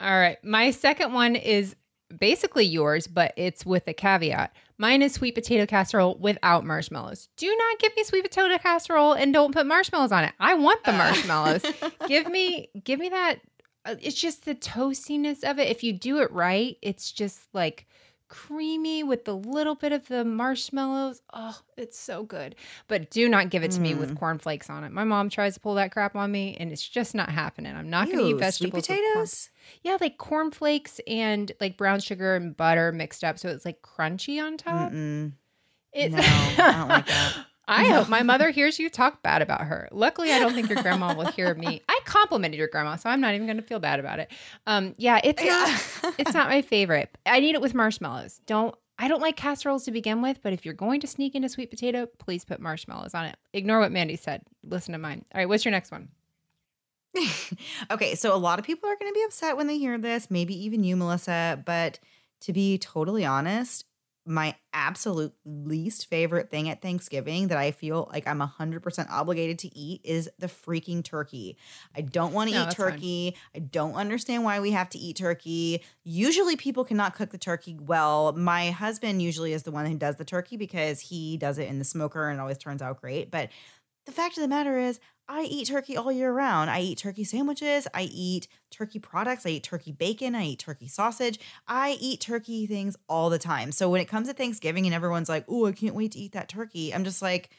all 0.00 0.18
right. 0.18 0.38
My 0.44 0.70
second 0.70 1.12
one 1.12 1.34
is 1.34 1.74
basically 2.16 2.64
yours, 2.64 3.06
but 3.06 3.32
it's 3.36 3.66
with 3.66 3.88
a 3.88 3.92
caveat. 3.92 4.54
Mine 4.78 5.02
is 5.02 5.14
sweet 5.14 5.34
potato 5.34 5.66
casserole 5.66 6.16
without 6.18 6.64
marshmallows. 6.64 7.28
Do 7.36 7.46
not 7.54 7.78
give 7.80 7.94
me 7.96 8.04
sweet 8.04 8.22
potato 8.22 8.56
casserole 8.58 9.12
and 9.12 9.32
don't 9.32 9.52
put 9.52 9.66
marshmallows 9.66 10.12
on 10.12 10.24
it. 10.24 10.32
I 10.38 10.54
want 10.54 10.82
the 10.84 10.92
marshmallows. 10.92 11.62
give 12.08 12.28
me 12.30 12.68
give 12.82 12.98
me 12.98 13.08
that 13.10 13.34
uh, 13.34 13.38
Uh, 13.84 13.96
it's 14.00 14.20
just 14.20 14.44
the 14.44 14.54
toastiness 14.54 15.42
of 15.42 15.58
it. 15.58 15.68
If 15.68 15.82
you 15.82 15.92
do 15.92 16.18
it 16.18 16.30
right, 16.32 16.76
it's 16.82 17.10
just 17.10 17.40
like 17.52 17.86
creamy 18.30 19.02
with 19.02 19.24
the 19.24 19.36
little 19.36 19.74
bit 19.74 19.92
of 19.92 20.08
the 20.08 20.24
marshmallows. 20.24 21.20
Oh, 21.34 21.58
it's 21.76 21.98
so 21.98 22.22
good. 22.22 22.54
But 22.88 23.10
do 23.10 23.28
not 23.28 23.50
give 23.50 23.62
it 23.62 23.72
to 23.72 23.80
me 23.80 23.94
with 23.94 24.14
mm. 24.14 24.18
cornflakes 24.18 24.70
on 24.70 24.84
it. 24.84 24.92
My 24.92 25.04
mom 25.04 25.28
tries 25.28 25.54
to 25.54 25.60
pull 25.60 25.74
that 25.74 25.92
crap 25.92 26.14
on 26.14 26.30
me 26.30 26.56
and 26.58 26.72
it's 26.72 26.86
just 26.86 27.14
not 27.14 27.28
happening. 27.28 27.74
I'm 27.74 27.90
not 27.90 28.06
going 28.06 28.18
to 28.18 28.24
eat 28.26 28.30
sweet 28.30 28.38
vegetables 28.38 28.86
corn- 28.86 28.98
potatoes. 28.98 29.50
yeah, 29.82 29.98
like 30.00 30.16
cornflakes 30.16 31.00
and 31.06 31.50
like 31.60 31.76
brown 31.76 32.00
sugar 32.00 32.36
and 32.36 32.56
butter 32.56 32.92
mixed 32.92 33.24
up 33.24 33.38
so 33.38 33.48
it's 33.48 33.64
like 33.64 33.82
crunchy 33.82 34.42
on 34.42 34.56
top. 34.56 34.92
Mm-mm. 34.92 35.32
It's 35.92 36.14
No, 36.14 36.22
I 36.22 36.72
don't 36.72 36.88
like 36.88 37.06
that. 37.06 37.46
I 37.70 37.84
hope 37.84 38.08
my 38.08 38.22
mother 38.22 38.50
hears 38.50 38.78
you 38.78 38.90
talk 38.90 39.22
bad 39.22 39.42
about 39.42 39.62
her. 39.62 39.88
Luckily, 39.92 40.32
I 40.32 40.38
don't 40.38 40.54
think 40.54 40.68
your 40.68 40.82
grandma 40.82 41.14
will 41.14 41.26
hear 41.26 41.54
me. 41.54 41.82
I 41.88 42.00
complimented 42.04 42.58
your 42.58 42.68
grandma, 42.68 42.96
so 42.96 43.08
I'm 43.08 43.20
not 43.20 43.34
even 43.34 43.46
going 43.46 43.58
to 43.58 43.62
feel 43.62 43.78
bad 43.78 44.00
about 44.00 44.18
it. 44.18 44.30
Um, 44.66 44.94
yeah, 44.98 45.20
it's 45.22 45.42
not. 45.42 46.14
It's 46.18 46.34
not 46.34 46.48
my 46.48 46.62
favorite. 46.62 47.16
I 47.24 47.40
need 47.40 47.54
it 47.54 47.60
with 47.60 47.74
marshmallows. 47.74 48.40
Don't. 48.46 48.74
I 48.98 49.08
don't 49.08 49.22
like 49.22 49.36
casseroles 49.36 49.84
to 49.84 49.92
begin 49.92 50.20
with, 50.20 50.42
but 50.42 50.52
if 50.52 50.66
you're 50.66 50.74
going 50.74 51.00
to 51.00 51.06
sneak 51.06 51.34
into 51.34 51.48
sweet 51.48 51.70
potato, 51.70 52.06
please 52.18 52.44
put 52.44 52.60
marshmallows 52.60 53.14
on 53.14 53.24
it. 53.24 53.36
Ignore 53.54 53.80
what 53.80 53.92
Mandy 53.92 54.16
said. 54.16 54.42
Listen 54.62 54.92
to 54.92 54.98
mine. 54.98 55.24
All 55.34 55.38
right, 55.38 55.48
what's 55.48 55.64
your 55.64 55.72
next 55.72 55.90
one? 55.90 56.08
okay, 57.90 58.14
so 58.14 58.34
a 58.34 58.36
lot 58.36 58.58
of 58.58 58.64
people 58.66 58.90
are 58.90 58.96
going 58.96 59.10
to 59.10 59.14
be 59.18 59.24
upset 59.24 59.56
when 59.56 59.68
they 59.68 59.78
hear 59.78 59.96
this, 59.96 60.30
maybe 60.30 60.54
even 60.66 60.84
you, 60.84 60.96
Melissa. 60.96 61.62
But 61.64 61.98
to 62.42 62.52
be 62.52 62.76
totally 62.76 63.24
honest, 63.24 63.86
my 64.26 64.54
absolute 64.72 65.32
least 65.44 66.08
favorite 66.08 66.50
thing 66.50 66.68
at 66.68 66.82
Thanksgiving 66.82 67.48
that 67.48 67.58
I 67.58 67.70
feel 67.70 68.08
like 68.12 68.28
I'm 68.28 68.40
100% 68.40 69.10
obligated 69.10 69.58
to 69.60 69.76
eat 69.76 70.02
is 70.04 70.30
the 70.38 70.46
freaking 70.46 71.02
turkey. 71.02 71.56
I 71.96 72.02
don't 72.02 72.32
want 72.32 72.50
to 72.50 72.54
No, 72.54 72.62
eat 72.62 72.64
that's 72.66 72.74
fine. 72.76 72.92
turkey. 72.92 73.36
I 73.54 73.60
don't 73.60 73.94
understand 73.94 74.44
why 74.44 74.60
we 74.60 74.70
have 74.72 74.90
to 74.90 74.98
eat 74.98 75.16
turkey. 75.16 75.82
Usually, 76.04 76.56
people 76.56 76.84
cannot 76.84 77.14
cook 77.14 77.30
the 77.30 77.38
turkey 77.38 77.76
well. 77.80 78.32
My 78.32 78.70
husband 78.70 79.22
usually 79.22 79.52
is 79.52 79.62
the 79.62 79.70
one 79.72 79.86
who 79.86 79.96
does 79.96 80.16
the 80.16 80.24
turkey 80.24 80.56
because 80.56 81.00
he 81.00 81.36
does 81.36 81.58
it 81.58 81.68
in 81.68 81.78
the 81.78 81.84
smoker 81.84 82.28
and 82.28 82.38
it 82.38 82.40
always 82.42 82.58
turns 82.58 82.82
out 82.82 83.00
great. 83.00 83.30
But 83.30 83.48
the 84.06 84.12
fact 84.12 84.36
of 84.36 84.42
the 84.42 84.48
matter 84.48 84.78
is, 84.78 85.00
I 85.32 85.42
eat 85.42 85.68
turkey 85.68 85.96
all 85.96 86.10
year 86.10 86.32
round. 86.32 86.70
I 86.70 86.80
eat 86.80 86.98
turkey 86.98 87.22
sandwiches. 87.22 87.86
I 87.94 88.02
eat 88.12 88.48
turkey 88.72 88.98
products. 88.98 89.46
I 89.46 89.50
eat 89.50 89.62
turkey 89.62 89.92
bacon. 89.92 90.34
I 90.34 90.44
eat 90.44 90.58
turkey 90.58 90.88
sausage. 90.88 91.38
I 91.68 91.96
eat 92.00 92.20
turkey 92.20 92.66
things 92.66 92.96
all 93.08 93.30
the 93.30 93.38
time. 93.38 93.70
So 93.70 93.88
when 93.88 94.00
it 94.00 94.06
comes 94.06 94.26
to 94.26 94.34
Thanksgiving 94.34 94.86
and 94.86 94.94
everyone's 94.94 95.28
like, 95.28 95.44
oh, 95.48 95.66
I 95.66 95.72
can't 95.72 95.94
wait 95.94 96.12
to 96.12 96.18
eat 96.18 96.32
that 96.32 96.48
turkey, 96.48 96.92
I'm 96.92 97.04
just 97.04 97.22
like, 97.22 97.50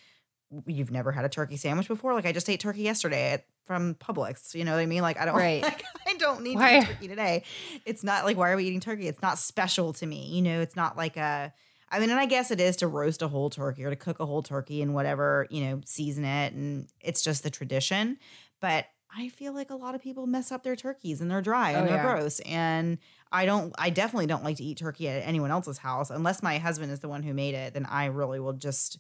you've 0.65 0.91
never 0.91 1.13
had 1.13 1.23
a 1.23 1.29
turkey 1.29 1.55
sandwich 1.55 1.87
before? 1.87 2.13
Like 2.13 2.25
I 2.25 2.33
just 2.33 2.49
ate 2.49 2.59
turkey 2.59 2.81
yesterday 2.81 3.41
from 3.65 3.95
Publix. 3.95 4.53
You 4.53 4.65
know 4.65 4.73
what 4.73 4.81
I 4.81 4.85
mean? 4.85 5.01
Like 5.01 5.17
I 5.17 5.23
don't, 5.23 5.35
Right. 5.37 5.63
like, 5.63 5.81
I 6.05 6.15
don't 6.15 6.41
need 6.41 6.57
Why- 6.57 6.71
to 6.71 6.77
eat 6.79 6.87
turkey 6.87 7.07
today. 7.07 7.43
It's 7.85 8.03
not 8.03 8.25
like, 8.25 8.35
why 8.35 8.51
are 8.51 8.57
we 8.57 8.65
eating 8.65 8.81
turkey? 8.81 9.07
It's 9.07 9.21
not 9.21 9.37
special 9.39 9.93
to 9.93 10.05
me. 10.05 10.27
You 10.27 10.41
know, 10.41 10.59
it's 10.59 10.75
not 10.75 10.97
like 10.97 11.15
a, 11.15 11.53
I 11.91 11.99
mean, 11.99 12.09
and 12.09 12.19
I 12.19 12.25
guess 12.25 12.51
it 12.51 12.61
is 12.61 12.77
to 12.77 12.87
roast 12.87 13.21
a 13.21 13.27
whole 13.27 13.49
turkey 13.49 13.83
or 13.83 13.89
to 13.89 13.95
cook 13.97 14.19
a 14.21 14.25
whole 14.25 14.41
turkey 14.41 14.81
and 14.81 14.93
whatever, 14.93 15.45
you 15.49 15.65
know, 15.65 15.81
season 15.85 16.23
it. 16.23 16.53
And 16.53 16.87
it's 17.01 17.21
just 17.21 17.43
the 17.43 17.49
tradition. 17.49 18.17
But 18.61 18.85
I 19.15 19.27
feel 19.27 19.53
like 19.53 19.71
a 19.71 19.75
lot 19.75 19.93
of 19.93 20.01
people 20.01 20.25
mess 20.25 20.53
up 20.53 20.63
their 20.63 20.77
turkeys 20.77 21.19
and 21.19 21.29
they're 21.29 21.41
dry 21.41 21.73
oh, 21.73 21.79
and 21.79 21.83
Oh, 21.83 21.87
they're 21.91 22.03
yeah. 22.03 22.13
gross. 22.13 22.39
And 22.41 22.97
I 23.31 23.45
don't, 23.45 23.73
I 23.77 23.89
definitely 23.89 24.27
don't 24.27 24.43
like 24.43 24.57
to 24.57 24.63
eat 24.63 24.77
turkey 24.77 25.09
at 25.09 25.27
anyone 25.27 25.51
else's 25.51 25.77
house 25.79 26.09
unless 26.09 26.41
my 26.41 26.59
husband 26.59 26.93
is 26.93 27.01
the 27.01 27.09
one 27.09 27.23
who 27.23 27.33
made 27.33 27.55
it. 27.55 27.73
Then 27.73 27.85
I 27.85 28.05
really 28.05 28.39
will 28.39 28.53
just 28.53 28.97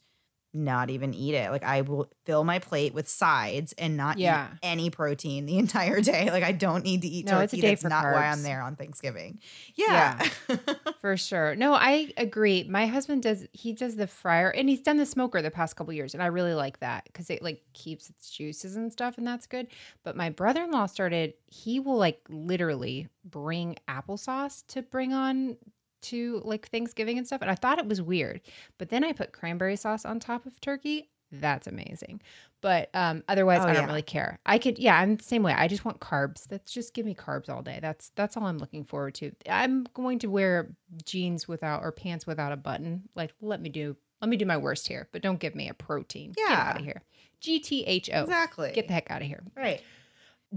not 0.53 0.89
even 0.89 1.13
eat 1.13 1.33
it. 1.33 1.49
Like 1.49 1.63
I 1.63 1.81
will 1.81 2.11
fill 2.25 2.43
my 2.43 2.59
plate 2.59 2.93
with 2.93 3.07
sides 3.07 3.73
and 3.77 3.95
not 3.95 4.17
Yeah. 4.17 4.47
eat 4.53 4.59
any 4.63 4.89
protein 4.89 5.45
the 5.45 5.57
entire 5.65 6.01
day. 6.01 6.29
Like 6.29 6.43
I 6.43 6.51
don't 6.51 6.83
need 6.83 7.01
to 7.03 7.07
eat 7.07 7.25
No, 7.25 7.33
turkey. 7.33 7.43
it's 7.43 7.53
a 7.53 7.57
day 7.57 7.69
That's 7.69 7.81
for 7.83 7.89
not 7.89 8.03
why 8.03 8.27
I'm 8.27 8.43
there 8.43 8.61
on 8.61 8.75
Thanksgiving. 8.75 9.39
Yeah. 9.75 10.21
For 10.99 11.15
sure. 11.17 11.55
No, 11.55 11.73
I 11.73 12.11
agree. 12.17 12.63
My 12.69 12.85
husband 12.87 13.23
does 13.23 13.47
he 13.53 13.73
does 13.73 13.95
the 13.95 14.07
fryer 14.07 14.49
and 14.49 14.67
he's 14.69 14.81
done 14.81 14.97
the 14.97 15.05
smoker 15.05 15.41
the 15.41 15.51
past 15.51 15.75
couple 15.75 15.93
years 15.93 16.13
and 16.13 16.21
I 16.21 16.27
really 16.27 16.53
like 16.53 16.79
that 16.79 17.07
cuz 17.13 17.29
it 17.29 17.41
like 17.41 17.61
keeps 17.73 18.09
its 18.09 18.29
juices 18.29 18.75
and 18.75 18.91
stuff 18.91 19.17
and 19.17 19.25
that's 19.25 19.47
good. 19.47 19.67
But 20.03 20.15
my 20.15 20.29
brother-in-law 20.29 20.87
started 20.87 21.33
he 21.47 21.79
will 21.79 21.97
like 21.97 22.19
literally 22.29 23.07
bring 23.23 23.77
applesauce 23.87 24.65
to 24.67 24.81
bring 24.81 25.13
on 25.13 25.57
to 26.03 26.41
like 26.45 26.67
Thanksgiving 26.69 27.17
and 27.17 27.25
stuff 27.27 27.41
and 27.41 27.49
I 27.51 27.55
thought 27.55 27.79
it 27.79 27.87
was 27.87 28.01
weird. 28.01 28.41
But 28.77 28.89
then 28.89 29.03
I 29.03 29.13
put 29.13 29.31
cranberry 29.33 29.75
sauce 29.75 30.05
on 30.05 30.19
top 30.19 30.45
of 30.45 30.59
turkey. 30.61 31.09
That's 31.31 31.65
amazing. 31.67 32.21
But 32.61 32.89
um 32.93 33.23
otherwise 33.29 33.59
Oh, 33.61 33.63
I 33.67 33.73
don't 33.73 33.83
yeah. 33.83 33.87
really 33.87 34.01
care. 34.01 34.39
I 34.45 34.57
could 34.57 34.77
yeah, 34.77 34.97
I'm 34.99 35.15
the 35.15 35.23
same 35.23 35.43
way. 35.43 35.53
I 35.53 35.67
just 35.67 35.85
want 35.85 35.99
carbs. 36.01 36.47
That's 36.47 36.71
just 36.71 36.93
give 36.93 37.05
me 37.05 37.15
carbs 37.15 37.49
all 37.49 37.61
day. 37.61 37.79
That's 37.81 38.09
that's 38.15 38.35
all 38.35 38.45
I'm 38.45 38.57
looking 38.57 38.83
forward 38.83 39.15
to. 39.15 39.31
I'm 39.49 39.85
going 39.93 40.19
to 40.19 40.27
wear 40.27 40.75
jeans 41.05 41.47
without 41.47 41.83
or 41.83 41.91
pants 41.91 42.27
without 42.27 42.51
a 42.51 42.57
button. 42.57 43.03
Like 43.15 43.33
let 43.41 43.61
me 43.61 43.69
do 43.69 43.95
let 44.21 44.29
me 44.29 44.37
do 44.37 44.45
my 44.45 44.57
worst 44.57 44.87
here, 44.87 45.07
but 45.11 45.21
don't 45.21 45.39
give 45.39 45.55
me 45.55 45.69
a 45.69 45.73
protein. 45.73 46.33
Get 46.33 46.49
Yeah. 46.49 46.69
out 46.69 46.79
of 46.79 46.85
here. 46.85 47.01
GTHO. 47.41 48.23
exactly. 48.23 48.71
Get 48.73 48.87
the 48.87 48.93
heck 48.93 49.09
out 49.09 49.21
of 49.21 49.27
here. 49.27 49.41
Right. 49.55 49.81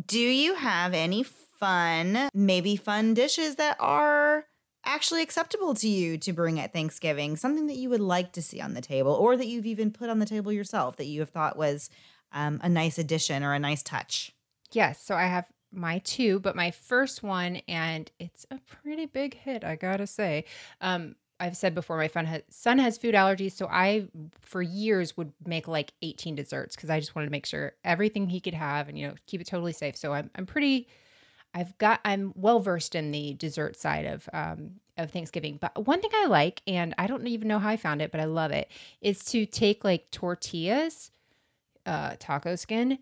Do 0.06 0.18
you 0.18 0.54
have 0.54 0.92
any 0.92 1.22
fun, 1.22 2.28
maybe 2.34 2.76
fun 2.76 3.14
dishes 3.14 3.54
that 3.56 3.76
are 3.80 4.44
actually 4.85 5.23
acceptable 5.23 5.74
to 5.74 5.89
you 5.89 6.19
to 6.19 6.32
bring 6.32 6.61
at 6.61 6.73
Thanksgiving? 6.73 7.36
Something 7.36 7.66
that 7.66 7.77
you 7.77 7.90
would 7.90 8.01
like 8.01 8.32
to 8.32 8.43
see 8.43 8.61
on 8.61 8.74
the 8.74 8.81
table 8.81 9.12
or 9.12 9.36
that 9.36 9.47
you've 9.47 9.66
even 9.66 9.90
put 9.90 10.11
on 10.11 10.19
the 10.19 10.27
table 10.27 10.52
yourself 10.52 10.97
that 10.97 11.06
you 11.06 11.20
have 11.20 11.31
thought 11.31 11.56
was 11.56 11.90
um, 12.32 12.61
a 12.62 12.69
nice 12.69 12.98
addition 12.98 13.43
or 13.43 13.55
a 13.55 13.59
nice 13.59 13.82
touch. 13.82 14.32
Yes. 14.73 15.01
So 15.02 15.15
I 15.15 15.27
have 15.27 15.47
my 15.73 15.98
two, 15.98 16.40
but 16.40 16.56
my 16.56 16.70
first 16.70 17.23
one, 17.23 17.56
and 17.69 18.11
it's 18.19 18.47
a 18.51 18.59
pretty 18.59 19.06
big 19.06 19.35
hit, 19.35 19.65
I 19.65 19.77
gotta 19.77 20.06
say. 20.06 20.44
Um, 20.81 21.16
I've 21.40 21.56
said 21.56 21.74
before, 21.74 21.97
my 21.97 22.06
son 22.06 22.27
has, 22.27 22.43
son 22.48 22.78
has 22.78 22.97
food 22.97 23.15
allergies, 23.15 23.52
so 23.52 23.66
I, 23.69 24.06
for 24.40 24.62
years, 24.62 25.16
would 25.16 25.32
make 25.44 25.66
like 25.66 25.93
18 26.02 26.36
desserts 26.36 26.77
because 26.77 26.90
I 26.90 27.01
just 27.01 27.15
wanted 27.15 27.27
to 27.27 27.32
make 27.32 27.47
sure 27.47 27.73
everything 27.85 28.28
he 28.28 28.40
could 28.40 28.55
have 28.55 28.89
and 28.89 28.97
you 28.97 29.09
know 29.09 29.15
keep 29.27 29.40
it 29.40 29.47
totally 29.47 29.73
safe. 29.73 29.97
So 29.97 30.12
I'm 30.12 30.31
I'm 30.36 30.47
pretty, 30.47 30.89
I've 31.55 31.76
got 31.78 32.01
I'm 32.05 32.32
well 32.35 32.60
versed 32.60 32.94
in 32.94 33.12
the 33.12 33.35
dessert 33.35 33.76
side 33.76 34.05
of 34.06 34.28
um 34.32 34.81
of 34.97 35.10
Thanksgiving. 35.10 35.59
But 35.60 35.86
one 35.86 36.01
thing 36.01 36.10
I 36.14 36.26
like, 36.26 36.62
and 36.66 36.94
I 36.98 37.06
don't 37.06 37.26
even 37.26 37.48
know 37.48 37.59
how 37.59 37.70
I 37.70 37.76
found 37.76 38.02
it, 38.02 38.10
but 38.10 38.20
I 38.20 38.24
love 38.24 38.51
it, 38.51 38.70
is 39.01 39.24
to 39.26 39.47
take 39.47 39.85
like 39.85 40.10
tortillas, 40.10 41.10
uh, 41.86 42.14
taco 42.18 42.55
skin, 42.56 42.98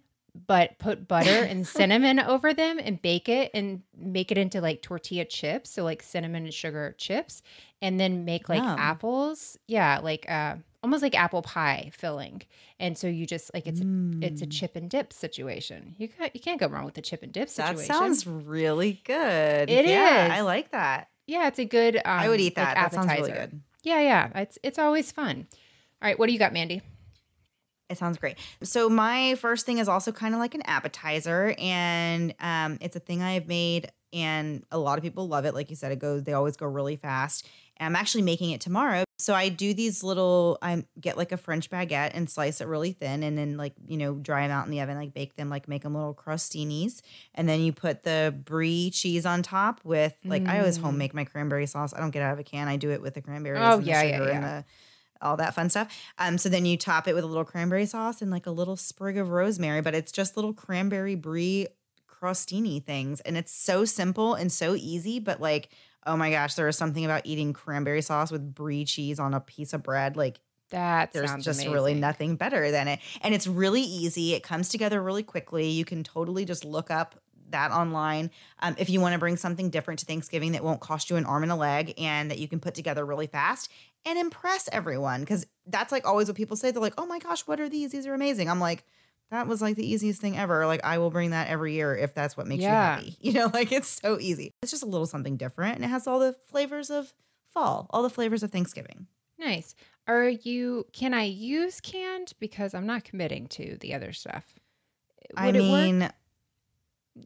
but 0.47 0.79
put 0.79 1.07
butter 1.07 1.43
and 1.45 1.66
cinnamon 1.66 2.19
over 2.19 2.55
them 2.55 2.79
and 2.83 3.01
bake 3.03 3.29
it 3.29 3.51
and 3.55 3.83
make 3.97 4.31
it 4.33 4.39
into 4.39 4.61
like 4.61 4.83
tortilla 4.83 5.24
chips. 5.24 5.70
So 5.70 5.85
like 5.85 6.03
cinnamon 6.03 6.45
and 6.45 6.55
sugar 6.55 6.95
chips, 6.99 7.43
and 7.81 7.99
then 8.01 8.24
make 8.24 8.49
like 8.49 8.62
Yum. 8.62 8.79
apples. 8.79 9.59
Yeah, 9.66 10.01
like 10.03 10.31
uh, 10.31 10.57
almost 10.83 11.03
like 11.03 11.15
apple 11.19 11.43
pie 11.43 11.91
filling. 11.95 12.43
And 12.81 12.97
so 12.99 13.07
you 13.07 13.27
just 13.27 13.53
like 13.55 13.67
it's 13.67 13.81
a, 13.81 13.85
it's 14.21 14.43
a 14.43 14.47
Mm. 14.47 14.53
chip 14.53 14.77
and 14.77 14.91
dip 14.91 15.13
situation. 15.13 15.95
You 15.99 16.09
ca 16.09 16.31
you 16.35 16.41
can't 16.41 16.59
go 16.61 16.67
wrong 16.67 16.85
with 16.85 16.95
the 16.95 17.03
chip 17.03 17.23
and 17.23 17.33
dip 17.33 17.49
situation. 17.49 17.77
That 17.77 17.87
sounds 17.87 18.27
really 18.27 19.01
good. 19.05 19.71
It 19.71 19.87
yeah, 19.87 20.27
is. 20.27 20.33
I 20.33 20.41
like 20.41 20.71
that. 20.73 21.09
yeah, 21.27 21.47
it's 21.49 21.59
a 21.59 21.65
good. 21.65 21.97
Um, 21.97 22.03
I 22.05 22.29
would 22.29 22.41
eat 22.41 22.57
like, 22.57 22.67
that. 22.67 22.75
that 22.75 22.93
sounds 22.95 23.11
really 23.13 23.33
good. 23.33 23.61
Yeah, 23.83 24.01
yeah. 24.01 24.41
It's 24.43 24.59
it's 24.63 24.79
always 24.79 25.13
fun. 25.13 25.47
All 26.03 26.09
right, 26.09 26.19
what 26.19 26.27
do 26.27 26.33
you 26.33 26.39
got, 26.39 26.53
Mandy? 26.53 26.83
It 27.89 27.99
sounds 27.99 28.17
great. 28.17 28.39
So 28.63 28.89
my 28.89 29.35
first 29.35 29.67
thing 29.67 29.79
is 29.79 29.87
also 29.89 30.13
kind 30.13 30.35
of 30.35 30.41
like 30.41 30.55
an 30.55 30.63
appetizer, 30.63 31.55
and 31.59 32.35
um, 32.41 32.79
it's 32.81 32.97
a 32.97 33.01
thing 33.01 33.23
I've 33.23 33.47
made, 33.47 33.91
and 34.15 34.65
a 34.71 34.79
lot 34.79 34.97
of 34.99 35.05
people 35.05 35.29
love 35.29 35.45
it. 35.45 35.53
Like 35.55 35.69
you 35.69 35.77
said, 35.77 35.93
it 35.93 35.99
goes. 35.99 36.23
They 36.25 36.33
always 36.33 36.57
go 36.57 36.67
really 36.67 36.97
fast. 36.97 37.47
And 37.78 37.86
I'm 37.86 37.97
actually 37.97 38.23
making 38.23 38.51
it 38.51 38.61
tomorrow. 38.61 39.05
So 39.19 39.35
I 39.35 39.49
do 39.49 39.73
these 39.73 40.03
little. 40.03 40.59
I 40.62 40.85
get 41.01 41.16
like 41.16 41.32
a 41.32 41.36
French 41.36 41.70
baguette 41.70 42.11
and 42.15 42.28
slice 42.28 42.61
it 42.61 42.66
really 42.66 42.93
thin, 42.93 43.23
and 43.23 43.39
then 43.39 43.57
like 43.57 43.74
you 43.86 43.97
know 43.97 44.15
dry 44.15 44.47
them 44.47 44.51
out 44.51 44.65
in 44.65 44.70
the 44.70 44.81
oven, 44.81 44.97
like 44.97 45.15
bake 45.15 45.36
them, 45.36 45.49
like 45.49 45.69
make 45.69 45.82
them 45.82 45.94
little 45.94 46.15
crostinis, 46.15 47.03
and 47.35 47.49
then 47.49 47.61
you 47.61 47.73
put 47.73 48.03
the 48.03 48.35
brie 48.44 48.90
cheese 48.90 49.24
on 49.24 49.43
top 49.43 49.81
with 49.85 50.15
like 50.24 50.47
I 50.49 50.59
always 50.59 50.78
Mm. 50.78 50.82
home 50.82 50.99
make 50.99 51.15
my 51.15 51.24
cranberry 51.24 51.66
sauce. 51.66 51.94
I 51.94 52.01
don't 52.01 52.11
get 52.11 52.23
out 52.23 52.32
of 52.32 52.39
a 52.40 52.44
can. 52.44 52.69
I 52.69 52.77
do 52.77 52.90
it 52.90 53.01
with 53.01 53.15
the 53.15 53.23
cranberries. 53.23 53.61
Oh, 53.62 53.74
and 53.77 53.85
the 53.85 53.89
yeah, 53.89 54.03
yeah, 54.03 54.19
sugar 54.19 54.31
and 54.31 54.43
yeah. 54.43 54.61
the 54.61 54.65
all 55.24 55.36
that 55.36 55.55
fun 55.55 55.70
stuff. 55.70 55.97
Um, 56.19 56.36
so 56.36 56.49
then 56.49 56.66
you 56.66 56.77
top 56.77 57.07
it 57.07 57.15
with 57.15 57.23
a 57.23 57.28
little 57.28 57.44
cranberry 57.44 57.86
sauce 57.86 58.23
and 58.23 58.31
like 58.32 58.47
a 58.47 58.51
little 58.51 58.77
sprig 58.77 59.16
of 59.16 59.31
rosemary, 59.31 59.81
but 59.81 59.94
it's 59.94 60.11
just 60.11 60.36
little 60.36 60.53
cranberry 60.53 61.15
brie 61.15 61.69
crostini 62.11 62.85
things. 62.85 63.20
And 63.20 63.36
it's 63.36 63.53
so 63.53 63.85
simple 63.85 64.35
and 64.35 64.51
so 64.51 64.74
easy, 64.74 65.20
but 65.20 65.40
like, 65.40 65.69
oh 66.07 66.16
my 66.16 66.31
gosh, 66.31 66.55
there 66.55 66.69
is 66.69 66.77
something 66.77 67.05
about 67.05 67.23
eating 67.24 67.53
cranberry 67.53 68.03
sauce 68.03 68.31
with 68.31 68.55
brie 68.55 68.85
cheese 68.85 69.19
on 69.19 69.35
a 69.35 69.41
piece 69.41 69.73
of 69.73 69.83
bread. 69.83 70.16
Like 70.16 70.41
That 70.70 71.12
there's 71.12 71.45
just 71.45 71.66
really 71.66 71.95
nothing 71.95 72.37
better 72.37 72.70
than 72.70 72.89
it. 72.89 73.01
And 73.20 73.35
it's 73.35 73.47
really 73.47 73.83
easy. 73.83 74.35
It 74.35 74.43
comes 74.43 74.69
together 74.69 75.03
really 75.03 75.23
quickly. 75.23 75.69
You 75.69 75.85
can 75.85 76.03
totally 76.03 76.45
just 76.45 76.65
look 76.65 76.91
up 76.91 77.20
that 77.51 77.70
online 77.70 78.31
um, 78.61 78.74
if 78.79 78.89
you 78.89 78.99
want 78.99 79.12
to 79.12 79.19
bring 79.19 79.37
something 79.37 79.69
different 79.69 80.01
to 80.01 80.07
Thanksgiving 80.07 80.53
that 80.53 80.65
won't 80.65 80.81
cost 80.81 81.11
you 81.11 81.16
an 81.16 81.27
arm 81.27 81.43
and 81.43 81.53
a 81.53 81.57
leg 81.57 81.93
and 81.99 82.31
that 82.31 82.39
you 82.39 82.49
can 82.49 82.59
put 82.59 82.74
together 82.74 83.05
really 83.05 83.27
fast 83.27 83.70
and 84.07 84.19
impress 84.19 84.70
everyone. 84.73 85.20
Because 85.20 85.47
that's 85.66 85.93
like 85.93 86.07
always 86.07 86.29
what 86.29 86.37
people 86.37 86.57
say. 86.57 86.70
They're 86.70 86.81
like, 86.83 86.95
oh 86.99 87.07
my 87.07 87.19
gosh, 87.19 87.43
what 87.43 87.61
are 87.61 87.69
these? 87.69 87.93
These 87.93 88.07
are 88.07 88.15
amazing. 88.15 88.49
I'm 88.49 88.61
like, 88.61 88.85
that 89.33 89.49
was 89.49 89.61
like 89.61 89.75
the 89.77 89.85
easiest 89.91 90.21
thing 90.21 90.37
ever. 90.39 90.67
Like, 90.67 90.85
I 90.85 90.99
will 90.99 91.11
bring 91.11 91.31
that 91.31 91.49
every 91.49 91.73
year 91.75 91.97
if 91.97 92.15
that's 92.15 92.37
what 92.37 92.47
makes 92.47 92.63
Yeah. 92.63 92.99
you 93.01 93.05
happy. 93.07 93.17
You 93.21 93.33
know, 93.33 93.51
like 93.53 93.73
it's 93.73 93.89
so 93.89 94.19
easy. 94.21 94.53
It's 94.63 94.71
just 94.71 94.85
a 94.85 94.87
little 94.87 95.07
something 95.07 95.37
different 95.37 95.77
and 95.77 95.85
it 95.85 95.89
has 95.89 96.07
all 96.07 96.21
the 96.21 96.35
flavors 96.51 96.91
of 96.91 97.13
fall, 97.53 97.87
all 97.91 98.03
the 98.03 98.11
flavors 98.11 98.43
of 98.45 98.53
Thanksgiving. 98.53 99.09
Nice. 99.39 99.75
Are 100.07 100.29
you? 100.29 100.87
Can 100.93 101.15
I 101.15 101.25
use 101.25 101.81
canned? 101.81 102.33
Because 102.41 102.75
I'm 102.75 102.87
not 102.87 103.05
committing 103.05 103.47
to 103.49 103.77
the 103.81 103.95
other 103.95 104.13
stuff. 104.13 104.45
I 105.37 105.47
Would 105.47 105.55
work? 105.57 105.63
mean, 105.65 106.11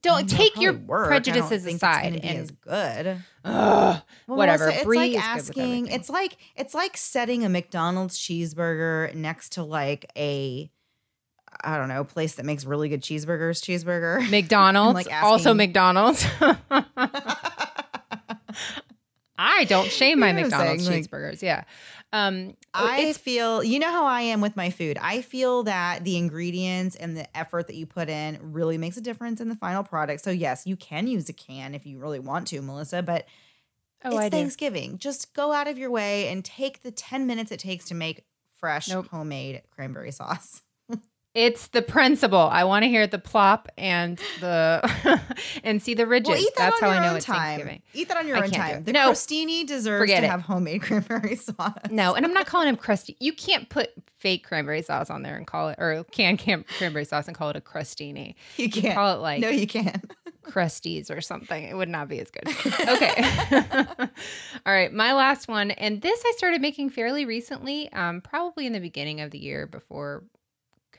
Don't 0.02 0.28
take 0.28 0.60
your 0.60 0.72
work. 0.74 1.06
I 1.06 1.08
prejudices 1.08 1.64
aside 1.66 2.16
and 2.22 2.38
as 2.38 2.50
good. 2.50 3.06
Ugh, 3.44 4.02
Well, 4.26 4.36
whatever. 4.36 4.66
Melissa, 4.66 4.80
it's 4.80 4.96
like 4.96 5.10
is 5.12 5.16
asking. 5.16 5.86
It's 5.88 6.10
like 6.10 6.36
it's 6.56 6.74
like 6.74 6.96
setting 6.96 7.44
a 7.44 7.48
McDonald's 7.48 8.18
cheeseburger 8.18 9.14
next 9.14 9.52
to 9.52 9.62
like 9.62 10.10
a 10.16 10.70
I 11.62 11.76
don't 11.78 11.88
know 11.88 12.04
place 12.04 12.34
that 12.36 12.44
makes 12.46 12.64
really 12.64 12.88
good 12.88 13.02
cheeseburgers. 13.02 13.60
Cheeseburger. 13.62 14.28
McDonald's. 14.30 14.94
like 15.06 15.22
also 15.22 15.54
McDonald's. 15.54 16.26
I 19.38 19.64
don't 19.64 19.90
shame 19.90 20.18
my 20.20 20.28
You 20.32 20.32
know 20.34 20.40
McDonald's 20.42 20.86
saying, 20.86 21.02
like- 21.02 21.10
cheeseburgers. 21.10 21.42
Yeah. 21.42 21.64
Um, 22.12 22.56
I 22.72 23.12
feel 23.14 23.64
you 23.64 23.78
know 23.78 23.90
how 23.90 24.06
I 24.06 24.22
am 24.22 24.40
with 24.40 24.56
my 24.56 24.70
food. 24.70 24.96
I 25.00 25.22
feel 25.22 25.64
that 25.64 26.04
the 26.04 26.16
ingredients 26.16 26.94
and 26.94 27.16
the 27.16 27.36
effort 27.36 27.66
that 27.66 27.74
you 27.76 27.84
put 27.84 28.08
in 28.08 28.38
really 28.52 28.78
makes 28.78 28.96
a 28.96 29.00
difference 29.00 29.40
in 29.40 29.48
the 29.48 29.56
final 29.56 29.82
product. 29.82 30.22
So 30.22 30.30
yes, 30.30 30.66
you 30.66 30.76
can 30.76 31.06
use 31.08 31.28
a 31.28 31.32
can 31.32 31.74
if 31.74 31.84
you 31.84 31.98
really 31.98 32.20
want 32.20 32.46
to, 32.48 32.62
Melissa, 32.62 33.02
but 33.02 33.26
oh, 34.04 34.10
it's 34.10 34.18
I 34.18 34.28
do. 34.28 34.36
Thanksgiving. 34.36 34.98
Just 34.98 35.34
go 35.34 35.52
out 35.52 35.66
of 35.68 35.78
your 35.78 35.90
way 35.90 36.28
and 36.28 36.44
take 36.44 36.82
the 36.82 36.90
10 36.92 37.26
minutes 37.26 37.50
it 37.50 37.58
takes 37.60 37.86
to 37.86 37.94
make 37.94 38.24
fresh 38.58 38.88
Nope. 38.88 39.08
homemade 39.10 39.62
cranberry 39.70 40.12
sauce. 40.12 40.62
It's 41.36 41.66
the 41.68 41.82
principle. 41.82 42.38
I 42.38 42.64
want 42.64 42.84
to 42.84 42.88
hear 42.88 43.06
the 43.06 43.18
plop 43.18 43.68
and 43.76 44.18
the 44.40 45.20
and 45.64 45.82
see 45.82 45.92
the 45.92 46.06
ridges. 46.06 46.30
Well, 46.30 46.38
eat 46.38 46.48
that 46.56 46.70
That's 46.70 46.82
on 46.82 46.88
how 46.88 46.94
your 46.94 47.02
I 47.02 47.04
know 47.06 47.10
own 47.10 47.16
it's 47.18 47.26
time. 47.26 47.36
Thanksgiving. 47.36 47.82
Eat 47.92 48.08
that 48.08 48.16
on 48.16 48.26
your 48.26 48.38
I 48.38 48.42
own 48.44 48.50
time. 48.50 48.84
The 48.84 48.92
No. 48.92 49.10
crostini 49.10 49.66
deserves 49.66 50.00
Forget 50.00 50.20
to 50.20 50.26
it. 50.26 50.30
have 50.30 50.40
homemade 50.40 50.80
cranberry 50.82 51.36
sauce. 51.36 51.74
No, 51.90 52.14
and 52.14 52.24
I'm 52.24 52.32
not 52.32 52.46
calling 52.46 52.66
them 52.66 52.76
crusty. 52.76 53.16
You 53.20 53.34
can't 53.34 53.68
put 53.68 53.90
fake 54.18 54.44
cranberry 54.46 54.80
sauce 54.80 55.10
on 55.10 55.22
there 55.22 55.36
and 55.36 55.46
call 55.46 55.68
it 55.68 55.78
or 55.78 56.04
can 56.10 56.38
can 56.38 56.64
cranberry 56.78 57.04
sauce 57.04 57.26
and 57.28 57.36
call 57.36 57.50
it 57.50 57.56
a 57.56 57.60
crustini. 57.60 58.34
you 58.56 58.64
You 58.64 58.70
can't. 58.70 58.94
call 58.94 59.14
it 59.14 59.20
like 59.20 59.40
no, 59.42 59.48
you 59.50 59.66
can't. 59.66 60.10
crusties 60.42 61.10
or 61.14 61.20
something. 61.20 61.64
It 61.64 61.74
would 61.76 61.88
not 61.90 62.08
be 62.08 62.18
as 62.20 62.30
good. 62.30 62.48
Okay. 62.88 63.84
All 64.64 64.72
right. 64.72 64.92
My 64.92 65.12
last 65.12 65.48
one. 65.48 65.72
And 65.72 66.00
this 66.00 66.22
I 66.24 66.32
started 66.36 66.60
making 66.62 66.90
fairly 66.90 67.24
recently, 67.24 67.92
um, 67.92 68.20
probably 68.20 68.64
in 68.66 68.72
the 68.72 68.80
beginning 68.80 69.20
of 69.20 69.32
the 69.32 69.38
year 69.38 69.66
before 69.66 70.22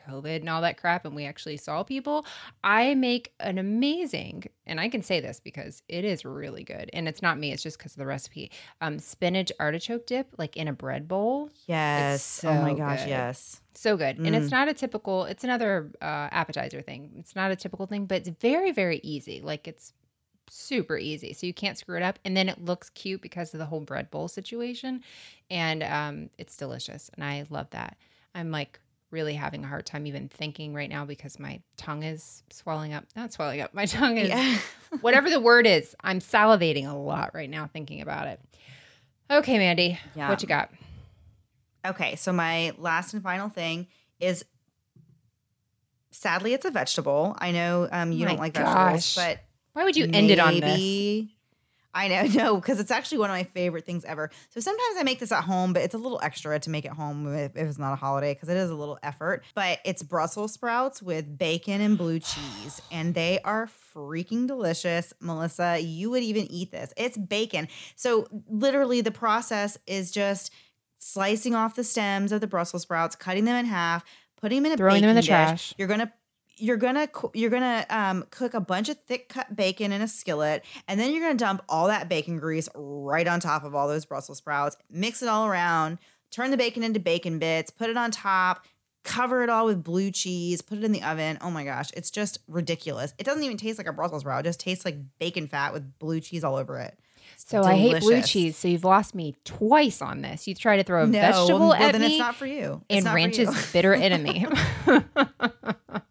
COVID 0.07 0.37
and 0.37 0.49
all 0.49 0.61
that 0.61 0.77
crap. 0.77 1.05
And 1.05 1.15
we 1.15 1.25
actually 1.25 1.57
saw 1.57 1.83
people. 1.83 2.25
I 2.63 2.95
make 2.95 3.33
an 3.39 3.57
amazing, 3.57 4.45
and 4.65 4.79
I 4.79 4.89
can 4.89 5.01
say 5.01 5.19
this 5.19 5.39
because 5.39 5.83
it 5.89 6.05
is 6.05 6.25
really 6.25 6.63
good. 6.63 6.89
And 6.93 7.07
it's 7.07 7.21
not 7.21 7.37
me, 7.37 7.51
it's 7.51 7.63
just 7.63 7.77
because 7.77 7.93
of 7.93 7.97
the 7.99 8.05
recipe. 8.05 8.51
Um, 8.81 8.99
spinach 8.99 9.51
artichoke 9.59 10.05
dip, 10.05 10.27
like 10.37 10.55
in 10.57 10.67
a 10.67 10.73
bread 10.73 11.07
bowl. 11.07 11.49
Yes. 11.67 12.43
oh 12.43 12.61
my 12.61 12.73
gosh, 12.73 13.01
good. 13.01 13.09
yes. 13.09 13.61
So 13.73 13.95
good. 13.97 14.17
And 14.17 14.29
Mm. 14.29 14.41
it's 14.41 14.51
not 14.51 14.67
a 14.67 14.73
typical, 14.73 15.25
it's 15.25 15.43
another 15.43 15.91
uh, 16.01 16.29
appetizer 16.31 16.81
thing. 16.81 17.11
It's 17.17 17.35
not 17.35 17.51
a 17.51 17.55
typical 17.55 17.85
thing, 17.85 18.05
but 18.05 18.17
it's 18.17 18.29
very, 18.29 18.71
very 18.71 18.99
easy. 19.03 19.39
Like 19.41 19.67
it's 19.67 19.93
super 20.49 20.97
easy. 20.97 21.33
So 21.33 21.45
you 21.45 21.53
can't 21.53 21.77
screw 21.77 21.97
it 21.97 22.03
up. 22.03 22.17
And 22.25 22.35
then 22.35 22.49
it 22.49 22.63
looks 22.63 22.89
cute 22.89 23.21
because 23.21 23.53
of 23.53 23.59
the 23.59 23.65
whole 23.65 23.81
bread 23.81 24.09
bowl 24.09 24.27
situation. 24.29 25.03
And 25.49 25.83
um, 25.83 26.29
it's 26.37 26.55
delicious. 26.57 27.11
And 27.13 27.23
I 27.23 27.45
love 27.49 27.69
that. 27.71 27.97
I'm 28.33 28.49
like 28.49 28.79
really 29.11 29.33
having 29.35 29.63
a 29.63 29.67
hard 29.67 29.85
time 29.85 30.05
even 30.05 30.27
thinking 30.27 30.73
right 30.73 30.89
now 30.89 31.05
because 31.05 31.39
my 31.39 31.61
tongue 31.77 32.03
is 32.03 32.43
swelling 32.49 32.93
up. 32.93 33.05
Not 33.15 33.33
swelling 33.33 33.61
up. 33.61 33.73
My 33.73 33.85
tongue 33.87 34.17
is 34.17 34.29
Yeah. 34.29 34.57
whatever 35.01 35.29
the 35.29 35.39
word 35.39 35.65
is. 35.67 35.95
I'm 36.03 36.19
salivating 36.19 36.89
a 36.89 36.95
lot 36.95 37.31
right 37.33 37.49
now 37.49 37.67
thinking 37.71 38.01
about 38.01 38.27
it. 38.27 38.39
Okay, 39.29 39.57
Mandy, 39.57 39.99
Yeah. 40.15 40.29
what 40.29 40.41
you 40.41 40.47
got? 40.47 40.71
Okay, 41.85 42.15
so 42.15 42.33
my 42.33 42.73
last 42.77 43.13
and 43.13 43.23
final 43.23 43.49
thing 43.49 43.87
is 44.19 44.43
sadly 46.11 46.53
it's 46.53 46.65
a 46.65 46.71
vegetable. 46.71 47.35
I 47.39 47.51
know 47.51 47.87
um, 47.91 48.11
you 48.11 48.25
My 48.25 48.31
don't 48.31 48.39
like 48.39 48.53
vegetables, 48.53 49.15
but 49.15 49.39
Why 49.73 49.83
would 49.83 49.95
you 49.95 50.05
end 50.11 50.31
it 50.31 50.39
on 50.39 50.59
this? 50.59 51.27
I 51.97 52.07
know, 52.09 52.23
no, 52.43 52.55
because 52.57 52.79
it's 52.79 52.91
actually 52.91 53.17
one 53.17 53.31
of 53.31 53.35
my 53.35 53.43
favorite 53.43 53.83
things 53.85 54.05
ever. 54.05 54.29
So 54.51 54.59
sometimes 54.59 54.97
I 54.99 55.03
make 55.03 55.19
this 55.19 55.31
at 55.31 55.43
home, 55.43 55.73
but 55.73 55.81
it's 55.81 55.95
a 55.95 55.97
little 55.97 56.19
extra 56.21 56.59
to 56.59 56.69
make 56.69 56.85
it 56.85 56.91
home 56.91 57.33
if, 57.33 57.55
if 57.55 57.67
it's 57.67 57.79
not 57.79 57.91
a 57.91 57.95
holiday 57.95 58.35
because 58.35 58.49
it 58.49 58.57
is 58.57 58.69
a 58.69 58.75
little 58.75 58.99
effort. 59.01 59.43
But 59.55 59.79
it's 59.83 60.03
Brussels 60.03 60.53
sprouts 60.53 61.01
with 61.01 61.37
bacon 61.39 61.81
and 61.81 61.97
blue 61.97 62.19
cheese, 62.19 62.81
and 62.91 63.15
they 63.15 63.39
are 63.43 63.67
freaking 63.95 64.47
delicious. 64.47 65.11
Melissa, 65.19 65.79
you 65.79 66.11
would 66.11 66.21
even 66.21 66.49
eat 66.51 66.71
this. 66.71 66.93
It's 66.97 67.17
bacon. 67.17 67.67
So 67.95 68.27
literally, 68.47 69.01
the 69.01 69.11
process 69.11 69.77
is 69.87 70.11
just 70.11 70.53
slicing 70.99 71.55
off 71.55 71.75
the 71.75 71.83
stems 71.83 72.31
of 72.31 72.41
the 72.41 72.47
Brussels 72.47 72.83
sprouts, 72.83 73.15
cutting 73.15 73.45
them 73.45 73.55
in 73.55 73.65
half, 73.65 74.05
putting 74.39 74.57
them 74.61 74.67
in 74.67 74.71
a 74.73 74.77
Throwing 74.77 75.01
them 75.01 75.09
in 75.09 75.15
the 75.15 75.21
dish. 75.21 75.29
trash. 75.29 75.73
You're 75.79 75.87
gonna 75.87 76.11
you're 76.57 76.77
gonna 76.77 77.07
you're 77.33 77.49
gonna 77.49 77.85
um, 77.89 78.25
cook 78.31 78.53
a 78.53 78.59
bunch 78.59 78.89
of 78.89 78.97
thick 79.07 79.29
cut 79.29 79.55
bacon 79.55 79.91
in 79.91 80.01
a 80.01 80.07
skillet, 80.07 80.63
and 80.87 80.99
then 80.99 81.11
you're 81.11 81.21
gonna 81.21 81.37
dump 81.37 81.63
all 81.69 81.87
that 81.87 82.09
bacon 82.09 82.37
grease 82.39 82.67
right 82.75 83.27
on 83.27 83.39
top 83.39 83.63
of 83.63 83.75
all 83.75 83.87
those 83.87 84.05
Brussels 84.05 84.39
sprouts. 84.39 84.75
Mix 84.89 85.21
it 85.21 85.29
all 85.29 85.45
around. 85.47 85.99
Turn 86.31 86.51
the 86.51 86.57
bacon 86.57 86.83
into 86.83 86.99
bacon 86.99 87.39
bits. 87.39 87.71
Put 87.71 87.89
it 87.89 87.97
on 87.97 88.11
top. 88.11 88.65
cover 89.03 89.41
it 89.41 89.49
all 89.49 89.65
with 89.65 89.81
blue 89.83 90.11
cheese, 90.11 90.61
put 90.61 90.77
it 90.77 90.83
in 90.83 90.91
the 90.91 91.01
oven. 91.01 91.37
Oh 91.39 91.49
my 91.49 91.63
gosh, 91.63 91.89
it's 91.95 92.11
just 92.11 92.39
ridiculous. 92.49 93.13
It 93.17 93.23
doesn't 93.23 93.41
even 93.43 93.55
taste 93.55 93.77
like 93.77 93.87
a 93.87 93.93
Brussels 93.93 94.23
sprout. 94.23 94.41
It 94.45 94.49
just 94.49 94.59
tastes 94.59 94.83
like 94.83 94.97
bacon 95.17 95.47
fat 95.47 95.71
with 95.71 95.97
blue 95.97 96.19
cheese 96.19 96.43
all 96.43 96.57
over 96.57 96.77
it. 96.79 96.99
So 97.37 97.61
I 97.63 97.75
hate 97.75 98.01
blue 98.01 98.21
cheese. 98.21 98.57
So 98.57 98.67
you've 98.67 98.83
lost 98.83 99.15
me 99.15 99.35
twice 99.45 100.01
on 100.01 100.21
this. 100.23 100.45
You 100.47 100.55
try 100.55 100.75
to 100.75 100.83
throw 100.83 101.03
a 101.03 101.07
No, 101.07 101.11
vegetable 101.19 101.59
well, 101.59 101.73
at 101.73 101.93
then 101.93 102.01
me, 102.01 102.07
it's 102.07 102.19
not 102.19 102.35
for 102.35 102.45
you. 102.45 102.81
It's 102.89 103.05
and 103.05 103.15
ranch 103.15 103.39
is 103.39 103.71
bitter 103.71 103.93
enemy. 103.93 104.45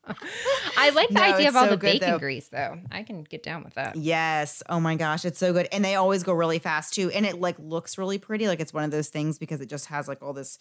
I 0.76 0.90
like 0.90 1.09
the 1.09 1.14
No, 1.14 1.22
idea 1.22 1.48
of 1.48 1.56
all 1.56 1.64
so 1.64 1.70
the 1.70 1.76
bacon 1.76 2.10
though. 2.10 2.18
grease, 2.18 2.48
though. 2.48 2.78
I 2.90 3.02
can 3.02 3.22
get 3.22 3.43
down 3.43 3.64
with 3.64 3.74
that. 3.74 3.97
Yes. 3.97 4.62
Oh 4.68 4.80
my 4.80 4.94
gosh, 4.97 5.24
it's 5.24 5.38
so 5.38 5.52
good. 5.52 5.68
And 5.72 5.84
they 5.84 5.94
always 5.94 6.22
go 6.22 6.32
really 6.32 6.59
fast 6.59 6.94
too. 6.94 7.10
And 7.10 7.24
it 7.26 7.40
like 7.40 7.56
looks 7.59 7.98
really 7.98 8.18
pretty. 8.18 8.47
Like 8.47 8.60
it's 8.60 8.72
one 8.74 8.84
of 8.84 8.90
those 8.90 9.09
things 9.09 9.38
because 9.38 9.60
it 9.60 9.68
just 9.68 9.86
has 9.86 10.09
like 10.09 10.22
all 10.22 10.32
this 10.32 10.59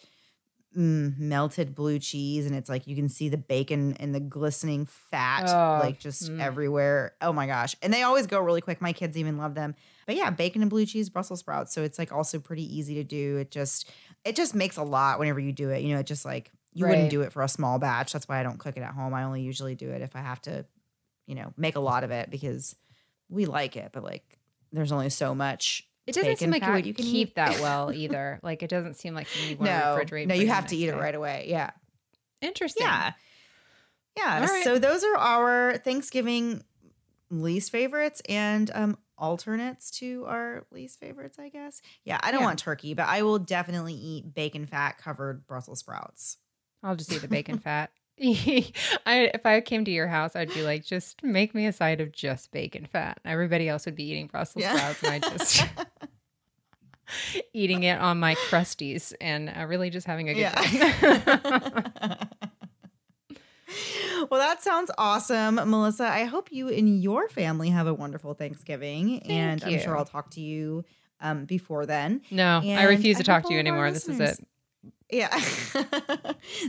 mm, 0.78 1.18
melted 1.18 1.74
blue 1.76 2.00
cheese 2.00 2.46
and 2.46 2.56
it's 2.56 2.70
like 2.70 2.88
you 2.88 2.96
can 2.96 3.10
see 3.10 3.30
the 3.30 3.38
bacon 3.38 3.94
and 4.00 4.14
the 4.14 4.20
glistening 4.20 4.86
fat 4.86 5.46
Oh, 5.48 5.80
like 5.84 6.00
just 6.00 6.32
mm. 6.32 6.40
everywhere. 6.40 7.14
Oh 7.22 7.34
my 7.34 7.48
gosh. 7.48 7.76
And 7.82 7.94
they 7.94 8.04
always 8.04 8.28
go 8.28 8.40
really 8.40 8.62
quick. 8.62 8.82
My 8.82 8.94
kids 8.94 9.18
even 9.18 9.38
love 9.38 9.56
them. 9.56 9.76
But 10.06 10.16
yeah, 10.16 10.30
bacon 10.30 10.62
and 10.62 10.70
blue 10.70 10.86
cheese 10.86 11.10
Brussels 11.10 11.40
sprouts. 11.40 11.74
So 11.74 11.84
it's 11.84 11.98
like 11.98 12.12
also 12.12 12.40
pretty 12.40 12.64
easy 12.78 12.96
to 12.96 13.04
do. 13.04 13.38
It 13.38 13.52
just 13.52 13.90
it 14.24 14.36
just 14.36 14.54
makes 14.56 14.78
a 14.78 14.84
lot 14.84 15.20
whenever 15.20 15.40
you 15.40 15.52
do 15.52 15.70
it. 15.70 15.82
You 15.82 15.94
know, 15.94 16.00
it 16.00 16.06
just 16.06 16.26
like 16.26 16.52
you 16.76 16.86
Right. 16.86 16.92
wouldn't 16.92 17.10
do 17.10 17.22
it 17.22 17.32
for 17.34 17.42
a 17.42 17.48
small 17.48 17.80
batch. 17.80 18.14
That's 18.14 18.28
why 18.28 18.40
I 18.40 18.44
don't 18.44 18.60
cook 18.60 18.78
it 18.78 18.82
at 18.82 18.94
home. 18.94 19.14
I 19.16 19.24
only 19.24 19.42
usually 19.42 19.74
do 19.76 19.90
it 19.90 20.02
if 20.04 20.16
I 20.16 20.20
have 20.20 20.40
to, 20.44 20.66
you 21.26 21.34
know, 21.34 21.52
make 21.58 21.76
a 21.76 21.80
lot 21.80 22.04
of 22.04 22.12
it 22.12 22.30
because 22.30 22.76
we 23.30 23.46
like 23.48 23.76
it, 23.76 23.90
but 23.94 24.04
like 24.04 24.38
there's 24.72 24.92
only 24.92 25.10
so 25.10 25.34
much. 25.34 25.88
It 26.06 26.14
doesn't 26.14 26.38
seem 26.38 26.52
like 26.52 26.62
fat 26.62 26.68
you 26.68 26.74
would 26.76 26.86
you 26.86 26.94
can 26.94 27.06
keep 27.06 27.30
eat. 27.30 27.36
that 27.36 27.60
well 27.62 27.92
either. 27.92 28.40
like 28.44 28.62
it 28.62 28.70
doesn't 28.70 28.96
seem 28.96 29.16
like 29.16 29.28
you 29.50 29.56
want 29.58 29.68
to 29.72 29.74
No, 29.78 29.98
refrigerate. 30.00 30.28
no, 30.28 30.36
you 30.36 30.48
have 30.48 30.68
to 30.68 30.76
eat 30.76 30.90
it 30.90 30.96
right 30.96 31.16
away. 31.16 31.46
Yeah, 31.48 31.72
Interesting. 32.42 32.86
yeah, 32.86 33.14
yeah. 34.18 34.46
Right. 34.46 34.64
So 34.64 34.78
those 34.78 35.04
are 35.04 35.16
our 35.18 35.78
Thanksgiving 35.78 36.64
least 37.32 37.72
favorites 37.72 38.22
and 38.30 38.70
um 38.76 38.98
alternates 39.18 39.90
to 40.00 40.26
our 40.28 40.66
least 40.72 41.00
favorites, 41.00 41.40
I 41.40 41.48
guess. 41.50 41.82
Yeah, 42.04 42.20
I 42.22 42.32
don't 42.32 42.42
Yeah. 42.42 42.48
want 42.48 42.60
turkey, 42.60 42.94
but 42.94 43.08
I 43.08 43.24
will 43.24 43.40
definitely 43.40 43.94
eat 43.94 44.34
bacon 44.34 44.66
fat 44.68 44.98
covered 44.98 45.48
Brussels 45.48 45.80
sprouts. 45.80 46.38
I'll 46.86 46.96
just 46.96 47.12
eat 47.12 47.22
the 47.22 47.28
bacon 47.28 47.58
fat. 47.66 47.92
I 48.22 49.30
if 49.34 49.46
I 49.46 49.60
came 49.60 49.84
to 49.86 49.92
your 49.92 50.08
house, 50.08 50.36
I'd 50.38 50.54
be 50.54 50.62
like, 50.62 50.86
just 50.86 51.22
make 51.24 51.54
me 51.54 51.66
a 51.66 51.74
side 51.74 52.00
of 52.00 52.14
just 52.14 52.52
bacon 52.52 52.86
fat. 52.86 53.20
Everybody 53.26 53.68
else 53.68 53.86
would 53.86 53.96
be 53.96 54.04
eating 54.06 54.28
Brussels 54.28 54.62
Yeah. 54.64 54.74
sprouts, 54.76 55.04
and 55.04 55.12
I 55.12 55.20
just 55.20 55.66
eating 57.54 57.84
it 57.84 58.00
on 58.00 58.20
my 58.20 58.36
crusties 58.36 59.14
and 59.20 59.50
uh, 59.56 59.66
really 59.66 59.90
just 59.90 60.08
having 60.08 60.30
a 60.30 60.34
good 60.34 60.50
time. 60.54 62.30
well, 64.30 64.40
that 64.40 64.64
sounds 64.64 64.92
awesome, 64.98 65.56
Melissa. 65.56 66.06
I 66.08 66.24
hope 66.24 66.52
you 66.52 66.70
and 66.70 67.02
your 67.02 67.28
family 67.30 67.70
have 67.70 67.88
a 67.88 67.94
wonderful 67.94 68.34
Thanksgiving, 68.34 69.20
and 69.24 69.64
I'm 69.64 69.80
sure. 69.80 69.98
I'll 69.98 70.06
talk 70.06 70.32
to 70.32 70.42
you 70.42 70.86
um, 71.20 71.46
before 71.46 71.86
then. 71.86 72.22
no, 72.32 72.60
I 72.64 72.66
And 72.66 72.88
refuse 72.90 73.18
I 73.18 73.20
to 73.20 73.24
talk 73.26 73.44
to 73.48 73.54
you 73.54 73.60
anymore. 73.60 73.92
This 73.92 74.08
is 74.08 74.20
it. 74.20 74.48
Yeah, 75.12 75.30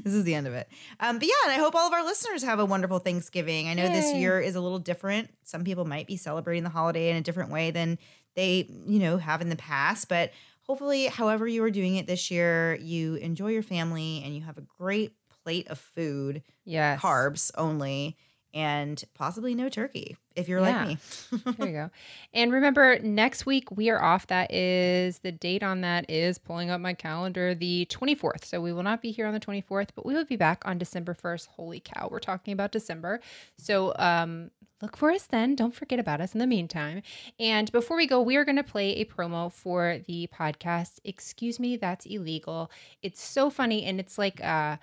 this 0.04 0.12
is 0.14 0.24
the 0.24 0.34
end 0.34 0.46
of 0.46 0.52
it. 0.54 0.68
Um, 1.00 1.18
but 1.18 1.26
yeah, 1.26 1.34
and 1.44 1.52
I 1.52 1.56
hope 1.56 1.74
all 1.74 1.86
of 1.86 1.92
our 1.92 2.04
listeners 2.04 2.42
have 2.42 2.58
a 2.58 2.64
wonderful 2.66 2.98
Thanksgiving. 2.98 3.68
I 3.68 3.74
know 3.74 3.88
this 3.88 4.12
year 4.12 4.40
is 4.40 4.54
a 4.56 4.60
little 4.60 4.78
different. 4.78 5.30
Some 5.44 5.64
people 5.64 5.84
might 5.86 6.06
be 6.06 6.16
celebrating 6.16 6.62
the 6.62 6.68
holiday 6.70 7.10
in 7.10 7.16
a 7.16 7.22
different 7.22 7.50
way 7.50 7.70
than 7.70 7.98
they, 8.34 8.68
you 8.86 8.98
know, 8.98 9.16
have 9.16 9.40
in 9.40 9.48
the 9.48 9.56
past. 9.56 10.08
But 10.10 10.32
hopefully, 10.62 11.06
however 11.06 11.48
you 11.48 11.62
are 11.64 11.70
doing 11.70 11.96
it 11.96 12.06
this 12.06 12.30
year, 12.30 12.74
you 12.80 13.14
enjoy 13.14 13.48
your 13.48 13.62
family 13.62 14.22
and 14.24 14.34
you 14.34 14.42
have 14.42 14.58
a 14.58 14.64
great 14.78 15.12
plate 15.42 15.68
of 15.68 15.78
food, 15.78 16.42
Yes. 16.64 17.00
carbs 17.00 17.50
only, 17.56 18.16
and 18.56 19.04
possibly 19.14 19.54
no 19.54 19.68
turkey 19.68 20.16
if 20.34 20.48
you're 20.48 20.60
Yeah. 20.60 20.84
like 20.84 20.88
me. 20.88 20.98
There 21.58 21.66
you 21.68 21.72
go. 21.74 21.90
And 22.32 22.50
remember, 22.52 22.98
next 23.00 23.44
week 23.44 23.70
we 23.70 23.90
are 23.90 24.02
off. 24.02 24.26
That 24.28 24.52
is 24.52 25.18
the 25.18 25.30
date 25.30 25.62
on 25.62 25.82
that 25.82 26.08
is 26.10 26.38
pulling 26.38 26.70
up 26.70 26.80
my 26.80 26.94
calendar, 26.94 27.54
the 27.54 27.86
24th. 27.90 28.44
So 28.46 28.60
we 28.60 28.72
will 28.72 28.82
not 28.82 29.02
be 29.02 29.10
here 29.12 29.26
on 29.26 29.34
the 29.34 29.40
24th, 29.40 29.90
but 29.94 30.06
we 30.06 30.14
will 30.14 30.24
be 30.24 30.36
back 30.36 30.62
on 30.64 30.78
December 30.78 31.14
1st. 31.14 31.48
Holy 31.48 31.80
cow, 31.80 32.08
we're 32.10 32.18
talking 32.18 32.52
about 32.52 32.72
December. 32.72 33.20
So 33.58 33.92
um, 33.98 34.50
look 34.80 34.96
for 34.96 35.10
us 35.10 35.24
then. 35.24 35.54
Don't 35.54 35.74
forget 35.74 35.98
about 35.98 36.20
us 36.22 36.32
in 36.34 36.38
the 36.40 36.46
meantime. 36.46 37.02
And 37.38 37.70
before 37.72 37.96
we 37.98 38.06
go, 38.06 38.22
we 38.22 38.36
are 38.36 38.44
going 38.46 38.56
to 38.56 38.64
play 38.64 38.92
a 38.96 39.04
promo 39.04 39.52
for 39.52 39.98
the 40.06 40.28
podcast. 40.34 40.98
Excuse 41.04 41.60
me, 41.60 41.76
that's 41.76 42.06
illegal. 42.06 42.70
It's 43.02 43.22
so 43.22 43.50
funny. 43.50 43.84
And 43.84 44.00
it's 44.00 44.16
like 44.18 44.42
uh, 44.42 44.76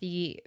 the 0.00 0.40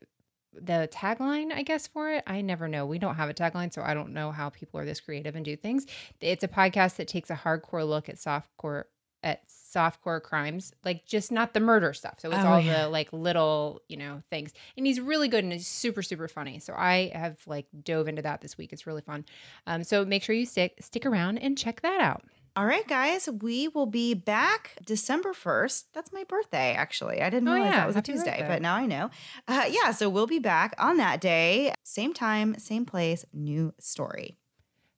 the 0.60 0.90
tagline, 0.92 1.52
I 1.52 1.64
guess, 1.64 1.88
for 1.88 2.10
it. 2.12 2.24
I 2.28 2.42
never 2.42 2.68
know. 2.68 2.86
We 2.86 3.00
don't 3.00 3.16
have 3.16 3.30
a 3.30 3.34
tagline, 3.34 3.74
so 3.74 3.82
I 3.82 3.94
don't 3.94 4.14
know 4.14 4.32
how 4.32 4.50
people 4.50 4.80
are 4.80 4.86
this 4.86 5.00
creative 5.00 5.36
and 5.36 5.44
do 5.46 5.56
things. 5.56 5.86
It's 6.22 6.44
a 6.44 6.48
podcast 6.48 6.98
that 6.98 7.08
takes 7.08 7.30
a 7.30 7.36
hardcore 7.36 7.88
look 7.88 8.10
at 8.10 8.16
softcore 8.16 8.84
at 9.24 9.48
softcore 9.48 10.22
crimes, 10.22 10.74
like 10.84 11.06
just 11.06 11.32
not 11.32 11.54
the 11.54 11.62
murder 11.62 11.94
stuff. 11.94 12.16
So 12.20 12.30
it's 12.30 12.44
Oh, 12.44 12.48
all 12.48 12.60
yeah. 12.60 12.84
the 12.84 12.90
like 12.90 13.14
little, 13.14 13.82
you 13.88 13.96
know, 13.96 14.22
things. 14.30 14.52
And 14.76 14.86
he's 14.86 15.00
really 15.00 15.30
good 15.30 15.46
and 15.46 15.54
he's 15.54 15.66
super, 15.66 16.02
super 16.04 16.28
funny. 16.28 16.60
So 16.60 16.74
I 16.74 17.10
have 17.16 17.40
like 17.48 17.68
dove 17.84 18.10
into 18.10 18.22
that 18.24 18.42
this 18.42 18.58
week. 18.58 18.74
It's 18.74 18.86
really 18.86 19.02
fun. 19.02 19.24
Um, 19.66 19.86
so 19.86 20.04
make 20.04 20.24
sure 20.24 20.36
you 20.36 20.46
stick 20.46 20.76
stick 20.82 21.06
around 21.06 21.38
and 21.38 21.58
check 21.58 21.80
that 21.82 22.02
out. 22.02 22.24
All 22.56 22.66
right, 22.68 22.88
guys, 22.88 23.28
we 23.42 23.68
will 23.68 23.88
be 23.88 24.14
back 24.14 24.78
December 24.86 25.34
1st. 25.34 25.86
That's 25.94 26.14
my 26.14 26.24
birthday, 26.24 26.74
actually. 26.76 27.20
I 27.20 27.32
didn't 27.32 27.48
Oh, 27.50 27.54
realize 27.54 27.72
yeah. 27.72 27.78
that 27.80 27.88
was 27.88 27.96
a 27.96 28.02
Tuesday, 28.04 28.30
birthday. 28.42 28.48
but 28.48 28.62
now 28.62 28.76
I 28.76 28.86
know. 28.86 29.10
Uh, 29.48 29.66
yeah, 29.70 29.90
so 29.90 30.08
we'll 30.08 30.28
be 30.28 30.38
back 30.38 30.76
on 30.78 30.98
that 30.98 31.20
day, 31.20 31.74
same 31.84 32.14
time, 32.14 32.56
same 32.60 32.86
place, 32.86 33.26
new 33.34 33.74
story. 33.80 34.38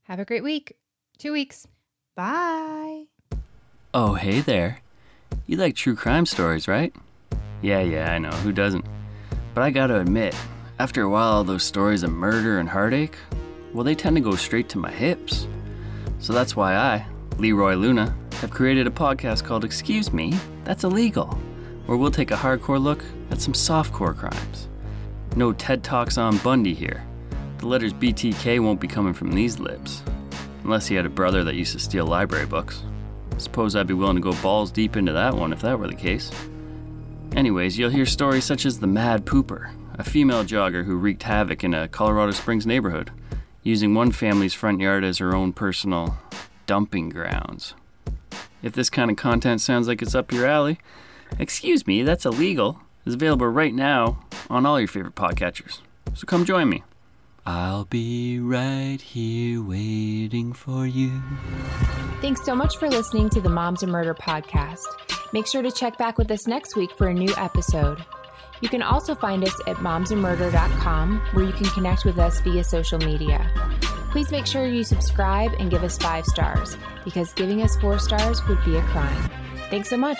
Have 0.04 0.20
a 0.20 0.26
great 0.26 0.44
week. 0.44 0.76
Two 1.18 1.32
weeks. 1.32 1.66
Bye. 2.18 3.06
Oh, 3.94 4.16
hey 4.16 4.42
there. 4.42 4.80
You 5.48 5.56
like 5.56 5.76
true 5.76 5.96
crime 5.96 6.26
stories, 6.26 6.68
right? 6.68 6.94
Yeah, 7.62 7.80
yeah, 7.80 8.12
I 8.12 8.18
know. 8.18 8.32
Who 8.32 8.52
doesn't? 8.52 8.84
But 9.54 9.62
I 9.64 9.70
gotta 9.72 10.02
admit, 10.02 10.36
after 10.78 11.04
a 11.04 11.10
while, 11.10 11.32
all 11.36 11.44
those 11.46 11.64
stories 11.64 12.04
of 12.04 12.12
murder 12.12 12.60
and 12.60 12.68
heartache, 12.68 13.16
well, 13.74 13.86
they 13.86 13.96
tend 13.96 14.18
to 14.18 14.22
go 14.22 14.36
straight 14.36 14.68
to 14.70 14.78
my 14.78 14.92
hips. 14.92 15.48
So 16.20 16.34
that's 16.34 16.54
why 16.58 16.76
I, 16.76 17.06
Leroy 17.38 17.76
Luna, 17.76 18.16
have 18.36 18.50
created 18.50 18.88
a 18.88 18.92
podcast 18.92 19.44
called 19.44 19.66
Excuse 19.66 20.14
Me, 20.14 20.34
That's 20.64 20.86
Illegal, 20.86 21.28
where 21.86 21.98
we'll 21.98 22.12
take 22.12 22.32
a 22.32 22.36
hardcore 22.36 22.82
look 22.82 23.04
at 23.30 23.42
some 23.42 23.54
softcore 23.54 24.16
crimes. 24.16 24.70
No 25.36 25.52
TED 25.52 25.84
Talks 25.84 26.18
on 26.18 26.38
Bundy 26.38 26.74
here. 26.74 27.04
The 27.58 27.68
letters 27.68 27.92
BTK 27.92 28.62
won't 28.62 28.80
be 28.80 28.88
coming 28.88 29.14
from 29.14 29.34
these 29.34 29.60
lips. 29.60 30.02
Unless 30.64 30.88
he 30.88 30.96
had 30.96 31.06
a 31.06 31.10
brother 31.10 31.44
that 31.44 31.56
used 31.56 31.74
to 31.74 31.80
steal 31.80 32.06
library 32.06 32.46
books. 32.46 32.84
Suppose 33.38 33.76
I'd 33.76 33.88
be 33.88 33.94
willing 33.94 34.16
to 34.16 34.22
go 34.22 34.34
balls 34.42 34.72
deep 34.72 34.96
into 34.96 35.12
that 35.12 35.36
one 35.36 35.52
if 35.52 35.62
that 35.62 35.78
were 35.78 35.88
the 35.88 35.94
case. 35.94 36.32
Anyways, 37.36 37.78
you'll 37.78 37.90
hear 37.90 38.06
stories 38.06 38.46
such 38.46 38.66
as 38.66 38.80
the 38.80 38.88
Mad 38.88 39.26
Pooper, 39.26 39.72
a 40.00 40.06
female 40.06 40.46
jogger 40.46 40.86
who 40.86 40.96
wreaked 40.96 41.24
havoc 41.24 41.66
in 41.66 41.74
a 41.74 41.90
Colorado 41.90 42.32
Springs 42.32 42.66
neighborhood, 42.66 43.12
using 43.62 43.94
one 43.94 44.14
family's 44.14 44.54
front 44.54 44.80
yard 44.80 45.04
as 45.04 45.18
her 45.18 45.36
own 45.36 45.52
personal 45.52 46.18
dumping 46.66 47.10
grounds. 47.10 47.74
If 48.62 48.74
this 48.74 48.90
kind 48.90 49.12
of 49.12 49.18
content 49.18 49.62
sounds 49.62 49.88
like 49.88 50.02
it's 50.02 50.16
up 50.16 50.32
your 50.32 50.46
alley, 50.46 50.80
excuse 51.38 51.86
me, 51.86 52.04
that's 52.04 52.26
illegal, 52.26 52.82
is 53.06 53.14
available 53.14 53.48
right 53.48 53.74
now 53.74 54.26
on 54.50 54.66
all 54.66 54.80
your 54.80 54.88
favorite 54.88 55.16
podcatchers. 55.16 55.82
So 56.14 56.26
come 56.26 56.46
join 56.46 56.70
me. 56.70 56.84
I'll 57.46 57.86
be 57.86 58.40
right 58.40 59.00
here 59.00 59.62
waiting 59.62 60.54
for 60.54 60.88
you. 60.88 61.22
Thanks 62.22 62.44
so 62.44 62.56
much 62.56 62.78
for 62.78 62.90
listening 62.90 63.30
to 63.30 63.42
the 63.42 63.50
Moms 63.50 63.84
and 63.84 63.92
Murder 63.92 64.16
podcast. 64.16 64.86
Make 65.32 65.46
sure 65.46 65.62
to 65.62 65.72
check 65.72 65.98
back 65.98 66.18
with 66.18 66.32
us 66.32 66.48
next 66.48 66.76
week 66.76 66.90
for 66.98 67.08
a 67.08 67.14
new 67.14 67.32
episode. 67.38 68.04
You 68.62 68.70
can 68.70 68.82
also 68.82 69.14
find 69.14 69.44
us 69.44 69.54
at 69.68 69.76
momsandmurder.com 69.78 71.20
where 71.34 71.46
you 71.46 71.54
can 71.54 71.66
connect 71.68 72.06
with 72.06 72.18
us 72.18 72.40
via 72.40 72.64
social 72.64 72.98
media. 73.00 73.52
Please 74.16 74.32
make 74.32 74.46
sure 74.46 74.66
you 74.66 74.86
subscribe 74.86 75.52
and 75.60 75.70
give 75.70 75.84
us 75.84 75.98
five 75.98 76.24
stars 76.24 76.78
because 77.04 77.34
giving 77.34 77.62
us 77.62 77.76
four 77.76 78.00
stars 78.00 78.42
would 78.48 78.64
be 78.64 78.78
a 78.78 78.82
crime. 78.84 79.30
Thanks 79.70 79.90
so 79.90 79.98
much. 79.98 80.20